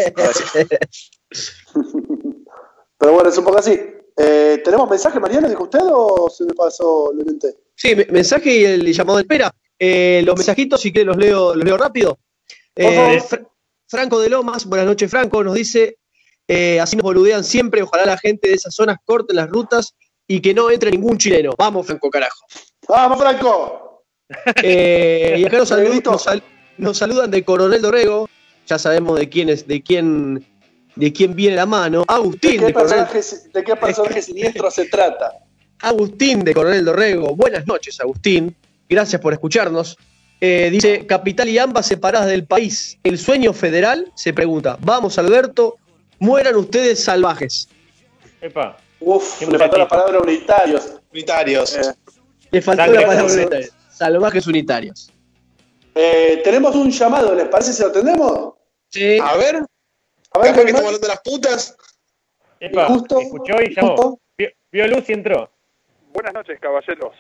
Pero 3.00 3.14
bueno, 3.14 3.30
es 3.30 3.38
un 3.38 3.46
poco 3.46 3.58
así. 3.58 3.80
Eh, 4.16 4.62
¿Tenemos 4.64 4.90
mensaje, 4.90 5.20
Mariano, 5.20 5.48
dijo 5.50 5.64
usted 5.64 5.80
o 5.84 6.30
se 6.30 6.44
me 6.46 6.54
pasó 6.54 7.12
lo 7.14 7.20
inventé? 7.22 7.56
Sí, 7.76 7.96
me- 7.96 8.06
mensaje 8.06 8.54
y 8.54 8.66
el 8.66 8.94
llamado 8.94 9.18
de 9.18 9.24
espera. 9.24 9.54
Eh, 9.80 10.22
los 10.26 10.36
mensajitos, 10.36 10.82
si 10.82 10.92
quieren, 10.92 11.08
los 11.08 11.18
leo, 11.18 11.56
los 11.56 11.64
leo 11.64 11.78
rápido. 11.78 12.20
Eh, 12.76 13.22
Franco 13.88 14.20
de 14.20 14.30
Lomas, 14.30 14.66
buenas 14.66 14.88
noches, 14.88 15.10
Franco, 15.10 15.44
nos 15.44 15.54
dice: 15.56 15.98
eh, 16.48 16.80
así 16.80 16.96
nos 16.96 17.04
boludean 17.04 17.44
siempre. 17.44 17.84
Ojalá 17.84 18.06
la 18.06 18.18
gente 18.18 18.50
de 18.50 18.56
esas 18.56 18.74
zonas 18.74 18.98
corte 19.06 19.34
las 19.34 19.50
rutas 19.50 19.96
y 20.28 20.40
que 20.42 20.54
no 20.54 20.70
entre 20.70 20.92
ningún 20.92 21.18
chileno. 21.18 21.54
Vamos, 21.58 21.88
Franco, 21.88 22.10
carajo. 22.10 22.46
¡Vamos, 22.88 23.20
Franco! 23.20 24.04
Eh, 24.62 25.36
y 25.40 25.46
acá 25.46 25.58
nos, 25.60 25.72
salu- 25.72 25.84
Negrito. 25.84 26.12
nos 26.12 26.24
sal- 26.24 26.44
nos 26.78 26.98
saludan 26.98 27.32
de 27.32 27.44
Coronel 27.44 27.82
Dorrego. 27.82 28.30
Ya 28.68 28.78
sabemos 28.78 29.18
de 29.18 29.30
quién 29.30 29.50
es, 29.50 29.66
de 29.68 29.82
quién, 29.82 30.46
de 30.96 31.14
quién 31.14 31.36
viene 31.36 31.56
la 31.56 31.66
mano. 31.66 32.00
¿De 32.00 32.14
Agustín 32.14 32.60
qué, 32.60 32.66
de 32.68 32.74
Coronel, 32.74 33.06
personaje, 33.08 33.50
¿De 33.54 33.64
qué 33.64 33.76
personaje 33.76 34.22
siniestro 34.22 34.70
se 34.70 34.86
trata? 34.86 35.32
Agustín 35.80 36.44
de 36.44 36.54
Coronel 36.54 36.84
Dorrego. 36.86 37.36
Buenas 37.36 37.66
noches, 37.66 38.00
Agustín. 38.02 38.56
Gracias 38.90 39.22
por 39.22 39.32
escucharnos. 39.34 39.98
Eh, 40.42 40.70
dice, 40.72 41.06
capital 41.08 41.48
y 41.50 41.58
ambas 41.58 41.88
separadas 41.88 42.28
del 42.28 42.46
país. 42.46 42.98
El 43.04 43.18
sueño 43.18 43.54
federal, 43.54 44.12
se 44.16 44.34
pregunta. 44.34 44.78
Vamos, 44.82 45.18
Alberto, 45.18 45.78
mueran 46.20 46.56
ustedes 46.58 47.04
salvajes. 47.04 47.70
Epa. 48.42 48.78
Uf, 49.00 49.40
Qué 49.40 49.46
le 49.48 49.58
faltó 49.60 49.78
la 49.78 49.88
palabra 49.88 50.20
unitarios. 50.20 51.00
Unitarios. 51.12 51.76
Eh, 51.76 51.82
Le 52.52 52.62
faltó 52.62 52.84
Sangre 52.84 53.02
la 53.02 53.08
palabra 53.08 53.28
pura. 53.28 53.42
unitaria. 53.42 53.68
Salvajes 53.92 54.48
unitarios. 54.48 55.12
Eh, 55.96 56.42
tenemos 56.44 56.76
un 56.76 56.92
llamado, 56.92 57.34
¿les 57.36 57.48
parece 57.48 57.74
si 57.74 57.82
lo 57.82 57.90
atendemos? 57.90 58.54
Sí. 58.90 59.18
A 59.22 59.36
ver, 59.38 59.56
A 60.32 60.40
ver, 60.40 60.54
que 60.54 60.60
estamos 60.62 60.82
hablando 60.82 61.00
de 61.00 61.08
las 61.08 61.22
putas. 61.22 61.78
Epa, 62.60 62.86
Justo, 62.88 63.20
escuchó 63.20 63.54
y 63.62 63.74
llamó. 63.76 63.90
justo. 63.96 64.20
Vio, 64.38 64.50
vio 64.72 64.88
luz 64.88 65.10
y 65.10 65.14
entró. 65.14 65.50
Buenas 66.14 66.34
noches, 66.34 66.60
caballeros. 66.60 67.14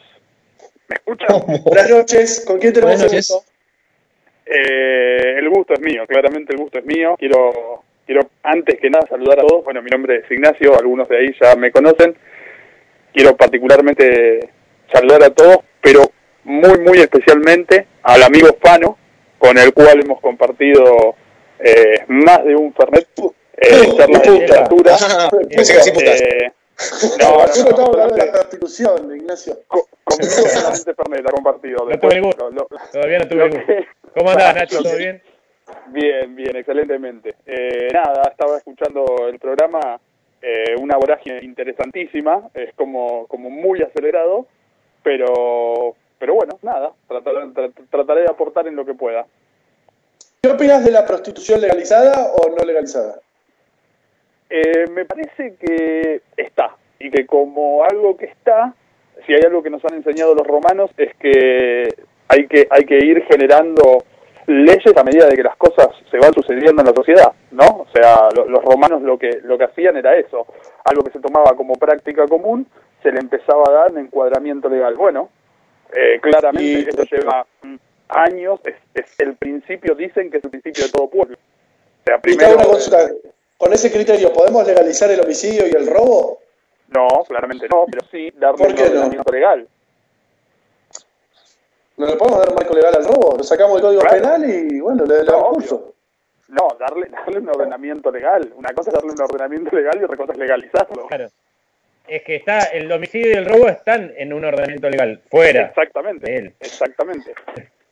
¿Me 0.89 0.95
escuchan? 0.95 1.27
Buenas 1.63 1.89
noches, 1.89 2.43
¿con 2.45 2.59
quién 2.59 2.73
tenemos 2.73 3.01
el 3.01 3.09
gusto? 3.11 3.43
Eh, 4.45 5.35
el 5.39 5.49
gusto 5.49 5.73
es 5.73 5.79
mío, 5.81 6.03
claramente 6.07 6.53
el 6.53 6.59
gusto 6.61 6.79
es 6.79 6.85
mío. 6.85 7.15
Quiero, 7.19 7.83
quiero 8.07 8.21
antes 8.41 8.79
que 8.79 8.89
nada 8.89 9.05
saludar 9.07 9.39
a 9.39 9.43
todos. 9.45 9.63
Bueno, 9.63 9.83
mi 9.83 9.89
nombre 9.91 10.17
es 10.23 10.31
Ignacio, 10.31 10.75
algunos 10.79 11.07
de 11.07 11.17
ahí 11.19 11.35
ya 11.39 11.55
me 11.55 11.71
conocen. 11.71 12.15
Quiero 13.13 13.35
particularmente 13.37 14.49
saludar 14.91 15.23
a 15.23 15.29
todos, 15.29 15.57
pero 15.81 16.01
muy, 16.45 16.79
muy 16.79 16.97
especialmente 16.99 17.87
al 18.03 18.23
amigo 18.23 18.47
Fano, 18.61 18.97
con 19.37 19.57
el 19.57 19.73
cual 19.73 20.01
hemos 20.03 20.19
compartido 20.21 21.15
eh, 21.59 22.03
más 22.07 22.43
de 22.45 22.55
un 22.55 22.73
Fernet, 22.73 23.07
eh, 23.57 23.93
charlas 23.97 24.21
de 24.23 24.31
literatura. 24.31 24.95
Pensé 25.55 25.73
que 25.75 25.81
sí, 25.81 25.91
putas. 25.91 26.21
Eh, 26.21 26.51
No, 27.19 27.31
no, 27.31 27.37
no, 27.37 27.53
yo 27.53 27.63
no, 27.63 27.69
estaba 27.69 27.87
hablando 27.87 28.15
de 28.15 28.25
la 28.27 28.31
prostitución, 28.31 29.15
Ignacio. 29.15 29.59
co- 29.67 29.87
conmigo 30.03 30.31
solamente 30.31 30.93
Fernet 30.93 31.27
ha 31.27 31.31
compartido. 31.31 31.77
No 31.79 31.85
Después, 31.87 32.09
tuve 32.11 32.15
el 32.19 32.23
gusto. 32.23 32.49
lo- 32.51 32.67
lo- 32.69 32.79
Todavía 32.91 33.19
no 33.19 33.27
tuve 33.27 33.43
el 33.45 33.49
gusto. 33.51 33.73
¿Cómo 34.15 34.29
andás, 34.29 34.55
Nacho? 34.55 34.83
¿Todo 34.83 34.95
bien? 34.97 35.21
Bien, 35.87 36.35
bien, 36.35 36.55
excelentemente. 36.55 37.35
Eh, 37.45 37.89
nada, 37.93 38.23
estaba 38.29 38.57
escuchando 38.57 39.27
el 39.27 39.39
programa, 39.39 39.99
eh, 40.41 40.75
una 40.79 40.97
vorágine 40.97 41.43
interesantísima, 41.43 42.49
es 42.53 42.73
como, 42.75 43.27
como 43.27 43.49
muy 43.49 43.81
acelerado, 43.81 44.47
pero, 45.03 45.95
pero 46.19 46.35
bueno, 46.35 46.57
nada, 46.61 46.91
trataré, 47.07 47.37
tra- 47.47 47.71
trataré 47.89 48.21
de 48.21 48.29
aportar 48.29 48.67
en 48.67 48.75
lo 48.75 48.85
que 48.85 48.93
pueda. 48.93 49.25
¿Qué 50.41 50.49
opinas 50.49 50.85
de 50.85 50.91
la 50.91 51.05
prostitución 51.05 51.59
legalizada 51.61 52.31
o 52.33 52.49
no 52.49 52.63
legalizada? 52.63 53.19
Eh, 54.49 54.85
me 54.91 55.05
parece 55.05 55.55
que 55.55 56.21
está, 56.37 56.75
y 56.99 57.11
que 57.11 57.25
como 57.25 57.83
algo 57.83 58.15
que 58.15 58.25
está, 58.25 58.73
si 59.25 59.33
hay 59.33 59.41
algo 59.45 59.61
que 59.63 59.69
nos 59.69 59.83
han 59.83 59.95
enseñado 59.95 60.35
los 60.35 60.47
romanos 60.47 60.91
es 60.97 61.13
que 61.17 61.89
hay 62.29 62.47
que, 62.47 62.67
hay 62.69 62.85
que 62.85 62.97
ir 62.97 63.23
generando 63.23 64.03
leyes 64.47 64.95
a 64.95 65.03
medida 65.03 65.27
de 65.27 65.35
que 65.35 65.43
las 65.43 65.57
cosas 65.57 65.89
se 66.09 66.17
van 66.17 66.33
sucediendo 66.33 66.81
en 66.81 66.87
la 66.87 66.93
sociedad, 66.93 67.31
¿no? 67.51 67.65
O 67.65 67.87
sea, 67.93 68.29
lo- 68.35 68.45
los 68.47 68.63
romanos 68.63 69.01
lo 69.01 69.17
que, 69.17 69.39
lo 69.43 69.57
que 69.57 69.65
hacían 69.65 69.97
era 69.97 70.15
eso, 70.15 70.47
algo 70.85 71.03
que 71.03 71.11
se 71.11 71.19
tomaba 71.19 71.55
como 71.55 71.73
práctica 71.75 72.25
común, 72.27 72.65
se 73.03 73.11
le 73.11 73.19
empezaba 73.19 73.63
a 73.67 73.71
dar 73.71 73.91
un 73.91 73.99
encuadramiento 73.99 74.69
legal. 74.69 74.95
Bueno, 74.95 75.29
eh, 75.93 76.19
claramente 76.21 76.89
esto 76.89 77.03
lleva 77.03 77.45
años, 78.09 78.59
es, 78.65 78.75
es 78.93 79.19
el 79.19 79.35
principio, 79.35 79.95
dicen 79.95 80.31
que 80.31 80.37
es 80.37 80.43
el 80.43 80.49
principio 80.49 80.85
de 80.85 80.91
todo 80.91 81.09
pueblo. 81.09 81.35
O 81.37 82.03
sea, 82.05 82.19
primero... 82.19 82.55
una 82.55 82.65
consulta. 82.65 82.99
Con 83.57 83.73
ese 83.73 83.91
criterio, 83.91 84.31
¿podemos 84.31 84.65
legalizar 84.67 85.09
el 85.11 85.19
homicidio 85.19 85.65
y 85.67 85.71
el 85.75 85.87
robo? 85.87 86.39
No, 86.89 87.07
claramente 87.27 87.67
no, 87.67 87.85
pero 87.91 88.05
sí 88.11 88.31
darle 88.37 88.57
¿Por 88.57 88.67
un 88.69 89.17
no? 89.17 89.23
legal. 89.31 89.67
¿No 91.97 92.05
le 92.05 92.15
podemos 92.15 92.39
dar 92.39 92.49
un 92.49 92.55
marco 92.55 92.73
legal 92.75 92.95
al 92.95 93.05
robo? 93.05 93.35
Lo 93.37 93.43
sacamos 93.43 93.73
del 93.73 93.81
Código 93.81 94.01
Claro. 94.01 94.21
Penal 94.21 94.49
y, 94.49 94.79
bueno, 94.79 95.03
le, 95.05 95.17
le 95.19 95.23
No, 95.25 95.31
damos 95.31 95.53
curso. 95.53 95.93
No, 96.49 96.67
darle, 96.79 97.07
darle 97.09 97.39
un 97.39 97.49
ordenamiento 97.49 98.11
legal. 98.11 98.53
Una 98.55 98.69
cosa 98.73 98.91
es 98.91 98.93
darle 98.93 99.11
un 99.11 99.21
ordenamiento 99.21 99.75
legal 99.75 99.99
y 99.99 100.03
otra 100.03 100.15
cosa 100.15 100.31
es 100.33 100.37
legalizarlo. 100.37 101.07
Claro. 101.07 101.29
Es 102.07 102.23
que 102.23 102.35
está, 102.37 102.59
el 102.65 102.89
homicidio 102.91 103.31
y 103.31 103.33
el 103.33 103.45
robo 103.45 103.67
están 103.67 104.13
en 104.15 104.31
un 104.31 104.45
ordenamiento 104.45 104.89
legal, 104.89 105.21
fuera. 105.29 105.65
Exactamente, 105.65 106.31
de 106.31 106.37
él. 106.37 106.53
exactamente. 106.59 107.33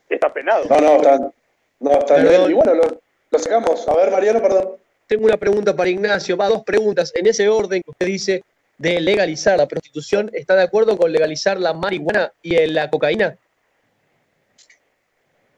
Está 0.08 0.32
penado. 0.32 0.64
No, 0.70 0.80
no, 0.80 0.96
están, 0.96 1.34
no, 1.82 1.92
están 1.92 2.24
bien. 2.24 2.50
Y 2.50 2.54
bueno, 2.54 2.76
lo, 2.76 3.02
lo 3.32 3.40
sacamos. 3.40 3.86
A 3.90 3.96
ver, 3.96 4.12
Mariano, 4.12 4.42
perdón. 4.42 4.78
Tengo 5.08 5.26
una 5.26 5.38
pregunta 5.38 5.76
para 5.76 5.90
Ignacio. 5.90 6.38
Va, 6.38 6.48
dos 6.48 6.64
preguntas. 6.64 7.12
En 7.16 7.28
ese 7.28 7.50
orden 7.50 7.82
que 7.82 7.92
usted 7.92 8.06
dice 8.06 8.44
de 8.78 9.02
legalizar 9.02 9.58
la 9.58 9.68
prostitución, 9.68 10.30
¿está 10.34 10.56
de 10.56 10.64
acuerdo 10.64 10.98
con 10.98 11.12
legalizar 11.12 11.60
la 11.60 11.74
marihuana 11.74 12.32
y 12.42 12.56
la 12.68 12.90
cocaína? 12.90 13.38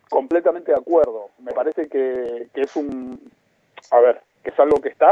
Completamente 0.09 0.71
de 0.71 0.77
acuerdo. 0.77 1.29
Me 1.39 1.51
parece 1.51 1.87
que, 1.87 2.47
que 2.53 2.61
es 2.61 2.75
un... 2.75 3.19
A 3.91 3.99
ver, 3.99 4.21
que 4.43 4.49
es 4.49 4.59
algo 4.59 4.79
que 4.81 4.89
está. 4.89 5.09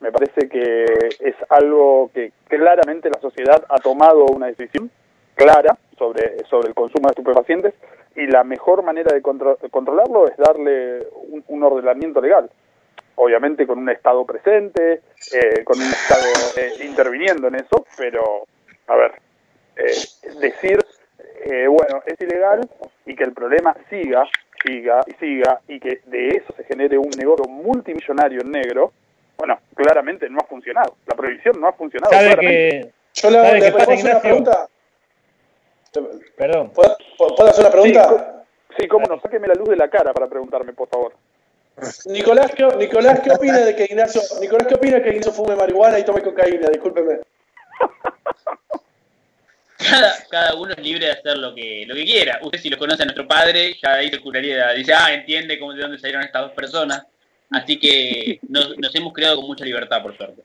Me 0.00 0.10
parece 0.10 0.48
que 0.48 0.84
es 1.20 1.36
algo 1.48 2.10
que 2.12 2.32
claramente 2.48 3.08
la 3.08 3.20
sociedad 3.20 3.64
ha 3.68 3.78
tomado 3.78 4.26
una 4.26 4.46
decisión 4.48 4.90
clara 5.34 5.78
sobre, 5.96 6.44
sobre 6.46 6.68
el 6.68 6.74
consumo 6.74 7.08
de 7.08 7.12
estupefacientes 7.12 7.74
y 8.16 8.26
la 8.26 8.42
mejor 8.44 8.82
manera 8.82 9.14
de 9.14 9.22
contro- 9.22 9.56
controlarlo 9.70 10.28
es 10.28 10.36
darle 10.36 11.06
un, 11.28 11.44
un 11.46 11.62
ordenamiento 11.62 12.20
legal. 12.20 12.50
Obviamente 13.14 13.66
con 13.66 13.78
un 13.78 13.88
Estado 13.90 14.24
presente, 14.24 15.02
eh, 15.32 15.64
con 15.64 15.78
un 15.78 15.84
Estado 15.86 16.26
eh, 16.56 16.84
interviniendo 16.84 17.46
en 17.48 17.54
eso, 17.56 17.86
pero, 17.96 18.44
a 18.88 18.96
ver, 18.96 19.12
eh, 19.76 19.94
decir, 20.40 20.78
eh, 21.44 21.66
bueno, 21.66 22.02
es 22.06 22.20
ilegal 22.20 22.68
y 23.06 23.14
que 23.16 23.24
el 23.24 23.32
problema 23.32 23.76
siga, 23.90 24.24
siga 24.64 25.00
y 25.06 25.12
siga 25.14 25.60
y 25.68 25.80
que 25.80 26.00
de 26.06 26.28
eso 26.28 26.54
se 26.56 26.64
genere 26.64 26.98
un 26.98 27.10
negocio 27.18 27.44
multimillonario 27.46 28.40
en 28.42 28.50
negro, 28.50 28.92
bueno, 29.36 29.58
claramente 29.74 30.28
no 30.30 30.38
ha 30.40 30.46
funcionado. 30.46 30.96
La 31.06 31.16
prohibición 31.16 31.60
no 31.60 31.68
ha 31.68 31.72
funcionado. 31.72 32.12
Sabe 32.12 32.26
claramente. 32.26 32.92
que. 33.12 33.20
Yo 33.20 33.30
le, 33.30 33.38
¿Sabe 33.38 33.52
le 33.52 33.60
qué 33.60 33.72
puedo 33.72 33.82
hacer 33.82 33.88
una 33.88 34.00
Ignacio? 34.00 34.20
pregunta. 34.20 34.68
Perdón. 36.36 36.70
¿Puedo, 36.70 36.96
puedo 37.36 37.50
hacer 37.50 37.64
una 37.64 37.72
pregunta? 37.72 38.44
sí, 38.78 38.88
cómo 38.88 39.06
no, 39.06 39.20
sáqueme 39.20 39.48
la 39.48 39.54
luz 39.54 39.68
de 39.68 39.76
la 39.76 39.88
cara 39.88 40.12
para 40.12 40.28
preguntarme, 40.28 40.72
por 40.72 40.88
favor. 40.88 41.12
Nicolás, 42.06 42.52
¿qué, 42.54 42.66
Nicolás, 42.78 43.20
¿qué 43.20 43.30
opina 43.32 43.58
de 43.58 43.74
que 43.74 43.84
Ignacio, 43.84 44.20
Nicolás, 44.40 44.66
¿qué 44.68 44.74
opina 44.74 44.96
de 44.96 45.02
que 45.02 45.10
Ignacio 45.10 45.32
fume 45.32 45.56
marihuana 45.56 45.98
y 45.98 46.04
tome 46.04 46.22
cocaína? 46.22 46.68
Discúlpeme. 46.68 47.18
Cada, 49.88 50.14
cada 50.30 50.54
uno 50.54 50.72
es 50.72 50.78
libre 50.78 51.06
de 51.06 51.12
hacer 51.12 51.38
lo 51.38 51.54
que, 51.54 51.84
lo 51.86 51.94
que 51.94 52.04
quiera. 52.04 52.38
Usted 52.42 52.58
si 52.58 52.70
lo 52.70 52.78
conoce 52.78 53.02
a 53.02 53.06
nuestro 53.06 53.26
padre, 53.26 53.76
ya 53.82 53.94
ahí 53.94 54.10
se 54.10 54.20
curaría, 54.20 54.72
dice, 54.72 54.92
ah, 54.92 55.12
entiende 55.12 55.58
cómo, 55.58 55.72
de 55.72 55.82
dónde 55.82 55.98
salieron 55.98 56.22
estas 56.22 56.42
dos 56.42 56.52
personas. 56.52 57.02
Así 57.50 57.78
que 57.78 58.38
nos, 58.48 58.76
nos 58.78 58.94
hemos 58.94 59.12
creado 59.12 59.36
con 59.36 59.46
mucha 59.46 59.64
libertad, 59.64 60.02
por 60.02 60.16
suerte. 60.16 60.42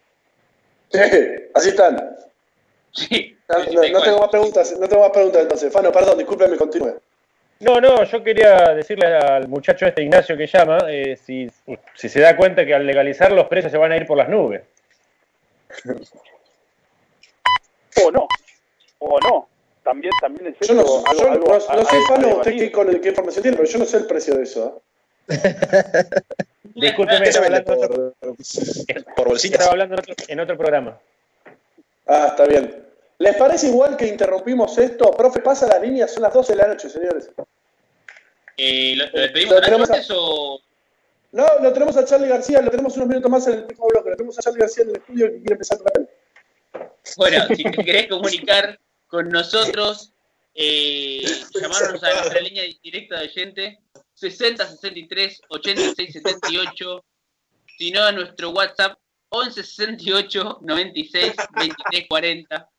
Sí, 0.91 0.99
así 1.53 1.69
están. 1.69 2.15
Sí, 2.91 3.37
No, 3.47 4.01
tengo 4.01 4.19
más 4.19 4.29
preguntas, 4.29 4.75
no 4.79 4.87
tengo 4.87 5.03
más 5.03 5.11
preguntas 5.11 5.41
entonces. 5.43 5.71
Fano, 5.71 5.91
perdón, 5.91 6.17
discúlpeme, 6.17 6.57
continúe. 6.57 6.99
No, 7.59 7.81
no, 7.81 8.03
yo 8.03 8.23
quería 8.23 8.73
decirle 8.75 9.07
al 9.07 9.47
muchacho 9.47 9.87
este 9.87 10.03
Ignacio 10.03 10.37
que 10.37 10.45
llama, 10.47 10.77
eh, 10.87 11.17
si, 11.17 11.49
si 11.95 12.09
se 12.09 12.19
da 12.19 12.37
cuenta 12.37 12.65
que 12.65 12.73
al 12.73 12.85
legalizar 12.85 13.31
los 13.31 13.47
precios 13.47 13.71
se 13.71 13.77
van 13.77 13.91
a 13.91 13.97
ir 13.97 14.05
por 14.05 14.17
las 14.17 14.29
nubes. 14.29 14.63
O 18.05 18.11
no, 18.11 18.27
o 18.99 19.19
no. 19.19 19.49
También, 19.83 20.11
también 20.21 20.55
es 20.59 20.67
Yo 20.67 20.73
no, 20.73 20.81
algo- 20.81 21.03
yo 21.17 21.31
algo 21.31 21.47
no- 21.53 21.85
sé, 21.85 21.97
Fano, 22.09 22.27
usted 22.37 22.51
qué, 22.57 22.71
con, 22.71 22.99
qué 22.99 23.09
información 23.09 23.41
tiene, 23.41 23.57
pero 23.57 23.69
yo 23.69 23.79
no 23.79 23.85
sé 23.85 23.97
el 23.97 24.05
precio 24.05 24.35
de 24.35 24.43
eso. 24.43 24.81
Discúlpeme, 26.75 27.19
¿Qué 27.25 27.31
se 27.31 27.39
estaba 27.39 27.45
hablando, 27.47 27.75
por, 27.75 27.85
otro- 27.85 28.13
por 29.15 29.27
bolsitas? 29.29 29.53
estaba 29.59 29.71
hablando 29.71 29.95
en 29.95 29.99
otro, 30.01 30.15
en 30.27 30.39
otro 30.41 30.57
programa. 30.57 30.99
Ah, 32.05 32.27
está 32.29 32.45
bien. 32.45 32.83
¿Les 33.19 33.35
parece 33.35 33.67
igual 33.67 33.97
que 33.97 34.07
interrumpimos 34.07 34.77
esto? 34.77 35.11
Profe, 35.11 35.39
pasa 35.41 35.67
las 35.67 35.81
líneas, 35.81 36.11
son 36.13 36.23
las 36.23 36.33
12 36.33 36.53
de 36.53 36.57
la 36.57 36.67
noche, 36.67 36.89
señores. 36.89 37.29
Eh, 38.57 38.93
¿lo, 38.95 39.05
lo 39.11 39.19
despedimos 39.21 39.55
Lo 39.55 39.77
a- 39.77 39.81
antes 39.83 40.07
o...? 40.11 40.59
No, 41.31 41.45
lo 41.61 41.73
tenemos 41.73 41.97
a 41.97 42.05
Charlie 42.05 42.27
García, 42.29 42.61
lo 42.61 42.71
tenemos 42.71 42.95
unos 42.95 43.09
minutos 43.09 43.29
más 43.29 43.45
en 43.47 43.53
el 43.53 43.59
último 43.61 43.87
bloque. 43.87 44.09
Lo 44.11 44.15
tenemos 44.15 44.37
a 44.37 44.41
Charlie 44.41 44.59
García 44.61 44.83
en 44.83 44.89
el 44.91 44.95
estudio 44.97 45.25
que 45.27 45.37
quiere 45.39 45.53
empezar 45.53 45.77
con 45.79 45.91
él. 45.95 46.09
Bueno, 47.17 47.47
si 47.55 47.63
te 47.63 47.83
querés 47.83 48.07
comunicar 48.07 48.79
con 49.07 49.29
nosotros, 49.29 50.13
eh, 50.53 51.23
llamarnos 51.53 52.03
a 52.03 52.13
nuestra 52.13 52.41
línea 52.41 52.63
directa 52.83 53.19
de 53.19 53.27
oyente 53.27 53.79
60 54.13 54.67
63 54.67 55.41
86 55.49 56.13
78, 56.13 57.05
si 57.77 57.91
no 57.91 58.03
a 58.03 58.11
nuestro 58.11 58.49
WhatsApp 58.49 58.97
11 59.29 59.63
68 59.63 60.59
96 60.61 61.33
23 61.59 62.07
40. 62.07 62.69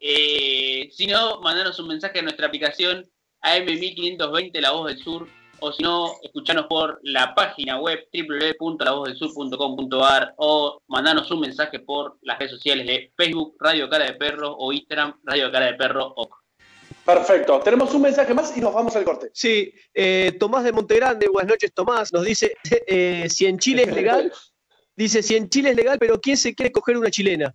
Eh, 0.00 0.88
si 0.92 1.06
no, 1.06 1.40
mandanos 1.40 1.78
un 1.78 1.88
mensaje 1.88 2.18
a 2.18 2.22
nuestra 2.22 2.48
aplicación 2.48 3.08
AM1520 3.42 4.60
La 4.60 4.72
Voz 4.72 4.88
del 4.88 5.02
Sur 5.02 5.41
o 5.62 5.72
si 5.72 5.82
no, 5.82 6.18
escuchanos 6.22 6.66
por 6.66 7.00
la 7.04 7.34
página 7.36 7.80
web 7.80 8.08
www.lavozdelsur.com.ar 8.12 10.34
o 10.36 10.82
mandanos 10.88 11.30
un 11.30 11.40
mensaje 11.40 11.78
por 11.78 12.18
las 12.22 12.36
redes 12.38 12.52
sociales 12.52 12.84
de 12.84 13.12
Facebook 13.16 13.56
Radio 13.60 13.88
Cara 13.88 14.04
de 14.06 14.14
Perro 14.14 14.56
o 14.58 14.72
Instagram 14.72 15.20
Radio 15.22 15.52
Cara 15.52 15.66
de 15.66 15.74
Perro 15.74 16.12
o 16.16 16.28
Perfecto. 17.06 17.60
Tenemos 17.60 17.94
un 17.94 18.02
mensaje 18.02 18.34
más 18.34 18.56
y 18.56 18.60
nos 18.60 18.74
vamos 18.74 18.96
al 18.96 19.04
corte. 19.04 19.30
Sí, 19.32 19.72
eh, 19.94 20.36
Tomás 20.38 20.64
de 20.64 20.72
Montegrande, 20.72 21.28
buenas 21.28 21.50
noches 21.50 21.72
Tomás, 21.72 22.12
nos 22.12 22.24
dice 22.24 22.56
eh, 22.88 23.28
si 23.28 23.46
en 23.46 23.58
Chile 23.58 23.84
es 23.84 23.94
legal, 23.94 24.32
dice 24.96 25.22
si 25.22 25.36
en 25.36 25.48
Chile 25.48 25.70
es 25.70 25.76
legal, 25.76 25.96
pero 26.00 26.20
¿quién 26.20 26.36
se 26.36 26.56
quiere 26.56 26.72
coger 26.72 26.98
una 26.98 27.10
chilena? 27.10 27.54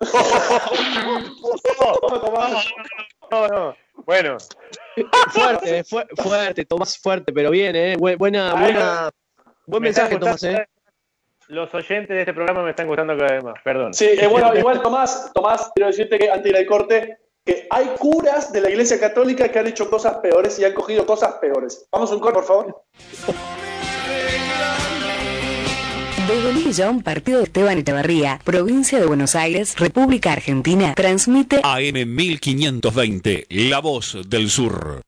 No, 3.30 3.48
no, 3.48 3.74
Bueno, 4.06 4.36
Fuerte, 5.30 5.84
fu- 5.84 6.22
fuerte, 6.22 6.64
Tomás, 6.64 6.98
fuerte, 6.98 7.32
pero 7.32 7.50
bien, 7.50 7.74
¿eh? 7.74 7.96
Bu- 7.96 8.16
Buena, 8.16 8.54
buena, 8.54 9.10
buen 9.66 9.82
me 9.82 9.86
mensaje, 9.88 10.16
Tomás, 10.18 10.42
¿eh? 10.44 10.66
Los 11.48 11.74
oyentes 11.74 12.08
de 12.08 12.20
este 12.20 12.32
programa 12.32 12.62
me 12.62 12.70
están 12.70 12.86
gustando 12.86 13.16
cada 13.16 13.34
vez 13.34 13.44
más, 13.44 13.54
perdón. 13.62 13.92
Sí, 13.94 14.06
eh, 14.06 14.26
bueno, 14.26 14.54
igual 14.56 14.80
Tomás, 14.82 15.30
Tomás, 15.34 15.70
quiero 15.74 15.88
decirte 15.88 16.18
que 16.18 16.30
antes 16.30 16.44
de 16.44 16.50
ir 16.50 16.56
al 16.56 16.66
corte, 16.66 17.18
que 17.44 17.66
hay 17.70 17.86
curas 17.98 18.52
de 18.52 18.60
la 18.62 18.70
Iglesia 18.70 18.98
Católica 18.98 19.48
que 19.48 19.58
han 19.58 19.66
hecho 19.66 19.90
cosas 19.90 20.16
peores 20.18 20.58
y 20.58 20.64
han 20.64 20.72
cogido 20.72 21.04
cosas 21.04 21.34
peores. 21.34 21.86
Vamos 21.92 22.10
a 22.10 22.14
un 22.14 22.20
corte, 22.20 22.34
por 22.38 22.44
favor. 22.44 22.84
Desde 26.26 26.88
un 26.88 27.02
partido 27.02 27.38
de 27.38 27.44
Esteban 27.44 27.78
Echevarría, 27.78 28.40
provincia 28.44 28.98
de 28.98 29.04
Buenos 29.04 29.34
Aires, 29.34 29.74
República 29.76 30.32
Argentina, 30.32 30.94
transmite 30.94 31.60
AM 31.62 32.16
1520, 32.16 33.46
La 33.50 33.80
Voz 33.80 34.16
del 34.26 34.48
Sur. 34.48 35.02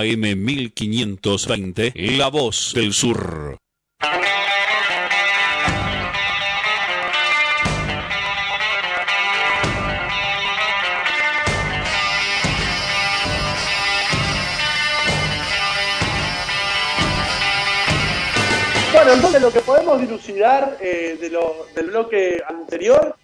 AM 0.00 0.44
1520, 0.44 1.92
La 2.16 2.28
Voz 2.28 2.72
del 2.74 2.94
Sur. 2.94 3.58
Bueno, 18.92 19.12
entonces 19.12 19.42
lo 19.42 19.52
que 19.52 19.60
podemos 19.60 20.00
dilucidar 20.00 20.78
eh, 20.80 21.18
de 21.20 21.28
lo, 21.28 21.66
del 21.74 21.88
bloque 21.88 22.42
anterior 22.48 23.16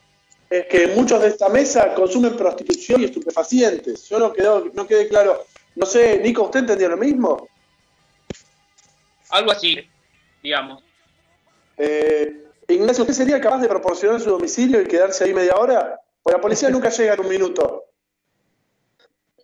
es 0.51 0.66
que 0.66 0.89
muchos 0.89 1.22
de 1.22 1.29
esta 1.29 1.49
mesa 1.49 1.95
consumen 1.95 2.37
prostitución 2.37 3.01
y 3.01 3.07
estupefacientes. 3.07 4.07
Yo 4.11 4.18
no, 4.18 4.33
quedo, 4.33 4.70
no 4.74 4.87
quedé 4.87 5.09
claro 5.09 5.45
no 5.77 5.87
sé, 5.87 6.18
Nico, 6.20 6.43
¿usted 6.45 6.61
entendió 6.61 6.89
lo 6.89 6.97
mismo? 6.97 7.49
Algo 9.31 9.53
así, 9.53 9.79
digamos. 10.43 10.83
Eh, 11.77 12.45
Ignacio, 12.68 13.03
¿usted 13.05 13.14
sería 13.14 13.41
capaz 13.41 13.59
de 13.61 13.68
proporcionar 13.68 14.20
su 14.20 14.31
domicilio 14.31 14.81
y 14.81 14.87
quedarse 14.87 15.24
ahí 15.24 15.35
media 15.35 15.55
hora? 15.57 16.01
Porque 16.22 16.37
la 16.37 16.43
policía 16.43 16.70
nunca 16.70 16.89
llega 16.89 17.14
en 17.14 17.20
un 17.20 17.29
minuto. 17.29 17.85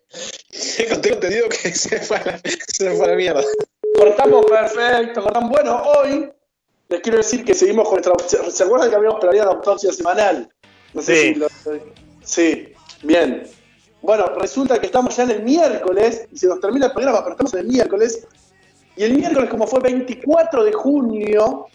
Tengo, 0.77 0.95
entendido 1.15 1.47
que 1.49 1.73
se 1.73 1.99
fue 2.01 2.17
a 2.17 2.25
la, 2.25 2.41
se 2.67 2.91
fue 2.95 3.05
a 3.05 3.09
la 3.09 3.15
mierda. 3.15 3.43
Cortamos 3.95 4.45
perfecto, 4.47 5.21
cortamos. 5.23 5.49
Bueno, 5.51 5.81
hoy 5.83 6.31
les 6.89 7.01
quiero 7.01 7.17
decir 7.19 7.45
que 7.45 7.53
seguimos 7.53 7.87
con 7.87 8.01
nuestra. 8.01 8.27
¿Se 8.27 8.51
se 8.51 8.63
acuerdan 8.63 8.89
que 8.89 8.95
habíamos 8.95 9.19
planeado 9.19 9.51
la 9.51 9.55
autopsia 9.57 9.91
semanal? 9.91 10.49
No 10.93 11.01
sé 11.01 11.15
Sí. 11.15 11.33
si 11.33 11.39
lo- 11.39 11.47
sí, 12.23 12.73
bien. 13.03 13.47
Bueno, 14.03 14.25
resulta 14.37 14.79
que 14.79 14.85
estamos 14.87 15.15
ya 15.15 15.23
en 15.23 15.31
el 15.31 15.43
miércoles 15.43 16.27
y 16.31 16.37
se 16.37 16.47
nos 16.47 16.59
termina 16.59 16.87
el 16.87 16.91
programa, 16.91 17.19
pero 17.23 17.31
estamos 17.31 17.53
en 17.53 17.61
el 17.61 17.67
miércoles. 17.67 18.27
Y 18.97 19.03
el 19.05 19.13
miércoles, 19.17 19.49
como 19.49 19.65
fue 19.65 19.79
24 19.79 20.63
de 20.65 20.73
junio, 20.73 21.65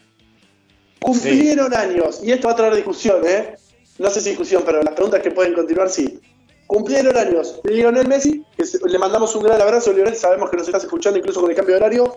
cumplieron 1.00 1.74
años. 1.74 2.20
Y 2.22 2.30
esto 2.30 2.48
va 2.48 2.52
a 2.52 2.56
traer 2.56 2.74
discusión, 2.74 3.22
¿eh? 3.26 3.54
No 3.98 4.10
sé 4.10 4.20
si 4.20 4.28
discusión, 4.30 4.62
pero 4.64 4.82
las 4.82 4.94
preguntas 4.94 5.20
que 5.22 5.30
pueden 5.30 5.54
continuar 5.54 5.88
sí. 5.88 6.20
Cumplieron 6.66 7.16
años 7.16 7.60
Lionel 7.64 8.06
Messi, 8.06 8.44
que 8.56 8.66
se- 8.66 8.78
le 8.86 8.98
mandamos 8.98 9.34
un 9.34 9.42
gran 9.42 9.60
abrazo, 9.60 9.90
Lionel, 9.92 10.14
sabemos 10.14 10.50
que 10.50 10.58
nos 10.58 10.68
estás 10.68 10.84
escuchando 10.84 11.18
incluso 11.18 11.40
con 11.40 11.48
el 11.50 11.56
cambio 11.56 11.76
de 11.76 11.80
horario. 11.80 12.16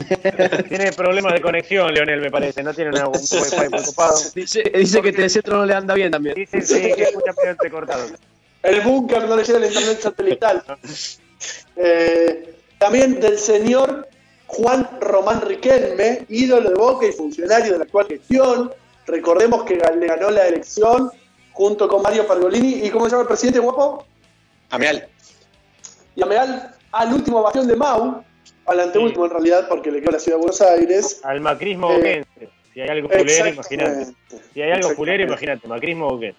Tiene 0.68 0.90
problemas 0.92 1.34
de 1.34 1.42
conexión, 1.42 1.92
Leonel, 1.92 2.20
me 2.20 2.30
parece. 2.30 2.62
No 2.62 2.72
tiene 2.74 2.90
una, 2.90 3.08
un 3.08 3.14
wifi 3.14 3.56
muy 3.70 3.78
ocupado. 3.78 4.16
Dice, 4.34 4.62
dice 4.74 5.02
que 5.02 5.08
el 5.10 5.30
centro 5.30 5.58
no 5.58 5.66
le 5.66 5.74
anda 5.74 5.94
bien 5.94 6.10
también. 6.10 6.34
Sí, 6.34 6.46
sí, 6.46 6.62
sí, 6.62 6.80
que 6.94 7.02
escucha 7.02 7.32
cortado. 7.70 8.06
El 8.64 8.80
búnker 8.80 9.28
no 9.28 9.36
le 9.36 9.44
llega 9.44 9.58
el 9.58 9.66
internet 9.66 10.00
satelital. 10.00 10.64
Eh, 11.76 12.54
también 12.78 13.20
del 13.20 13.36
señor 13.38 14.08
Juan 14.46 14.88
Román 15.00 15.42
Riquelme, 15.42 16.24
ídolo 16.28 16.70
de 16.70 16.74
Boca 16.76 17.06
y 17.06 17.12
funcionario 17.12 17.72
de 17.72 17.78
la 17.78 17.84
actual 17.84 18.06
gestión. 18.06 18.72
Recordemos 19.06 19.64
que 19.64 19.74
le 19.74 20.06
ganó 20.06 20.30
la 20.30 20.46
elección 20.46 21.10
junto 21.52 21.88
con 21.88 22.00
Mario 22.02 22.26
Pergolini. 22.26 22.86
¿Y 22.86 22.90
cómo 22.90 23.06
se 23.06 23.10
llama 23.10 23.22
el 23.22 23.28
presidente 23.28 23.58
guapo? 23.58 24.06
Amial. 24.70 25.06
Y 26.14 26.22
Ameal 26.22 26.74
al 26.92 27.12
último 27.12 27.42
bastión 27.42 27.66
de 27.66 27.76
Mau, 27.76 28.24
al 28.66 28.80
anteúltimo 28.80 29.26
en 29.26 29.30
realidad, 29.32 29.68
porque 29.68 29.90
le 29.90 30.00
quedó 30.00 30.12
la 30.12 30.18
ciudad 30.20 30.38
de 30.38 30.42
Buenos 30.42 30.60
Aires. 30.62 31.20
Al 31.24 31.40
macrismo 31.40 31.90
Eh, 31.90 31.96
boquense. 31.96 32.48
Si 32.72 32.80
hay 32.80 32.88
algo 32.88 33.08
fulero, 33.08 33.48
imagínate. 33.48 34.06
Si 34.54 34.62
hay 34.62 34.70
algo 34.70 34.90
fulero, 34.90 35.24
Exactamente. 35.24 35.24
imagínate. 35.24 35.68
Macrismo 35.68 36.08
boquense. 36.08 36.38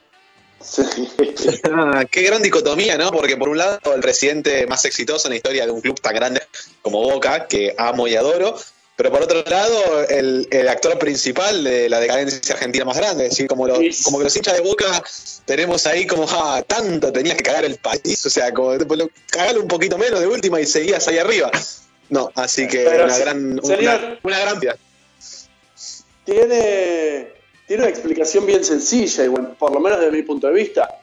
Sí. 0.62 0.82
Ah, 1.72 2.06
qué 2.10 2.22
gran 2.24 2.42
dicotomía, 2.42 2.98
¿no? 2.98 3.12
Porque 3.12 3.38
por 3.38 3.50
un 3.50 3.58
lado 3.58 3.80
el 3.94 4.02
presidente 4.02 4.66
más 4.68 4.86
exitoso 4.86 5.28
en 5.28 5.32
la 5.32 5.36
historia 5.38 5.66
de 5.66 5.72
un 5.72 5.82
club 5.82 6.00
tan 6.00 6.16
grande 6.16 6.42
como 6.82 7.02
Boca, 7.02 7.48
que 7.48 7.74
amo 7.78 8.08
y 8.08 8.16
adoro, 8.16 8.58
pero 8.96 9.12
por 9.12 9.22
otro 9.24 9.44
lado 9.44 10.04
el, 10.10 10.48
el 10.52 10.68
actor 10.70 10.98
principal 10.98 11.64
de 11.64 11.90
la 11.90 12.00
decadencia 12.00 12.56
argentina 12.56 12.86
más 12.86 12.98
grande, 12.98 13.26
es 13.26 13.32
decir, 13.32 13.48
como, 13.48 13.68
los, 13.68 13.78
Sí. 13.80 14.04
como 14.04 14.20
que 14.20 14.24
los 14.26 14.36
hinchas 14.36 14.56
de 14.56 14.62
Boca 14.62 15.04
tenemos 15.46 15.86
ahí 15.86 16.08
como, 16.08 16.26
ah, 16.30 16.64
tanto 16.66 17.12
tenías 17.12 17.36
que 17.36 17.44
cagar 17.44 17.66
el 17.66 17.76
país, 17.78 18.26
o 18.26 18.30
sea, 18.30 18.54
como 18.54 18.70
un 18.70 19.68
poquito 19.68 19.98
menos 19.98 20.20
de 20.20 20.28
última 20.28 20.60
y 20.62 20.66
seguías 20.66 21.08
ahí 21.08 21.18
arriba. 21.18 21.52
No, 22.10 22.32
así 22.36 22.68
que 22.68 22.84
Pero 22.86 23.06
una 23.06 23.18
gran, 23.18 23.60
señor. 23.64 23.80
una, 23.80 24.20
una 24.24 24.40
gran. 24.40 24.60
Tiene, 26.24 27.35
tiene 27.68 27.84
una 27.84 27.90
explicación 27.90 28.46
bien 28.46 28.64
sencilla, 28.64 29.24
igual, 29.26 29.56
por 29.58 29.72
lo 29.74 29.80
menos 29.80 30.00
desde 30.00 30.12
mi 30.12 30.24
punto 30.24 30.48
de 30.48 30.54
vista. 30.54 31.00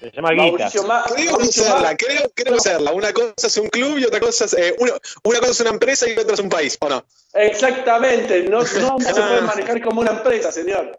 Se 0.00 0.10
llama. 0.10 0.32
Mauricio 0.32 0.82
Ma- 0.84 1.04
Creo 1.14 1.32
Mauricio 1.32 1.64
creo, 1.98 2.30
creo 2.34 2.46
conocerla. 2.52 2.92
Una 2.92 3.12
cosa 3.12 3.46
es 3.46 3.56
un 3.58 3.68
club 3.68 3.98
y 3.98 4.04
otra 4.04 4.18
cosa 4.18 4.46
es, 4.46 4.54
eh, 4.54 4.74
uno- 4.78 4.94
una 5.24 5.40
cosa 5.40 5.50
es 5.52 5.60
una 5.60 5.70
empresa 5.70 6.08
y 6.08 6.12
otra 6.18 6.34
es 6.34 6.40
un 6.40 6.48
país, 6.48 6.78
¿o 6.80 6.88
no? 6.88 7.04
Exactamente, 7.34 8.42
no, 8.44 8.60
no 8.60 8.64
se 9.00 9.12
puede 9.14 9.40
manejar 9.42 9.82
como 9.82 10.00
una 10.00 10.12
empresa, 10.12 10.50
señor. 10.50 10.98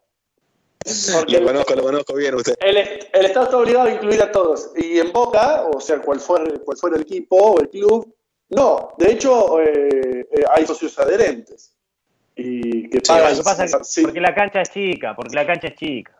Porque 1.13 1.39
Lo 1.39 1.45
conozco, 1.45 1.75
lo 1.75 1.83
conozco 1.83 2.13
bien 2.15 2.33
usted. 2.35 2.55
el 2.59 2.77
Estado 3.25 3.45
está 3.45 3.57
obligado 3.57 3.87
a 3.87 3.91
incluir 3.93 4.21
a 4.21 4.31
todos. 4.31 4.71
Y 4.75 4.99
en 4.99 5.11
Boca, 5.11 5.63
o 5.63 5.79
sea, 5.79 5.99
cual 5.99 6.19
fuera, 6.19 6.45
cual 6.63 6.77
fuera 6.77 6.95
el 6.95 7.03
equipo 7.03 7.35
o 7.35 7.59
el 7.59 7.69
club, 7.69 8.15
no. 8.49 8.93
De 8.97 9.11
hecho, 9.11 9.59
eh, 9.61 10.27
eh, 10.31 10.43
hay 10.51 10.65
socios 10.65 10.97
adherentes. 10.97 11.73
Y 12.35 12.89
que 12.89 13.01
pagan. 13.01 13.35
Que 13.35 13.43
pasa 13.43 13.83
sí. 13.83 14.01
porque 14.03 14.21
la 14.21 14.33
cancha 14.33 14.61
es 14.61 14.69
chica, 14.71 15.15
porque 15.15 15.35
la 15.35 15.45
cancha 15.45 15.67
es 15.67 15.75
chica. 15.75 16.17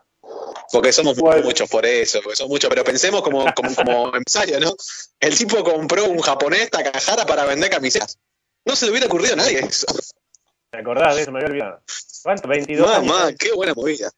Porque 0.70 0.92
somos 0.92 1.16
Bueno. 1.18 1.42
muchos 1.42 1.68
por 1.68 1.84
eso, 1.84 2.20
porque 2.22 2.36
somos 2.36 2.50
muchos, 2.50 2.70
pero 2.70 2.84
pensemos 2.84 3.22
como, 3.22 3.44
como, 3.54 3.74
como 3.74 4.06
empresario, 4.16 4.60
¿no? 4.60 4.72
El 5.20 5.36
tipo 5.36 5.62
compró 5.64 6.04
un 6.06 6.20
japonés 6.20 6.70
Takahara 6.70 7.26
para 7.26 7.44
vender 7.44 7.70
camisetas. 7.70 8.18
No 8.64 8.76
se 8.76 8.84
le 8.86 8.92
hubiera 8.92 9.06
ocurrido 9.06 9.32
a 9.34 9.36
nadie 9.36 9.58
eso. 9.58 9.86
¿Te 10.70 10.78
acordás 10.78 11.16
de 11.16 11.22
eso? 11.22 11.32
Me 11.32 11.40
había 11.40 11.50
olvidado. 11.50 11.82
¿Cuánto? 12.22 12.48
22 12.48 12.88
años. 12.88 13.06
Mamá, 13.06 13.32
qué 13.38 13.52
buena 13.52 13.74
movida. 13.74 14.10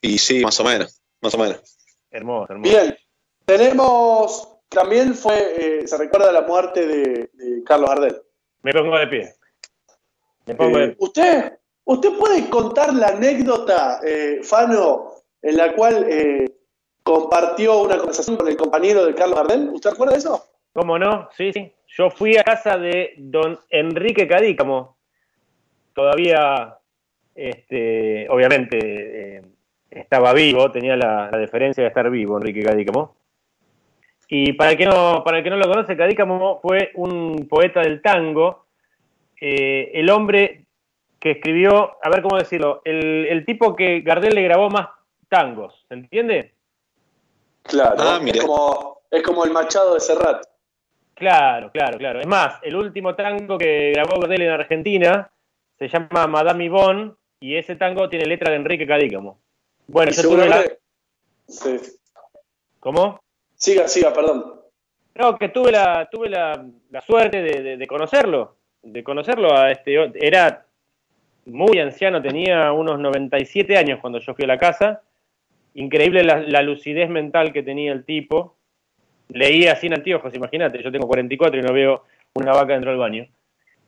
Y 0.00 0.18
sí, 0.18 0.40
más 0.42 0.58
o 0.58 0.64
menos, 0.64 1.00
más 1.20 1.34
o 1.34 1.38
menos. 1.38 1.60
Hermoso, 2.10 2.52
hermoso. 2.54 2.70
Bien, 2.70 2.96
tenemos. 3.44 4.48
También 4.68 5.14
fue. 5.14 5.54
eh, 5.82 5.86
se 5.86 5.98
recuerda 5.98 6.32
la 6.32 6.40
muerte 6.42 6.86
de, 6.86 7.30
de 7.34 7.62
Carlos 7.64 7.90
Gardel. 7.90 8.22
Me 8.62 8.72
pongo 8.72 8.98
de 8.98 9.06
pie. 9.06 9.34
Eh, 10.58 10.96
¿Usted, 10.98 11.58
¿Usted 11.84 12.18
puede 12.18 12.48
contar 12.48 12.94
la 12.94 13.08
anécdota, 13.08 14.00
eh, 14.06 14.40
Fano, 14.42 15.12
en 15.40 15.56
la 15.56 15.74
cual 15.74 16.06
eh, 16.08 16.46
compartió 17.02 17.82
una 17.82 17.96
conversación 17.96 18.36
con 18.36 18.48
el 18.48 18.56
compañero 18.56 19.06
de 19.06 19.14
Carlos 19.14 19.38
Gardel? 19.38 19.70
¿Usted 19.70 19.90
recuerda 19.90 20.16
eso? 20.16 20.44
¿Cómo 20.72 20.98
no? 20.98 21.28
Sí, 21.36 21.52
sí. 21.52 21.72
Yo 21.88 22.10
fui 22.10 22.36
a 22.36 22.44
casa 22.44 22.78
de 22.78 23.14
don 23.18 23.58
Enrique 23.68 24.26
Cadícamo. 24.26 24.96
Todavía, 25.94 26.78
este, 27.34 28.28
obviamente, 28.30 28.78
eh, 29.36 29.42
estaba 29.90 30.32
vivo, 30.32 30.70
tenía 30.70 30.96
la, 30.96 31.28
la 31.30 31.38
deferencia 31.38 31.82
de 31.82 31.88
estar 31.88 32.08
vivo, 32.10 32.38
Enrique 32.38 32.62
Cadícamo. 32.62 33.14
Y 34.28 34.54
para 34.54 34.70
el 34.70 34.78
que 34.78 34.86
no, 34.86 35.22
para 35.22 35.38
el 35.38 35.44
que 35.44 35.50
no 35.50 35.58
lo 35.58 35.68
conoce, 35.68 35.94
Cadícamo 35.94 36.58
fue 36.62 36.90
un 36.94 37.46
poeta 37.50 37.80
del 37.82 38.00
tango, 38.00 38.61
eh, 39.44 39.90
el 39.94 40.08
hombre 40.10 40.66
que 41.18 41.32
escribió, 41.32 41.96
a 42.00 42.08
ver 42.10 42.22
cómo 42.22 42.38
decirlo, 42.38 42.80
el, 42.84 43.26
el 43.28 43.44
tipo 43.44 43.74
que 43.74 44.00
Gardel 44.02 44.34
le 44.36 44.42
grabó 44.42 44.70
más 44.70 44.88
tangos, 45.28 45.84
¿se 45.88 45.94
entiende? 45.94 46.54
Claro, 47.64 47.96
Ah, 47.98 48.20
es, 48.24 48.40
como, 48.40 49.00
es 49.10 49.22
como 49.22 49.44
el 49.44 49.50
Machado 49.50 49.94
de 49.94 50.00
Serrat. 50.00 50.44
Claro, 51.14 51.70
claro, 51.72 51.98
claro. 51.98 52.20
Es 52.20 52.26
más, 52.26 52.58
el 52.62 52.74
último 52.76 53.14
tango 53.14 53.58
que 53.58 53.92
grabó 53.92 54.20
Gardel 54.20 54.42
en 54.42 54.50
Argentina 54.50 55.30
se 55.78 55.88
llama 55.88 56.26
Madame 56.26 56.66
Yvonne 56.66 57.12
y 57.40 57.56
ese 57.56 57.76
tango 57.76 58.08
tiene 58.08 58.26
letra 58.26 58.50
de 58.50 58.56
Enrique 58.56 58.86
Cadícamo. 58.86 59.40
Bueno, 59.88 60.10
yo 60.12 60.22
tuve 60.22 60.36
la... 60.36 60.42
seguramente- 60.62 60.78
Sí. 61.48 61.76
¿Cómo? 62.80 63.20
Siga, 63.54 63.86
siga, 63.88 64.12
perdón. 64.12 64.60
No, 65.14 65.36
que 65.38 65.50
tuve 65.50 65.70
la, 65.70 66.08
tuve 66.10 66.28
la, 66.30 66.64
la 66.90 67.00
suerte 67.00 67.42
de, 67.42 67.62
de- 67.62 67.76
de 67.76 67.86
conocerlo, 67.86 68.56
de 68.82 69.04
conocerlo 69.04 69.56
a 69.56 69.70
este, 69.70 70.10
era 70.20 70.66
muy 71.46 71.78
anciano, 71.78 72.22
tenía 72.22 72.72
unos 72.72 72.98
97 72.98 73.76
años 73.76 74.00
cuando 74.00 74.18
yo 74.18 74.34
fui 74.34 74.44
a 74.44 74.48
la 74.48 74.58
casa, 74.58 75.02
increíble 75.74 76.24
la, 76.24 76.38
la 76.38 76.62
lucidez 76.62 77.08
mental 77.08 77.52
que 77.52 77.62
tenía 77.62 77.92
el 77.92 78.04
tipo, 78.04 78.56
leía 79.28 79.76
sin 79.76 79.94
anteojos, 79.94 80.34
imagínate, 80.34 80.82
yo 80.82 80.92
tengo 80.92 81.06
44 81.06 81.58
y 81.58 81.62
no 81.62 81.72
veo 81.72 82.04
una 82.34 82.52
vaca 82.52 82.74
dentro 82.74 82.90
del 82.90 83.00
baño, 83.00 83.26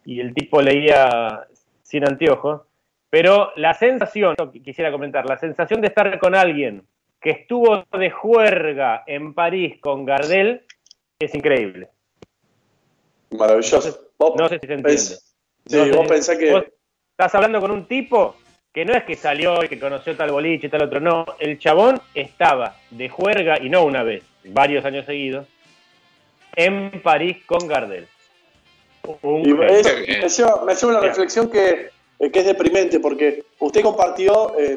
y 0.05 0.21
el 0.21 0.35
tipo 0.35 0.63
leía 0.63 1.47
sin 1.83 2.07
anteojos, 2.07 2.63
pero 3.11 3.53
la 3.57 3.75
sensación, 3.75 4.35
quisiera 4.65 4.91
comentar, 4.91 5.29
la 5.29 5.39
sensación 5.39 5.81
de 5.81 5.89
estar 5.89 6.19
con 6.19 6.35
alguien 6.35 6.83
que 7.21 7.31
estuvo 7.31 7.85
de 7.97 8.11
juerga 8.11 9.05
en 9.07 9.33
París 9.33 9.79
con 9.81 10.05
Gardel 10.05 10.63
es 11.19 11.35
increíble. 11.35 11.89
Maravilloso. 13.39 14.11
Vos 14.19 14.35
No 14.37 14.49
sé 14.49 14.59
si 14.61 14.67
se 14.67 14.75
entiende. 14.75 14.99
Sí, 14.99 15.19
No 15.77 15.85
sé 15.85 15.93
vos 15.93 16.09
pensás 16.09 16.39
que. 16.39 16.53
vos 16.53 16.65
estás 17.11 17.35
hablando 17.35 17.61
con 17.61 17.71
un 17.71 17.87
tipo 17.87 18.37
que 18.75 18.85
no 18.85 18.93
es 18.93 19.05
que 19.05 19.15
salió 19.15 19.63
y 19.63 19.69
que 19.69 19.79
conoció 19.79 20.17
tal 20.17 20.33
boliche 20.33 20.67
y 20.67 20.71
tal 20.71 20.83
otro, 20.83 20.99
no, 20.99 21.25
el 21.39 21.61
chabón 21.61 22.01
estaba 22.13 22.77
de 22.91 23.09
juerga, 23.09 23.57
y 23.63 23.69
no 23.69 23.85
una 23.85 24.03
vez, 24.03 24.25
varios 24.43 24.85
años 24.85 25.07
seguidos, 25.07 25.47
en 26.57 27.01
París 27.01 27.37
con 27.47 27.69
Gardel. 27.69 28.09
Un 29.23 29.49
Y 29.49 29.55
me, 29.55 29.69
lleva, 30.29 30.65
me 30.65 30.75
lleva 30.75 30.89
una 30.89 31.01
reflexión 31.01 31.49
que, 31.49 31.91
eh, 32.19 32.31
que 32.33 32.39
es 32.41 32.47
deprimente, 32.47 32.99
porque 32.99 33.45
usted 33.61 33.81
compartió, 33.81 34.59
eh, 34.59 34.77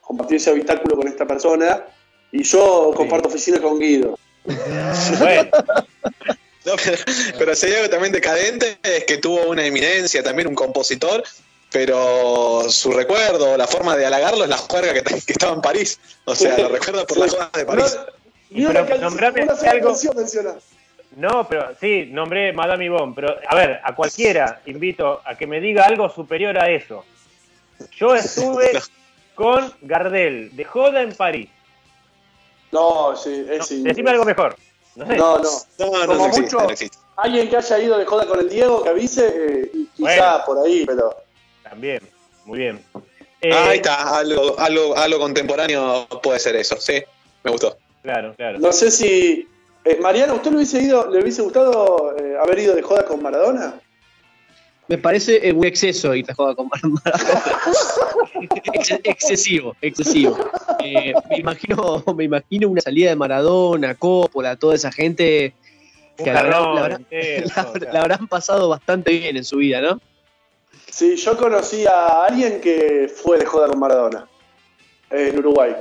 compartió 0.00 0.36
ese 0.36 0.50
habitáculo 0.50 0.96
con 0.96 1.06
esta 1.06 1.26
persona 1.26 1.84
y 2.32 2.42
yo 2.42 2.90
comparto 2.96 3.28
oficina 3.28 3.60
con 3.60 3.78
Guido. 3.78 4.18
Bueno, 4.44 5.50
No, 6.70 6.76
pero, 6.84 6.96
pero 7.38 7.54
si 7.54 7.66
hay 7.66 7.74
algo 7.74 7.90
también 7.90 8.12
decadente 8.12 8.78
es 8.82 9.04
que 9.04 9.18
tuvo 9.18 9.48
una 9.48 9.64
eminencia, 9.64 10.22
también 10.22 10.48
un 10.48 10.54
compositor, 10.54 11.22
pero 11.72 12.64
su 12.68 12.92
recuerdo, 12.92 13.56
la 13.56 13.66
forma 13.66 13.96
de 13.96 14.06
halagarlo 14.06 14.44
es 14.44 14.50
la 14.50 14.58
juerga 14.58 14.92
que, 14.94 15.02
que 15.26 15.32
estaba 15.32 15.54
en 15.54 15.60
París. 15.60 15.98
O 16.24 16.34
sea, 16.34 16.56
lo 16.58 16.68
recuerda 16.68 17.06
por 17.06 17.18
la 17.18 17.28
juega 17.28 17.50
de 17.54 17.64
París. 17.64 17.98
Una, 18.50 18.84
Pero 18.86 18.98
nombrame 18.98 19.42
una 19.42 19.54
algo-. 19.54 19.96
No, 21.16 21.48
pero 21.48 21.70
sí, 21.80 22.08
nombré 22.10 22.52
Madame 22.52 22.86
Yvonne, 22.86 23.12
pero 23.14 23.36
a 23.46 23.54
ver, 23.56 23.80
a 23.82 23.94
cualquiera 23.94 24.60
invito 24.66 25.20
a 25.24 25.36
que 25.36 25.46
me 25.46 25.60
diga 25.60 25.84
algo 25.84 26.08
superior 26.08 26.56
a 26.56 26.70
eso. 26.70 27.04
Yo 27.96 28.14
estuve 28.14 28.72
con 29.34 29.72
Gardel 29.82 30.54
de 30.54 30.64
joda 30.64 31.02
en 31.02 31.14
París. 31.14 31.48
No, 32.70 33.16
sí, 33.16 33.44
es 33.48 33.58
No, 33.58 33.64
sí. 33.64 33.82
decime 33.82 34.10
algo 34.10 34.24
mejor. 34.24 34.56
No 34.96 35.06
sé. 35.06 35.16
No, 35.16 35.38
no. 35.38 35.50
No, 35.78 35.86
no, 35.86 36.06
Como 36.06 36.14
no 36.14 36.26
existe, 36.26 36.42
mucho- 36.56 36.66
no 36.66 36.70
existe. 36.70 36.98
Alguien 37.16 37.48
que 37.50 37.56
haya 37.56 37.78
ido 37.78 37.98
de 37.98 38.06
joda 38.06 38.26
con 38.26 38.40
el 38.40 38.48
Diego, 38.48 38.82
que 38.82 38.88
avise, 38.88 39.26
eh, 39.28 39.70
y 39.74 39.86
quizá 39.96 40.30
Bueno. 40.38 40.44
por 40.46 40.66
ahí, 40.66 40.84
pero. 40.86 41.14
También, 41.62 42.00
muy 42.46 42.58
bien. 42.58 42.84
Eh, 43.42 43.52
Ahí 43.52 43.76
está, 43.76 44.18
algo, 44.18 44.58
algo, 44.58 44.96
algo 44.96 45.18
contemporáneo 45.18 46.06
puede 46.22 46.38
ser 46.38 46.56
eso, 46.56 46.76
sí, 46.78 47.02
me 47.42 47.50
gustó. 47.50 47.76
Claro, 48.02 48.34
claro. 48.36 48.58
No 48.58 48.72
sé 48.72 48.90
si. 48.90 49.46
Eh, 49.84 49.98
Mariano, 50.00 50.34
¿usted 50.34 50.50
le 50.50 50.56
hubiese, 50.56 50.82
ido, 50.82 51.10
le 51.10 51.20
hubiese 51.22 51.40
gustado 51.42 52.14
eh, 52.18 52.36
haber 52.42 52.58
ido 52.58 52.74
de 52.74 52.82
joda 52.82 53.04
con 53.06 53.22
Maradona? 53.22 53.80
Me 54.88 54.98
parece 54.98 55.46
eh, 55.48 55.52
un 55.52 55.64
exceso 55.64 56.14
ir 56.14 56.26
a 56.30 56.34
jugar 56.34 56.54
con 56.56 56.68
Maradona. 56.72 57.02
Ex- 58.74 59.00
excesivo, 59.04 59.76
excesivo. 59.80 60.36
Eh, 60.84 61.12
me 61.28 61.38
imagino, 61.38 62.02
me 62.16 62.24
imagino 62.24 62.68
una 62.68 62.80
salida 62.80 63.10
de 63.10 63.16
Maradona, 63.16 63.94
Coppola, 63.94 64.56
toda 64.56 64.74
esa 64.74 64.90
gente 64.92 65.54
que 66.16 66.32
la, 66.32 66.40
habrán- 66.40 66.52
jarrón 66.52 66.74
la 66.74 66.80
habrán- 66.80 67.00
entero, 67.10 67.46
la- 67.56 67.62
todo, 67.64 67.72
claro. 67.74 67.92
la 67.92 68.00
habrán 68.00 68.28
pasado 68.28 68.68
bastante 68.68 69.12
bien 69.12 69.36
en 69.36 69.44
su 69.44 69.56
vida, 69.58 69.80
¿no? 69.80 70.00
Sí, 70.90 71.16
yo 71.16 71.36
conocí 71.36 71.86
a 71.86 72.24
alguien 72.24 72.60
que 72.60 73.08
fue 73.14 73.38
de 73.38 73.46
joda 73.46 73.68
con 73.68 73.78
Maradona 73.78 74.26
en 75.10 75.38
Uruguay. 75.38 75.74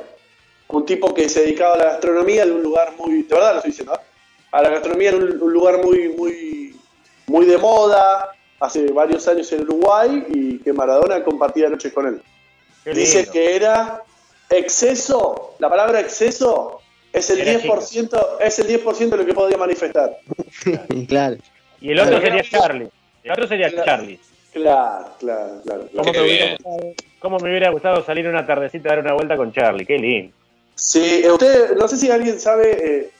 Un 0.68 0.86
tipo 0.86 1.14
que 1.16 1.28
se 1.28 1.42
dedicaba 1.42 1.74
a 1.74 1.78
la 1.78 1.84
gastronomía 1.86 2.46
de 2.46 2.52
un 2.52 2.62
lugar 2.62 2.94
muy. 2.98 3.24
De 3.24 3.34
verdad 3.34 3.52
lo 3.54 3.58
estoy 3.58 3.72
diciendo, 3.72 3.94
¿eh? 3.96 4.06
A 4.52 4.62
la 4.62 4.70
gastronomía 4.70 5.10
en 5.10 5.16
un, 5.24 5.42
un 5.42 5.54
lugar 5.54 5.84
muy, 5.84 6.10
muy, 6.10 6.76
muy 7.26 7.46
de 7.48 7.58
moda, 7.58 8.30
hace 8.60 8.92
varios 8.92 9.28
años 9.28 9.52
en 9.52 9.62
Uruguay, 9.62 10.26
y 10.30 10.60
que 10.60 10.72
Maradona 10.74 11.24
compartía 11.24 11.70
noches 11.70 11.92
con 11.92 12.06
él. 12.08 12.22
Dice 12.94 13.28
que 13.32 13.56
era 13.56 14.04
exceso, 14.50 15.56
la 15.60 15.70
palabra 15.70 16.00
exceso 16.00 16.82
es 17.12 17.30
el 17.30 17.42
Era 17.42 17.60
10%, 17.60 18.38
es 18.40 18.60
el 18.60 18.68
10% 18.68 19.10
de 19.10 19.18
lo 19.18 19.26
que 19.26 19.34
podía 19.34 19.58
manifestar. 19.58 20.18
claro. 21.08 21.38
Y 21.82 21.92
el 21.92 22.00
otro 22.00 22.20
sería 22.22 22.44
Charlie. 22.44 22.90
El 23.24 23.32
otro 23.32 23.48
sería 23.48 23.70
Claro. 23.70 23.86
Charlie. 23.86 24.20
Claro, 24.52 25.08
claro, 25.20 25.62
claro. 25.64 25.88
claro. 25.92 26.04
¿Cómo 26.04 26.12
me, 26.12 26.22
hubiera 26.22 26.52
gustado, 26.56 26.94
cómo 27.20 27.40
me 27.40 27.50
hubiera 27.50 27.70
gustado 27.70 28.04
salir 28.04 28.28
una 28.28 28.46
tardecita 28.46 28.90
a 28.90 28.96
dar 28.96 29.06
una 29.06 29.14
vuelta 29.14 29.38
con 29.38 29.52
Charlie? 29.54 29.86
Qué 29.86 29.98
lindo. 29.98 30.34
Sí, 30.76 31.22
eh, 31.24 31.32
usted, 31.32 31.76
no 31.76 31.88
sé 31.88 31.98
si 31.98 32.10
alguien 32.10 32.40
sabe, 32.40 32.72
eh, 32.72 33.12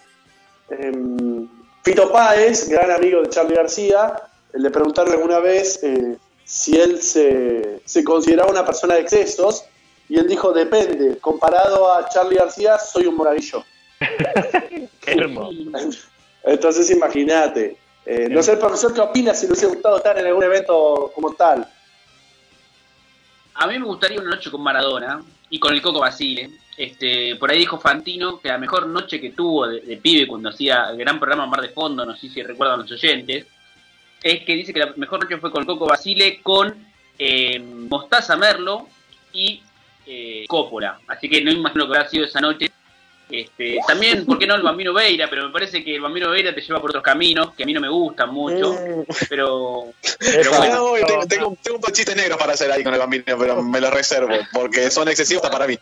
em, 0.70 1.48
Fito 1.84 2.12
Páez, 2.12 2.70
gran 2.70 2.90
amigo 2.90 3.22
de 3.22 3.30
Charlie 3.30 3.56
García, 3.56 4.14
le 4.54 4.72
preguntaron 4.72 5.14
alguna 5.14 5.40
vez 5.40 5.84
eh, 5.84 6.16
si 6.46 6.80
él 6.80 7.02
se, 7.02 7.82
se 7.86 8.04
consideraba 8.04 8.50
una 8.50 8.66
persona 8.66 8.96
de 8.96 9.02
excesos, 9.02 9.66
y 10.10 10.18
él 10.18 10.28
dijo, 10.28 10.52
depende, 10.52 11.20
comparado 11.20 11.94
a 11.94 12.10
Charlie 12.10 12.36
García, 12.36 12.80
soy 12.80 13.06
un 13.06 13.16
monaguillo. 13.16 13.64
Qué 14.00 15.12
hermoso. 15.12 15.54
Entonces 16.44 16.90
imagínate. 16.90 17.78
Eh, 18.06 18.28
no 18.28 18.42
sé 18.42 18.54
el 18.54 18.58
profesor 18.58 18.92
qué 18.92 19.02
opina 19.02 19.36
si 19.36 19.46
le 19.46 19.52
hubiese 19.52 19.68
gustado 19.68 19.98
estar 19.98 20.18
en 20.18 20.26
algún 20.26 20.44
evento 20.44 21.12
como 21.14 21.34
tal. 21.34 21.70
A 23.54 23.68
mí 23.68 23.78
me 23.78 23.86
gustaría 23.86 24.20
una 24.20 24.32
noche 24.32 24.50
con 24.50 24.64
Maradona 24.64 25.22
y 25.50 25.60
con 25.60 25.74
el 25.74 25.82
Coco 25.82 26.00
Basile. 26.00 26.50
Este, 26.76 27.36
por 27.36 27.52
ahí 27.52 27.60
dijo 27.60 27.78
Fantino 27.78 28.40
que 28.40 28.48
la 28.48 28.58
mejor 28.58 28.88
noche 28.88 29.22
que 29.22 29.32
tuvo 29.32 29.68
de, 29.68 29.82
de 29.82 29.98
pibe 29.98 30.28
cuando 30.28 30.50
hacía 30.50 30.90
el 30.90 30.98
gran 30.98 31.20
programa 31.20 31.46
Mar 31.46 31.62
de 31.62 31.70
Fondo, 31.70 32.04
no 32.04 32.16
sé 32.16 32.30
si 32.30 32.42
recuerdan 32.42 32.80
los 32.80 32.92
oyentes, 32.92 33.46
es 34.24 34.44
que 34.44 34.56
dice 34.56 34.74
que 34.74 34.80
la 34.80 34.94
mejor 34.96 35.22
noche 35.22 35.38
fue 35.38 35.52
con 35.52 35.62
el 35.62 35.68
Coco 35.68 35.86
Basile, 35.86 36.42
con 36.42 36.88
eh, 37.20 37.60
Mostaza 37.60 38.38
Merlo 38.38 38.88
y 39.34 39.62
eh, 40.10 40.46
Coppola. 40.48 41.00
Así 41.08 41.30
que 41.30 41.42
no 41.42 41.52
imagino 41.52 41.86
que 41.88 41.96
habrá 41.96 42.10
sido 42.10 42.26
esa 42.26 42.42
noche. 42.42 42.72
Este, 43.30 43.78
también, 43.88 44.26
¿por 44.26 44.40
qué 44.40 44.48
no 44.48 44.56
el 44.56 44.64
Bambino 44.64 44.92
Veira? 44.92 45.30
Pero 45.30 45.46
me 45.46 45.54
parece 45.54 45.84
que 45.84 45.96
el 45.96 46.02
Bambino 46.02 46.32
Veira 46.32 46.54
te 46.54 46.62
lleva 46.62 46.82
por 46.82 46.90
otros 46.90 47.04
caminos 47.04 47.54
que 47.54 47.62
a 47.62 47.66
mí 47.68 47.74
no 47.74 47.80
me 47.80 47.90
gustan 47.90 48.34
mucho. 48.34 48.76
Pero, 49.30 49.94
pero 50.20 50.52
bueno, 50.58 50.82
voy, 50.82 51.02
tengo, 51.06 51.28
tengo, 51.28 51.58
tengo 51.62 51.76
un 51.76 51.82
par 51.82 51.92
de 51.92 51.98
chistes 51.98 52.16
negros 52.16 52.40
para 52.40 52.54
hacer 52.54 52.72
ahí 52.72 52.84
con 52.84 52.92
el 52.92 53.00
bambino, 53.00 53.24
pero 53.38 53.62
me 53.62 53.80
los 53.80 53.94
reservo, 53.94 54.34
porque 54.52 54.90
son 54.90 55.08
excesivos 55.10 55.48
para 55.48 55.68
mí. 55.68 55.78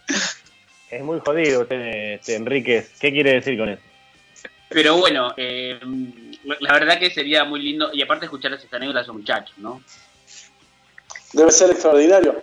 Es 0.90 1.04
muy 1.04 1.20
jodido 1.22 1.62
usted, 1.62 2.16
este, 2.16 2.36
Enríquez. 2.36 2.92
¿Qué 3.00 3.12
quiere 3.12 3.34
decir 3.34 3.58
con 3.58 3.70
eso? 3.70 3.82
Pero 4.70 4.98
bueno, 4.98 5.34
eh, 5.38 5.80
la 6.60 6.74
verdad 6.74 7.00
que 7.00 7.10
sería 7.12 7.46
muy 7.46 7.62
lindo. 7.62 7.92
Y 7.94 8.02
aparte 8.02 8.26
escuchar 8.26 8.54
esas 8.54 8.72
anécdotas 8.74 9.02
a 9.02 9.04
esos 9.04 9.16
muchachos, 9.16 9.58
¿no? 9.58 9.82
Debe 11.32 11.52
ser 11.52 11.72
extraordinario. 11.72 12.42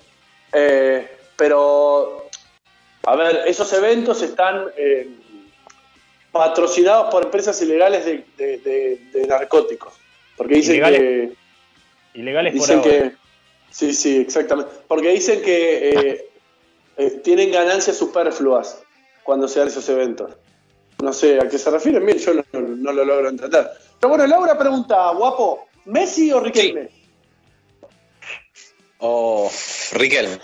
Eh, 0.52 1.11
pero, 1.36 2.28
a 3.05 3.16
ver, 3.16 3.43
esos 3.47 3.73
eventos 3.73 4.23
están 4.23 4.66
eh, 4.77 5.09
patrocinados 6.32 7.11
por 7.11 7.24
empresas 7.24 7.61
ilegales 7.62 8.05
de, 8.05 8.24
de- 8.36 8.59
de- 8.59 9.01
de 9.12 9.27
narcóticos. 9.27 9.94
Porque 10.36 10.55
dicen 10.56 10.74
Ilegales. 10.77 11.01
que... 11.01 11.32
Ilegales 12.15 12.52
por 12.52 12.61
Dicen 12.61 12.78
ahora. 12.78 12.90
que... 12.90 13.12
Sí, 13.70 13.93
sí, 13.93 14.19
exactamente. 14.19 14.70
Porque 14.86 15.09
dicen 15.11 15.43
que 15.43 15.90
eh, 15.90 16.31
eh, 16.97 17.11
tienen 17.24 17.51
ganancias 17.52 17.97
superfluas 17.97 18.81
cuando 19.24 19.48
se 19.48 19.59
dan 19.59 19.69
esos 19.69 19.89
eventos. 19.89 20.32
No 21.02 21.12
sé 21.12 21.40
a 21.40 21.48
qué 21.48 21.59
se 21.59 21.70
refieren 21.70 22.05
bien, 22.06 22.19
yo 22.19 22.35
no, 22.35 22.44
no- 22.52 22.61
no 22.61 22.93
lo 22.93 23.05
logro 23.05 23.28
entender. 23.28 23.69
Pero 24.01 24.09
bueno, 24.11 24.27
Laura 24.27 24.56
pregunta, 24.59 25.11
guapo, 25.12 25.66
¿Messi 25.86 26.32
o 26.32 26.40
Riquelme? 26.40 26.89
Oh, 29.07 29.51
Riquelme. 29.93 30.39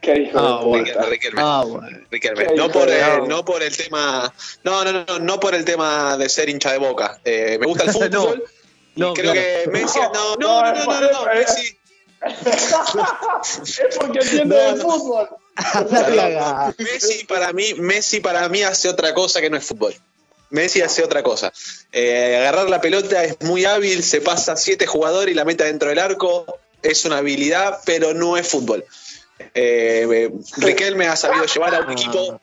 Qué 0.00 0.18
hijo 0.18 0.36
Ah, 0.38 0.60
de. 0.64 1.06
Riquelme. 1.10 1.40
Ah, 1.44 1.64
bueno. 1.64 1.98
Riquelme. 2.10 2.46
Qué 2.46 2.54
No 2.56 2.68
por, 2.72 2.88
de- 2.90 3.00
el, 3.00 3.28
no 3.28 3.44
por 3.44 3.62
el 3.62 3.76
tema. 3.76 4.32
No, 4.64 4.84
no, 4.84 4.92
no, 5.04 5.18
no 5.20 5.38
por 5.38 5.54
el 5.54 5.64
tema 5.64 6.16
de 6.16 6.28
ser 6.28 6.48
hincha 6.48 6.72
de 6.72 6.78
boca. 6.78 7.20
Eh, 7.24 7.56
me 7.60 7.66
gusta 7.66 7.84
el 7.84 7.90
fútbol. 7.92 8.44
No, 8.96 9.12
y 9.12 9.14
creo 9.14 9.32
claro. 9.32 9.40
que 9.64 9.70
Messi. 9.70 9.98
No, 10.00 10.12
no, 10.12 10.36
no, 10.36 10.74
no, 10.74 10.84
no, 10.86 11.00
no, 11.00 11.12
no, 11.12 11.34
Messi. 11.34 11.78
es 12.26 13.96
porque 13.98 14.18
entiende 14.20 14.72
no. 14.74 14.76
fútbol. 14.78 15.28
Messi 16.78 17.24
para 17.26 17.52
mí, 17.52 17.74
Messi 17.74 18.18
para 18.20 18.48
mí 18.48 18.62
hace 18.62 18.88
otra 18.88 19.14
cosa 19.14 19.40
que 19.40 19.50
no 19.50 19.56
es 19.56 19.64
fútbol. 19.64 19.94
Messi 20.50 20.82
hace 20.82 21.02
otra 21.04 21.22
cosa. 21.22 21.52
Eh, 21.92 22.36
agarrar 22.38 22.68
la 22.70 22.80
pelota 22.80 23.22
es 23.24 23.40
muy 23.42 23.64
hábil, 23.64 24.02
se 24.02 24.20
pasa 24.20 24.52
a 24.52 24.56
siete 24.56 24.86
jugadores 24.86 25.32
y 25.32 25.36
la 25.36 25.44
meta 25.44 25.64
dentro 25.64 25.88
del 25.88 25.98
arco. 25.98 26.46
Es 26.82 27.04
una 27.04 27.18
habilidad, 27.18 27.80
pero 27.84 28.14
no 28.14 28.36
es 28.36 28.48
fútbol. 28.48 28.84
Eh, 29.54 30.06
eh, 30.10 30.30
Riquelme 30.56 31.08
ha 31.08 31.16
sabido 31.16 31.44
llevar 31.44 31.74
a 31.74 31.80
un 31.80 31.92
equipo 31.92 32.40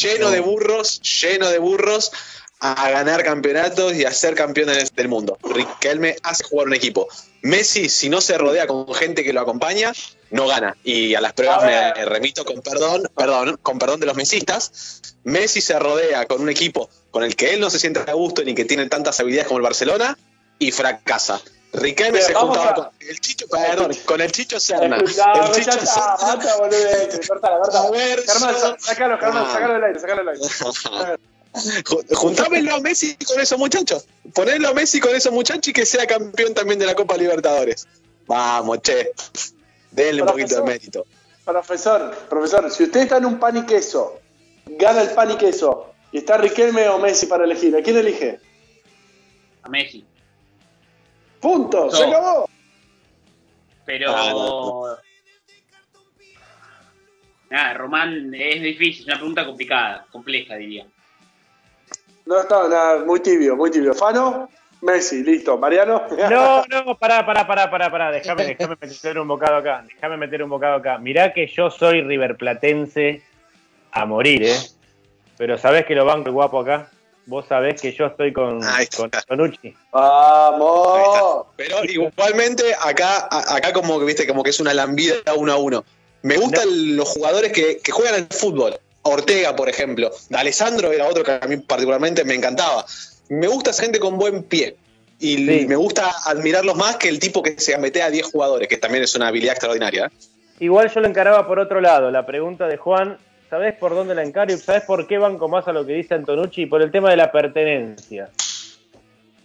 lleno 0.00 0.30
de 0.30 0.40
burros, 0.40 1.00
lleno 1.00 1.50
de 1.50 1.58
burros, 1.58 2.12
a 2.60 2.90
ganar 2.90 3.24
campeonatos 3.24 3.94
y 3.94 4.04
a 4.04 4.12
ser 4.12 4.34
campeones 4.34 4.94
del 4.94 5.08
mundo. 5.08 5.38
Riquelme 5.42 6.16
hace 6.22 6.44
jugar 6.44 6.66
un 6.66 6.74
equipo. 6.74 7.08
Messi, 7.42 7.88
si 7.88 8.10
no 8.10 8.20
se 8.20 8.36
rodea 8.36 8.66
con 8.66 8.92
gente 8.94 9.24
que 9.24 9.32
lo 9.32 9.40
acompaña, 9.40 9.92
no 10.30 10.46
gana. 10.46 10.76
Y 10.84 11.14
a 11.14 11.22
las 11.22 11.32
pruebas 11.32 11.62
A 11.62 11.66
me 11.66 12.04
remito 12.04 12.44
con 12.44 12.60
perdón, 12.60 13.10
perdón, 13.16 13.58
con 13.62 13.78
perdón 13.78 14.00
de 14.00 14.06
los 14.06 14.16
mesistas. 14.16 15.00
Messi 15.24 15.62
se 15.62 15.78
rodea 15.78 16.26
con 16.26 16.42
un 16.42 16.50
equipo 16.50 16.90
con 17.10 17.24
el 17.24 17.34
que 17.34 17.54
él 17.54 17.60
no 17.60 17.70
se 17.70 17.78
siente 17.78 18.00
a 18.00 18.12
gusto 18.12 18.44
ni 18.44 18.54
que 18.54 18.64
tiene 18.66 18.86
tantas 18.86 19.18
habilidades 19.20 19.48
como 19.48 19.58
el 19.58 19.64
Barcelona 19.64 20.18
y 20.58 20.70
fracasa. 20.70 21.40
Riquelme 21.72 22.18
Pero 22.18 22.26
se 22.26 22.34
juntaba 22.34 22.70
a- 22.70 22.74
con 22.74 22.88
el 23.00 23.20
Chicho, 23.20 23.46
perdón, 23.48 23.92
con 24.04 24.20
el 24.20 24.32
Chicho 24.32 24.58
Serna. 24.58 24.96
El 24.96 25.06
Chicho 25.06 25.70
está, 25.70 25.86
Serna. 25.86 26.16
basta, 26.36 26.56
boludez, 26.58 27.28
cortala, 27.28 27.58
cortala. 27.58 27.88
A 27.88 27.90
ver, 27.92 28.20
sa- 28.26 28.76
sacalo, 28.78 29.18
Germán, 29.18 29.44
Ah. 29.46 29.52
sacalo 29.52 29.74
del 29.74 29.84
aire, 29.84 30.00
sacalo 30.00 30.24
del 30.24 30.28
aire. 30.30 31.18
Ju- 31.52 32.14
Juntámelo 32.14 32.74
a 32.74 32.80
Messi 32.80 33.16
con 33.24 33.40
esos 33.40 33.58
muchachos. 33.58 34.06
Ponelo 34.34 34.68
a 34.68 34.74
Messi 34.74 35.00
con 35.00 35.14
esos 35.14 35.32
muchachos 35.32 35.68
y 35.68 35.72
que 35.72 35.84
sea 35.86 36.06
campeón 36.06 36.54
también 36.54 36.78
de 36.78 36.86
la 36.86 36.94
Copa 36.94 37.16
Libertadores. 37.16 37.86
Vamos, 38.26 38.78
che. 38.82 39.12
Denle 39.90 40.22
un 40.22 40.28
poquito 40.28 40.56
de 40.56 40.62
mérito. 40.62 41.04
Profesor, 41.44 42.14
profesor, 42.28 42.70
si 42.70 42.84
usted 42.84 43.00
está 43.00 43.16
en 43.16 43.26
un 43.26 43.40
pan 43.40 43.56
y 43.56 43.66
queso, 43.66 44.20
gana 44.66 45.02
el 45.02 45.10
pan 45.10 45.32
y 45.32 45.36
queso, 45.36 45.92
y 46.12 46.18
está 46.18 46.36
Riquelme 46.36 46.88
o 46.88 46.98
Messi 46.98 47.26
para 47.26 47.44
elegir, 47.44 47.76
¿a 47.76 47.82
quién 47.82 47.96
elige? 47.96 48.38
a 49.62 49.68
Messi. 49.68 50.04
Punto, 51.40 51.90
se 51.90 52.04
acabó. 52.04 52.48
Pero. 53.84 54.10
Ah, 54.14 54.98
Nada, 57.50 57.74
Román 57.74 58.32
es 58.32 58.62
difícil, 58.62 59.02
es 59.02 59.06
una 59.06 59.16
pregunta 59.16 59.44
complicada, 59.44 60.06
compleja 60.12 60.54
diría. 60.54 60.86
No 62.24 62.40
está 62.40 62.68
nada, 62.68 63.04
muy 63.04 63.18
tibio, 63.18 63.56
muy 63.56 63.72
tibio. 63.72 63.92
Fano, 63.92 64.48
Messi, 64.82 65.24
listo. 65.24 65.58
Mariano. 65.58 66.04
No, 66.30 66.64
no, 66.70 66.96
pará, 66.96 67.26
pará, 67.26 67.46
pará, 67.46 67.68
pará, 67.68 67.90
pará. 67.90 68.12
Déjame, 68.12 68.44
déjame 68.44 68.76
meter 68.80 69.18
un 69.18 69.26
bocado 69.26 69.56
acá. 69.56 69.84
Déjame 69.86 70.16
meter 70.16 70.42
un 70.44 70.50
bocado 70.50 70.76
acá. 70.76 70.98
Mirá 70.98 71.32
que 71.32 71.48
yo 71.48 71.70
soy 71.70 72.02
riverplatense 72.02 73.22
a 73.90 74.06
morir, 74.06 74.44
¿eh? 74.44 74.56
Pero 75.36 75.58
sabés 75.58 75.84
que 75.86 75.96
lo 75.96 76.04
banco 76.04 76.28
el 76.28 76.34
guapo 76.34 76.60
acá. 76.60 76.88
Vos 77.26 77.46
sabés 77.48 77.80
que 77.80 77.92
yo 77.92 78.06
estoy 78.06 78.32
con, 78.32 78.60
con 78.96 79.10
Tonucci. 79.10 79.68
Ahí 79.68 79.76
Vamos. 79.92 81.46
Pero 81.56 81.84
igualmente 81.84 82.74
acá, 82.82 83.28
acá 83.30 83.72
como 83.72 83.98
que 83.98 84.04
viste, 84.06 84.26
como 84.26 84.42
que 84.42 84.50
es 84.50 84.60
una 84.60 84.74
lambida 84.74 85.14
uno 85.36 85.52
a 85.52 85.56
uno. 85.56 85.84
Me 86.22 86.36
gustan 86.36 86.96
los 86.96 87.08
jugadores 87.08 87.52
que, 87.52 87.78
que 87.78 87.92
juegan 87.92 88.14
al 88.14 88.26
fútbol. 88.30 88.78
Ortega, 89.02 89.56
por 89.56 89.68
ejemplo. 89.68 90.10
Alessandro 90.34 90.92
era 90.92 91.06
otro 91.08 91.24
que 91.24 91.32
a 91.32 91.46
mí 91.46 91.56
particularmente 91.58 92.24
me 92.24 92.34
encantaba. 92.34 92.84
Me 93.28 93.46
gusta 93.46 93.70
esa 93.70 93.82
gente 93.84 93.98
con 93.98 94.18
buen 94.18 94.42
pie. 94.42 94.76
Y 95.18 95.36
Sí. 95.36 95.66
me 95.68 95.76
gusta 95.76 96.10
admirarlos 96.26 96.76
más 96.76 96.96
que 96.96 97.08
el 97.08 97.18
tipo 97.18 97.42
que 97.42 97.58
se 97.60 97.76
mete 97.78 98.02
a 98.02 98.10
10 98.10 98.26
jugadores, 98.32 98.68
que 98.68 98.78
también 98.78 99.04
es 99.04 99.14
una 99.14 99.28
habilidad 99.28 99.52
extraordinaria. 99.52 100.06
¿eh? 100.06 100.10
Igual 100.60 100.92
yo 100.92 101.00
lo 101.00 101.06
encaraba 101.08 101.46
por 101.46 101.58
otro 101.58 101.80
lado. 101.80 102.10
La 102.10 102.24
pregunta 102.26 102.66
de 102.66 102.76
Juan, 102.76 103.18
¿sabés 103.50 103.74
por 103.74 103.94
dónde 103.94 104.14
la 104.14 104.22
encaro 104.22 104.54
y 104.54 104.56
sabés 104.56 104.84
por 104.84 105.06
qué 105.08 105.18
banco 105.18 105.48
más 105.48 105.66
a 105.66 105.72
lo 105.72 105.84
que 105.84 105.92
dice 105.92 106.14
Antonucci? 106.14 106.66
Por 106.66 106.80
el 106.80 106.92
tema 106.92 107.10
de 107.10 107.16
la 107.16 107.32
pertenencia. 107.32 108.30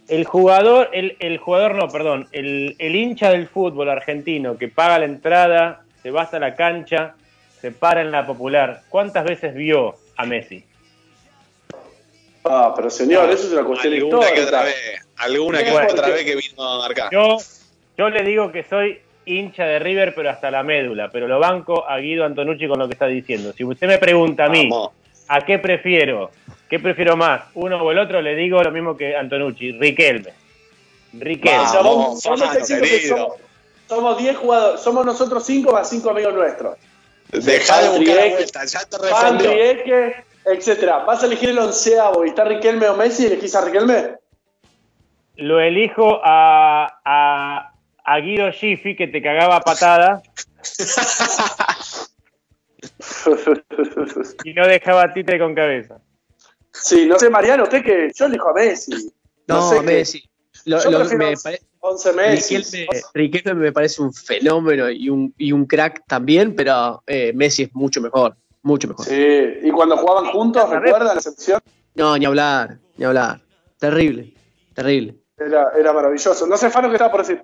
El 0.08 0.24
jugador, 0.24 0.88
el, 0.92 1.16
el 1.18 1.38
jugador 1.38 1.74
no, 1.74 1.88
perdón, 1.88 2.28
el, 2.30 2.76
el 2.78 2.94
hincha 2.94 3.30
del 3.30 3.48
fútbol 3.48 3.90
argentino 3.90 4.56
que 4.56 4.68
paga 4.68 5.00
la 5.00 5.06
entrada, 5.06 5.82
se 6.00 6.12
va 6.12 6.22
hasta 6.22 6.38
la 6.38 6.54
cancha, 6.54 7.16
se 7.60 7.72
para 7.72 8.00
en 8.00 8.12
la 8.12 8.24
popular. 8.24 8.82
¿Cuántas 8.88 9.24
veces 9.24 9.52
vio 9.54 9.96
a 10.16 10.24
Messi? 10.24 10.64
Ah, 12.44 12.72
pero 12.76 12.88
señor, 12.88 13.28
eso 13.30 13.48
es 13.48 13.52
una 13.52 13.64
cuestión 13.64 13.94
Alguna 13.94 14.32
que 14.32 14.42
otra 14.42 14.62
vez. 14.62 14.74
Alguna 15.16 15.64
que 15.64 15.72
Bueno, 15.72 15.88
otra 15.90 16.08
vez 16.08 16.24
que 16.24 16.36
vino 16.36 16.62
a 16.62 16.78
marcar. 16.78 17.10
Yo, 17.10 17.38
yo 17.98 18.08
le 18.08 18.22
digo 18.22 18.52
que 18.52 18.62
soy 18.62 19.00
hincha 19.26 19.66
de 19.66 19.78
River, 19.78 20.14
pero 20.14 20.30
hasta 20.30 20.50
la 20.50 20.62
médula, 20.62 21.10
pero 21.10 21.28
lo 21.28 21.38
banco 21.38 21.86
a 21.86 21.98
Guido 21.98 22.24
Antonucci 22.24 22.66
con 22.66 22.78
lo 22.78 22.86
que 22.86 22.94
está 22.94 23.06
diciendo. 23.06 23.52
Si 23.52 23.64
usted 23.64 23.86
me 23.86 23.98
pregunta 23.98 24.46
a 24.46 24.48
mí, 24.48 24.68
Vamos. 24.70 24.92
¿a 25.28 25.40
qué 25.42 25.58
prefiero? 25.58 26.30
¿Qué 26.70 26.78
prefiero 26.78 27.16
más? 27.16 27.42
¿Uno 27.54 27.76
o 27.76 27.90
el 27.90 27.98
otro? 27.98 28.22
Le 28.22 28.34
digo 28.34 28.62
lo 28.62 28.70
mismo 28.70 28.96
que 28.96 29.16
Antonucci, 29.16 29.72
Riquelme. 29.72 30.32
Riquelme. 31.12 31.64
Vamos, 31.74 32.22
que 32.22 32.80
querido. 32.80 33.16
somos, 33.16 33.34
somos 33.88 34.18
10 34.18 34.36
jugadores, 34.36 34.80
somos 34.80 35.04
nosotros 35.04 35.44
5 35.44 35.72
más 35.72 35.88
5 35.90 36.10
amigos 36.10 36.34
nuestros. 36.34 36.78
Dejá 37.32 37.82
de 37.82 37.98
buscar 37.98 38.16
la 38.16 38.34
vuelta, 38.34 38.64
ya 38.64 38.80
te 38.80 38.98
respondió. 38.98 39.50
Etcétera. 40.46 40.98
¿Vas 40.98 41.22
a 41.22 41.26
elegir 41.26 41.50
el 41.50 41.58
onceavo 41.58 42.24
y 42.24 42.28
está 42.28 42.44
Riquelme 42.44 42.88
o 42.88 42.96
Messi 42.96 43.24
y 43.24 43.26
elegís 43.26 43.54
a 43.56 43.64
Riquelme? 43.64 44.14
Lo 45.36 45.60
elijo 45.60 46.20
a, 46.22 47.00
a, 47.04 47.72
a 48.08 48.18
Guido 48.20 48.50
Schiffi, 48.52 48.94
que 48.96 49.08
te 49.08 49.20
cagaba 49.20 49.56
a 49.56 49.60
patada 49.60 50.22
y 54.44 54.52
no 54.54 54.66
dejaba 54.66 55.12
títere 55.12 55.38
con 55.38 55.54
cabeza. 55.54 56.00
sí, 56.72 57.06
no 57.06 57.18
sé, 57.18 57.30
Mariano, 57.30 57.64
usted 57.64 57.82
que 57.84 58.10
yo 58.14 58.26
elijo 58.26 58.50
a 58.50 58.54
Messi. 58.54 59.10
No, 59.48 59.68
sé 59.68 59.76
qué- 59.80 59.82
Messi. 59.82 60.22
Lo- 60.66 60.82
Yo 60.82 60.90
lo- 60.90 60.98
prefiero 61.00 61.18
me 61.24 61.30
once- 61.30 61.42
pare- 61.42 61.60
11 61.80 62.12
Messi. 62.14 62.56
Riquelme, 62.56 62.86
Riquelme 63.14 63.54
me 63.54 63.72
parece 63.72 64.02
un 64.02 64.12
fenómeno 64.12 64.90
y 64.90 65.08
un, 65.08 65.32
y 65.38 65.52
un 65.52 65.66
crack 65.66 66.02
también, 66.06 66.54
pero 66.56 67.02
eh, 67.06 67.32
Messi 67.34 67.64
es 67.64 67.74
mucho 67.74 68.00
mejor, 68.00 68.36
mucho 68.62 68.88
mejor. 68.88 69.06
Sí, 69.06 69.14
y 69.62 69.70
cuando 69.70 69.96
jugaban 69.96 70.26
juntos, 70.32 70.68
¿recuerdan 70.70 71.14
la 71.14 71.20
sección? 71.20 71.60
No, 71.94 72.16
ni 72.18 72.24
hablar, 72.24 72.78
ni 72.96 73.04
hablar. 73.04 73.40
Terrible, 73.78 74.32
terrible. 74.74 75.14
Era, 75.38 75.70
era 75.78 75.92
maravilloso. 75.92 76.46
No 76.46 76.56
sé, 76.56 76.70
Fano, 76.70 76.88
¿qué 76.88 76.94
estaba 76.96 77.10
por 77.12 77.20
decir? 77.20 77.42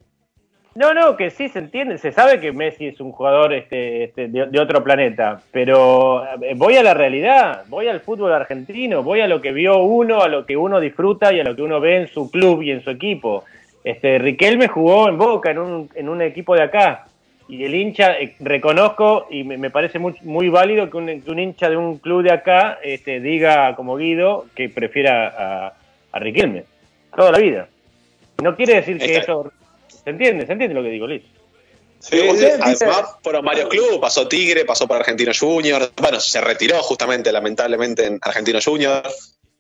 No, 0.74 0.94
no, 0.94 1.16
que 1.18 1.28
sí 1.30 1.50
se 1.50 1.58
entiende, 1.58 1.98
se 1.98 2.12
sabe 2.12 2.40
que 2.40 2.50
Messi 2.50 2.86
es 2.86 2.98
un 3.00 3.12
jugador 3.12 3.52
este, 3.52 4.04
este, 4.04 4.28
de, 4.28 4.46
de 4.46 4.58
otro 4.60 4.82
planeta, 4.82 5.42
pero 5.50 6.24
eh, 6.40 6.54
voy 6.56 6.76
a 6.76 6.82
la 6.82 6.94
realidad, 6.94 7.64
voy 7.68 7.88
al 7.88 8.00
fútbol 8.00 8.32
argentino, 8.32 9.02
voy 9.02 9.20
a 9.20 9.26
lo 9.28 9.42
que 9.42 9.52
vio 9.52 9.80
uno, 9.82 10.22
a 10.22 10.28
lo 10.28 10.46
que 10.46 10.56
uno 10.56 10.80
disfruta 10.80 11.30
y 11.30 11.40
a 11.40 11.44
lo 11.44 11.54
que 11.54 11.60
uno 11.60 11.78
ve 11.78 11.96
en 11.98 12.08
su 12.08 12.30
club 12.30 12.62
y 12.62 12.70
en 12.70 12.82
su 12.82 12.88
equipo. 12.88 13.44
Este, 13.84 14.18
Riquelme 14.18 14.68
jugó 14.68 15.10
en 15.10 15.18
Boca, 15.18 15.50
en 15.50 15.58
un, 15.58 15.90
en 15.94 16.08
un 16.08 16.22
equipo 16.22 16.54
de 16.54 16.62
acá, 16.62 17.04
y 17.48 17.64
el 17.64 17.74
hincha, 17.74 18.18
eh, 18.18 18.34
reconozco 18.40 19.26
y 19.28 19.44
me, 19.44 19.58
me 19.58 19.68
parece 19.68 19.98
muy, 19.98 20.14
muy 20.22 20.48
válido 20.48 20.88
que 20.88 20.96
un, 20.96 21.06
que 21.20 21.30
un 21.30 21.38
hincha 21.38 21.68
de 21.68 21.76
un 21.76 21.98
club 21.98 22.22
de 22.22 22.32
acá 22.32 22.78
este, 22.82 23.20
diga 23.20 23.74
como 23.76 23.96
Guido 23.98 24.46
que 24.54 24.70
prefiera 24.70 25.34
a, 25.36 25.72
a 26.12 26.18
Riquelme, 26.18 26.64
toda 27.14 27.30
la 27.30 27.38
vida. 27.38 27.68
No 28.42 28.56
quiere 28.56 28.76
decir 28.76 28.96
que 28.98 29.04
Está- 29.16 29.20
eso... 29.20 29.52
¿Se 30.04 30.10
entiende? 30.10 30.46
¿Se 30.46 30.52
entiende 30.52 30.74
lo 30.74 30.82
que 30.82 30.88
digo, 30.90 31.06
Liz? 31.06 31.22
Sí, 32.00 32.18
Usted 32.28 32.58
dice- 32.64 32.84
además 32.84 33.14
fueron 33.22 33.44
varios 33.44 33.68
clubes, 33.68 33.98
pasó 34.00 34.26
Tigre, 34.26 34.64
pasó 34.64 34.88
por 34.88 34.96
Argentino 34.96 35.30
Junior, 35.38 35.92
bueno, 36.00 36.18
se 36.18 36.40
retiró 36.40 36.76
justamente, 36.82 37.30
lamentablemente, 37.30 38.06
en 38.06 38.18
Argentino 38.20 38.58
Junior. 38.64 39.02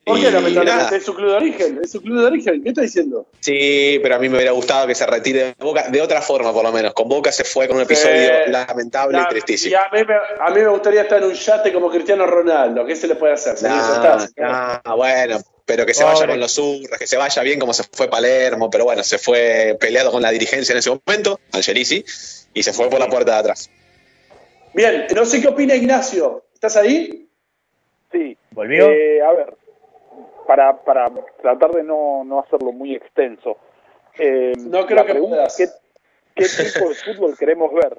¿Por 0.04 0.16
qué 0.18 0.32
lamentablemente? 0.32 0.64
nada. 0.84 0.96
Es 0.96 1.04
su 1.04 1.14
club 1.14 1.28
de 1.30 1.36
origen, 1.36 1.80
es 1.84 1.92
su 1.92 2.02
club 2.02 2.18
de 2.18 2.26
origen. 2.26 2.60
¿Qué 2.64 2.70
está 2.70 2.80
diciendo? 2.80 3.28
Sí, 3.38 4.00
pero 4.02 4.16
a 4.16 4.18
mí 4.18 4.28
me 4.28 4.34
hubiera 4.34 4.50
gustado 4.50 4.88
que 4.88 4.96
se 4.96 5.06
retire 5.06 5.44
de 5.44 5.54
Boca, 5.60 5.88
de 5.88 6.00
otra 6.02 6.20
forma 6.20 6.52
por 6.52 6.64
lo 6.64 6.72
menos. 6.72 6.92
Con 6.92 7.08
Boca 7.08 7.30
se 7.30 7.44
fue 7.44 7.68
con 7.68 7.76
un 7.76 7.84
episodio 7.84 8.30
Sí. 8.44 8.50
lamentable 8.50 9.20
y 9.20 9.28
tristísimo. 9.28 9.70
y 9.70 9.74
a, 9.76 9.88
mí 9.92 10.04
me, 10.04 10.14
a 10.44 10.50
mí 10.50 10.60
me 10.60 10.66
gustaría 10.70 11.02
estar 11.02 11.18
en 11.22 11.28
un 11.28 11.34
yate 11.34 11.72
como 11.72 11.88
Cristiano 11.88 12.26
Ronaldo. 12.26 12.84
¿Qué 12.84 12.96
se 12.96 13.06
le 13.06 13.14
puede 13.14 13.34
hacer? 13.34 13.54
no, 13.62 14.96
bueno, 14.96 15.38
pero 15.64 15.86
que 15.86 15.94
se 15.94 16.02
Pobre. 16.02 16.14
vaya 16.14 16.26
con 16.28 16.40
los 16.40 16.52
surras, 16.52 16.98
que 16.98 17.06
se 17.06 17.16
vaya 17.16 17.42
bien 17.42 17.58
como 17.60 17.72
se 17.72 17.84
fue 17.84 18.08
Palermo, 18.08 18.70
pero 18.70 18.84
bueno, 18.84 19.02
se 19.02 19.18
fue 19.18 19.76
peleado 19.80 20.10
con 20.10 20.22
la 20.22 20.30
dirigencia 20.30 20.72
en 20.72 20.78
ese 20.78 20.90
momento, 20.90 21.40
Angelici, 21.52 22.04
y 22.54 22.62
se 22.62 22.72
fue 22.72 22.88
por 22.90 22.98
la 23.00 23.08
puerta 23.08 23.32
de 23.34 23.38
atrás. 23.38 23.70
Bien, 24.74 25.06
no 25.14 25.24
sé 25.24 25.40
qué 25.40 25.48
opina 25.48 25.74
Ignacio. 25.74 26.44
¿Estás 26.54 26.76
ahí? 26.76 27.28
Sí. 28.10 28.36
¿Volvió? 28.52 28.90
Eh, 28.90 29.20
a 29.22 29.32
ver, 29.32 29.54
para, 30.46 30.76
para 30.84 31.10
tratar 31.40 31.72
de 31.72 31.82
no, 31.82 32.24
no 32.24 32.40
hacerlo 32.40 32.72
muy 32.72 32.94
extenso. 32.94 33.56
eh, 34.18 34.52
No 34.56 34.86
creo 34.86 35.04
que 35.06 35.14
puedas. 35.14 35.56
¿qué, 35.56 35.68
¿Qué 36.34 36.46
tipo 36.48 36.88
de 36.88 36.94
fútbol 36.94 37.36
queremos 37.38 37.72
ver? 37.74 37.98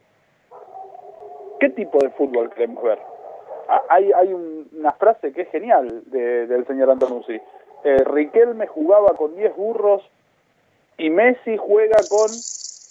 ¿Qué 1.60 1.70
tipo 1.70 1.98
de 2.00 2.10
fútbol 2.10 2.50
queremos 2.54 2.84
ver? 2.84 3.00
Hay, 3.90 4.12
hay 4.12 4.34
un- 4.34 4.68
una 4.74 4.92
frase 4.94 5.32
que 5.32 5.42
es 5.44 5.50
genial 5.50 6.04
de- 6.08 6.48
del 6.48 6.66
señor 6.68 6.90
Antonuzzi. 6.92 7.40
Eh, 7.84 7.98
Riquelme 8.06 8.68
jugaba 8.68 9.16
con 9.16 9.36
10 9.36 9.56
burros 9.56 10.02
y 10.98 11.10
Messi 11.10 11.58
juega 11.58 11.98
con... 12.10 12.30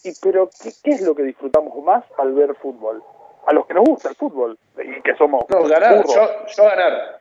Y, 0.04 0.12
pero 0.20 0.50
¿qué, 0.62 0.70
¿qué 0.82 0.90
es 0.92 1.02
lo 1.02 1.14
que 1.14 1.22
disfrutamos 1.22 1.76
más 1.84 2.04
al 2.18 2.32
ver 2.34 2.54
fútbol? 2.56 3.02
A 3.46 3.52
los 3.52 3.66
que 3.66 3.74
nos 3.74 3.84
gusta 3.84 4.08
el 4.08 4.14
fútbol 4.16 4.58
y 4.82 5.00
que 5.02 5.14
somos 5.16 5.44
No, 5.48 5.62
ganar. 5.64 5.96
burros. 5.96 6.14
Yo, 6.14 6.46
yo 6.56 6.64
ganar. 6.64 7.18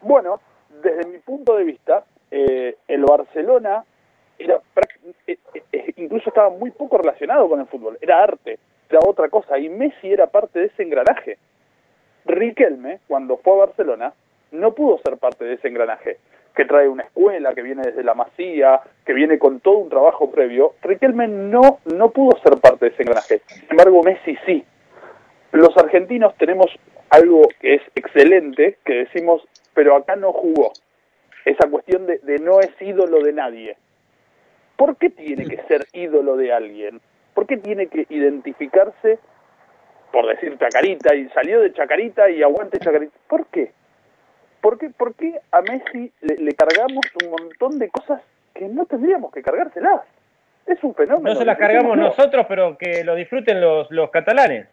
Bueno, 0.00 0.40
desde 0.82 1.06
mi 1.08 1.18
punto 1.18 1.56
de 1.56 1.64
vista, 1.64 2.04
eh, 2.30 2.76
el 2.88 3.04
Barcelona 3.04 3.84
era 4.38 4.60
eh, 5.26 5.38
eh, 5.72 5.92
incluso 5.96 6.28
estaba 6.28 6.50
muy 6.50 6.70
poco 6.70 6.98
relacionado 6.98 7.48
con 7.48 7.60
el 7.60 7.66
fútbol, 7.66 7.96
era 8.00 8.22
arte, 8.22 8.58
era 8.90 8.98
otra 9.06 9.28
cosa, 9.28 9.58
y 9.58 9.68
Messi 9.68 10.12
era 10.12 10.26
parte 10.26 10.58
de 10.58 10.66
ese 10.66 10.82
engranaje. 10.82 11.38
Riquelme, 12.24 13.00
cuando 13.06 13.36
fue 13.38 13.54
a 13.54 13.66
Barcelona, 13.66 14.12
no 14.52 14.72
pudo 14.74 14.98
ser 14.98 15.18
parte 15.18 15.44
de 15.44 15.54
ese 15.54 15.68
engranaje, 15.68 16.18
que 16.54 16.64
trae 16.64 16.88
una 16.88 17.02
escuela, 17.02 17.54
que 17.54 17.62
viene 17.62 17.82
desde 17.82 18.04
la 18.04 18.14
masía, 18.14 18.80
que 19.04 19.12
viene 19.12 19.38
con 19.38 19.60
todo 19.60 19.78
un 19.78 19.88
trabajo 19.88 20.30
previo. 20.30 20.74
Riquelme 20.82 21.26
no, 21.28 21.80
no 21.84 22.10
pudo 22.10 22.38
ser 22.42 22.58
parte 22.58 22.86
de 22.86 22.92
ese 22.92 23.02
engranaje, 23.02 23.42
sin 23.46 23.70
embargo 23.70 24.02
Messi 24.02 24.36
sí. 24.46 24.64
Los 25.52 25.76
argentinos 25.76 26.34
tenemos 26.36 26.66
algo 27.10 27.42
que 27.60 27.74
es 27.74 27.82
excelente, 27.94 28.78
que 28.84 28.94
decimos, 28.94 29.42
pero 29.72 29.96
acá 29.96 30.16
no 30.16 30.32
jugó. 30.32 30.72
Esa 31.44 31.68
cuestión 31.68 32.06
de, 32.06 32.18
de 32.18 32.38
no 32.38 32.60
es 32.60 32.70
ídolo 32.80 33.20
de 33.22 33.32
nadie. 33.32 33.76
¿Por 34.76 34.96
qué 34.96 35.10
tiene 35.10 35.44
que 35.44 35.62
ser 35.68 35.86
ídolo 35.92 36.36
de 36.36 36.52
alguien? 36.52 37.00
¿Por 37.34 37.46
qué 37.46 37.56
tiene 37.56 37.88
que 37.88 38.06
identificarse, 38.08 39.18
por 40.14 40.28
decir 40.28 40.56
Chacarita, 40.60 41.12
y 41.12 41.28
salió 41.30 41.60
de 41.60 41.72
Chacarita 41.72 42.30
y 42.30 42.40
aguante 42.40 42.78
Chacarita? 42.78 43.12
¿Por 43.28 43.46
qué? 43.48 43.72
¿Por 44.60 44.78
qué, 44.78 44.88
por 44.90 45.12
qué 45.16 45.40
a 45.50 45.60
Messi 45.60 46.12
le, 46.20 46.36
le 46.36 46.52
cargamos 46.52 47.04
un 47.24 47.30
montón 47.30 47.80
de 47.80 47.88
cosas 47.90 48.22
que 48.54 48.66
no 48.68 48.86
tendríamos 48.86 49.32
que 49.32 49.42
cargárselas? 49.42 50.02
Es 50.66 50.82
un 50.84 50.94
fenómeno. 50.94 51.34
No 51.34 51.40
se 51.40 51.44
las 51.44 51.58
cargamos 51.58 51.96
nosotros, 51.96 52.46
pero 52.48 52.78
que 52.78 53.02
lo 53.02 53.16
disfruten 53.16 53.60
los, 53.60 53.90
los 53.90 54.08
catalanes. 54.10 54.68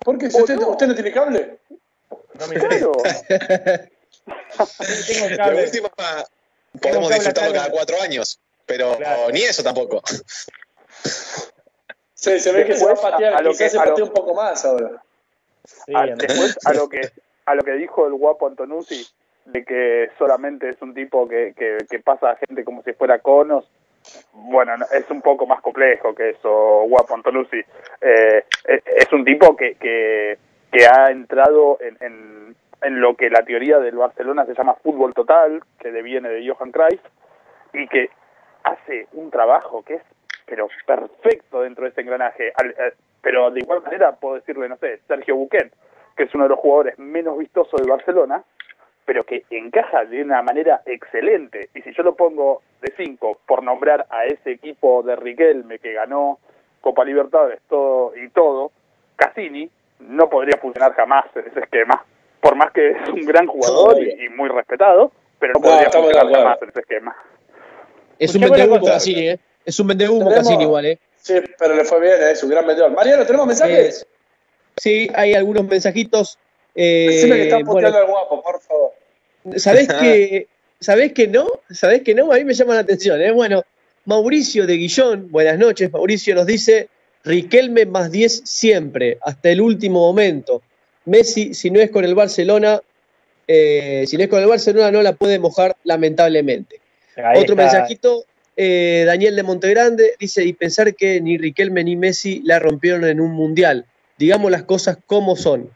¿Por 0.00 0.18
qué? 0.18 0.30
Si 0.30 0.38
usted, 0.38 0.58
¿Usted 0.58 0.86
no 0.86 0.94
tiene 0.94 1.10
cable? 1.10 1.56
No 2.38 2.46
me 2.46 2.54
interesa. 2.56 2.86
Claro. 2.92 4.70
Tengo 5.08 5.36
cable. 5.36 5.64
última, 5.64 5.88
Tengo 5.88 6.82
podemos 6.82 7.08
cable 7.08 7.14
disfrutarlo 7.14 7.54
cada 7.54 7.70
cuatro 7.70 7.96
años, 8.02 8.38
pero 8.66 8.98
Claro. 8.98 9.30
ni 9.32 9.40
eso 9.40 9.62
tampoco. 9.62 10.02
Sí, 12.24 12.40
se 12.40 12.52
ve 12.52 12.64
que 12.64 12.74
se 12.74 12.84
va 12.84 12.92
a 12.92 12.94
Después, 12.94 13.12
patear. 13.12 13.34
a- 13.34 13.38
a 13.38 13.42
lo 13.42 13.50
que- 13.50 13.68
se 13.68 13.78
a 13.78 13.84
lo- 13.84 13.90
patea 13.90 14.04
un 14.04 14.12
poco 14.12 14.34
más 14.34 14.64
ahora. 14.64 15.02
Sí, 15.64 15.92
Ah, 15.94 16.02
Andrés. 16.02 16.18
después 16.28 16.58
a 16.66 16.72
lo 16.74 16.88
que 16.88 17.00
a 17.46 17.54
lo 17.54 17.62
que 17.62 17.72
dijo 17.72 18.06
el 18.06 18.14
guapo 18.14 18.46
Antonuzzi 18.46 19.06
de 19.44 19.64
que 19.64 20.08
solamente 20.18 20.70
es 20.70 20.80
un 20.80 20.94
tipo 20.94 21.28
que, 21.28 21.52
que, 21.56 21.76
que 21.90 21.98
pasa 21.98 22.30
a 22.30 22.36
gente 22.36 22.64
como 22.64 22.82
si 22.82 22.94
fuera 22.94 23.18
conos, 23.18 23.68
bueno, 24.32 24.76
no, 24.78 24.86
es 24.92 25.10
un 25.10 25.20
poco 25.20 25.46
más 25.46 25.60
complejo 25.60 26.14
que 26.14 26.30
eso, 26.30 26.84
Guapo 26.88 27.14
Antonucci. 27.14 27.60
Eh, 28.00 28.44
es, 28.66 28.82
es 28.86 29.12
un 29.12 29.24
tipo 29.24 29.54
que, 29.56 29.74
que, 29.74 30.38
que 30.72 30.86
ha 30.86 31.10
entrado 31.10 31.76
en, 31.80 31.96
en, 32.00 32.56
en 32.82 33.00
lo 33.00 33.14
que 33.16 33.28
la 33.30 33.42
teoría 33.44 33.78
del 33.78 33.96
Barcelona 33.96 34.46
se 34.46 34.54
llama 34.54 34.74
fútbol 34.82 35.12
total, 35.14 35.62
que 35.78 35.90
deviene 35.92 36.28
de 36.30 36.46
Johan 36.48 36.72
Cruyff, 36.72 37.00
y 37.74 37.86
que 37.88 38.08
hace 38.62 39.06
un 39.12 39.30
trabajo 39.30 39.82
que 39.82 39.94
es 39.96 40.02
pero 40.46 40.68
perfecto 40.86 41.62
dentro 41.62 41.84
de 41.84 41.90
ese 41.90 42.00
engranaje. 42.02 42.52
Al- 42.56 42.70
eh, 42.70 42.92
pero 43.22 43.50
de 43.50 43.60
igual 43.60 43.82
manera 43.82 44.12
puedo 44.12 44.34
decirle, 44.36 44.68
no 44.68 44.76
sé, 44.76 45.00
Sergio 45.08 45.36
Busquets, 45.36 45.74
que 46.16 46.24
es 46.24 46.34
uno 46.34 46.44
de 46.44 46.50
los 46.50 46.58
jugadores 46.58 46.98
menos 46.98 47.38
vistosos 47.38 47.80
del 47.80 47.90
Barcelona, 47.90 48.42
pero 49.06 49.24
que 49.24 49.44
encaja 49.50 50.04
de 50.04 50.22
una 50.22 50.42
manera 50.42 50.82
excelente. 50.86 51.68
Y 51.74 51.82
si 51.82 51.92
yo 51.94 52.02
lo 52.02 52.14
pongo 52.14 52.62
de 52.80 52.92
5 52.96 53.38
por 53.46 53.62
nombrar 53.62 54.06
a 54.10 54.24
ese 54.26 54.52
equipo 54.52 55.02
de 55.02 55.16
Riquelme 55.16 55.78
que 55.78 55.92
ganó 55.92 56.38
Copa 56.80 57.04
Libertadores 57.04 57.60
todo 57.68 58.14
y 58.16 58.28
todo, 58.28 58.70
Cassini 59.16 59.70
no 60.00 60.28
podría 60.28 60.58
funcionar 60.60 60.92
jamás 60.94 61.24
en 61.34 61.46
ese 61.46 61.60
esquema. 61.60 62.04
Por 62.40 62.56
más 62.56 62.70
que 62.72 62.90
es 62.90 63.08
un 63.08 63.24
gran 63.24 63.46
jugador 63.46 64.02
y, 64.02 64.24
y 64.24 64.28
muy 64.28 64.48
respetado, 64.50 65.10
pero 65.38 65.54
no 65.54 65.60
No, 65.60 65.66
podría 65.66 65.90
funcionar 65.90 66.32
jamás 66.32 66.62
en 66.62 66.68
ese 66.68 66.80
esquema. 66.80 67.16
Es 68.18 68.34
un 68.34 68.42
cosa. 68.78 68.92
Cassini, 68.92 69.28
¿eh? 69.28 69.38
Es 69.64 69.78
un 69.80 69.86
vendehumo 69.88 70.30
Cassini 70.30 70.64
igual, 70.64 70.86
¿eh? 70.86 70.98
Sí, 71.20 71.34
pero 71.58 71.74
le 71.74 71.84
fue 71.84 72.00
bien, 72.00 72.14
es 72.30 72.42
un 72.42 72.50
gran 72.50 72.66
vendedor. 72.66 72.90
Mariano, 72.92 73.24
¿tenemos 73.24 73.46
mensajes? 73.46 74.06
Sí, 74.76 75.08
hay 75.14 75.34
algunos 75.34 75.64
mensajitos. 75.66 76.38
eh, 76.74 77.06
Decime 77.10 77.36
que 77.36 77.42
están 77.44 77.64
bueno, 77.64 77.72
puteando 77.88 77.98
al 77.98 78.06
guapo, 78.06 78.42
por 78.42 78.60
favor. 78.60 78.92
¿Sabés 79.56 79.88
que, 80.00 80.48
¿Sabés 80.80 81.12
que 81.12 81.28
no? 81.28 81.46
¿Sabés 81.70 82.02
que 82.02 82.14
no? 82.14 82.30
A 82.32 82.36
mí 82.36 82.44
me 82.44 82.52
llama 82.54 82.74
la 82.74 82.80
atención. 82.80 83.20
¿eh? 83.22 83.30
Bueno, 83.30 83.62
Mauricio 84.04 84.66
de 84.66 84.76
Guillón, 84.76 85.30
buenas 85.30 85.58
noches. 85.58 85.90
Mauricio 85.90 86.34
nos 86.34 86.46
dice: 86.46 86.88
Riquelme 87.24 87.86
más 87.86 88.10
10 88.10 88.42
siempre, 88.44 89.16
hasta 89.22 89.48
el 89.48 89.60
último 89.62 90.00
momento. 90.00 90.60
Messi, 91.06 91.54
si 91.54 91.70
no 91.70 91.80
es 91.80 91.90
con 91.90 92.04
el 92.04 92.14
Barcelona, 92.14 92.80
eh, 93.46 94.04
si 94.06 94.16
no 94.18 94.24
es 94.24 94.28
con 94.28 94.40
el 94.42 94.46
Barcelona, 94.48 94.90
no 94.90 95.00
la 95.02 95.12
puede 95.14 95.38
mojar, 95.38 95.76
lamentablemente. 95.84 96.80
Ahí 97.16 97.40
Otro 97.40 97.54
está. 97.54 97.62
mensajito, 97.62 98.24
eh, 98.56 99.04
Daniel 99.06 99.36
de 99.36 99.42
Montegrande 99.42 100.14
dice, 100.18 100.44
y 100.44 100.52
pensar 100.52 100.94
que 100.94 101.20
ni 101.20 101.38
Riquelme 101.38 101.84
ni 101.84 101.96
Messi 101.96 102.42
la 102.44 102.58
rompieron 102.58 103.04
en 103.04 103.20
un 103.20 103.32
mundial. 103.32 103.86
Digamos 104.18 104.50
las 104.50 104.62
cosas 104.62 104.98
como 105.06 105.36
son. 105.36 105.70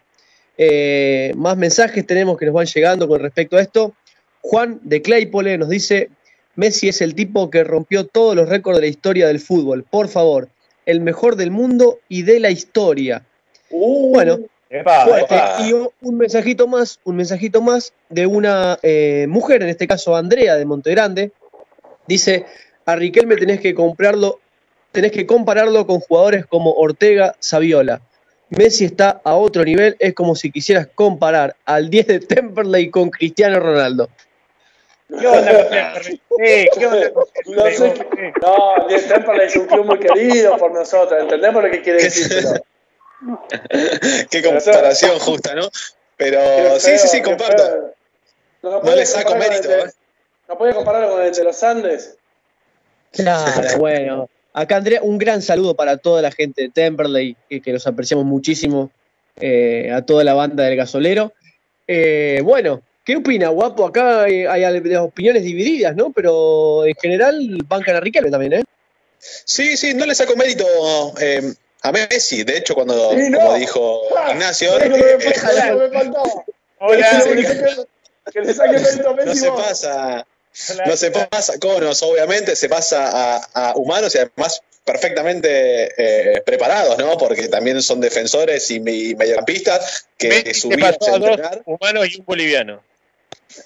Eh, 0.57 1.33
más 1.37 1.57
mensajes 1.57 2.07
tenemos 2.07 2.37
que 2.37 2.47
nos 2.47 2.55
van 2.55 2.67
llegando 2.67 3.09
con 3.09 3.21
respecto 3.21 3.57
a 3.57 3.63
esto. 3.63 3.95
Juan 4.41 4.81
de 4.83 5.03
Claypole 5.03 5.59
nos 5.59 5.69
dice, 5.69 6.11
Messi 6.57 6.89
es 6.89 7.01
el 7.01 7.15
tipo 7.15 7.51
que 7.51 7.65
rompió 7.65 8.07
todos 8.07 8.35
los 8.35 8.49
récords 8.49 8.79
de 8.79 8.83
la 8.83 8.91
historia 8.91 9.27
del 9.27 9.41
fútbol. 9.41 9.85
Por 9.85 10.09
favor, 10.09 10.49
el 10.87 11.01
mejor 11.01 11.37
del 11.37 11.51
mundo 11.51 11.99
y 12.09 12.23
de 12.23 12.41
la 12.41 12.51
historia. 12.51 13.25
Uh, 13.71 14.13
Bueno, 14.13 14.39
Epa, 14.71 15.21
epa. 15.21 15.57
Y 15.67 15.73
un 15.73 16.17
mensajito 16.17 16.67
más, 16.67 17.01
un 17.05 17.17
mensajito 17.17 17.63
más 17.63 17.93
de 18.11 18.27
una 18.27 18.79
eh, 18.83 19.27
mujer, 19.29 19.63
en 19.63 19.71
este 19.71 19.87
caso 19.87 20.15
Andrea 20.15 20.57
de 20.57 20.65
Montegrande. 20.67 21.33
Dice, 22.07 22.45
a 22.89 22.97
Riquelme 22.97 23.37
tenés 23.37 23.61
que 23.61 23.75
comprarlo, 23.75 24.41
tenés 24.93 25.13
que 25.13 25.27
compararlo 25.27 25.87
con 25.87 26.01
jugadores 26.01 26.47
como 26.47 26.73
Ortega, 26.73 27.35
Saviola. 27.39 28.01
Messi 28.49 28.87
está 28.87 29.21
a 29.25 29.35
otro 29.35 29.63
nivel, 29.63 29.95
es 29.99 30.15
como 30.15 30.35
si 30.35 30.51
quisieras 30.51 30.89
comparar 30.95 31.55
al 31.67 31.91
10 31.91 32.07
de 32.07 32.21
Temperley 32.21 32.89
con 32.91 33.11
Cristiano 33.11 33.61
Ronaldo. 33.61 34.09
¿Qué 35.07 35.27
onda 35.27 35.69
Temperley? 35.69 36.21
Sí, 36.39 36.69
¿qué 36.79 36.87
onda 36.87 37.11
No 37.45 37.65
sé 37.67 38.07
No, 38.41 38.89
el 38.89 39.05
Temperley 39.07 39.47
es 39.49 39.57
un 39.57 39.67
club 39.67 39.85
muy 39.85 39.99
querido 39.99 40.57
por 40.57 40.73
nosotros, 40.73 41.21
entendemos 41.21 41.63
lo 41.63 41.71
que 41.71 41.83
quiere 41.83 42.03
decir, 42.05 42.27
pero... 42.31 42.65
Qué 44.31 44.43
comparación 44.43 45.19
justa, 45.19 45.55
¿no? 45.55 45.69
Pero 46.17 46.39
Qué 46.41 46.81
sí, 46.81 46.91
sí, 46.93 46.99
feo, 46.99 47.09
sí, 47.09 47.23
comparto. 47.23 47.63
feo. 47.63 47.95
No, 48.63 48.83
No 48.83 48.95
le 48.97 49.05
saco 49.05 49.35
mérito, 49.37 49.71
el 49.71 49.79
de- 49.79 49.89
¿eh? 49.89 49.93
No 50.49 50.57
podía 50.57 50.73
compararlo 50.75 51.11
con 51.11 51.23
el 51.23 51.35
de 51.35 51.45
los 51.45 51.63
Andes. 51.63 52.17
Claro, 53.23 53.79
bueno. 53.79 54.29
Acá, 54.53 54.77
Andrea, 54.77 55.03
un 55.03 55.19
gran 55.19 55.43
saludo 55.43 55.75
para 55.75 55.99
toda 55.99 56.23
la 56.23 56.31
gente 56.33 56.63
de 56.63 56.69
Temperley, 56.71 57.37
que, 57.49 57.61
que 57.61 57.73
los 57.73 57.87
apreciamos 57.87 58.25
muchísimo, 58.27 58.91
eh, 59.41 59.91
a 59.93 60.03
toda 60.03 60.25
la 60.25 60.35
banda 60.35 60.65
del 60.65 60.77
gasolero. 60.77 61.33
Eh, 61.87 62.41
bueno, 62.43 62.83
¿qué 63.05 63.17
opina, 63.17 63.49
guapo? 63.51 63.87
Acá 63.87 64.23
hay, 64.23 64.45
hay 64.47 64.65
opiniones 64.97 65.45
divididas, 65.45 65.95
¿no? 65.95 66.11
Pero 66.13 66.85
en 66.87 66.95
general 66.97 67.59
bancan 67.69 67.97
a 67.97 68.01
Riquelme 68.01 68.31
también, 68.31 68.53
¿eh? 68.55 68.65
Sí, 69.19 69.77
sí, 69.77 69.95
no 69.95 70.07
le 70.07 70.15
saco 70.15 70.35
mérito 70.37 70.65
eh, 71.21 71.53
a 71.83 71.93
Messi. 71.93 72.43
De 72.45 72.57
hecho, 72.59 72.75
cuando, 72.75 73.13
no. 73.15 73.39
como 73.39 73.55
dijo 73.55 74.03
Ignacio, 74.33 74.79
eh. 74.81 74.91
Hola, 76.81 77.23
Que 77.25 77.35
le 77.35 77.43
saque- 77.45 77.87
Que 78.33 78.41
le 78.43 78.55
saque 78.55 78.73
mérito 78.79 79.09
a 79.09 79.15
no 79.15 79.17
Messi 79.25 79.39
se 79.39 79.49
vos. 79.51 79.63
pasa, 79.63 80.27
no 80.87 80.97
se 80.97 81.11
pasa 81.11 81.55
a 81.55 81.59
conos, 81.59 82.03
obviamente, 82.03 82.57
se 82.57 82.69
pasa 82.69 83.37
a, 83.37 83.71
a 83.71 83.77
humanos 83.77 84.15
y 84.15 84.19
además 84.19 84.61
perfectamente 84.85 85.93
eh, 85.99 86.41
preparados, 86.43 86.97
¿no? 86.99 87.19
Porque 87.19 87.49
también 87.49 87.83
son 87.83 88.01
defensores 88.01 88.71
y, 88.71 88.77
y 88.77 89.15
mediocampistas 89.15 90.07
que 90.17 90.29
Messi 90.29 90.55
su 90.55 90.71
se 90.71 90.77
vida 90.77 90.93
pasó 90.93 91.11
es 91.11 91.13
a 91.13 91.17
entrenar 91.17 91.63
humanos 91.67 92.09
y 92.11 92.21
un 92.21 92.25
boliviano. 92.25 92.83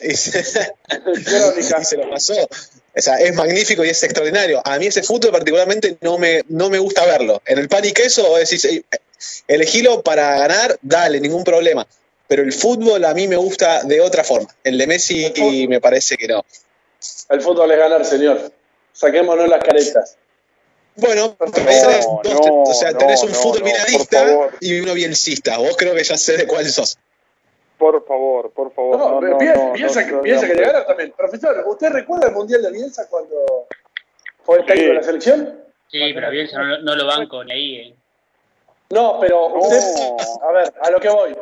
y 0.01 0.17
se, 0.17 0.41
y 1.59 1.85
se 1.85 1.97
lo 1.97 2.11
pasó. 2.11 2.35
O 2.95 3.01
sea, 3.01 3.17
es 3.21 3.35
magnífico 3.35 3.85
y 3.85 3.91
es 3.91 4.03
extraordinario. 4.03 4.61
A 4.65 4.79
mí 4.79 4.87
ese 4.87 5.03
fútbol 5.05 5.31
particularmente 5.31 5.97
no 6.01 6.19
me, 6.19 6.43
no 6.49 6.69
me 6.69 6.79
gusta 6.79 7.07
verlo. 7.07 7.41
En 7.47 7.59
el 7.59 7.69
pan 7.69 7.85
y 7.85 7.93
queso 7.93 8.27
vos 8.29 8.41
decís, 8.41 8.65
"Ey, 8.65 8.85
elegilo 9.47 10.03
para 10.03 10.37
ganar, 10.39 10.79
dale, 10.83 11.21
ningún 11.21 11.45
problema. 11.45 11.87
Pero 12.27 12.43
el 12.43 12.53
fútbol 12.53 13.05
a 13.05 13.15
mí 13.15 13.29
me 13.29 13.37
gusta 13.37 13.83
de 13.85 14.01
otra 14.01 14.25
forma. 14.25 14.49
El 14.65 14.77
de 14.79 14.87
Messi 14.87 15.33
me 15.69 15.81
parece 15.81 16.17
que 16.17 16.29
no. 16.29 16.45
El 17.29 17.41
fútbol 17.41 17.71
es 17.71 17.79
ganar, 17.79 18.05
señor. 18.05 18.41
Saquémonos 18.93 19.49
las 19.49 19.63
caretas. 19.65 20.17
Bueno, 20.97 21.35
No, 21.41 21.51
tenés, 21.51 21.83
dos- 21.83 22.07
no, 22.07 22.63
o 22.65 22.75
sea, 22.75 22.91
no, 22.93 22.99
tenés 22.99 23.23
un 23.23 23.31
no, 23.31 23.35
fútbol 23.37 23.61
no, 23.61 23.65
bienalista 23.65 24.21
por 24.21 24.29
favor. 24.31 24.53
y 24.61 24.81
uno 24.81 24.93
biencista. 24.95 25.57
Vos 25.59 25.75
creo 25.77 25.95
que 25.95 26.05
ya 26.05 26.19
sé 26.19 26.37
de 26.37 26.47
cuál 26.47 26.67
sos. 26.67 26.99
Por 27.79 28.05
favor, 28.07 28.51
por 28.53 28.73
favor. 28.75 28.99
No, 28.99 29.21
No, 29.21 29.29
no, 29.31 29.39
Bielsa, 29.39 29.65
no, 29.65 29.73
Bielsa 29.73 30.01
no, 30.03 30.07
que, 30.07 30.13
no, 30.13 30.23
Bielsa 30.23 30.47
que 30.47 30.55
también. 30.87 31.15
Profesor, 31.17 31.65
¿usted 31.67 31.89
recuerda 31.91 32.29
el 32.29 32.35
Mundial 32.35 32.63
de 32.63 32.71
Bielsa 32.71 33.09
cuando 33.09 33.67
fue 34.45 34.59
el 34.59 34.67
técnico 34.67 34.89
de 34.91 34.95
la 34.95 35.03
selección? 35.03 35.65
Sí, 35.91 35.99
pero 36.15 36.31
Bielsa 36.31 36.59
no, 36.59 36.79
no 36.79 36.95
lo 36.95 37.07
banco 37.07 37.43
ni 37.45 37.53
ahí. 37.53 37.77
Eh. 37.77 37.95
No, 38.91 39.19
pero 39.19 39.47
usted, 39.59 39.81
a 40.43 40.53
ver, 40.53 40.73
a 40.81 40.91
lo 40.91 41.01
que 41.01 41.09
voy. 41.09 41.37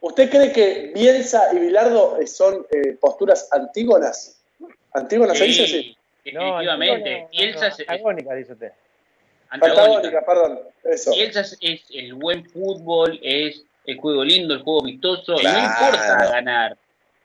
¿Usted 0.00 0.30
cree 0.30 0.52
que 0.52 0.92
Bielsa 0.94 1.52
y 1.52 1.58
Bilardo 1.58 2.16
son 2.26 2.64
eh, 2.70 2.96
posturas 3.00 3.48
antígonas? 3.50 4.36
¿Antígonas 4.94 5.38
se 5.38 5.44
dice 5.44 5.64
así? 5.64 5.96
definitivamente. 6.24 7.20
No, 7.22 7.28
es, 7.32 7.80
Antagónica, 7.88 8.34
dice 8.34 8.52
usted. 8.52 8.72
antagónica. 9.50 10.24
Perdón. 10.24 10.60
Eso. 10.84 11.10
Bielsa 11.12 11.40
es, 11.40 11.58
es 11.60 11.82
el 11.90 12.14
buen 12.14 12.44
fútbol, 12.48 13.18
es 13.22 13.64
el 13.86 13.96
juego 13.98 14.24
lindo, 14.24 14.54
el 14.54 14.62
juego 14.62 14.82
vistoso, 14.82 15.32
y 15.40 15.44
no 15.44 15.50
Claro. 15.50 15.66
importa 15.96 16.30
ganar. 16.30 16.76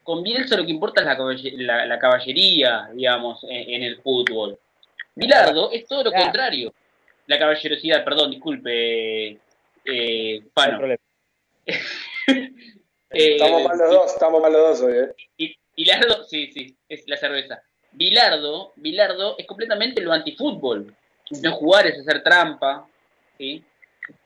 Con 0.03 0.23
Bielsa 0.23 0.55
lo 0.57 0.65
que 0.65 0.71
importa 0.71 1.01
es 1.01 1.07
la, 1.07 1.17
caballe- 1.17 1.53
la- 1.57 1.85
la 1.85 1.99
caballería, 1.99 2.89
digamos, 2.93 3.43
en, 3.43 3.69
en 3.69 3.83
el 3.83 4.01
fútbol. 4.01 4.57
Bilardo 5.15 5.71
es 5.71 5.85
todo 5.87 6.03
lo 6.05 6.09
Claro. 6.11 6.25
contrario. 6.25 6.73
La 7.27 7.37
caballerosidad, 7.37 8.03
perdón, 8.05 8.31
disculpe, 8.31 9.27
eh, 9.31 9.37
No 9.85 9.91
hay 9.93 10.41
Pano. 10.53 10.77
problema. 10.77 11.03
Eh, 13.09 13.35
Estamos 13.35 13.63
mal 13.63 13.77
los 13.77 13.89
dos, 13.89 14.13
estamos 14.13 14.41
mal 14.41 14.51
los 14.51 14.79
dos 14.79 14.81
hoy, 14.81 14.97
¿eh? 15.37 15.55
Bilardo, 15.77 16.23
sí, 16.23 16.51
sí, 16.51 16.75
es 16.89 17.03
la 17.07 17.17
cerveza. 17.17 17.61
Bilardo, 17.91 18.73
Bilardo 18.77 19.35
es 19.37 19.45
completamente 19.45 20.01
lo 20.01 20.11
antifútbol. 20.11 20.93
No 21.43 21.51
jugar 21.53 21.85
es 21.87 21.99
hacer 21.99 22.23
trampa, 22.23 22.87
¿sí? 23.37 23.63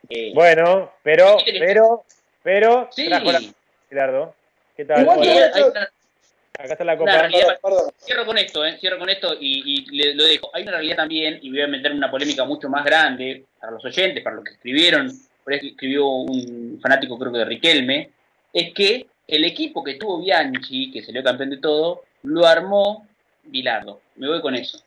Eh, 0.10 0.32
Bueno, 0.34 0.94
pero, 1.04 1.38
pero, 1.60 2.04
pero, 2.42 2.88
sí, 2.92 3.08
trajo 3.08 3.32
la 3.34 3.42
Bilardo. 3.90 4.34
¿Qué 4.78 4.86
tal? 4.86 5.02
Igual 5.02 5.22
que 5.22 5.44
acá 5.44 6.74
está 6.74 6.84
la 6.86 6.98
copa. 6.98 7.12
realidad, 7.12 7.48
Perdón, 7.48 7.60
perdón. 7.64 7.94
cierro 7.98 8.26
con 8.26 8.38
esto, 8.38 8.66
¿eh? 8.66 8.78
cierro 8.80 9.00
con 9.00 9.10
esto 9.10 9.34
y, 9.40 9.64
y 9.66 9.86
le- 9.98 10.14
lo 10.16 10.24
dejo. 10.26 10.50
Hay 10.54 10.62
una 10.64 10.72
realidad 10.74 10.96
también, 10.98 11.40
y 11.42 11.50
voy 11.50 11.62
a 11.62 11.68
meter 11.68 11.92
una 11.92 12.10
polémica 12.12 12.46
mucho 12.46 12.70
más 12.70 12.86
grande 12.86 13.46
para 13.60 13.74
los 13.74 13.84
oyentes, 13.84 14.24
para 14.24 14.36
los 14.38 14.46
que 14.46 14.52
escribieron, 14.54 15.12
por 15.44 15.54
eso 15.54 15.66
escribió 15.66 16.06
un 16.08 16.80
fanático 16.82 17.18
creo 17.18 17.32
que 17.32 17.40
de 17.40 17.46
Riquelme, 17.46 18.12
es 18.54 18.74
que 18.74 19.08
el 19.32 19.46
equipo 19.46 19.84
que 19.84 19.96
tuvo 19.96 20.20
Bianchi, 20.20 20.92
que 20.92 21.02
salió 21.04 21.24
campeón 21.24 21.50
de 21.52 21.58
todo, 21.58 22.04
lo 22.24 22.46
armó 22.46 23.08
Bilardo. 23.44 24.02
Me 24.16 24.28
voy 24.28 24.42
con 24.42 24.54
eso. 24.56 24.84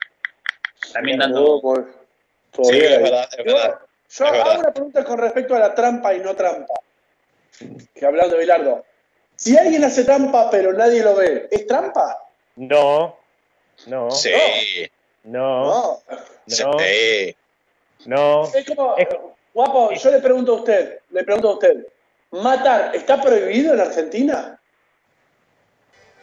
También 0.92 1.18
dando... 1.18 1.60
Sí, 2.52 2.78
es 2.78 3.02
verdad, 3.02 3.28
es 3.36 3.44
Yo, 3.44 3.54
verdad. 3.54 3.78
yo 3.80 3.84
Es 4.06 4.20
hago 4.20 4.32
verdad. 4.32 4.58
una 4.60 4.72
pregunta 4.72 5.04
con 5.04 5.18
respecto 5.18 5.54
a 5.56 5.58
la 5.58 5.74
trampa 5.74 6.14
y 6.14 6.20
no 6.20 6.36
trampa. 6.36 6.74
Que 7.94 8.06
hablando 8.06 8.34
de 8.36 8.42
Bilardo. 8.42 8.84
Si 9.36 9.56
alguien 9.58 9.82
hace 9.82 10.04
trampa 10.04 10.48
pero 10.50 10.72
nadie 10.72 11.02
lo 11.02 11.16
ve, 11.16 11.48
¿es 11.50 11.66
trampa? 11.66 12.18
No, 12.56 13.16
no, 13.86 14.10
Sí, 14.12 14.30
no, 15.24 15.64
No. 15.64 16.02
no, 16.46 16.78
sí. 16.78 17.36
no. 18.06 18.44
Es 18.54 18.64
como, 18.66 18.96
Es- 18.96 19.08
guapo, 19.52 19.90
yo 19.92 20.10
le 20.10 20.18
pregunto 20.20 20.52
a 20.52 20.56
usted, 20.56 21.00
le 21.10 21.24
pregunto 21.24 21.48
a 21.48 21.52
usted, 21.54 21.86
¿matar 22.42 22.94
está 22.94 23.20
prohibido 23.20 23.74
en 23.74 23.80
Argentina? 23.80 24.60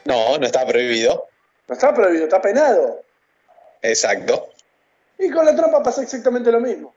No, 0.06 0.38
no 0.38 0.46
está 0.46 0.66
prohibido. 0.66 1.28
No 1.68 1.74
está 1.74 1.94
prohibido, 1.94 2.26
está 2.26 2.42
penado. 2.42 3.04
Exacto. 3.82 4.50
Y 5.18 5.30
con 5.30 5.46
la 5.46 5.56
trampa 5.56 5.84
pasa 5.84 6.02
exactamente 6.02 6.52
lo 6.52 6.60
mismo. 6.60 6.94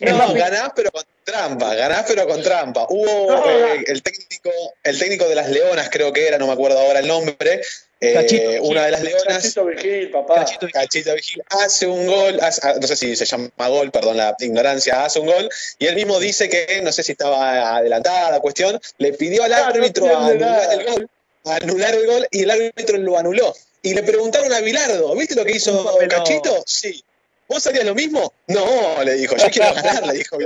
No, 0.00 0.34
ganás 0.34 0.70
pero 0.76 0.90
con 0.90 1.04
trampa, 1.24 1.74
ganás 1.74 2.04
pero 2.06 2.26
con 2.26 2.42
trampa. 2.42 2.86
Hubo 2.88 3.32
No, 3.32 3.50
eh, 3.50 3.84
el 3.86 4.02
técnico, 4.02 4.50
el 4.84 4.98
técnico 4.98 5.28
de 5.28 5.34
las 5.34 5.48
Leonas, 5.50 5.88
creo 5.90 6.12
que 6.12 6.26
era, 6.26 6.38
no 6.38 6.46
me 6.46 6.52
acuerdo 6.52 6.78
ahora 6.78 7.00
el 7.00 7.06
nombre. 7.08 7.62
eh, 8.04 8.14
Cachito. 8.14 8.62
una 8.64 8.84
de 8.86 8.90
las 8.90 9.02
Leonas, 9.02 9.36
Cachito 9.42 9.64
Vigil, 9.64 10.10
papá. 10.10 10.34
Cachito. 10.36 10.66
Cachito 10.72 11.14
Vigil, 11.14 11.42
hace 11.50 11.86
un 11.86 12.06
gol, 12.08 12.38
hace- 12.42 12.60
ah, 12.64 12.74
no 12.80 12.86
sé 12.88 12.96
si 12.96 13.14
se 13.14 13.24
llama 13.24 13.50
gol, 13.68 13.92
perdón 13.92 14.16
la 14.16 14.34
ignorancia, 14.40 15.04
hace 15.04 15.20
un 15.20 15.26
gol, 15.26 15.48
y 15.78 15.86
él 15.86 15.94
mismo 15.94 16.18
dice 16.18 16.48
que, 16.48 16.80
no 16.82 16.90
sé 16.90 17.04
si 17.04 17.12
estaba 17.12 17.76
adelantada 17.76 18.32
la 18.32 18.40
cuestión, 18.40 18.80
le 18.98 19.12
pidió 19.12 19.44
al 19.44 19.52
Ah, 19.52 19.58
no 19.60 19.64
árbitro 19.66 20.06
anular 20.18 20.72
el 20.72 20.84
gol, 20.84 21.08
anular 21.44 21.94
el 21.94 22.06
gol, 22.08 22.26
y 22.32 22.42
el 22.42 22.50
árbitro 22.50 22.98
lo 22.98 23.16
anuló. 23.18 23.54
Y 23.82 23.94
le 23.94 24.02
preguntaron 24.02 24.52
a 24.52 24.60
Bilardo, 24.60 25.14
¿viste 25.14 25.36
lo 25.36 25.44
que 25.44 25.52
hizo. 25.56 25.96
Cachito? 26.08 26.62
Sí. 26.66 27.04
¿Vos 27.52 27.66
harías 27.66 27.84
lo 27.84 27.94
mismo? 27.94 28.32
No, 28.46 29.04
le 29.04 29.12
dijo, 29.12 29.36
yo 29.36 29.50
quiero 29.50 29.74
ganar, 29.74 30.06
le 30.06 30.14
dijo. 30.14 30.38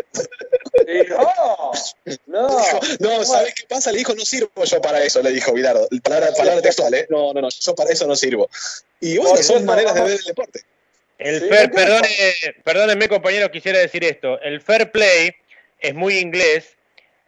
No, 1.07 1.73
no. 2.27 2.49
Dijo, 2.49 2.81
no, 2.99 3.25
¿sabés 3.25 3.55
qué 3.55 3.65
pasa? 3.69 3.93
Le 3.93 3.99
dijo, 3.99 4.13
no 4.15 4.25
sirvo 4.25 4.65
yo 4.65 4.81
para 4.81 5.01
eso, 5.05 5.23
le 5.23 5.31
dijo 5.31 5.53
Bilardo. 5.53 5.89
Palabra, 6.03 6.33
palabra 6.37 6.63
textual, 6.63 6.93
¿eh? 6.95 7.07
No, 7.09 7.33
no, 7.33 7.43
no, 7.43 7.49
yo 7.49 7.75
para 7.77 7.91
eso 7.91 8.09
no 8.09 8.17
sirvo. 8.17 8.51
Y 9.01 9.19
bueno, 9.19 9.35
Por 9.35 9.45
son 9.45 9.65
maneras 9.65 9.95
de 9.95 10.01
ver 10.01 10.11
el 10.13 10.25
deporte. 10.25 10.61
El 11.19 11.41
Sí, 11.41 11.49
fair, 11.49 11.71
¿qué 11.71 11.77
perdone, 11.77 12.09
perdónenme 12.65 13.09
compañero, 13.09 13.53
quisiera 13.53 13.79
decir 13.79 14.03
esto. 14.03 14.41
El 14.41 14.61
fair 14.61 14.91
play 14.91 15.33
es 15.79 15.95
muy 15.95 16.19
inglés 16.19 16.77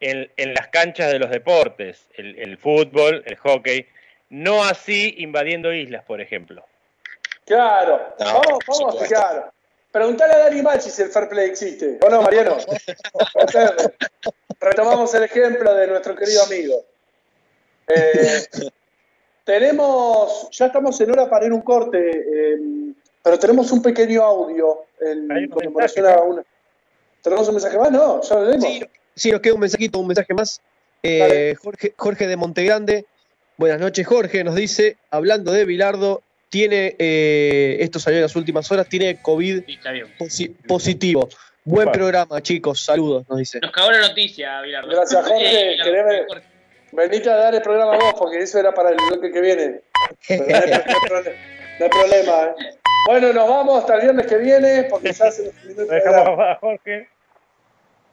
en, 0.01 0.29
en 0.37 0.55
las 0.55 0.69
canchas 0.69 1.13
de 1.13 1.21
los 1.21 1.31
deportes, 1.31 2.01
el, 2.15 2.37
el 2.37 2.59
fútbol, 2.59 3.23
el 3.27 3.37
hockey, 3.37 3.87
no 4.29 4.65
así 4.65 5.15
invadiendo 5.19 5.73
islas, 5.73 6.05
por 6.05 6.21
ejemplo. 6.21 6.67
Claro, 7.47 8.15
No, 8.19 8.25
vamos, 8.27 8.59
vamos, 8.67 9.09
claro. 9.09 9.53
Preguntale 9.91 10.35
a 10.35 10.39
Dani 10.39 10.63
Machi 10.63 10.91
si 10.91 11.03
el 11.03 11.09
fair 11.09 11.29
play 11.29 11.49
existe. 11.49 11.99
¿O 12.05 12.11
no, 12.11 12.23
Mariano? 12.23 12.59
Retomamos 14.61 15.15
el 15.15 15.23
ejemplo 15.25 15.75
de 15.75 15.87
nuestro 15.87 16.15
querido 16.15 16.43
amigo. 16.45 16.85
Eh, 17.89 18.45
tenemos, 19.45 20.49
ya 20.51 20.67
estamos 20.67 21.01
en 21.01 21.11
hora 21.11 21.31
para 21.31 21.47
ir 21.47 21.53
un 21.53 21.63
corte, 21.63 21.99
eh, 21.99 22.59
pero 23.23 23.39
tenemos 23.39 23.73
un 23.73 23.81
pequeño 23.81 24.23
audio 24.23 24.85
en 25.01 25.31
un 25.31 25.49
conmemoración 25.49 26.05
mensaje, 26.05 26.23
a 26.23 26.25
una. 26.25 26.45
¿Tenemos 27.23 27.49
un 27.49 27.55
mensaje 27.55 27.79
más? 27.79 27.91
No, 27.91 28.21
ya 28.21 28.35
lo 28.35 28.45
leemos. 28.45 28.65
Sí, 28.65 28.83
sí, 29.15 29.31
nos 29.31 29.41
queda 29.41 29.55
un 29.55 29.61
mensajito, 29.61 29.99
un 30.01 30.07
mensaje 30.09 30.35
más. 30.35 30.61
Eh. 31.03 31.55
Jorge, 31.63 31.95
Jorge 31.97 32.27
de 32.27 32.37
Montegrande. 32.37 33.07
Buenas 33.57 33.81
noches, 33.81 34.07
Jorge. 34.07 34.45
Nos 34.45 34.55
dice, 34.55 34.99
hablando 35.11 35.53
de 35.53 35.65
Bilardo, 35.65 36.23
tiene, 36.49 36.97
eh, 36.99 37.77
esto 37.81 37.99
salió 37.99 38.19
en 38.19 38.23
las 38.23 38.37
últimas 38.37 38.71
horas, 38.73 38.89
tiene 38.89 39.21
COVID 39.21 39.65
Sí, 39.67 39.73
está 39.75 39.93
bien. 39.93 40.07
posi- 40.19 40.55
positivo. 40.67 41.29
Buen 41.65 41.93
programa, 41.93 42.41
chicos. 42.43 42.81
Saludos, 42.83 43.25
nos 43.29 43.39
dice. 43.39 43.59
Nos 43.61 43.71
cagó 43.73 43.91
la 43.93 44.01
noticia, 44.09 44.61
Bilardo. 44.63 44.89
Gracias, 44.91 45.23
Jorge. 45.27 45.73
Eh. 45.75 46.27
Venite 46.93 47.29
a 47.31 47.37
dar 47.37 47.55
el 47.55 47.61
programa 47.61 47.97
vos, 47.97 48.15
porque 48.19 48.39
eso 48.39 48.59
era 48.59 48.73
para 48.73 48.91
el 48.91 48.97
bloque 48.97 49.31
que 49.31 49.41
viene. 49.41 49.81
No, 50.31 50.45
hay, 50.57 50.73
no 51.81 51.89
problema. 51.91 52.45
¿eh? 52.59 52.77
Bueno, 53.07 53.33
nos 53.33 53.49
vamos 53.49 53.79
hasta 53.81 53.97
el 53.97 54.01
viernes 54.03 54.27
que 54.27 54.37
viene, 54.39 54.85
porque 54.91 55.13
ya 55.13 55.31
se 55.31 55.45
nos 55.45 55.55
terminó 55.55 55.83
el 55.83 55.89
Lo 55.89 55.95
dejamos 55.95 56.41
a 56.41 56.55
Jorge. 56.57 57.09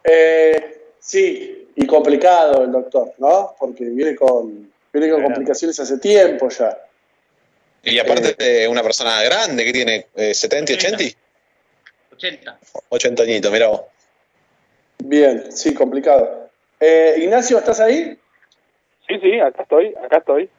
Eh, 0.03 0.81
sí, 0.99 1.69
y 1.75 1.85
complicado 1.87 2.63
el 2.63 2.71
doctor, 2.71 3.13
¿no? 3.17 3.55
Porque 3.59 3.85
viene 3.85 4.15
con, 4.15 4.71
viene 4.93 5.09
con 5.11 5.23
complicaciones 5.23 5.79
hace 5.79 5.97
tiempo 5.97 6.49
ya. 6.49 6.77
Y 7.85 7.99
aparte 7.99 8.33
de 8.33 8.67
una 8.67 8.81
persona 8.81 9.21
grande 9.23 9.63
que 9.63 9.71
tiene 9.71 10.07
eh, 10.15 10.33
70 10.33 10.71
y 10.71 10.75
80, 10.75 11.03
80. 12.13 12.59
80 12.89 13.23
añitos, 13.23 13.51
mirá 13.51 13.67
vos. 13.67 13.81
Bien, 14.97 15.51
sí, 15.51 15.73
complicado. 15.73 16.49
Eh, 16.79 17.15
Ignacio, 17.19 17.59
¿estás 17.59 17.79
ahí? 17.79 18.17
Sí, 19.07 19.19
sí, 19.21 19.39
acá 19.39 19.63
estoy, 19.63 19.93
acá 20.03 20.17
estoy. 20.17 20.49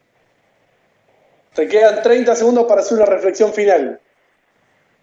Te 1.55 1.67
quedan 1.67 2.01
30 2.03 2.37
segundos 2.37 2.67
para 2.67 2.81
hacer 2.81 2.97
una 2.99 3.07
reflexión 3.07 3.53
final. 3.53 4.01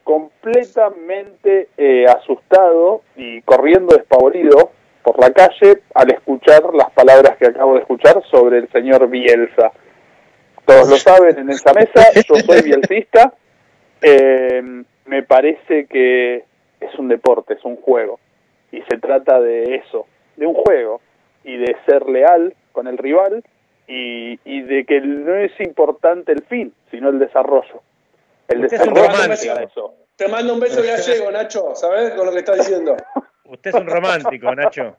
completamente 0.03 1.69
eh, 1.77 2.05
asustado 2.07 3.03
y 3.15 3.41
corriendo 3.43 3.95
despavorido 3.95 4.71
por 5.01 5.17
la 5.19 5.31
calle 5.31 5.81
al 5.93 6.11
escuchar 6.11 6.73
las 6.73 6.91
palabras 6.91 7.37
que 7.37 7.47
acabo 7.47 7.75
de 7.75 7.81
escuchar 7.81 8.21
sobre 8.29 8.59
el 8.59 8.71
señor 8.71 9.09
Bielsa. 9.09 9.71
Todos 10.65 10.89
lo 10.89 10.97
saben 10.97 11.37
en 11.37 11.49
esa 11.49 11.73
mesa, 11.73 12.11
yo 12.27 12.35
soy 12.35 12.61
bielcista. 12.61 13.33
Eh, 14.01 14.83
me 15.05 15.23
parece 15.23 15.85
que 15.85 16.43
es 16.79 16.99
un 16.99 17.09
deporte, 17.09 17.53
es 17.53 17.63
un 17.63 17.77
juego. 17.77 18.19
Y 18.71 18.81
se 18.83 18.97
trata 18.97 19.39
de 19.39 19.75
eso, 19.75 20.05
de 20.35 20.47
un 20.47 20.55
juego. 20.55 21.01
Y 21.43 21.57
de 21.57 21.75
ser 21.85 22.07
leal 22.07 22.55
con 22.71 22.87
el 22.87 22.97
rival 22.97 23.43
y, 23.87 24.39
y 24.45 24.61
de 24.61 24.85
que 24.85 25.01
no 25.01 25.35
es 25.35 25.51
importante 25.59 26.31
el 26.31 26.43
fin, 26.43 26.73
sino 26.89 27.09
el 27.09 27.19
desarrollo. 27.19 27.81
El 28.47 28.63
Usted 28.63 28.81
es 28.81 28.87
un 28.87 28.93
desarrollo 28.93 29.59
eso. 29.59 29.93
Te 30.15 30.27
mando 30.27 30.53
un 30.53 30.59
beso 30.59 30.81
gallego, 30.81 31.31
Nacho, 31.31 31.75
¿sabes? 31.75 32.11
Con 32.11 32.27
lo 32.27 32.31
que 32.31 32.39
estás 32.39 32.57
diciendo. 32.57 32.95
Usted 33.45 33.69
es 33.69 33.75
un 33.75 33.87
romántico, 33.87 34.53
Nacho. 34.55 34.95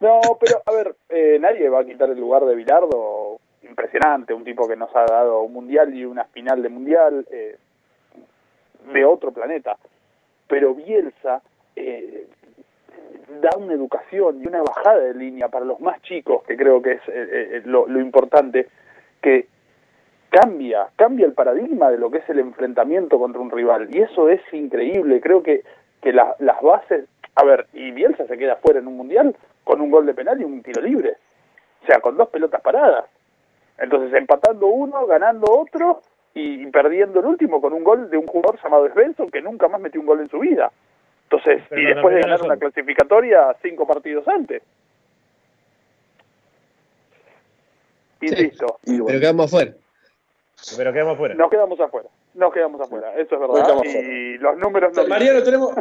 No, 0.00 0.20
pero 0.40 0.62
a 0.64 0.72
ver, 0.72 0.94
eh, 1.08 1.38
nadie 1.40 1.68
va 1.68 1.80
a 1.80 1.84
quitar 1.84 2.08
el 2.08 2.18
lugar 2.18 2.44
de 2.44 2.54
Bilardo. 2.54 3.21
Impresionante, 3.72 4.34
un 4.34 4.44
tipo 4.44 4.68
que 4.68 4.76
nos 4.76 4.94
ha 4.94 5.06
dado 5.06 5.40
un 5.40 5.52
mundial 5.54 5.94
y 5.94 6.04
una 6.04 6.24
final 6.24 6.62
de 6.62 6.68
mundial 6.68 7.26
eh, 7.30 7.56
de 8.92 9.04
otro 9.06 9.32
planeta. 9.32 9.78
Pero 10.46 10.74
Bielsa 10.74 11.40
eh, 11.74 12.26
da 13.40 13.48
una 13.56 13.72
educación 13.72 14.42
y 14.42 14.46
una 14.46 14.60
bajada 14.62 14.98
de 14.98 15.14
línea 15.14 15.48
para 15.48 15.64
los 15.64 15.80
más 15.80 16.02
chicos, 16.02 16.42
que 16.44 16.54
creo 16.54 16.82
que 16.82 16.92
es 16.92 17.00
eh, 17.08 17.12
eh, 17.56 17.62
lo, 17.64 17.86
lo 17.86 17.98
importante, 17.98 18.68
que 19.22 19.46
cambia, 20.28 20.88
cambia 20.96 21.24
el 21.24 21.32
paradigma 21.32 21.90
de 21.90 21.96
lo 21.96 22.10
que 22.10 22.18
es 22.18 22.28
el 22.28 22.40
enfrentamiento 22.40 23.18
contra 23.18 23.40
un 23.40 23.50
rival. 23.50 23.88
Y 23.90 24.02
eso 24.02 24.28
es 24.28 24.42
increíble. 24.52 25.22
Creo 25.22 25.42
que, 25.42 25.62
que 26.02 26.12
la- 26.12 26.36
las 26.40 26.60
bases. 26.60 27.06
A 27.36 27.44
ver, 27.44 27.68
y 27.72 27.90
Bielsa 27.92 28.26
se 28.26 28.36
queda 28.36 28.56
fuera 28.56 28.80
en 28.80 28.86
un 28.86 28.98
mundial 28.98 29.34
con 29.64 29.80
un 29.80 29.90
gol 29.90 30.04
de 30.04 30.12
penal 30.12 30.38
y 30.38 30.44
un 30.44 30.62
tiro 30.62 30.82
libre. 30.82 31.16
O 31.82 31.86
sea, 31.86 32.00
con 32.00 32.18
dos 32.18 32.28
pelotas 32.28 32.60
paradas. 32.60 33.06
Entonces, 33.82 34.14
empatando 34.14 34.66
uno, 34.68 35.06
ganando 35.06 35.46
otro 35.58 36.00
y, 36.34 36.62
y 36.62 36.66
perdiendo 36.70 37.20
el 37.20 37.26
último 37.26 37.60
con 37.60 37.72
un 37.72 37.82
gol 37.84 38.08
de 38.08 38.16
un 38.16 38.26
jugador 38.26 38.58
llamado 38.62 38.88
Svensson 38.90 39.28
que 39.28 39.42
nunca 39.42 39.66
más 39.68 39.80
metió 39.80 40.00
un 40.00 40.06
gol 40.06 40.20
en 40.20 40.28
su 40.30 40.38
vida. 40.38 40.70
Entonces, 41.24 41.62
Pero 41.68 41.82
y 41.82 41.86
después 41.86 42.14
de 42.14 42.20
ganar 42.22 42.40
una 42.40 42.48
son- 42.48 42.58
clasificatoria 42.60 43.56
cinco 43.60 43.86
partidos 43.86 44.26
antes. 44.28 44.62
Insisto, 48.20 48.78
Pero 48.84 49.18
quedamos 49.20 49.46
afuera. 49.46 49.72
Pero 50.76 50.92
quedamos 50.92 51.18
fuera. 51.18 51.34
nos 51.34 51.50
quedamos 51.50 51.80
afuera. 51.80 52.08
Nos 52.34 52.52
quedamos 52.52 52.80
afuera, 52.80 53.14
eso 53.16 53.34
es 53.34 53.40
verdad. 53.40 53.82
Y 53.84 54.38
los 54.38 54.56
números 54.58 54.92
no. 54.96 55.06
Mariano, 55.08 55.42
tenemos. 55.42 55.74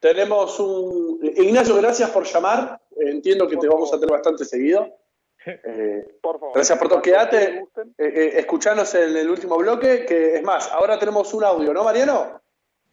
Tenemos 0.00 0.58
un. 0.58 1.20
Ignacio, 1.22 1.76
gracias 1.76 2.08
por 2.10 2.24
llamar. 2.24 2.80
Entiendo 2.96 3.46
que 3.46 3.58
te 3.58 3.68
vamos 3.68 3.92
a 3.92 4.00
tener 4.00 4.10
bastante 4.10 4.46
seguido. 4.46 4.88
Eh, 5.46 6.18
Por 6.20 6.38
favor. 6.38 6.54
gracias 6.54 6.78
por 6.78 6.88
todo. 6.88 7.02
Quédate, 7.02 7.58
eh, 7.58 7.64
eh, 7.98 8.32
escuchanos 8.36 8.94
en 8.94 9.16
el 9.16 9.30
último 9.30 9.56
bloque, 9.56 10.04
que 10.04 10.36
es 10.36 10.42
más, 10.42 10.70
ahora 10.70 10.98
tenemos 10.98 11.32
un 11.32 11.44
audio, 11.44 11.72
¿no, 11.72 11.84
Mariano? 11.84 12.40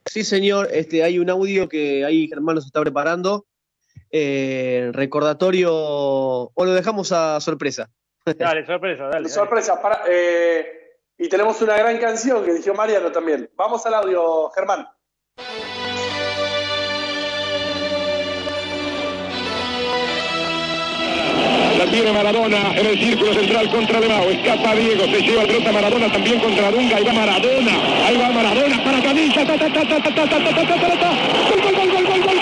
Sí, 0.05 0.23
señor. 0.23 0.69
Este, 0.71 1.03
hay 1.03 1.19
un 1.19 1.29
audio 1.29 1.67
que 1.67 2.05
ahí 2.05 2.27
Germán 2.27 2.55
nos 2.55 2.65
está 2.65 2.81
preparando. 2.81 3.45
Eh, 4.11 4.89
recordatorio. 4.93 5.71
O 5.73 6.65
lo 6.65 6.73
dejamos 6.73 7.11
a 7.11 7.39
sorpresa. 7.41 7.89
Dale, 8.25 8.65
sorpresa, 8.65 9.03
dale. 9.03 9.13
dale. 9.13 9.29
Sorpresa. 9.29 9.81
Para, 9.81 10.03
eh, 10.07 10.97
y 11.17 11.27
tenemos 11.29 11.61
una 11.61 11.77
gran 11.77 11.97
canción 11.97 12.43
que 12.43 12.53
dijo 12.53 12.73
Mariano 12.73 13.11
también. 13.11 13.49
Vamos 13.55 13.85
al 13.85 13.95
audio, 13.95 14.49
Germán. 14.51 14.87
La 21.77 21.85
tiene 21.85 22.11
Maradona 22.11 22.73
en 22.75 22.85
el 22.87 22.97
círculo 22.97 23.33
central 23.35 23.69
contra 23.69 23.99
Levao. 23.99 24.29
Escapa 24.31 24.73
Diego, 24.73 25.05
se 25.05 25.21
lleva 25.21 25.41
el 25.43 25.47
pelota 25.47 25.71
Maradona 25.71 26.11
también 26.11 26.39
contra 26.39 26.71
Dunga. 26.71 26.97
Ahí 26.97 27.03
va 27.03 27.13
Maradona, 27.13 27.71
ahí 28.07 28.17
va 28.17 28.29
Maradona 28.31 28.83
para 28.83 28.99
Camisa. 29.01 29.45
Ta, 29.45 29.57
ta, 29.57 29.69
ta, 29.71 29.83
ta, 29.85 30.01
ta, 30.01 30.13
ta, 30.13 30.27
ta, 30.27 30.39
ta, 30.39 30.53
ta, 30.55 30.65
ta, 30.65 30.77
ta, 30.79 30.99
ta. 30.99 31.37
Gol, 31.67 32.36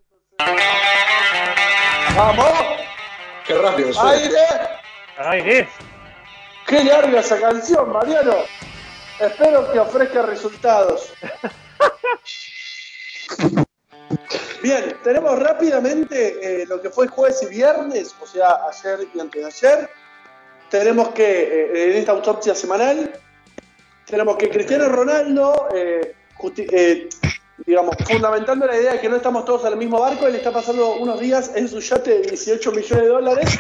¡Vamos! 2.15 2.51
Qué 3.45 3.53
rápido 3.53 3.91
¡Aire! 4.01 4.35
¡Aire! 5.19 5.69
¡Qué 6.65 6.83
larga 6.83 7.19
esa 7.19 7.39
canción, 7.39 7.91
Mariano! 7.91 8.37
Espero 9.19 9.71
que 9.71 9.77
ofrezca 9.77 10.23
resultados. 10.23 11.13
Bien, 14.61 14.97
tenemos 15.03 15.39
rápidamente 15.39 16.61
eh, 16.61 16.65
lo 16.65 16.81
que 16.81 16.89
fue 16.89 17.07
jueves 17.07 17.41
y 17.43 17.47
viernes, 17.47 18.15
o 18.19 18.25
sea, 18.25 18.67
ayer 18.67 19.07
y 19.13 19.19
antes 19.19 19.41
de 19.41 19.47
ayer. 19.47 19.89
Tenemos 20.69 21.09
que, 21.09 21.23
eh, 21.23 21.91
en 21.91 21.97
esta 21.97 22.11
autopsia 22.11 22.55
semanal, 22.55 23.13
tenemos 24.05 24.35
que 24.37 24.49
Cristiano 24.49 24.89
Ronaldo, 24.89 25.69
eh, 25.73 26.15
digamos, 27.65 27.95
fundamentando 28.05 28.65
la 28.65 28.77
idea 28.77 28.93
de 28.93 28.99
que 28.99 29.09
no 29.09 29.17
estamos 29.17 29.45
todos 29.45 29.61
en 29.65 29.73
el 29.73 29.77
mismo 29.77 29.99
barco, 29.99 30.27
él 30.27 30.35
está 30.35 30.51
pasando 30.51 30.95
unos 30.95 31.19
días 31.19 31.51
en 31.55 31.67
su 31.67 31.79
yate 31.79 32.19
de 32.19 32.31
18 32.31 32.71
millones 32.71 33.03
de 33.03 33.07
dólares 33.07 33.57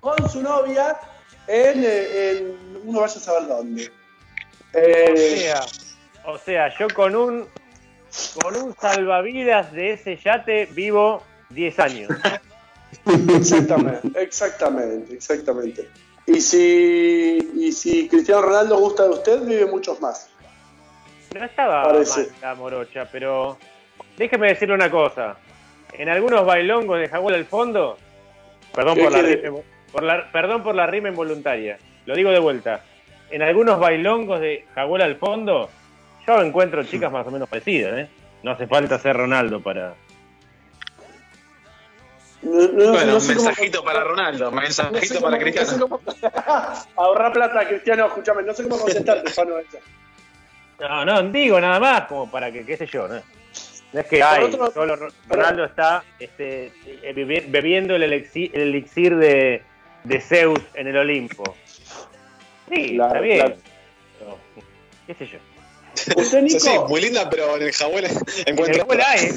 con 0.00 0.30
su 0.30 0.42
novia 0.42 0.98
en, 1.46 1.84
en 1.84 2.82
uno 2.84 3.00
vaya 3.00 3.16
a 3.16 3.20
saber 3.20 3.48
dónde. 3.48 3.90
O 4.74 5.16
sea, 5.16 5.60
o 6.26 6.38
sea, 6.38 6.78
yo 6.78 6.88
con 6.94 7.14
un 7.14 7.48
con 8.40 8.56
un 8.56 8.74
salvavidas 8.76 9.72
de 9.72 9.92
ese 9.92 10.16
yate 10.16 10.66
vivo 10.66 11.22
10 11.50 11.78
años. 11.80 12.10
Exactamente, 13.06 14.22
exactamente, 14.22 15.14
exactamente. 15.14 15.88
Y 16.26 16.40
si, 16.40 17.38
y 17.56 17.72
si 17.72 18.08
Cristiano 18.08 18.42
Ronaldo 18.42 18.78
gusta 18.78 19.04
de 19.04 19.10
usted, 19.10 19.42
vive 19.44 19.66
muchos 19.66 20.00
más. 20.00 20.30
No 21.34 21.44
estaba 21.44 21.82
Parece. 21.82 22.20
mal 22.20 22.28
la 22.40 22.54
morocha, 22.54 23.08
pero 23.10 23.58
déjeme 24.16 24.48
decirle 24.48 24.74
una 24.74 24.90
cosa. 24.90 25.36
En 25.92 26.08
algunos 26.08 26.46
bailongos 26.46 26.98
de 26.98 27.08
Jaguar 27.08 27.34
al 27.34 27.44
fondo, 27.44 27.98
perdón 28.74 28.94
¿Qué 28.94 29.02
por 29.04 29.12
la, 29.12 29.22
rima, 29.22 29.58
por 29.92 30.02
la- 30.02 30.32
perdón 30.32 30.62
por 30.62 30.74
la 30.74 30.86
rima 30.86 31.08
involuntaria, 31.08 31.78
lo 32.06 32.14
digo 32.14 32.30
de 32.30 32.38
vuelta. 32.38 32.82
En 33.30 33.42
algunos 33.42 33.78
bailongos 33.78 34.40
de 34.40 34.64
Jaguar 34.74 35.02
al 35.02 35.16
fondo, 35.16 35.68
yo 36.26 36.42
encuentro 36.42 36.82
chicas 36.84 37.10
más 37.12 37.26
o 37.26 37.30
menos 37.30 37.48
parecidas, 37.48 37.98
¿eh? 37.98 38.08
No 38.42 38.52
hace 38.52 38.66
falta 38.66 38.98
ser 38.98 39.16
Ronaldo 39.16 39.60
para. 39.60 39.94
No, 42.42 42.68
no- 42.68 42.92
Bueno, 42.92 43.06
no 43.06 43.14
un 43.14 43.20
sé 43.20 43.34
cómo- 43.34 43.46
mensajito 43.48 43.82
para 43.84 44.04
Ronaldo, 44.04 44.48
un 44.50 44.54
no 44.56 44.60
sé 44.60 44.66
mensajito 44.82 45.14
cómo- 45.14 45.24
para 45.30 45.38
no 45.38 45.44
sé 45.46 45.52
Cristiano. 45.52 45.88
cómo- 45.88 46.00
Ahorra 46.96 47.32
plata, 47.32 47.66
Cristiano, 47.66 48.06
escúchame, 48.06 48.42
no 48.42 48.52
sé 48.52 48.62
cómo 48.64 48.78
contestarte, 48.78 49.30
Fano. 49.30 49.54
No, 50.78 51.04
no, 51.04 51.22
digo 51.30 51.58
nada 51.60 51.80
más, 51.80 52.02
como 52.02 52.30
para 52.30 52.52
que, 52.52 52.66
qué 52.66 52.76
sé 52.76 52.86
yo, 52.86 53.08
¿no? 53.08 53.14
No 53.92 54.00
es 54.00 54.06
que 54.06 54.22
hay, 54.22 54.44
otro- 54.44 54.70
solo 54.72 54.96
Ro- 54.96 55.08
Ronaldo 55.28 55.64
está 55.64 56.02
este, 56.18 56.66
eh, 56.84 57.14
bebi- 57.14 57.44
bebiendo 57.48 57.94
el 57.94 58.02
elixir, 58.02 58.50
el 58.52 58.62
elixir 58.62 59.16
de, 59.16 59.62
de 60.02 60.20
Zeus 60.20 60.58
en 60.74 60.88
el 60.88 60.96
Olimpo. 60.98 61.56
Sí, 62.68 62.98
está 63.00 63.20
bien. 63.20 63.54
qué 65.06 65.14
sé 65.14 65.26
yo. 65.28 65.38
Usted, 66.16 66.46
Sí, 66.48 66.70
muy 66.88 67.00
linda, 67.00 67.28
pero 67.30 67.56
en 67.56 67.62
el 67.62 67.72
Jawel 67.72 68.04
En 68.06 68.12
encuentra. 68.46 68.84
el 68.90 69.00
hay, 69.00 69.28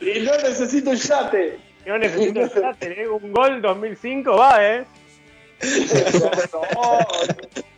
y 0.00 0.20
no 0.20 0.32
necesito 0.38 0.90
un 0.90 0.96
yate. 0.96 1.58
Yo 1.84 1.96
necesito 1.98 2.40
ya 2.60 2.74
tener 2.74 3.08
un 3.08 3.32
gol 3.32 3.62
2005, 3.62 4.36
va, 4.36 4.64
¿eh? 4.64 4.84
No, 6.52 6.98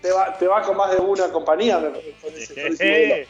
te, 0.02 0.10
va, 0.12 0.36
te 0.38 0.46
va 0.46 0.62
con 0.62 0.76
más 0.76 0.90
de 0.90 0.96
una 0.98 1.28
compañía 1.30 1.78
me- 1.78 1.90
con 1.90 2.34
ese, 2.34 2.54
con 2.54 2.72
ese 2.72 2.84
modelo. 2.84 3.14
Eh, 3.14 3.26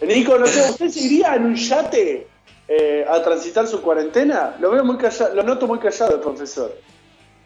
Nico, 0.02 0.38
no 0.38 0.46
sé, 0.46 0.70
¿usted 0.70 0.88
se 0.88 1.00
iría 1.00 1.34
en 1.36 1.44
un 1.46 1.54
yate 1.56 2.26
eh, 2.68 3.04
a 3.08 3.22
transitar 3.22 3.66
su 3.68 3.80
cuarentena? 3.80 4.56
Lo 4.58 4.70
veo 4.70 4.84
muy 4.84 4.96
callado, 4.98 5.34
lo 5.34 5.42
noto 5.42 5.66
muy 5.66 5.78
callado 5.78 6.14
el 6.16 6.20
profesor. 6.20 6.76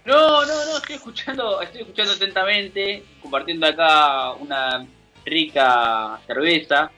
No, 0.04 0.44
no, 0.46 0.64
no, 0.64 0.76
estoy 0.78 0.94
escuchando, 0.96 1.60
estoy 1.60 1.82
escuchando 1.82 2.12
atentamente, 2.14 3.02
compartiendo 3.20 3.66
acá 3.66 4.32
una 4.34 4.86
rica 5.28 6.20
cerveza. 6.26 6.90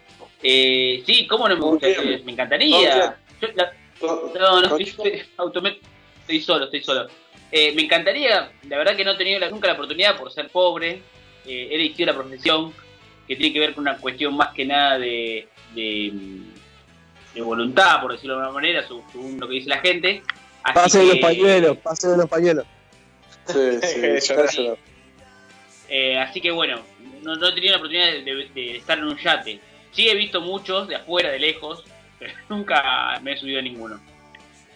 Eh, 0.42 1.02
sí, 1.06 1.26
cómo 1.26 1.48
no 1.48 1.54
me 1.56 1.60
¿Con 1.60 1.70
gustaría, 1.72 1.96
quién? 2.02 2.24
me 2.24 2.32
encantaría. 2.32 3.16
Yo 3.40 3.48
la- 3.54 3.72
no, 4.02 4.60
no, 4.62 4.76
estoy, 4.78 5.22
estoy, 5.22 6.40
solo, 6.40 6.64
estoy 6.66 6.82
solo. 6.82 7.08
Eh, 7.52 7.72
me 7.74 7.82
encantaría, 7.82 8.50
la 8.68 8.78
verdad 8.78 8.96
que 8.96 9.04
no 9.04 9.12
he 9.12 9.16
tenido 9.16 9.38
la- 9.40 9.50
nunca 9.50 9.66
la 9.68 9.74
oportunidad 9.74 10.16
por 10.16 10.32
ser 10.32 10.48
pobre, 10.48 11.02
eh, 11.46 11.68
he 11.70 11.74
elegido 11.74 12.06
la 12.12 12.14
profesión 12.18 12.72
que 13.26 13.36
tiene 13.36 13.52
que 13.52 13.60
ver 13.60 13.74
con 13.74 13.82
una 13.82 13.96
cuestión 13.98 14.36
más 14.36 14.52
que 14.54 14.64
nada 14.64 14.98
de, 14.98 15.48
de, 15.74 16.12
de 17.34 17.40
voluntad, 17.42 18.00
por 18.00 18.12
decirlo 18.12 18.36
de 18.36 18.42
alguna 18.42 18.60
manera, 18.60 18.86
según 18.86 19.38
lo 19.38 19.46
que 19.48 19.54
dice 19.54 19.68
la 19.68 19.78
gente. 19.78 20.22
Así 20.62 20.74
Pase 20.74 21.02
los 21.04 21.14
que- 21.14 21.20
pañuelos, 21.20 21.76
pase 21.78 22.16
los 22.16 22.28
pañuelos. 22.28 22.64
Sí, 23.46 23.78
sí. 24.20 24.34
Eh, 25.92 26.16
así 26.16 26.40
que 26.40 26.52
bueno, 26.52 26.80
no, 27.22 27.36
no 27.36 27.48
he 27.48 27.52
tenido 27.54 27.72
la 27.72 27.76
oportunidad 27.78 28.06
de, 28.12 28.22
de- 28.22 28.48
de 28.54 28.76
estar 28.76 28.98
en 28.98 29.04
un 29.04 29.16
yate. 29.16 29.60
Sí 29.92 30.08
he 30.08 30.14
visto 30.14 30.40
muchos 30.40 30.88
de 30.88 30.96
afuera, 30.96 31.30
de 31.30 31.38
lejos, 31.38 31.84
pero 32.18 32.32
nunca 32.48 33.18
me 33.22 33.32
he 33.32 33.36
subido 33.36 33.58
a 33.58 33.62
ninguno. 33.62 34.00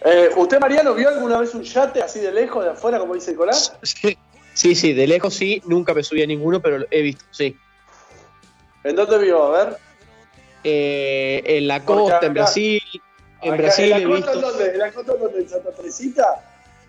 Eh, 0.03 0.29
¿Usted, 0.35 0.59
Mariano, 0.59 0.93
vio 0.93 1.09
alguna 1.09 1.39
vez 1.39 1.53
un 1.55 1.63
yate 1.63 2.01
así 2.01 2.19
de 2.19 2.31
lejos, 2.31 2.63
de 2.63 2.71
afuera, 2.71 2.99
como 2.99 3.13
dice 3.15 3.31
Nicolás? 3.31 3.75
Sí, 3.81 4.17
sí, 4.53 4.75
sí, 4.75 4.93
de 4.93 5.07
lejos 5.07 5.33
sí, 5.33 5.61
nunca 5.65 5.93
me 5.93 6.03
subí 6.03 6.21
a 6.21 6.27
ninguno, 6.27 6.61
pero 6.61 6.79
lo 6.79 6.85
he 6.91 7.01
visto, 7.01 7.25
sí. 7.31 7.57
¿En 8.83 8.95
dónde 8.95 9.17
vio? 9.17 9.43
A 9.55 9.65
ver. 9.65 9.77
Eh, 10.63 11.41
en 11.45 11.67
la 11.67 11.83
costa, 11.85 12.17
acá- 12.17 12.25
en 12.27 12.33
Brasil, 12.33 12.81
en 13.41 13.53
Acá, 13.53 13.61
Brasil 13.63 13.85
¿En 13.85 13.97
he 13.97 13.99
la 14.01 14.07
costa 14.09 14.31
visto. 14.33 14.47
dónde? 14.51 14.71
¿En 14.71 14.77
la 14.79 14.91
costa 14.91 15.13
dónde? 15.15 15.39
¿En 15.39 15.49
Santa 15.49 15.71
Teresita? 15.71 16.25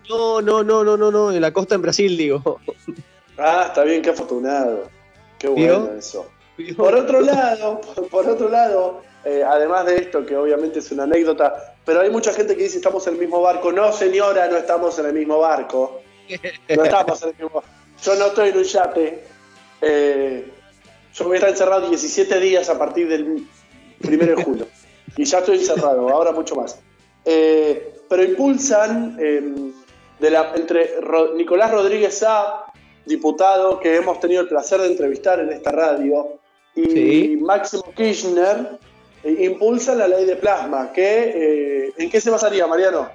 No, 0.09 0.41
no, 0.41 0.63
no, 0.63 0.83
no, 0.83 0.97
no, 0.97 1.11
no, 1.11 1.31
en 1.31 1.41
la 1.41 1.51
costa 1.51 1.75
en 1.75 1.81
Brasil, 1.81 2.15
digo. 2.17 2.61
Ah, 3.37 3.65
está 3.67 3.83
bien, 3.83 4.01
qué 4.01 4.09
afortunado. 4.11 4.89
Qué 5.39 5.47
bueno 5.47 5.91
eso. 5.97 6.27
Por 6.75 6.95
otro 6.95 7.21
lado, 7.21 7.81
por, 8.09 8.27
otro 8.27 8.49
lado, 8.49 9.01
eh, 9.23 9.43
además 9.45 9.85
de 9.85 9.97
esto, 9.97 10.25
que 10.25 10.35
obviamente 10.35 10.79
es 10.79 10.91
una 10.91 11.03
anécdota, 11.03 11.75
pero 11.85 12.01
hay 12.01 12.09
mucha 12.09 12.33
gente 12.33 12.55
que 12.57 12.63
dice 12.63 12.77
estamos 12.77 13.05
en 13.07 13.13
el 13.13 13.19
mismo 13.19 13.41
barco. 13.41 13.71
No, 13.71 13.91
señora, 13.93 14.47
no 14.47 14.57
estamos 14.57 14.97
en 14.97 15.05
el 15.05 15.13
mismo 15.13 15.37
barco. 15.39 16.01
No 16.75 16.83
estamos 16.83 17.21
en 17.23 17.29
el 17.29 17.35
mismo 17.35 17.63
Yo 18.03 18.15
no 18.15 18.25
estoy 18.27 18.49
en 18.49 18.57
un 18.57 18.63
yate. 18.63 19.23
Eh, 19.81 20.51
yo 21.13 21.25
voy 21.25 21.33
a 21.33 21.37
estar 21.37 21.49
encerrado 21.51 21.87
17 21.89 22.39
días 22.39 22.69
a 22.69 22.77
partir 22.79 23.07
del 23.07 23.47
primero 24.01 24.35
de 24.35 24.43
julio. 24.43 24.67
Y 25.15 25.25
ya 25.25 25.39
estoy 25.39 25.57
encerrado, 25.59 26.09
ahora 26.09 26.31
mucho 26.31 26.55
más. 26.55 26.79
Eh, 27.23 27.93
pero 28.09 28.23
impulsan 28.23 29.15
de 29.17 30.29
la, 30.31 30.53
entre 30.55 30.99
Ro- 31.01 31.33
Nicolás 31.35 31.71
Rodríguez 31.71 32.23
A, 32.23 32.65
diputado 33.07 33.79
que 33.79 33.95
hemos 33.95 34.19
tenido 34.19 34.41
el 34.41 34.47
placer 34.47 34.81
de 34.81 34.87
entrevistar 34.87 35.39
en 35.39 35.51
esta 35.51 35.71
radio, 35.71 36.39
y 36.75 36.85
Sí. 36.85 37.37
Máximo 37.41 37.83
Kirchner, 37.95 38.77
eh, 39.23 39.45
impulsan 39.45 39.97
la 39.97 40.07
ley 40.07 40.25
de 40.25 40.35
plasma. 40.35 40.91
Que, 40.93 41.85
eh, 41.87 41.93
¿En 41.97 42.09
qué 42.09 42.21
se 42.21 42.29
basaría, 42.29 42.67
Mariano? 42.67 43.09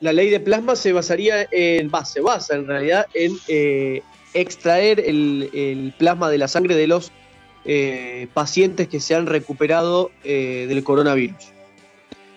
La 0.00 0.12
ley 0.12 0.30
de 0.30 0.40
plasma 0.40 0.76
se 0.76 0.92
basaría 0.92 1.46
en, 1.50 1.90
va, 1.90 2.04
se 2.04 2.20
basa 2.20 2.54
en 2.54 2.66
realidad 2.66 3.06
en 3.14 3.36
eh, 3.48 4.02
extraer 4.34 5.00
el, 5.00 5.50
el 5.52 5.94
plasma 5.98 6.30
de 6.30 6.38
la 6.38 6.48
sangre 6.48 6.74
de 6.74 6.86
los 6.86 7.12
eh, 7.66 8.28
pacientes 8.32 8.88
que 8.88 9.00
se 9.00 9.14
han 9.14 9.26
recuperado 9.26 10.10
eh, 10.24 10.64
del 10.68 10.82
coronavirus 10.82 11.52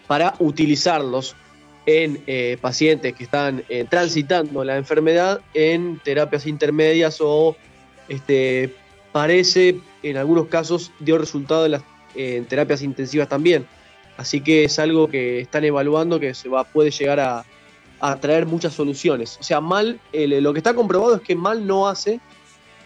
para 0.08 0.36
utilizarlos 0.40 1.38
en 1.86 2.24
eh, 2.28 2.58
pacientes 2.62 3.14
que 3.14 3.24
están 3.26 3.64
eh, 3.70 3.86
transitando 3.90 4.64
la 4.64 4.78
enfermedad 4.78 5.42
en 5.54 6.00
terapias 6.04 6.46
intermedias 6.48 7.18
o 7.20 7.56
este, 8.08 8.74
parece 9.12 9.80
en 10.02 10.18
algunos 10.18 10.48
casos 10.48 10.92
dio 11.00 11.18
resultado 11.18 11.66
en 11.66 11.72
las 11.72 11.82
eh, 12.16 12.38
en 12.38 12.46
terapias 12.46 12.82
intensivas 12.82 13.28
también. 13.28 13.66
Así 14.18 14.42
que 14.42 14.66
es 14.66 14.78
algo 14.80 15.08
que 15.10 15.40
están 15.42 15.64
evaluando 15.66 16.20
que 16.20 16.34
se 16.36 16.48
va, 16.48 16.64
puede 16.64 16.92
llegar 16.92 17.20
a, 17.20 17.44
a 18.00 18.16
traer 18.20 18.46
muchas 18.46 18.74
soluciones. 18.74 19.38
O 19.40 19.44
sea, 19.44 19.60
mal, 19.60 20.00
el- 20.12 20.44
lo 20.44 20.54
que 20.54 20.60
está 20.60 20.74
comprobado 20.76 21.16
es 21.16 21.22
que 21.22 21.36
mal 21.36 21.66
no 21.66 21.88
hace 21.88 22.20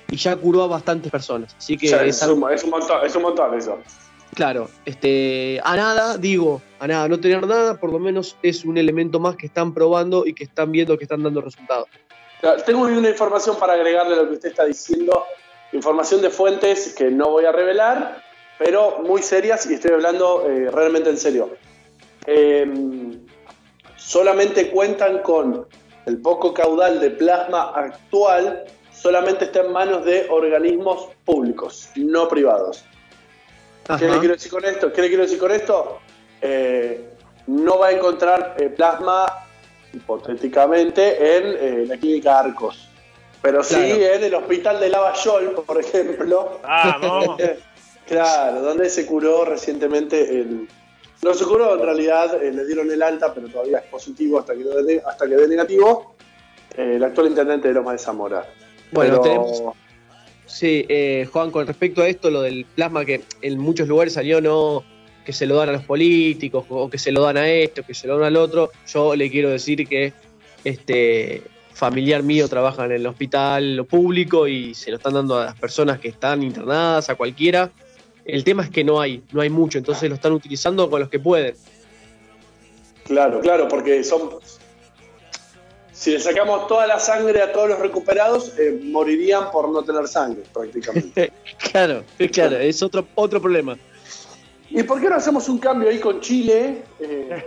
y 0.09 0.15
ya 0.15 0.35
curó 0.37 0.63
a 0.63 0.67
bastantes 0.67 1.11
personas. 1.11 1.53
Así 1.57 1.77
que 1.77 1.87
O 1.87 1.89
sea, 1.89 2.03
es 2.05 2.15
es, 2.15 2.23
algo, 2.23 2.45
un, 2.45 2.53
es 2.53 2.63
un 2.63 2.69
montón, 2.69 3.05
es 3.05 3.15
un 3.15 3.21
montón 3.23 3.53
eso. 3.59 3.77
Claro, 4.37 4.69
este, 4.85 5.59
a 5.63 5.75
nada, 5.75 6.15
digo, 6.15 6.61
a 6.77 6.85
nada, 6.85 7.07
no 7.07 7.19
tener 7.19 7.47
nada, 7.47 7.79
por 7.79 7.91
lo 7.91 7.97
menos 7.97 8.37
es 8.43 8.65
un 8.65 8.77
elemento 8.77 9.19
más 9.19 9.35
que 9.35 9.47
están 9.47 9.73
probando 9.73 10.27
y 10.27 10.35
que 10.35 10.43
están 10.43 10.71
viendo 10.71 10.95
que 10.95 11.05
están 11.05 11.23
dando 11.23 11.41
resultados. 11.41 11.87
Tengo 12.63 12.81
una 12.81 13.09
información 13.09 13.57
para 13.57 13.73
agregarle 13.73 14.13
a 14.13 14.17
lo 14.17 14.27
que 14.27 14.35
usted 14.35 14.49
está 14.49 14.65
diciendo. 14.65 15.25
Información 15.73 16.21
de 16.21 16.29
fuentes 16.29 16.93
que 16.93 17.09
no 17.09 17.31
voy 17.31 17.45
a 17.45 17.51
revelar, 17.51 18.21
pero 18.59 18.99
muy 18.99 19.23
serias 19.23 19.65
y 19.71 19.73
estoy 19.73 19.93
hablando 19.93 20.47
eh, 20.47 20.69
realmente 20.69 21.09
en 21.09 21.17
serio. 21.17 21.49
Eh, 22.27 23.17
solamente 23.95 24.69
cuentan 24.69 25.23
con 25.23 25.65
el 26.05 26.21
poco 26.21 26.53
caudal 26.53 26.99
de 26.99 27.09
plasma 27.09 27.71
actual, 27.73 28.65
solamente 28.93 29.45
está 29.45 29.61
en 29.61 29.71
manos 29.71 30.05
de 30.05 30.27
organismos 30.29 31.09
públicos, 31.25 31.89
no 31.95 32.27
privados. 32.27 32.85
¿Qué 33.97 34.05
le 34.07 34.19
quiero 34.19 34.33
decir 34.35 34.51
con 34.51 34.65
esto? 34.65 34.91
¿Qué 34.91 35.01
le 35.01 35.07
quiero 35.07 35.23
decir 35.23 35.39
con 35.39 35.51
esto? 35.51 35.99
Eh, 36.41 37.09
no 37.47 37.79
va 37.79 37.87
a 37.87 37.91
encontrar 37.91 38.55
eh, 38.59 38.69
plasma, 38.69 39.25
hipotéticamente, 39.93 41.37
en 41.37 41.43
eh, 41.45 41.85
la 41.87 41.97
clínica 41.97 42.39
Arcos. 42.39 42.89
Pero 43.41 43.63
sí 43.63 43.75
Claro. 43.75 44.13
en 44.15 44.23
el 44.23 44.33
hospital 44.33 44.79
de 44.79 44.89
Lavallol, 44.89 45.51
por 45.65 45.79
ejemplo. 45.79 46.59
Vamos. 46.63 47.37
claro, 48.07 48.61
donde 48.61 48.89
se 48.89 49.05
curó 49.05 49.45
recientemente 49.45 50.21
el... 50.41 50.67
No 51.23 51.33
se 51.33 51.45
curó, 51.45 51.75
en 51.75 51.81
realidad 51.81 52.41
eh, 52.43 52.51
le 52.51 52.65
dieron 52.65 52.91
el 52.91 53.01
alta, 53.01 53.33
pero 53.33 53.47
todavía 53.47 53.79
es 53.79 53.85
positivo 53.85 54.39
hasta 54.39 54.53
que, 54.53 54.63
dé- 54.63 55.03
hasta 55.05 55.27
que 55.27 55.35
dé 55.35 55.47
negativo. 55.47 56.15
eh, 56.75 56.93
el 56.95 57.03
actual 57.03 57.27
intendente 57.27 57.67
de 57.69 57.73
Loma 57.73 57.93
de 57.93 57.97
Zamora. 57.99 58.45
Bueno, 58.91 59.21
Pero- 59.21 59.21
tenemos 59.21 59.63
Sí, 60.47 60.85
eh, 60.87 61.27
Juan, 61.31 61.51
con 61.51 61.67
respecto 61.67 62.01
a 62.01 62.07
esto, 62.07 62.31
lo 62.31 62.41
del 62.41 62.65
plasma 62.65 63.05
que 63.05 63.21
en 63.41 63.59
muchos 63.59 63.87
lugares 63.87 64.13
salió 64.13 64.41
no 64.41 64.83
que 65.25 65.33
se 65.33 65.45
lo 65.45 65.57
dan 65.57 65.67
a 65.67 65.73
los 65.73 65.83
políticos 65.83 66.65
o 66.69 66.89
que 66.89 66.97
se 66.97 67.11
lo 67.11 67.21
dan 67.21 67.35
a 67.35 67.49
esto, 67.49 67.83
que 67.83 67.93
se 67.93 68.07
lo 68.07 68.17
dan 68.17 68.27
al 68.27 68.37
otro, 68.37 68.71
yo 68.87 69.13
le 69.13 69.29
quiero 69.29 69.49
decir 69.49 69.85
que 69.85 70.13
este 70.63 71.43
familiar 71.73 72.23
mío 72.23 72.47
trabaja 72.47 72.85
en 72.85 72.93
el 72.93 73.05
hospital 73.05 73.75
lo 73.75 73.85
público 73.85 74.47
y 74.47 74.73
se 74.73 74.89
lo 74.89 74.97
están 74.97 75.13
dando 75.13 75.37
a 75.37 75.45
las 75.45 75.59
personas 75.59 75.99
que 75.99 76.07
están 76.07 76.43
internadas, 76.43 77.09
a 77.09 77.15
cualquiera. 77.15 77.71
El 78.23 78.45
tema 78.45 78.63
es 78.63 78.69
que 78.69 78.85
no 78.85 79.01
hay, 79.01 79.21
no 79.33 79.41
hay 79.41 79.49
mucho, 79.49 79.77
entonces 79.77 80.07
lo 80.07 80.15
están 80.15 80.31
utilizando 80.31 80.89
con 80.89 81.01
los 81.01 81.09
que 81.09 81.19
pueden. 81.19 81.55
Claro, 83.03 83.41
claro, 83.41 83.67
porque 83.67 84.03
son. 84.03 84.29
Si 85.97 86.11
le 86.11 86.19
sacamos 86.19 86.67
toda 86.67 86.85
la 86.85 86.99
sangre 86.99 87.41
a 87.41 87.51
todos 87.51 87.69
los 87.69 87.79
recuperados, 87.79 88.53
eh, 88.59 88.79
morirían 88.83 89.49
por 89.49 89.67
no 89.69 89.81
tener 89.83 90.07
sangre, 90.07 90.43
prácticamente. 90.53 91.33
Claro, 91.71 92.03
claro, 92.31 92.57
es 92.57 92.83
otro, 92.83 93.07
otro 93.15 93.41
problema. 93.41 93.75
¿Y 94.69 94.83
por 94.83 95.01
qué 95.01 95.09
no 95.09 95.15
hacemos 95.15 95.49
un 95.49 95.57
cambio 95.57 95.89
ahí 95.89 95.97
con 95.99 96.21
Chile? 96.21 96.83
Eh, 96.99 97.43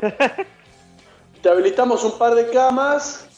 te 1.41 1.49
habilitamos 1.49 2.03
un 2.03 2.19
par 2.19 2.35
de 2.35 2.49
camas, 2.51 3.29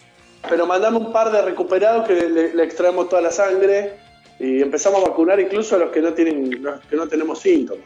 pero 0.48 0.66
mandamos 0.66 1.02
un 1.02 1.12
par 1.12 1.30
de 1.30 1.43
recuperados 1.43 2.06
que 2.09 2.14
le, 2.14 2.55
le 2.55 2.64
extraemos 2.64 3.10
toda 3.10 3.20
la 3.20 3.30
sangre 3.30 3.98
y 4.39 4.62
empezamos 4.62 5.05
a 5.05 5.09
vacunar 5.10 5.39
incluso 5.40 5.76
a 5.76 5.78
los 5.78 5.90
que 5.90 6.01
no 6.01 6.14
tienen, 6.14 6.62
los 6.62 6.80
que 6.86 6.97
no 6.97 7.06
tenemos 7.06 7.39
síntomas. 7.39 7.84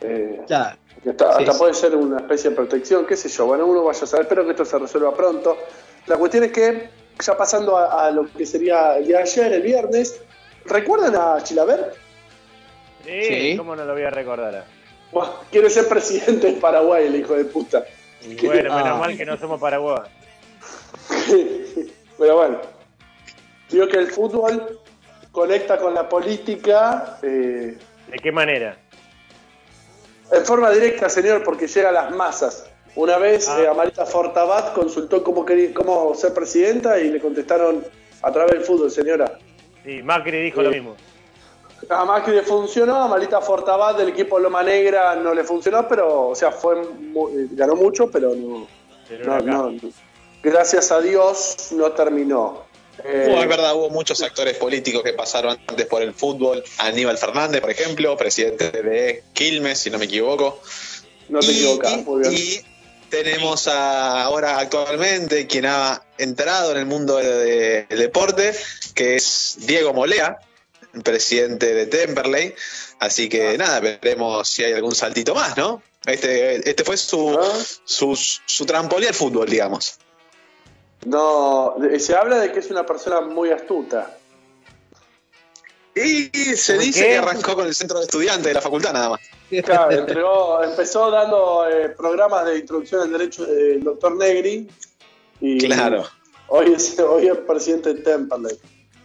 Eh, 0.00 0.40
Claro, 0.48 0.76
Sí, 1.04 1.10
hasta 1.10 1.52
sí. 1.52 1.58
puede 1.58 1.74
ser 1.74 1.94
una 1.94 2.16
especie 2.18 2.50
de 2.50 2.56
protección, 2.56 3.06
qué 3.06 3.16
sé 3.16 3.28
yo. 3.28 3.46
Bueno, 3.46 3.64
uno 3.66 3.84
vaya 3.84 4.02
a 4.02 4.06
saber. 4.06 4.24
Espero 4.26 4.44
que 4.44 4.50
esto 4.50 4.64
se 4.64 4.76
resuelva 4.76 5.14
pronto. 5.14 5.56
La 6.06 6.16
cuestión 6.16 6.44
es 6.44 6.52
que, 6.52 6.88
ya 7.20 7.36
pasando 7.36 7.76
a, 7.76 8.06
a 8.06 8.10
lo 8.10 8.30
que 8.32 8.46
sería 8.46 8.96
el 8.98 9.06
día 9.06 9.16
de 9.18 9.22
ayer, 9.22 9.52
el 9.52 9.62
viernes, 9.62 10.20
¿recuerdan 10.64 11.14
a 11.16 11.42
Chilaver? 11.42 11.94
Sí, 13.04 13.22
Sí. 13.24 13.56
¿cómo 13.56 13.74
no 13.76 13.84
lo 13.84 13.92
voy 13.92 14.02
a 14.02 14.10
recordar? 14.10 14.64
Buah, 15.12 15.42
quiere 15.50 15.70
ser 15.70 15.86
presidente 15.88 16.48
de 16.48 16.60
Paraguay, 16.60 17.06
el 17.06 17.16
hijo 17.16 17.34
de 17.34 17.44
puta. 17.44 17.84
Bueno, 18.42 18.72
Ah. 18.74 18.82
menos 18.82 18.98
mal 18.98 19.16
que 19.16 19.24
no 19.24 19.36
somos 19.36 19.60
Paraguay. 19.60 20.00
Pero 22.18 22.36
bueno, 22.36 22.60
digo 23.70 23.86
que 23.88 23.98
el 23.98 24.06
fútbol 24.10 24.80
conecta 25.30 25.78
con 25.78 25.94
la 25.94 26.08
política 26.08 27.18
eh, 27.22 27.76
¿De 28.08 28.18
qué 28.22 28.32
manera? 28.32 28.76
en 30.32 30.44
forma 30.44 30.70
directa, 30.70 31.08
señor, 31.08 31.44
porque 31.44 31.68
llega 31.68 31.90
a 31.90 31.92
las 31.92 32.10
masas. 32.10 32.68
Una 32.96 33.18
vez 33.18 33.46
Ah. 33.48 33.60
eh, 33.62 33.68
Amarita 33.68 34.04
Fortabat 34.06 34.74
consultó 34.74 35.22
cómo, 35.22 35.44
quería, 35.44 35.72
cómo 35.74 36.14
ser 36.14 36.32
presidenta 36.34 36.98
y 36.98 37.10
le 37.10 37.20
contestaron 37.20 37.84
a 38.22 38.32
través 38.32 38.52
del 38.54 38.62
fútbol, 38.64 38.90
señora. 38.90 39.38
Sí, 39.84 40.02
Macri 40.02 40.42
dijo 40.42 40.62
lo 40.62 40.70
mismo. 40.70 40.96
A 41.90 42.04
Macri 42.06 42.34
le 42.34 42.42
funcionó, 42.42 42.96
a 43.02 43.06
Marita 43.06 43.40
Fortabat 43.40 43.98
del 43.98 44.08
equipo 44.08 44.38
Loma 44.38 44.62
Negra 44.62 45.14
no 45.14 45.34
le 45.34 45.44
funcionó, 45.44 45.86
pero, 45.86 46.28
o 46.28 46.34
sea, 46.34 46.50
fue 46.50 46.80
eh, 46.80 47.46
ganó 47.52 47.76
mucho, 47.76 48.10
pero 48.10 48.34
no, 48.34 48.66
Pero 49.08 49.26
no, 49.26 49.34
acá. 49.34 49.44
no, 49.44 49.70
no. 49.70 49.78
gracias 50.42 50.90
a 50.90 51.00
Dios 51.00 51.68
no 51.72 51.92
terminó. 51.92 52.64
Eh, 53.04 53.36
es 53.42 53.48
verdad, 53.48 53.74
hubo 53.76 53.90
muchos 53.90 54.22
actores 54.22 54.56
políticos 54.56 55.02
que 55.02 55.12
pasaron 55.12 55.58
antes 55.68 55.84
por 55.86 56.00
el 56.00 56.14
fútbol. 56.14 56.64
Aníbal 56.78 57.18
Fernández, 57.18 57.60
por 57.60 57.70
ejemplo, 57.70 58.16
presidente 58.16 58.70
de 58.70 59.22
Quilmes, 59.34 59.78
si 59.78 59.90
no 59.90 59.98
me 59.98 60.06
equivoco. 60.06 60.60
no 61.28 61.40
te 61.40 61.50
equivocas, 61.52 62.04
muy 62.06 62.22
bien. 62.22 62.32
y 62.34 62.75
tenemos 63.10 63.68
a- 63.68 64.22
ahora 64.22 64.58
actualmente 64.58 65.46
quien 65.46 65.66
ha 65.66 66.02
entrado 66.18 66.72
en 66.72 66.78
el 66.78 66.86
mundo 66.86 67.16
de- 67.16 67.34
de- 67.34 67.86
del 67.88 67.98
deporte, 67.98 68.54
que 68.94 69.16
es 69.16 69.56
Diego 69.60 69.92
Molea, 69.92 70.38
presidente 71.04 71.74
de 71.74 71.86
Temperley. 71.86 72.54
Así 72.98 73.28
que 73.28 73.56
nada, 73.58 73.80
veremos 73.80 74.48
si 74.48 74.64
hay 74.64 74.72
algún 74.72 74.94
saltito 74.94 75.34
más, 75.34 75.56
¿no? 75.56 75.82
Este, 76.06 76.68
este 76.68 76.84
fue 76.84 76.96
su, 76.96 77.36
Ah. 77.38 77.52
su, 77.84 78.16
su 78.16 78.64
trampolín 78.64 79.08
al 79.08 79.14
fútbol, 79.14 79.48
digamos. 79.48 79.98
No, 81.04 81.76
se 81.98 82.16
habla 82.16 82.38
de 82.38 82.52
que 82.52 82.60
es 82.60 82.70
una 82.70 82.86
persona 82.86 83.20
muy 83.20 83.50
astuta. 83.50 84.15
Y 85.96 86.28
se 86.56 86.74
¿Por 86.74 86.84
dice 86.84 87.00
qué? 87.00 87.06
que 87.08 87.16
arrancó 87.18 87.54
con 87.54 87.66
el 87.66 87.74
centro 87.74 87.98
de 87.98 88.04
estudiantes 88.04 88.44
de 88.44 88.54
la 88.54 88.60
facultad 88.60 88.92
nada 88.92 89.08
más. 89.10 89.20
Claro, 89.64 89.90
entregó- 89.92 90.62
empezó 90.62 91.10
dando 91.10 91.66
eh, 91.68 91.88
programas 91.90 92.44
de 92.44 92.58
introducción 92.58 93.00
al 93.00 93.12
derecho 93.12 93.46
del 93.46 93.82
doctor 93.82 94.14
Negri. 94.16 94.68
Y 95.40 95.58
Claro. 95.58 96.04
Hoy 96.48 96.74
es, 96.74 96.98
hoy 97.00 97.28
es 97.28 97.38
presidente 97.38 97.94
de 97.94 98.02
Temperley. 98.02 98.56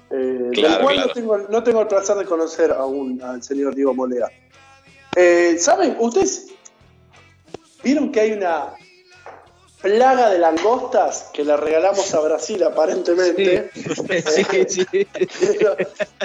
Eh, 0.09 0.15
del 0.15 0.51
Claro, 0.51 0.83
cual 0.83 0.95
claro. 0.95 1.07
No, 1.07 1.13
tengo, 1.13 1.37
no 1.37 1.63
tengo 1.63 1.81
el 1.81 1.87
placer 1.87 2.17
de 2.17 2.25
conocer 2.25 2.71
aún 2.71 3.21
al 3.23 3.41
señor 3.41 3.73
Diego 3.73 3.93
Molea. 3.93 4.27
Eh, 5.15 5.55
¿Saben? 5.59 5.95
¿Ustedes 5.99 6.47
vieron 7.83 8.11
que 8.11 8.19
hay 8.19 8.31
una 8.33 8.73
plaga 9.81 10.29
de 10.29 10.39
langostas 10.39 11.29
que 11.33 11.43
le 11.43 11.57
regalamos 11.57 12.13
a 12.13 12.19
Brasil 12.19 12.63
aparentemente? 12.63 13.71
Sí, 13.73 14.45
sí. 14.85 15.07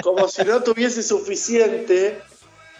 Como 0.03 0.27
si 0.27 0.43
no 0.43 0.61
tuviese 0.61 1.01
suficiente 1.03 2.21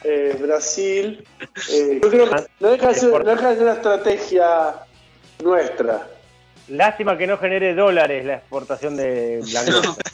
eh, 0.03 0.37
Brasil. 0.39 1.25
Eh, 1.71 1.99
yo 2.01 2.09
creo 2.09 2.29
que 2.29 2.35
no 2.59 2.69
deja, 2.69 2.87
de 2.89 2.95
ser, 2.95 3.09
no 3.09 3.31
deja 3.31 3.49
de 3.49 3.55
ser 3.55 3.63
una 3.63 3.73
estrategia 3.73 4.75
nuestra. 5.43 6.07
Lástima 6.69 7.17
que 7.17 7.27
no 7.27 7.37
genere 7.37 7.73
dólares 7.73 8.25
la 8.25 8.35
exportación 8.35 8.97
de 8.97 9.41
langosta. 9.53 10.11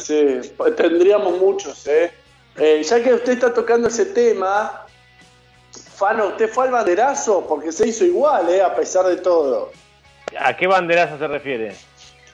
Sí, 0.00 0.40
tendríamos 0.76 1.38
muchos, 1.38 1.86
¿eh? 1.86 2.10
Eh, 2.56 2.82
Ya 2.84 3.02
que 3.02 3.14
usted 3.14 3.32
está 3.32 3.54
tocando 3.54 3.88
ese 3.88 4.06
tema, 4.06 4.86
Fano, 5.94 6.26
¿usted 6.28 6.48
fue 6.50 6.64
al 6.64 6.70
banderazo? 6.72 7.46
Porque 7.46 7.70
se 7.72 7.86
hizo 7.88 8.04
igual, 8.04 8.48
¿eh? 8.48 8.60
A 8.62 8.74
pesar 8.74 9.06
de 9.06 9.16
todo. 9.16 9.70
¿A 10.38 10.56
qué 10.56 10.66
banderazo 10.66 11.18
se 11.18 11.26
refiere? 11.28 11.74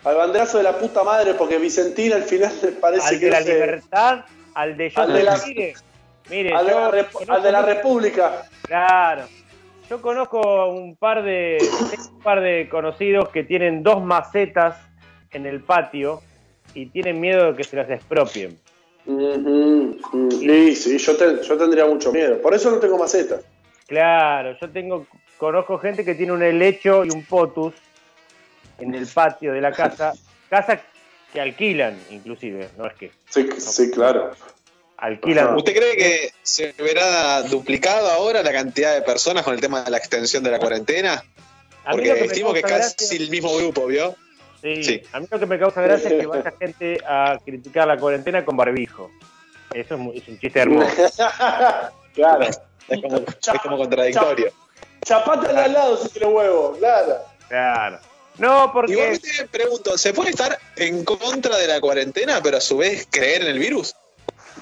Al 0.04 0.16
banderazo 0.16 0.56
de 0.58 0.64
la 0.64 0.78
puta 0.78 1.04
madre, 1.04 1.34
porque 1.34 1.58
Vicentín 1.58 2.12
al 2.14 2.22
final 2.22 2.50
parece 2.80 3.06
¿Al 3.14 3.18
que 3.20 3.24
de 3.26 3.30
la 3.30 3.40
libertad? 3.40 4.24
¿Al 4.54 4.76
de 4.76 4.88
yo 4.90 5.00
Al 5.02 5.06
soy 5.08 5.16
de 5.18 5.22
la-? 5.24 5.40
Mire, 6.30 6.54
al, 6.54 6.66
de 6.66 6.72
la, 6.72 6.90
rep- 6.90 7.10
conozco 7.12 7.32
al 7.34 7.42
de 7.42 7.52
la 7.52 7.62
República. 7.62 8.42
Claro. 8.62 9.24
Yo 9.90 10.00
conozco 10.00 10.68
un 10.68 10.94
par 10.96 11.22
de 11.24 11.58
un 12.12 12.20
par 12.20 12.40
de 12.40 12.68
conocidos 12.70 13.28
que 13.30 13.42
tienen 13.42 13.82
dos 13.82 14.02
macetas 14.02 14.76
en 15.32 15.44
el 15.46 15.60
patio 15.62 16.22
y 16.72 16.86
tienen 16.86 17.20
miedo 17.20 17.50
de 17.50 17.56
que 17.56 17.64
se 17.64 17.74
las 17.76 17.90
expropien. 17.90 18.56
Ujú. 19.06 19.98
Sí, 20.30 20.76
sí, 20.76 20.98
yo, 20.98 21.16
ten- 21.16 21.40
yo 21.42 21.56
tendría 21.58 21.84
mucho 21.86 22.12
miedo. 22.12 22.40
Por 22.40 22.54
eso 22.54 22.70
no 22.70 22.78
tengo 22.78 22.96
macetas. 22.96 23.40
Claro, 23.90 24.56
yo 24.58 24.70
tengo 24.70 25.04
conozco 25.36 25.78
gente 25.78 26.04
que 26.04 26.14
tiene 26.14 26.30
un 26.32 26.42
helecho 26.44 27.04
y 27.04 27.10
un 27.10 27.24
potus 27.24 27.74
en 28.78 28.94
el 28.94 29.04
patio 29.06 29.52
de 29.52 29.60
la 29.60 29.72
casa, 29.72 30.12
casa 30.48 30.80
que 31.32 31.40
alquilan 31.40 31.98
inclusive, 32.10 32.68
no 32.78 32.86
es 32.86 32.94
que 32.94 33.10
Sí, 33.28 33.48
sí 33.58 33.90
claro. 33.90 34.30
alquilan. 34.96 35.56
¿Usted 35.56 35.74
cree 35.74 35.96
que 35.96 36.30
se 36.42 36.72
verá 36.78 37.42
duplicado 37.42 38.08
ahora 38.10 38.44
la 38.44 38.52
cantidad 38.52 38.94
de 38.94 39.02
personas 39.02 39.42
con 39.42 39.54
el 39.54 39.60
tema 39.60 39.82
de 39.82 39.90
la 39.90 39.96
extensión 39.98 40.44
de 40.44 40.52
la 40.52 40.60
cuarentena? 40.60 41.20
Porque 41.90 42.08
lo 42.42 42.52
que 42.54 42.62
casi 42.62 42.94
gracia- 43.06 43.16
el 43.18 43.28
mismo 43.30 43.56
grupo, 43.56 43.86
¿vio? 43.86 44.14
Sí, 44.62 44.84
Sí. 44.84 45.02
a 45.12 45.18
mí 45.18 45.26
lo 45.28 45.40
que 45.40 45.46
me 45.46 45.58
causa 45.58 45.82
gracia 45.82 46.10
es 46.10 46.14
que 46.20 46.26
vaya 46.28 46.52
gente 46.60 46.98
a 47.04 47.38
criticar 47.44 47.88
la 47.88 47.96
cuarentena 47.96 48.44
con 48.44 48.56
barbijo. 48.56 49.10
Eso 49.74 49.94
es, 49.94 50.00
muy- 50.00 50.16
es 50.18 50.28
un 50.28 50.38
chiste 50.38 50.60
hermoso. 50.60 50.90
claro. 52.14 52.46
Es 52.90 53.00
como, 53.00 53.16
es 53.18 53.60
como 53.62 53.76
contradictorio. 53.78 54.52
Chapate 55.04 55.46
al 55.48 55.72
lado 55.72 55.96
si 55.96 56.08
tiene 56.10 56.26
huevo, 56.28 56.76
claro. 56.78 57.16
Claro. 57.48 57.98
No, 58.38 58.70
porque 58.72 58.92
Igualmente 58.92 59.28
me 59.38 59.48
pregunto, 59.48 59.96
¿se 59.98 60.12
puede 60.14 60.30
estar 60.30 60.58
en 60.76 61.04
contra 61.04 61.56
de 61.56 61.66
la 61.66 61.80
cuarentena, 61.80 62.40
pero 62.42 62.56
a 62.56 62.60
su 62.60 62.78
vez 62.78 63.06
creer 63.10 63.42
en 63.42 63.48
el 63.48 63.58
virus? 63.58 63.94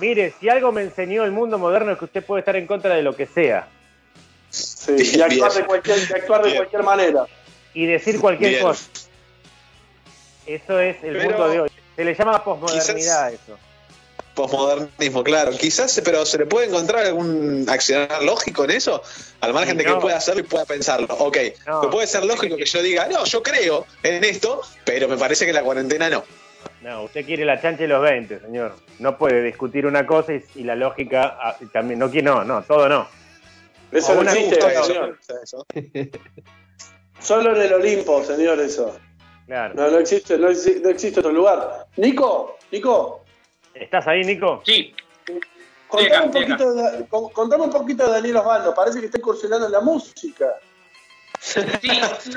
Mire, 0.01 0.33
si 0.41 0.49
algo 0.49 0.71
me 0.73 0.83
enseñó 0.83 1.25
el 1.25 1.33
mundo 1.33 1.59
moderno 1.59 1.93
es 1.93 1.99
que 1.99 2.05
usted 2.05 2.25
puede 2.25 2.41
estar 2.41 2.57
en 2.57 2.67
contra 2.67 2.95
de 2.95 3.03
lo 3.03 3.17
que 3.17 3.27
sea 3.27 3.69
Sí, 4.51 4.93
Bien, 4.93 5.19
y 5.19 5.21
actuar, 5.23 5.51
bien. 5.53 5.61
de 5.63 5.67
cualquier, 5.67 5.99
y 5.99 6.13
actuar 6.13 6.43
de 6.45 6.57
cualquier 6.57 6.83
manera. 6.83 7.27
y 7.75 7.87
decir 7.87 8.19
cualquier 8.21 8.51
Bien. 8.51 8.63
cosa. 8.63 8.85
Eso 10.47 10.81
es 10.81 10.97
el 11.05 11.13
Pero 11.17 11.25
mundo 11.31 11.49
de 11.49 11.61
hoy. 11.61 11.71
Se 11.97 12.05
le 12.05 12.15
llama 12.15 12.43
posmodernidad 12.43 13.25
a 13.25 13.31
eso. 13.31 13.59
Posmodernismo, 14.39 15.25
claro. 15.25 15.51
Quizás, 15.51 16.01
pero 16.05 16.25
¿se 16.25 16.39
le 16.39 16.47
puede 16.47 16.69
encontrar 16.69 17.05
algún 17.07 17.67
accionar 17.69 18.23
lógico 18.23 18.63
en 18.65 18.71
eso? 18.71 19.03
Al 19.41 19.53
margen 19.53 19.77
de 19.77 19.83
que 19.85 19.91
No. 19.91 19.99
pueda 19.99 20.17
hacerlo 20.17 20.43
y 20.43 20.45
pueda 20.45 20.65
pensarlo. 20.65 21.09
Ok, 21.19 21.37
No. 21.67 21.81
pero 21.81 21.91
puede 21.91 22.07
ser 22.07 22.25
lógico 22.25 22.57
que 22.57 22.65
yo 22.65 22.81
diga, 22.81 23.09
no, 23.09 23.25
yo 23.25 23.43
creo 23.43 23.85
en 24.05 24.23
esto, 24.23 24.63
pero 24.85 25.09
me 25.09 25.17
parece 25.17 25.45
que 25.45 25.53
la 25.53 25.63
cuarentena 25.65 26.09
no. 26.09 26.23
No, 26.83 27.03
usted 27.03 27.27
quiere 27.27 27.45
la 27.45 27.61
chancha 27.61 27.83
de 27.83 27.89
los 27.89 28.01
20, 28.01 28.39
señor. 28.39 28.77
No 29.01 29.19
puede 29.19 29.43
discutir 29.43 29.87
una 29.87 30.07
cosa 30.07 30.35
y, 30.35 30.45
y 30.55 30.63
la 30.63 30.77
lógica 30.77 31.37
ah, 31.43 31.57
también. 31.73 31.99
No, 31.99 32.07
no, 32.09 32.45
no, 32.45 32.63
todo 32.63 32.89
no. 32.89 33.09
Eso 33.91 34.15
no 34.23 34.31
existe, 34.31 34.61
señor. 34.61 35.19
eso. 35.43 35.67
Solo 37.21 37.57
en 37.57 37.63
el 37.63 37.73
Olimpo, 37.75 38.23
señor, 38.25 38.61
eso. 38.61 38.97
Claro. 39.47 39.75
No, 39.75 39.91
no 39.91 39.99
existe, 39.99 40.39
no, 40.39 40.49
exi- 40.51 40.81
no 40.81 40.91
existe 40.91 41.19
otro 41.21 41.33
lugar. 41.33 41.87
Nico, 41.97 42.57
Nico, 42.71 43.25
¿Estás 43.81 44.07
ahí, 44.07 44.23
Nico? 44.25 44.63
Sí, 44.65 44.95
contame, 45.87 46.27
un 46.27 46.33
poquito 46.33 46.75
de, 46.75 47.07
con- 47.07 47.31
contame 47.31 47.65
un 47.65 47.71
poquito 47.71 48.07
de 48.07 48.13
Daniel 48.13 48.37
Osvaldo. 48.39 48.75
Parece 48.75 49.01
que 49.01 49.07
está 49.07 49.19
incursionando 49.19 49.67
en 49.67 49.73
la 49.73 49.81
música. 49.81 50.47
Sí, 51.41 51.61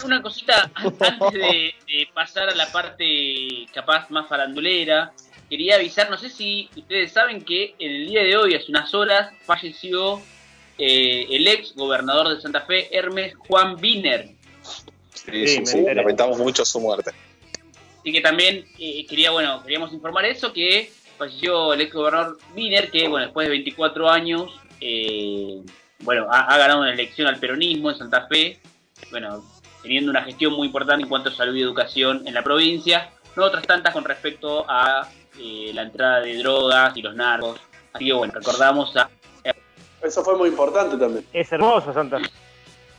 una 0.05 0.21
cosita 0.21 0.69
antes 0.75 1.31
de, 1.33 1.73
de 1.87 2.07
pasar 2.13 2.49
a 2.49 2.55
la 2.55 2.71
parte 2.71 3.65
capaz 3.73 4.09
más 4.09 4.27
farandulera. 4.27 5.11
Quería 5.49 5.75
avisar, 5.75 6.09
no 6.09 6.17
sé 6.17 6.29
si 6.29 6.69
ustedes 6.77 7.11
saben 7.11 7.43
que 7.43 7.75
en 7.79 7.91
el 7.91 8.07
día 8.07 8.23
de 8.23 8.37
hoy, 8.37 8.55
hace 8.55 8.67
unas 8.69 8.93
horas, 8.93 9.33
falleció 9.43 10.21
eh, 10.77 11.27
el 11.29 11.47
ex 11.47 11.75
gobernador 11.75 12.33
de 12.33 12.41
Santa 12.41 12.61
Fe, 12.61 12.95
Hermes 12.95 13.35
Juan 13.35 13.75
Wiener. 13.81 14.29
Sí, 15.13 15.47
Sí, 15.47 15.65
sí, 15.65 15.81
lamentamos 15.93 16.37
mucho 16.37 16.63
su 16.63 16.79
muerte. 16.79 17.11
Así 17.99 18.11
que 18.13 18.21
también 18.21 18.65
eh, 18.79 19.05
quería, 19.07 19.31
bueno, 19.31 19.61
queríamos 19.61 19.91
informar 19.93 20.25
eso, 20.25 20.53
que 20.53 20.91
falleció 21.21 21.73
el 21.73 21.81
ex 21.81 21.93
gobernador 21.93 22.39
Wiener, 22.55 22.89
que 22.89 23.07
bueno, 23.07 23.27
después 23.27 23.45
de 23.45 23.51
24 23.51 24.09
años, 24.09 24.59
eh, 24.79 25.61
bueno, 25.99 26.25
ha, 26.31 26.51
ha 26.51 26.57
ganado 26.57 26.79
una 26.79 26.91
elección 26.91 27.27
al 27.27 27.37
peronismo 27.37 27.91
en 27.91 27.97
Santa 27.97 28.25
Fe, 28.27 28.59
bueno, 29.11 29.43
teniendo 29.83 30.09
una 30.09 30.23
gestión 30.23 30.53
muy 30.53 30.65
importante 30.65 31.03
en 31.03 31.09
cuanto 31.09 31.29
a 31.29 31.31
salud 31.31 31.53
y 31.53 31.61
educación 31.61 32.27
en 32.27 32.33
la 32.33 32.43
provincia, 32.43 33.11
no 33.35 33.43
otras 33.43 33.67
tantas 33.67 33.93
con 33.93 34.03
respecto 34.03 34.65
a 34.67 35.07
eh, 35.39 35.69
la 35.75 35.83
entrada 35.83 36.21
de 36.21 36.37
drogas 36.37 36.97
y 36.97 37.03
los 37.03 37.13
narcos. 37.15 37.59
Así 37.93 38.05
que 38.05 38.13
bueno, 38.13 38.33
recordamos 38.33 38.97
a 38.97 39.07
Eso 40.01 40.23
fue 40.23 40.35
muy 40.35 40.49
importante 40.49 40.97
también. 40.97 41.23
Es 41.33 41.51
hermoso 41.51 41.93
Santa 41.93 42.19
Fe. 42.19 42.31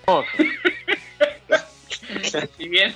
Hermoso. 0.06 0.28
si 2.56 2.68
bien 2.68 2.94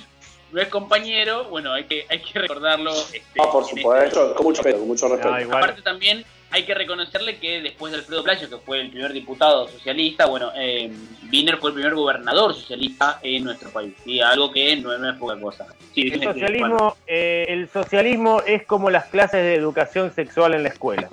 no 0.51 0.61
es 0.61 0.67
compañero, 0.69 1.45
bueno, 1.45 1.73
hay 1.73 1.83
que, 1.85 2.05
hay 2.09 2.19
que 2.21 2.39
recordarlo. 2.39 2.91
este, 2.91 3.21
Ah, 3.39 3.49
por 3.51 3.63
en 3.63 3.69
este- 3.69 3.81
supuesto, 3.81 4.35
con 4.35 4.45
mucho 4.45 4.61
respeto, 4.61 4.79
con 4.79 4.87
mucho 4.87 5.07
respeto. 5.09 5.33
Ah. 5.33 5.57
Aparte 5.57 5.81
también 5.81 6.23
hay 6.49 6.63
que 6.65 6.73
reconocerle 6.73 7.37
que 7.37 7.61
después 7.61 7.91
de 7.91 7.99
Alfredo 7.99 8.23
Palacio, 8.23 8.49
que 8.49 8.57
fue 8.57 8.79
el 8.81 8.89
primer 8.89 9.11
diputado 9.11 9.67
socialista, 9.67 10.25
bueno, 10.27 10.51
eh, 10.55 10.89
Wiener 11.29 11.57
fue 11.57 11.71
el 11.71 11.73
primer 11.75 11.93
gobernador 11.93 12.53
socialista 12.53 13.19
en 13.21 13.43
nuestro 13.43 13.69
país. 13.71 13.93
Y 14.05 14.21
algo 14.21 14.51
que 14.51 14.77
no, 14.77 14.97
no 14.97 15.09
es 15.11 15.17
poca 15.17 15.37
cosa. 15.39 15.67
Sí, 15.93 16.09
El 16.13 16.23
socialismo, 16.23 16.95
eh, 17.05 17.45
el 17.49 17.67
socialismo 17.67 18.41
es 18.45 18.65
como 18.65 18.89
las 18.89 19.05
clases 19.07 19.41
de 19.43 19.55
educación 19.55 20.13
sexual 20.13 20.53
en 20.53 20.63
la 20.63 20.69
escuela. 20.69 21.09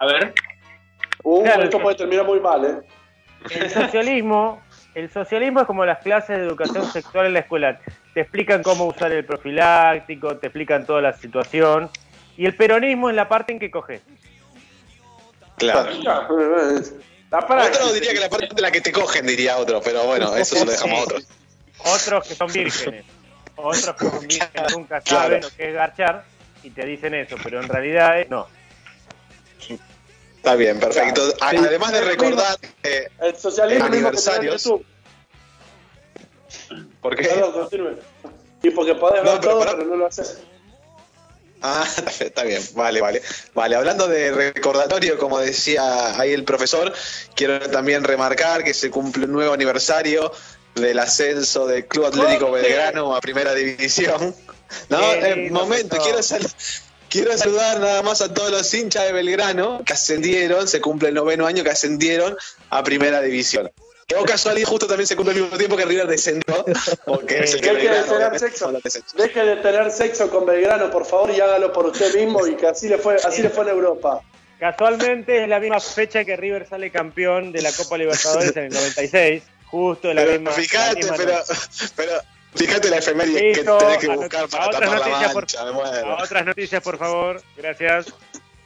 A 0.00 0.06
ver. 0.06 0.34
Uh, 1.22 1.42
Claro, 1.44 1.62
esto 1.64 1.78
puede 1.78 1.96
terminar 1.96 2.26
muy 2.26 2.40
mal, 2.40 2.64
¿eh? 2.64 2.76
El 3.50 3.70
socialismo, 3.70 4.60
el 4.94 5.10
socialismo 5.12 5.60
es 5.60 5.66
como 5.66 5.84
las 5.84 5.98
clases 5.98 6.38
de 6.38 6.44
educación 6.44 6.90
sexual 6.92 7.26
en 7.26 7.32
la 7.34 7.40
escuela. 7.40 7.80
Te 8.14 8.20
explican 8.20 8.62
cómo 8.62 8.84
usar 8.86 9.12
el 9.12 9.24
profiláctico, 9.24 10.36
te 10.36 10.46
explican 10.46 10.86
toda 10.86 11.00
la 11.02 11.12
situación. 11.12 11.90
Y 12.36 12.46
el 12.46 12.56
peronismo 12.56 13.10
es 13.10 13.16
la 13.16 13.28
parte 13.28 13.52
en 13.52 13.58
que 13.58 13.70
coges. 13.70 14.00
Claro. 15.58 15.90
Otro 17.30 17.92
diría 17.92 18.12
que 18.12 18.20
la 18.20 18.28
parte 18.28 18.48
de 18.54 18.62
la 18.62 18.70
que 18.70 18.80
te 18.80 18.92
cogen, 18.92 19.26
diría 19.26 19.56
otro, 19.58 19.80
pero 19.82 20.04
bueno, 20.04 20.36
eso 20.36 20.56
se 20.56 20.64
lo 20.64 20.70
dejamos 20.70 21.00
a 21.00 21.02
otros. 21.04 21.28
Otros 21.78 22.28
que 22.28 22.34
son 22.34 22.52
vírgenes. 22.52 23.04
Otros 23.56 23.96
que 23.96 24.08
son 24.08 24.26
vírgenes 24.26 24.72
nunca 24.76 25.00
Claro. 25.00 25.22
saben 25.24 25.42
lo 25.42 25.50
que 25.50 25.68
es 25.68 25.74
garchar 25.74 26.24
y 26.62 26.70
te 26.70 26.86
dicen 26.86 27.14
eso, 27.14 27.36
pero 27.42 27.60
en 27.60 27.68
realidad 27.68 28.20
es- 28.20 28.30
no. 28.30 28.46
Está 30.44 30.56
bien, 30.56 30.78
perfecto. 30.78 31.32
Además 31.40 31.92
de 31.92 32.00
recordar 32.02 32.58
eh, 32.82 33.08
El 33.18 33.34
socialismo 33.34 33.86
tenés 33.86 33.96
aniversarios. 34.04 34.70
¿Por 37.00 37.16
qué? 37.16 37.30
Y 38.62 38.68
porque 38.70 38.94
podés 38.94 39.24
No, 39.24 39.32
ver 39.32 39.40
pero 39.40 39.52
todo, 39.52 39.58
pará. 39.60 39.72
pero 39.72 39.86
no 39.88 39.96
lo 39.96 40.06
haces. 40.06 40.40
Ah, 41.62 41.86
está 42.20 42.42
bien, 42.42 42.62
vale, 42.74 43.00
vale. 43.00 43.22
Vale, 43.54 43.74
hablando 43.76 44.06
de 44.06 44.32
recordatorio, 44.32 45.16
como 45.18 45.38
decía 45.38 46.18
ahí 46.20 46.34
el 46.34 46.44
profesor, 46.44 46.92
quiero 47.34 47.58
también 47.70 48.04
remarcar 48.04 48.64
que 48.64 48.74
se 48.74 48.90
cumple 48.90 49.24
un 49.24 49.32
nuevo 49.32 49.54
aniversario 49.54 50.30
del 50.74 50.98
ascenso 50.98 51.66
del 51.66 51.86
Club 51.86 52.04
Atlético. 52.04 52.50
Belgrano 52.50 53.16
a 53.16 53.20
Primera 53.22 53.54
División. 53.54 54.34
No, 54.88 54.98
eh, 55.12 55.50
momento, 55.52 55.98
quiero, 56.02 56.20
sal- 56.22 56.50
quiero 57.14 57.38
saludar 57.38 57.78
nada 57.78 58.02
más 58.02 58.20
a 58.22 58.34
todos 58.34 58.50
los 58.50 58.74
hinchas 58.74 59.04
de 59.04 59.12
Belgrano 59.12 59.82
que 59.86 59.92
ascendieron, 59.92 60.66
se 60.66 60.80
cumple 60.80 61.10
el 61.10 61.14
noveno 61.14 61.46
año 61.46 61.62
que 61.62 61.70
ascendieron 61.70 62.36
a 62.70 62.82
Primera 62.82 63.20
División. 63.20 63.70
Que 64.08 64.16
o 64.16 64.24
casualidad 64.24 64.68
justo 64.68 64.88
también 64.88 65.06
se 65.06 65.14
cumple 65.14 65.32
al 65.34 65.40
mismo 65.40 65.56
tiempo 65.56 65.76
que 65.76 65.84
River 65.84 66.08
descendió, 66.08 66.64
porque 67.06 67.44
es 67.44 67.54
el 67.54 67.60
que 67.60 67.72
Deje 67.72 67.88
de 67.88 68.02
tener 68.02 68.38
sexo. 68.38 68.72
Deje 69.16 69.44
de 69.44 69.56
tener 69.56 69.90
sexo 69.92 70.28
con 70.28 70.44
Belgrano, 70.44 70.90
por 70.90 71.06
favor, 71.06 71.30
y 71.30 71.40
hágalo 71.40 71.72
por 71.72 71.86
usted 71.86 72.12
mismo 72.14 72.44
y 72.48 72.56
que 72.56 72.66
así 72.66 72.88
le 72.88 72.98
fue, 72.98 73.14
así 73.14 73.42
le 73.42 73.48
fue 73.48 73.62
en 73.64 73.70
Europa. 73.70 74.20
Casualmente 74.58 75.44
es 75.44 75.48
la 75.48 75.60
misma 75.60 75.78
fecha 75.78 76.24
que 76.24 76.36
River 76.36 76.66
sale 76.68 76.90
campeón 76.90 77.52
de 77.52 77.62
la 77.62 77.70
Copa 77.72 77.96
Libertadores 77.96 78.56
en 78.56 78.64
el 78.64 78.72
96. 78.72 79.42
Justo 79.66 80.08
de 80.08 80.14
la 80.14 80.22
Pero 80.22 80.32
misma. 80.32 80.50
la 80.50 80.56
fíjate, 80.56 80.96
misma 80.96 81.14
pero, 81.16 81.34
pero 81.96 82.12
fíjate 82.54 82.90
la 82.90 82.98
efeméride 82.98 83.52
que 83.52 83.64
tenés 83.64 83.98
que 83.98 84.08
buscar 84.08 84.48
para 84.48 84.70
tapar 84.70 84.88
la 84.88 84.96
noticias, 84.96 85.32
por- 85.32 85.42
mancha, 85.42 85.64
me 85.64 85.72
muero. 85.72 86.10
A 86.18 86.22
otras 86.22 86.44
noticias, 86.46 86.82
por 86.82 86.98
favor. 86.98 87.42
Gracias. 87.56 88.06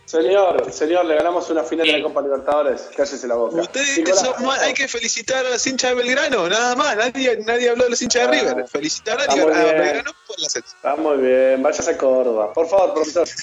Señor, 0.05 0.73
señor, 0.73 1.05
le 1.05 1.17
ganamos 1.17 1.51
una 1.51 1.63
final 1.63 1.87
de 1.87 1.99
la 1.99 2.03
Copa 2.03 2.23
Libertadores. 2.23 2.89
Cállese 2.97 3.27
la 3.29 3.35
boca. 3.35 3.61
Ustedes 3.61 3.99
Nicolás, 3.99 4.21
son 4.23 4.47
más- 4.47 4.59
hay 4.63 4.73
que 4.73 4.89
felicitar 4.89 5.45
a 5.45 5.51
los 5.51 5.67
hinchas 5.67 5.91
de 5.91 5.97
Belgrano, 5.97 6.49
nada 6.49 6.75
más, 6.77 6.97
nadie, 6.97 7.39
nadie 7.45 7.69
habló 7.69 7.85
de 7.85 7.91
los 7.91 8.01
hinchas 8.01 8.31
de 8.31 8.39
Ah, 8.39 8.41
River. 8.55 8.69
Felicitar 8.69 9.21
a, 9.21 9.25
a. 9.25 9.35
Belgrano 9.35 10.11
por 10.27 10.41
la 10.41 10.47
ascenso. 10.47 10.75
Está 10.77 10.97
muy 10.97 11.19
bien, 11.19 11.63
váyase 11.63 11.91
a 11.91 11.99
Córdoba. 11.99 12.53
Por 12.55 12.67
favor, 12.69 12.95
profesor. 12.95 13.29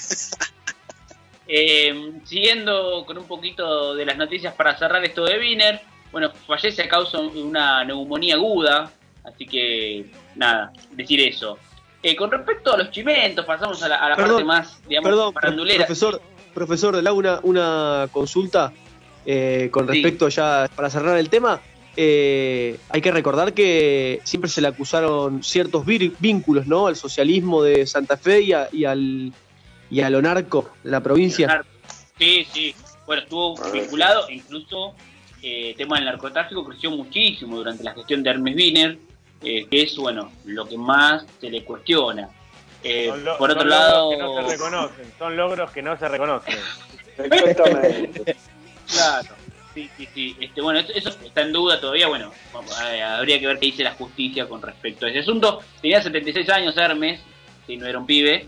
Eh, 1.48 2.12
siguiendo 2.24 3.04
con 3.06 3.18
un 3.18 3.28
poquito 3.28 3.94
de 3.94 4.04
las 4.04 4.16
noticias 4.16 4.52
para 4.54 4.76
cerrar 4.76 5.04
esto 5.04 5.24
de 5.24 5.38
Wiener, 5.38 5.80
bueno, 6.10 6.32
fallece 6.44 6.82
a 6.82 6.88
causa 6.88 7.18
de 7.18 7.40
una 7.40 7.84
neumonía 7.84 8.34
aguda, 8.34 8.90
así 9.26 9.46
que 9.46 10.06
nada, 10.34 10.72
decir 10.92 11.20
eso. 11.20 11.58
Eh, 12.02 12.14
con 12.14 12.30
respecto 12.30 12.72
a 12.72 12.76
los 12.78 12.90
chimentos, 12.90 13.44
pasamos 13.44 13.82
a 13.82 13.88
la, 13.88 13.96
a 13.96 14.08
la 14.10 14.16
Perdón, 14.16 14.30
parte 14.32 14.44
más, 14.44 14.82
digamos, 14.88 15.10
Perdón, 15.10 15.32
farandulera. 15.34 15.78
profesor, 15.86 16.20
profesor, 16.54 17.02
le 17.02 17.08
hago 17.08 17.18
una, 17.18 17.40
una 17.42 18.08
consulta 18.12 18.72
eh, 19.24 19.68
con 19.72 19.86
Sí. 19.88 19.94
respecto 19.94 20.28
ya, 20.28 20.68
para 20.76 20.88
cerrar 20.90 21.18
el 21.18 21.28
tema. 21.28 21.60
Eh, 21.98 22.78
hay 22.90 23.00
que 23.00 23.10
recordar 23.10 23.54
que 23.54 24.20
siempre 24.24 24.50
se 24.50 24.60
le 24.60 24.68
acusaron 24.68 25.42
ciertos 25.42 25.84
vínculos, 25.86 26.66
¿no? 26.66 26.86
Al 26.86 26.94
socialismo 26.94 27.62
de 27.62 27.86
Santa 27.86 28.16
Fe 28.18 28.42
y, 28.42 28.52
a- 28.52 28.68
y 28.70 28.84
al 28.84 29.32
y 29.90 30.00
a 30.00 30.10
lo 30.10 30.20
narco 30.20 30.70
de 30.84 30.90
la 30.90 31.00
provincia. 31.00 31.64
Sí, 32.18 32.46
sí. 32.52 32.74
Bueno, 33.06 33.22
estuvo 33.22 33.54
vinculado, 33.72 34.28
incluso 34.30 34.94
eh, 35.42 35.70
el 35.70 35.76
tema 35.76 35.96
del 35.96 36.04
narcotráfico 36.06 36.64
creció 36.64 36.90
muchísimo 36.90 37.56
durante 37.56 37.82
la 37.84 37.94
gestión 37.94 38.22
de 38.22 38.30
Hermes 38.30 38.54
Wiener, 38.56 38.98
eh, 39.46 39.66
que 39.70 39.82
es, 39.82 39.96
bueno, 39.96 40.32
lo 40.44 40.68
que 40.68 40.76
más 40.76 41.24
se 41.40 41.50
le 41.50 41.64
cuestiona. 41.64 42.28
Eh, 42.82 43.10
lo- 43.24 43.38
por 43.38 43.50
otro 43.50 43.62
son 43.62 43.70
lado, 43.70 44.10
logros 44.12 44.16
que 44.18 44.22
no 44.22 44.42
se 44.42 44.52
reconocen. 44.52 45.12
Son 45.18 45.36
logros 45.36 45.70
que 45.72 45.82
no 45.82 45.98
se 45.98 46.08
reconocen. 46.08 46.54
Exactamente. 47.18 48.36
Claro, 48.90 49.34
sí, 49.74 49.90
sí, 49.96 50.08
sí. 50.14 50.36
Este, 50.40 50.60
bueno, 50.60 50.78
eso, 50.80 50.92
eso 50.94 51.08
está 51.24 51.42
en 51.42 51.52
duda 51.52 51.80
todavía. 51.80 52.08
Bueno, 52.08 52.32
eh, 52.92 53.02
habría 53.02 53.40
que 53.40 53.46
ver 53.46 53.58
qué 53.58 53.66
dice 53.66 53.82
la 53.82 53.94
justicia 53.94 54.46
con 54.48 54.62
respecto 54.62 55.06
a 55.06 55.10
ese 55.10 55.20
asunto. 55.20 55.60
Tenía 55.80 56.00
76 56.02 56.48
años 56.50 56.76
Hermes, 56.76 57.20
si 57.66 57.76
no 57.76 57.86
era 57.86 57.98
un 57.98 58.06
pibe. 58.06 58.46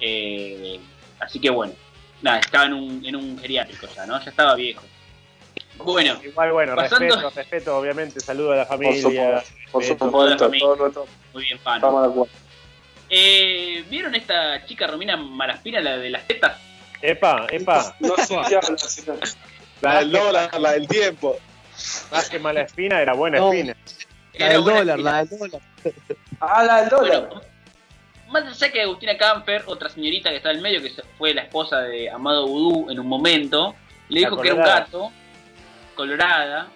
eh, 0.00 0.78
así 1.18 1.38
que 1.40 1.50
bueno, 1.50 1.72
nada, 2.22 2.38
estaba 2.40 2.66
en 2.66 2.74
un, 2.74 3.04
en 3.04 3.16
un 3.16 3.38
geriátrico 3.38 3.86
ya, 3.94 4.06
¿no? 4.06 4.18
Ya 4.22 4.30
estaba 4.30 4.54
viejo. 4.54 4.82
Bueno, 5.84 6.18
Igual, 6.22 6.52
bueno, 6.52 6.74
Pasando- 6.76 7.06
respeto, 7.16 7.30
respeto, 7.34 7.78
obviamente. 7.78 8.20
Saludo 8.20 8.52
a 8.52 8.56
la 8.56 8.68
Por 8.68 8.78
familia. 8.78 9.02
supuesto, 9.02 9.52
por 9.72 9.84
supuesto, 9.84 11.06
muy 11.32 11.44
bien, 11.44 11.58
fan. 11.60 11.76
estamos 11.76 12.02
de 12.02 12.08
acuerdo. 12.10 12.32
Eh, 13.08 13.84
¿Vieron 13.88 14.14
esta 14.14 14.64
chica 14.66 14.86
Romina 14.86 15.16
Malaspina, 15.16 15.80
la 15.80 15.96
de 15.96 16.10
las 16.10 16.26
tetas? 16.26 16.58
Epa, 17.02 17.46
epa. 17.50 17.96
No. 18.00 18.14
La 19.80 19.98
del 20.00 20.12
dólar, 20.12 20.60
la 20.60 20.72
del 20.72 20.86
tiempo. 20.86 21.38
Más 22.12 22.28
que 22.28 22.38
mala 22.38 22.60
espina, 22.62 23.00
era 23.00 23.14
buena 23.14 23.38
No. 23.38 23.52
espina. 23.52 23.74
La 24.34 24.46
Era 24.46 24.54
del 24.54 24.64
dólar, 24.64 24.88
espina. 24.98 25.10
la 25.12 25.24
del 25.24 25.38
dólar. 25.38 25.60
Ah, 26.40 26.62
la 26.64 26.80
del 26.82 26.88
dólar. 26.90 27.28
Bueno, 28.28 28.44
más 28.46 28.62
allá 28.62 28.72
que 28.72 28.82
Agustina 28.82 29.16
Camper, 29.16 29.64
otra 29.66 29.88
señorita 29.88 30.30
que 30.30 30.36
está 30.36 30.50
en 30.50 30.56
el 30.56 30.62
medio, 30.62 30.82
que 30.82 30.92
fue 31.18 31.32
la 31.34 31.42
esposa 31.42 31.80
de 31.80 32.10
Amado 32.10 32.46
Vudú 32.46 32.90
en 32.90 33.00
un 33.00 33.06
momento, 33.08 33.74
le 34.08 34.20
dijo 34.20 34.36
que 34.40 34.48
era 34.48 34.56
un 34.56 34.62
gato, 34.62 35.12
colorada, 36.00 36.68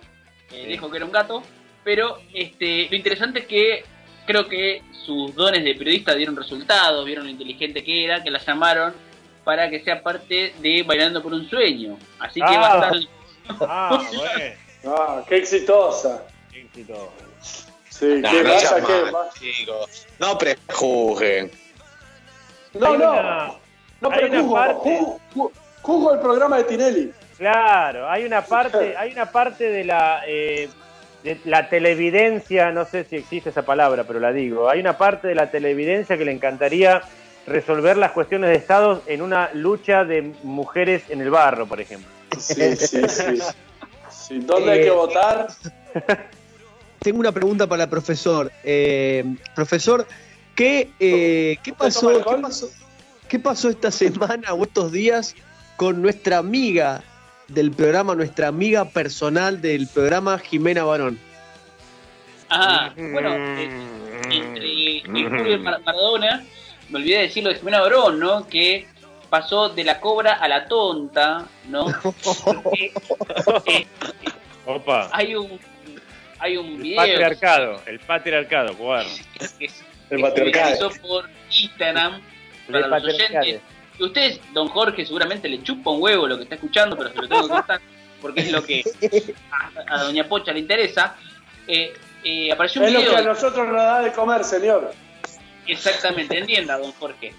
eh, 0.52 0.66
dijo 0.68 0.90
que 0.90 0.98
era 0.98 1.06
un 1.06 1.12
gato, 1.12 1.42
pero 1.82 2.18
este, 2.34 2.88
lo 2.90 2.96
interesante 2.96 3.38
es 3.40 3.46
que 3.46 3.84
creo 4.26 4.46
que 4.48 4.82
sus 5.06 5.34
dones 5.34 5.64
de 5.64 5.74
periodista 5.74 6.14
dieron 6.14 6.36
resultados, 6.36 7.06
vieron 7.06 7.24
lo 7.24 7.30
inteligente 7.30 7.82
que 7.82 8.04
era, 8.04 8.22
que 8.22 8.30
la 8.30 8.38
llamaron 8.38 8.92
para 9.44 9.70
que 9.70 9.80
sea 9.82 10.02
parte 10.02 10.54
de 10.58 10.82
Bailando 10.82 11.22
por 11.22 11.32
un 11.32 11.48
Sueño. 11.48 11.98
Así 12.18 12.40
que 12.40 12.46
Ah. 12.54 12.60
va 12.60 12.72
a 12.72 12.76
estar... 12.76 12.92
Ah, 13.60 14.02
bueno. 14.14 14.54
Ah, 14.98 15.22
qué 15.26 15.36
exitosa. 15.36 16.22
Éxito. 16.52 17.12
Sí, 17.88 18.06
No, 18.20 18.30
qué 18.30 18.42
no 18.42 18.50
qué 19.40 19.52
chicos. 19.52 20.06
No 20.18 20.36
prejuzguen. 20.36 21.50
No, 22.74 22.86
Hay 22.92 22.98
no. 22.98 23.12
una- 23.12 23.52
No, 24.00 24.10
hay 24.10 24.20
pero 24.20 24.26
una 24.28 24.40
juzgo, 24.42 24.54
parte- 24.54 24.98
juzgo, 24.98 25.20
juzgo- 25.34 25.52
juzgo 25.82 26.12
el 26.14 26.20
programa 26.20 26.56
de 26.58 26.64
Tinelli. 26.64 27.12
Claro, 27.36 28.08
hay 28.08 28.24
una 28.24 28.44
parte, 28.44 28.96
hay 28.96 29.12
una 29.12 29.30
parte 29.30 29.64
de 29.70 29.84
la 29.84 30.22
eh, 30.26 30.68
de 31.24 31.40
la 31.46 31.70
televidencia, 31.70 32.70
no 32.70 32.84
sé 32.84 33.04
si 33.04 33.16
existe 33.16 33.48
esa 33.48 33.62
palabra, 33.62 34.04
pero 34.04 34.20
la 34.20 34.30
digo. 34.32 34.68
Hay 34.68 34.78
una 34.78 34.98
parte 34.98 35.26
de 35.26 35.34
la 35.34 35.50
televidencia 35.50 36.18
que 36.18 36.24
le 36.24 36.32
encantaría 36.32 37.02
resolver 37.46 37.96
las 37.96 38.12
cuestiones 38.12 38.50
de 38.50 38.56
Estado 38.56 39.02
en 39.06 39.22
una 39.22 39.50
lucha 39.54 40.04
de 40.04 40.34
mujeres 40.42 41.04
en 41.08 41.22
el 41.22 41.30
barro, 41.30 41.66
por 41.66 41.80
ejemplo. 41.80 42.08
Sí, 42.38 42.76
sí, 42.76 43.02
sí. 43.08 43.40
Sí, 44.10 44.38
¿Dónde 44.40 44.72
hay 44.72 44.80
que 44.80 44.86
Eh, 44.88 44.90
votar? 44.90 45.48
Tengo 46.98 47.20
una 47.20 47.32
pregunta 47.32 47.66
para 47.66 47.84
el 47.84 47.88
profesor. 47.88 48.50
Eh, 48.62 49.24
profesor, 49.54 50.06
¿qué, 50.54 50.90
eh, 51.00 51.56
¿qué, 51.62 51.72
pasó, 51.72 52.08
¿qué, 52.08 52.36
pasó, 52.40 52.70
¿qué 53.28 53.38
pasó 53.38 53.68
esta 53.70 53.90
semana 53.90 54.52
o 54.52 54.62
estos 54.64 54.92
días 54.92 55.34
con 55.76 56.00
nuestra 56.02 56.38
amiga 56.38 57.02
del 57.48 57.70
programa, 57.72 58.14
nuestra 58.14 58.48
amiga 58.48 58.84
personal 58.86 59.60
del 59.60 59.86
programa, 59.88 60.38
Jimena 60.38 60.84
Barón? 60.84 61.18
Ah, 62.50 62.92
bueno, 62.96 63.34
eh, 63.34 65.02
Julio 65.04 65.54
y 65.54 65.58
Mar- 65.58 65.80
Maradona, 65.84 66.44
me 66.90 66.98
olvidé 66.98 67.16
de 67.16 67.22
decirlo 67.22 67.50
de 67.50 67.56
Jimena 67.56 67.80
Barón, 67.80 68.18
¿no? 68.20 68.46
Que 68.48 68.86
pasó 69.30 69.68
de 69.68 69.84
la 69.84 70.00
cobra 70.00 70.34
a 70.34 70.46
la 70.48 70.66
tonta, 70.68 71.46
¿no? 71.68 71.86
Porque, 72.44 72.92
eh, 73.66 73.86
Opa. 74.66 75.10
hay 75.12 75.34
un 75.34 75.58
hay 76.38 76.56
un 76.58 76.66
El 76.66 76.76
video 76.78 76.96
patriarcado, 76.96 77.80
el 77.86 77.98
patriarcado, 78.00 78.74
guarda. 78.76 79.08
que 79.58 79.64
El 80.10 80.16
que 80.16 80.22
patriarcado. 80.22 80.44
viralizó 80.90 80.90
por 81.02 81.28
Instagram 81.50 82.20
para 82.66 82.78
El 82.78 82.82
los 82.82 82.90
patriarcado. 82.90 83.40
oyentes. 83.40 83.62
Y 83.98 84.04
ustedes, 84.04 84.40
don 84.52 84.68
Jorge, 84.68 85.06
seguramente 85.06 85.48
le 85.48 85.62
chupa 85.62 85.90
un 85.90 86.02
huevo 86.02 86.26
lo 86.26 86.36
que 86.36 86.44
está 86.44 86.56
escuchando, 86.56 86.96
pero 86.96 87.10
se 87.10 87.16
lo 87.16 87.28
tengo 87.28 87.42
que 87.42 87.48
contar 87.48 87.80
porque 88.24 88.40
es 88.40 88.52
lo 88.52 88.64
que 88.64 88.82
a, 89.50 89.96
a 89.96 90.04
doña 90.04 90.26
Pocha 90.26 90.50
le 90.50 90.60
interesa. 90.60 91.14
Eh, 91.68 91.92
eh, 92.24 92.50
apareció 92.50 92.80
un 92.80 92.88
Es 92.88 92.94
lo 92.94 93.00
que 93.00 93.06
a 93.08 93.20
video 93.20 93.34
nosotros 93.34 93.66
nos 93.66 93.76
da 93.76 94.00
de 94.00 94.12
comer, 94.12 94.42
señor. 94.44 94.94
Exactamente, 95.66 96.38
entienda, 96.38 96.78
don 96.78 96.92
Jorge. 96.92 97.34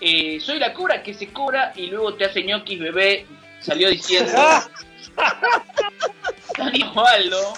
Eh, 0.00 0.38
soy 0.40 0.60
la 0.60 0.72
cobra 0.72 1.02
que 1.02 1.14
se 1.14 1.32
cobra 1.32 1.72
y 1.74 1.88
luego 1.88 2.14
te 2.14 2.26
hace 2.26 2.44
ñoquis, 2.44 2.78
bebé. 2.78 3.26
Salió 3.58 3.90
diciendo 3.90 4.32
Dani 6.56 6.82
Osvaldo. 6.84 7.54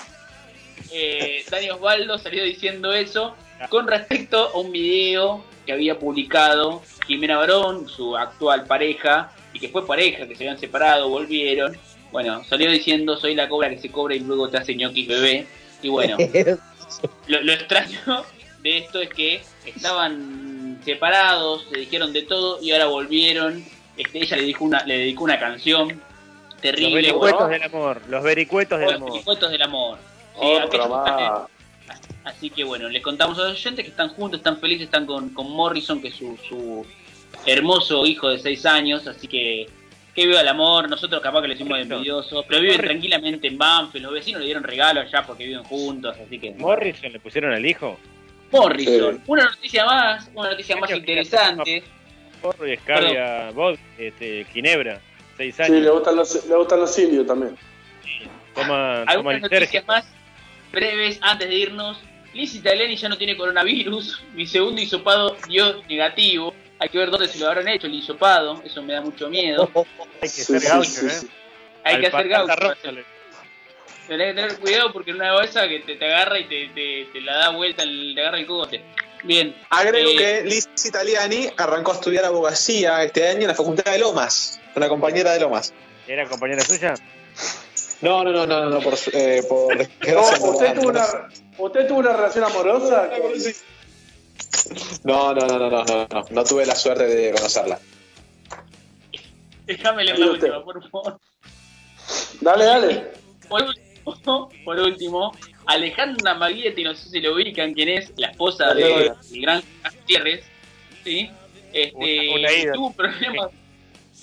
Eh, 0.93 1.45
Dani 1.51 1.71
Osvaldo 1.71 2.17
salió 2.17 2.43
diciendo 2.43 2.95
eso 2.95 3.37
con 3.69 3.87
respecto 3.87 4.49
a 4.49 4.59
un 4.59 4.73
video 4.73 5.45
que 5.67 5.73
había 5.73 5.99
publicado 5.99 6.83
Jimena 7.07 7.37
Barón, 7.39 7.89
su 7.89 8.17
actual 8.17 8.65
pareja, 8.67 9.33
y 9.53 9.61
que 9.61 9.69
fue 9.69 9.87
pareja, 9.87 10.27
que 10.27 10.35
se 10.35 10.45
habían 10.45 10.59
separado, 10.59 11.09
volvieron. 11.09 11.77
Bueno, 12.11 12.43
salió 12.45 12.71
diciendo 12.71 13.17
soy 13.17 13.35
la 13.35 13.49
cobra 13.49 13.71
que 13.71 13.79
se 13.79 13.91
cobra 13.91 14.15
y 14.15 14.21
luego 14.21 14.49
te 14.49 14.59
hace 14.59 14.75
ñoquis, 14.75 15.09
bebé. 15.09 15.47
Y 15.83 15.89
bueno, 15.89 16.17
lo, 17.27 17.43
lo 17.43 17.53
extraño 17.53 18.25
de 18.63 18.79
esto 18.79 19.01
es 19.01 19.09
que 19.11 19.43
estaban 19.67 20.81
separados, 20.85 21.67
se 21.71 21.79
dijeron 21.79 22.13
de 22.13 22.23
todo 22.23 22.63
y 22.63 22.73
ahora 22.73 22.87
volvieron. 22.87 23.65
Este, 23.97 24.23
ella 24.23 24.37
le 24.37 24.45
dijo 24.45 24.65
una, 24.65 24.85
le 24.85 24.99
dedicó 24.99 25.25
una 25.25 25.39
canción 25.39 25.89
Los 25.89 26.61
terrible. 26.61 26.95
vericuetos 26.95 27.39
bueno, 27.41 27.49
del 27.49 27.63
amor, 27.63 28.03
los 28.09 28.23
vericuetos 28.23 28.79
del 28.79 28.89
los 28.89 28.97
amor. 28.97 29.13
vericuetos 29.13 29.51
del 29.51 29.63
amor. 29.63 29.99
Sí, 30.41 30.47
Otra 30.65 30.87
más. 30.89 31.49
Así 32.25 32.51
que 32.51 32.63
bueno, 32.65 32.89
les 32.89 33.03
contamos 33.03 33.39
a 33.39 33.43
los 33.49 33.53
oyentes 33.53 33.85
que 33.85 33.91
están 33.91 34.09
juntos, 34.11 34.39
están 34.39 34.59
felices, 34.59 34.85
están 34.85 35.07
con, 35.07 35.31
con 35.31 35.51
Morrison, 35.51 36.01
que 36.01 36.09
es 36.09 36.15
su, 36.15 36.37
su 36.49 36.87
hermoso 37.47 38.07
hijo 38.07 38.29
de 38.29 38.39
6 38.39 38.67
años, 38.67 39.07
así 39.07 39.27
que 39.27 39.67
que 40.15 40.27
viva 40.27 40.43
el 40.43 40.49
amor, 40.49 40.91
nosotros 40.91 41.23
capaz 41.23 41.41
que 41.41 41.49
le 41.49 41.55
decimos 41.55 41.79
envidiosos, 41.79 42.45
pero 42.47 42.61
viven 42.61 42.83
tranquilamente 42.83 43.47
en 43.49 43.57
Banfield, 43.57 44.05
los 44.05 44.13
vecinos 44.13 44.41
le 44.41 44.45
dieron 44.47 44.63
regalo 44.63 45.01
allá 45.01 45.25
porque 45.27 45.47
viven 45.47 45.65
juntos, 45.65 46.15
así 46.23 46.39
que... 46.39 46.51
Morrison 46.51 47.11
le 47.11 47.19
pusieron 47.19 47.51
al 47.55 47.65
hijo. 47.65 47.99
Morrison, 48.51 49.15
Sí. 49.17 49.23
una 49.27 49.45
noticia 49.47 49.87
más, 49.87 50.31
una 50.35 50.51
noticia 50.51 50.77
más 50.77 50.91
interesante. 50.91 51.83
Porro 52.43 52.69
y 52.69 52.73
Escabia, 52.73 53.51
Bod, 53.53 53.79
este, 53.97 54.45
Ginebra, 54.53 55.01
seis 55.39 55.55
Sí, 55.57 55.63
años. 55.63 55.81
le 55.83 55.91
gustan 55.91 56.17
los, 56.17 56.47
le 56.47 56.57
gustan 56.57 56.81
los 56.81 56.99
indios 56.99 57.27
también. 57.27 57.57
Toma, 58.55 58.67
toma 58.67 59.03
Algunas 59.05 59.41
noticias 59.41 59.87
más 59.87 60.05
breves 60.73 61.19
antes 61.23 61.49
de 61.49 61.55
irnos. 61.55 61.99
Lizzie 62.35 62.61
Tagliani 62.63 62.97
ya 62.97 63.09
no 63.09 63.19
tiene 63.19 63.37
coronavirus. 63.37 64.23
Mi 64.35 64.47
segundo 64.47 64.81
hisopado 64.81 65.37
dio 65.49 65.83
negativo. 65.89 66.55
Hay 66.79 66.89
que 66.89 66.99
ver 66.99 67.11
dónde 67.11 67.29
se 67.29 67.39
lo 67.39 67.47
habrán 67.49 67.69
hecho 67.69 67.87
el 67.87 67.95
hisopado. 67.95 68.63
Eso 68.65 68.83
me 68.83 68.93
da 68.95 69.01
mucho 69.03 69.29
miedo. 69.29 69.71
Hay 70.23 70.29
que 70.29 70.29
ser 70.29 70.61
sí, 70.61 70.67
gaucho, 70.69 70.89
sí, 70.91 71.07
¿eh? 71.07 71.29
Hay 71.85 72.01
que 72.01 72.07
hacer 72.09 72.29
gaucho. 72.29 72.55
le- 72.93 73.05
Tenés 74.09 74.35
que 74.35 74.35
tener 74.35 74.59
cuidado 74.59 74.93
porque 74.93 75.11
en 75.13 75.17
una 75.17 75.33
bolsa 75.33 75.69
que 75.69 75.79
te, 75.81 75.95
te 75.97 76.05
agarra 76.05 76.39
y 76.39 76.45
te, 76.45 76.69
te, 76.75 77.09
te 77.13 77.21
la 77.21 77.37
da 77.37 77.49
vuelta, 77.51 77.83
el- 77.85 78.13
te 78.15 78.21
agarra 78.21 78.39
el 78.39 78.47
cogote. 78.47 78.83
Bien. 79.23 79.55
Agrego 79.71 80.11
Eh, 80.11 80.17
que 80.17 80.43
Liz 80.45 80.69
Italiani 80.85 81.49
arrancó 81.57 81.93
a 81.93 81.95
estudiar 81.95 82.25
abogacía 82.25 83.03
este 83.05 83.29
año 83.29 83.43
en 83.43 83.49
la 83.49 83.55
Facultad 83.55 83.93
de 83.93 83.99
Lomas, 84.01 84.61
una 84.75 84.89
compañera 84.89 85.33
de 85.33 85.41
Lomas. 85.41 85.73
¿Era 86.09 86.27
compañera 86.29 86.63
suya? 86.65 86.95
No, 88.03 88.25
no, 88.25 88.33
no, 88.33 88.47
no, 88.47 88.65
no, 88.65 88.71
no, 88.71 88.81
por, 88.81 88.97
su- 88.97 89.11
eh, 89.15 89.43
por 89.49 89.77
No, 89.77 89.85
desgracia, 89.85 90.39
no, 90.39 90.51
¿usted, 90.53 90.69
no, 90.69 90.75
tuvo 90.75 90.85
no. 90.85 90.91
una, 90.91 91.29
¿Usted 91.59 91.89
tuvo 91.89 91.99
una 92.01 92.13
relación 92.13 92.45
amorosa? 92.45 93.11
No, 95.05 95.33
no, 95.35 95.47
no, 95.47 95.59
no, 95.59 95.71
no, 95.71 95.85
no, 95.85 96.07
no, 96.11 96.25
no 96.31 96.45
tuve 96.45 96.67
la 96.67 96.75
suerte 96.75 97.05
de 97.07 97.33
conocerla. 97.33 97.79
Déjame 99.67 100.05
leer 100.05 100.19
la 100.19 100.27
última, 100.31 100.65
por 100.65 100.91
favor. 100.91 101.19
Dale, 102.41 102.65
dale. 102.65 103.11
Por 103.49 103.63
último, 103.63 104.51
por 104.65 104.79
último, 104.79 105.33
Alejandra 105.67 106.35
Maglietti, 106.35 106.85
no 106.85 106.95
sé 106.95 107.09
si 107.09 107.21
lo 107.21 107.35
ubican, 107.35 107.73
quién 107.73 107.89
es, 107.89 108.13
la 108.17 108.29
esposa 108.29 108.75
de 108.75 109.07
el 109.07 109.41
gran 109.41 109.63
Gutiérrez, 110.01 110.45
¿sí? 111.05 111.31
Este, 111.73 112.31
Una- 112.31 112.51
una 112.67 112.73
tuvo 112.75 112.87
un 112.89 112.95
problema 112.95 113.49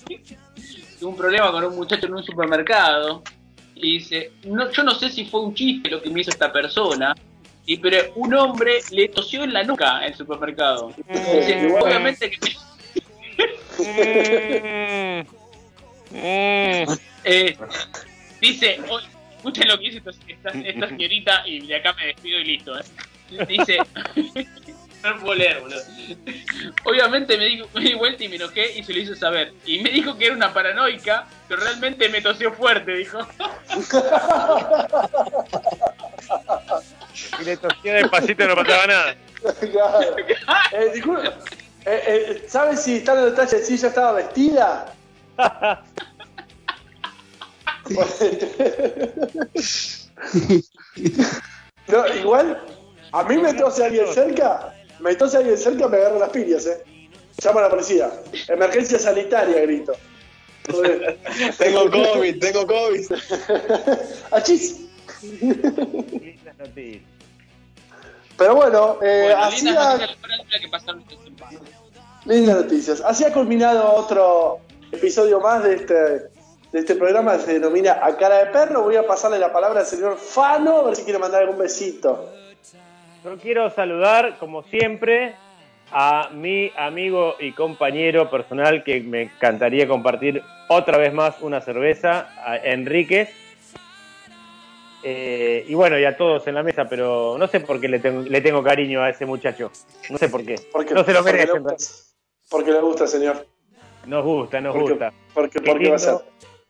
tuvo 0.99 1.09
un 1.09 1.15
problema 1.17 1.51
con 1.51 1.63
un 1.65 1.75
muchacho 1.75 2.05
en 2.05 2.13
un 2.13 2.23
supermercado 2.23 3.23
y 3.81 3.99
dice, 3.99 4.31
no, 4.43 4.69
yo 4.71 4.83
no 4.83 4.93
sé 4.95 5.09
si 5.09 5.25
fue 5.25 5.41
un 5.41 5.53
chiste 5.53 5.89
lo 5.89 6.01
que 6.01 6.09
me 6.09 6.21
hizo 6.21 6.31
esta 6.31 6.51
persona, 6.51 7.15
y 7.65 7.77
pero 7.77 8.11
un 8.15 8.33
hombre 8.33 8.79
le 8.91 9.07
tosió 9.09 9.43
en 9.43 9.53
la 9.53 9.63
nuca 9.63 9.99
en 10.01 10.11
el 10.11 10.15
supermercado. 10.15 10.93
Dice, 10.97 11.55
Mm. 11.67 11.73
obviamente 11.81 12.29
que 12.31 12.39
Eh, 17.23 17.55
dice, 18.41 18.79
"Oye, 18.89 19.07
escuchen 19.37 19.67
lo 19.67 19.77
que 19.77 19.89
dice 19.91 20.01
esta- 20.27 20.49
esta 20.49 20.87
señorita 20.89 21.43
y 21.47 21.67
de 21.67 21.75
acá 21.75 21.93
me 21.93 22.07
despido 22.07 22.39
y 22.39 22.43
listo. 22.45 22.79
¿eh". 22.79 22.83
Dice, 23.47 23.77
boludo. 25.21 25.81
Obviamente 26.85 27.37
me, 27.37 27.45
dijo, 27.45 27.67
me 27.73 27.81
di 27.81 27.93
vuelta 27.93 28.23
y 28.23 28.29
me 28.29 28.35
enojé 28.35 28.77
y 28.77 28.83
se 28.83 28.93
lo 28.93 28.99
hizo 28.99 29.15
saber. 29.15 29.53
Y 29.65 29.79
me 29.79 29.89
dijo 29.89 30.17
que 30.17 30.25
era 30.25 30.35
una 30.35 30.53
paranoica, 30.53 31.27
pero 31.47 31.61
realmente 31.61 32.09
me 32.09 32.21
tosió 32.21 32.51
fuerte, 32.53 32.95
dijo. 32.95 33.19
Y 37.39 37.43
le 37.43 37.57
tosía 37.57 37.93
despacito 37.95 38.43
y 38.43 38.47
no 38.47 38.55
pasaba 38.55 38.87
nada. 38.87 39.15
Claro. 39.71 40.15
Eh, 40.71 40.91
disculpe, 40.93 41.29
eh, 41.85 42.03
eh, 42.07 42.45
¿Sabes 42.47 42.81
si 42.81 42.97
está 42.97 43.13
en 43.13 43.19
el 43.19 43.25
detalle 43.31 43.59
si 43.63 43.75
ella 43.75 43.87
estaba 43.87 44.11
vestida? 44.13 44.93
no, 51.87 52.07
igual, 52.15 52.61
a 53.11 53.23
mí 53.23 53.37
me 53.37 53.53
tose 53.53 53.85
alguien 53.85 54.13
cerca, 54.13 54.73
me 54.99 55.15
tose 55.15 55.37
alguien 55.37 55.57
cerca, 55.57 55.87
me 55.87 55.97
agarra 55.97 56.19
las 56.19 56.29
piñas, 56.29 56.65
eh. 56.65 56.83
Llama 57.41 57.61
a 57.61 57.63
la 57.63 57.69
policía. 57.69 58.11
Emergencia 58.47 58.99
sanitaria, 58.99 59.61
grito. 59.61 59.93
Tengo 61.57 61.89
COVID, 61.89 62.39
tengo 62.39 62.67
COVID. 62.67 63.11
Achis. 64.31 64.81
Lindas 65.41 66.57
noticias. 66.57 67.03
Pero 68.37 68.55
bueno, 68.55 68.99
eh, 69.01 69.21
Bueno, 69.23 69.43
así 69.43 69.65
lindas 69.65 70.01
ha-. 70.01 70.99
Lindas 72.25 72.55
noticias. 72.57 73.01
Así 73.01 73.23
ha 73.23 73.33
culminado 73.33 73.93
otro 73.95 74.59
episodio 74.91 75.39
más 75.39 75.63
de 75.63 75.75
este, 75.75 75.93
de 75.93 76.29
este 76.79 76.95
programa 76.95 77.37
que 77.37 77.43
se 77.43 77.53
denomina 77.53 77.99
A 78.01 78.15
Cara 78.15 78.45
de 78.45 78.51
Perro. 78.51 78.83
Voy 78.83 78.95
a 78.95 79.05
pasarle 79.05 79.39
la 79.39 79.51
palabra 79.51 79.81
al 79.81 79.85
señor 79.85 80.17
Fano, 80.17 80.77
a 80.77 80.83
ver 80.83 80.95
si 80.95 81.03
quiere 81.03 81.19
mandar 81.19 81.41
algún 81.41 81.57
besito. 81.57 82.31
Yo 83.23 83.37
quiero 83.37 83.69
saludar, 83.69 84.37
como 84.37 84.63
siempre, 84.63 85.35
a 85.91 86.29
mi 86.33 86.71
amigo 86.77 87.35
y 87.39 87.51
compañero 87.51 88.29
personal 88.29 88.83
que 88.83 89.01
me 89.01 89.23
encantaría 89.23 89.87
compartir 89.87 90.41
otra 90.69 90.97
vez 90.97 91.13
más 91.13 91.41
una 91.41 91.59
cerveza, 91.61 92.29
a 92.45 92.57
Enrique. 92.57 93.29
Eh, 95.03 95.65
y 95.67 95.73
bueno, 95.73 95.97
y 95.99 96.05
a 96.05 96.15
todos 96.15 96.45
en 96.47 96.55
la 96.55 96.63
mesa, 96.63 96.87
pero 96.89 97.37
no 97.37 97.47
sé 97.47 97.59
por 97.61 97.79
qué 97.81 97.87
le 97.89 97.99
tengo, 97.99 98.21
le 98.21 98.41
tengo 98.41 98.63
cariño 98.63 99.01
a 99.01 99.09
ese 99.09 99.25
muchacho. 99.25 99.71
No 100.09 100.17
sé 100.17 100.29
por 100.29 100.45
qué. 100.45 100.55
Porque, 100.71 100.93
no 100.93 101.03
se 101.03 101.13
lo 101.13 101.23
merece. 101.23 101.53
porque 102.49 102.71
le 102.71 102.79
gusta, 102.79 103.07
señor. 103.07 103.45
Nos 104.05 104.23
gusta, 104.23 104.61
nos 104.61 104.73
Porque, 104.73 104.91
gusta. 104.91 105.13
porque, 105.33 105.59
porque 105.61 105.89
va 105.89 105.95
a 105.95 105.99
ser. 105.99 106.15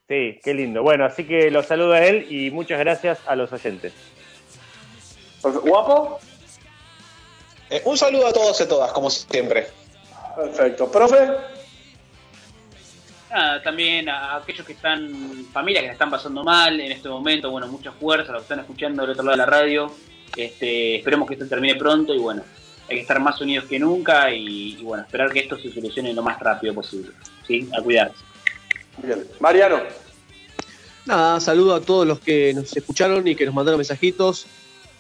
Sí, 0.08 0.40
qué 0.44 0.54
lindo. 0.56 0.82
Bueno, 0.82 1.06
así 1.06 1.26
que 1.26 1.52
lo 1.52 1.62
saludo 1.62 1.94
a 1.94 2.04
él 2.04 2.26
y 2.32 2.50
muchas 2.50 2.80
gracias 2.80 3.20
a 3.28 3.36
los 3.36 3.54
oyentes. 3.54 3.94
¿Guapo? 5.44 6.20
Eh, 7.70 7.82
un 7.86 7.98
saludo 7.98 8.28
a 8.28 8.34
todos 8.34 8.60
y 8.60 8.64
a 8.64 8.68
todas, 8.68 8.91
como 8.91 9.10
siempre. 9.10 9.68
Perfecto. 10.36 10.91
¿Profe? 10.91 11.30
Nada, 13.30 13.62
también 13.62 14.10
a 14.10 14.38
aquellos 14.38 14.66
que 14.66 14.74
están, 14.74 15.46
familias 15.54 15.82
que 15.82 15.88
la 15.88 15.94
están 15.94 16.10
pasando 16.10 16.44
mal 16.44 16.80
en 16.80 16.91
este 16.91 17.10
momento, 17.10 17.52
bueno, 17.52 17.68
mucha 17.68 17.91
fuerza, 17.91 18.32
los 18.32 18.41
que 18.41 18.46
están 18.46 18.60
escuchando 18.60 19.04
del 19.04 19.12
otro 19.12 19.24
lado 19.24 19.34
de 19.34 19.38
la 19.38 19.46
radio. 19.46 19.91
Este, 20.36 20.96
esperemos 20.96 21.28
que 21.28 21.36
esto 21.36 21.48
termine 21.48 21.76
pronto 21.76 22.14
y 22.14 22.18
bueno, 22.18 22.44
hay 22.88 22.96
que 22.96 23.02
estar 23.02 23.20
más 23.20 23.40
unidos 23.41 23.66
que 23.66 23.78
nunca 23.78 24.32
y, 24.32 24.78
y, 24.80 24.84
bueno, 24.84 25.04
esperar 25.04 25.32
que 25.32 25.40
esto 25.40 25.60
se 25.60 25.72
solucione 25.72 26.14
lo 26.14 26.24
más 26.24 26.40
rápido 26.40 26.74
posible. 26.74 27.12
¿Sí? 27.48 27.70
A 27.78 27.82
cuidarse. 27.82 28.24
Bien. 28.98 29.28
Mariano. 29.40 29.82
Nada, 31.06 31.40
saludo 31.40 31.76
a 31.76 31.82
todos 31.82 32.08
los 32.08 32.20
que 32.20 32.54
nos 32.54 32.76
escucharon 32.76 33.28
y 33.28 33.36
que 33.36 33.46
nos 33.46 33.54
mandaron 33.54 33.78
mensajitos, 33.78 34.48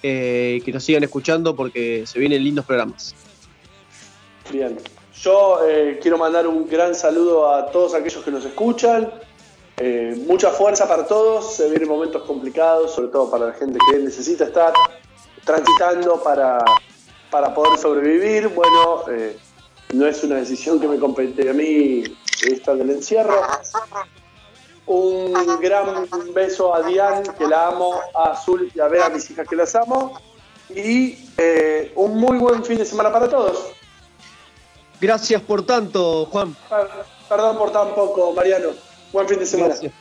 eh, 0.03 0.61
que 0.63 0.71
nos 0.71 0.83
sigan 0.83 1.03
escuchando 1.03 1.55
porque 1.55 2.05
se 2.05 2.19
vienen 2.19 2.43
lindos 2.43 2.65
programas. 2.65 3.15
Bien. 4.51 4.77
yo 5.21 5.59
eh, 5.67 5.99
quiero 6.01 6.17
mandar 6.17 6.47
un 6.47 6.67
gran 6.67 6.95
saludo 6.95 7.53
a 7.53 7.67
todos 7.71 7.93
aquellos 7.93 8.23
que 8.23 8.31
nos 8.31 8.45
escuchan. 8.45 9.11
Eh, 9.77 10.21
mucha 10.27 10.49
fuerza 10.51 10.87
para 10.87 11.05
todos. 11.05 11.55
Se 11.55 11.69
vienen 11.69 11.87
momentos 11.87 12.23
complicados, 12.23 12.93
sobre 12.93 13.09
todo 13.09 13.31
para 13.31 13.47
la 13.47 13.53
gente 13.53 13.79
que 13.89 13.97
necesita 13.99 14.45
estar 14.45 14.73
transitando 15.45 16.21
para, 16.21 16.59
para 17.31 17.53
poder 17.53 17.79
sobrevivir. 17.79 18.49
Bueno, 18.49 19.03
eh, 19.09 19.37
no 19.93 20.05
es 20.05 20.23
una 20.23 20.35
decisión 20.35 20.79
que 20.79 20.87
me 20.87 20.99
compete 20.99 21.49
a 21.49 21.53
mí 21.53 22.03
esta 22.45 22.75
del 22.75 22.89
encierro. 22.89 23.41
Un 24.91 25.59
gran 25.61 26.07
beso 26.33 26.73
a 26.73 26.81
Diane, 26.81 27.21
que 27.37 27.45
la 27.47 27.67
amo, 27.67 27.93
a 28.15 28.31
Azul 28.31 28.71
y 28.73 28.79
a 28.79 28.87
ver 28.87 29.03
a 29.03 29.09
mis 29.09 29.29
hijas 29.29 29.47
que 29.47 29.55
las 29.55 29.75
amo. 29.75 30.19
Y 30.69 31.29
eh, 31.37 31.91
un 31.95 32.17
muy 32.19 32.39
buen 32.39 32.63
fin 32.65 32.79
de 32.79 32.85
semana 32.85 33.11
para 33.13 33.29
todos. 33.29 33.67
Gracias 34.99 35.41
por 35.43 35.63
tanto, 35.63 36.25
Juan. 36.31 36.55
Per- 36.67 36.89
Perdón 37.29 37.57
por 37.59 37.71
tan 37.71 37.93
poco, 37.93 38.33
Mariano. 38.33 38.69
Buen 39.13 39.27
fin 39.27 39.37
de 39.37 39.45
semana. 39.45 39.69
Gracias. 39.75 39.93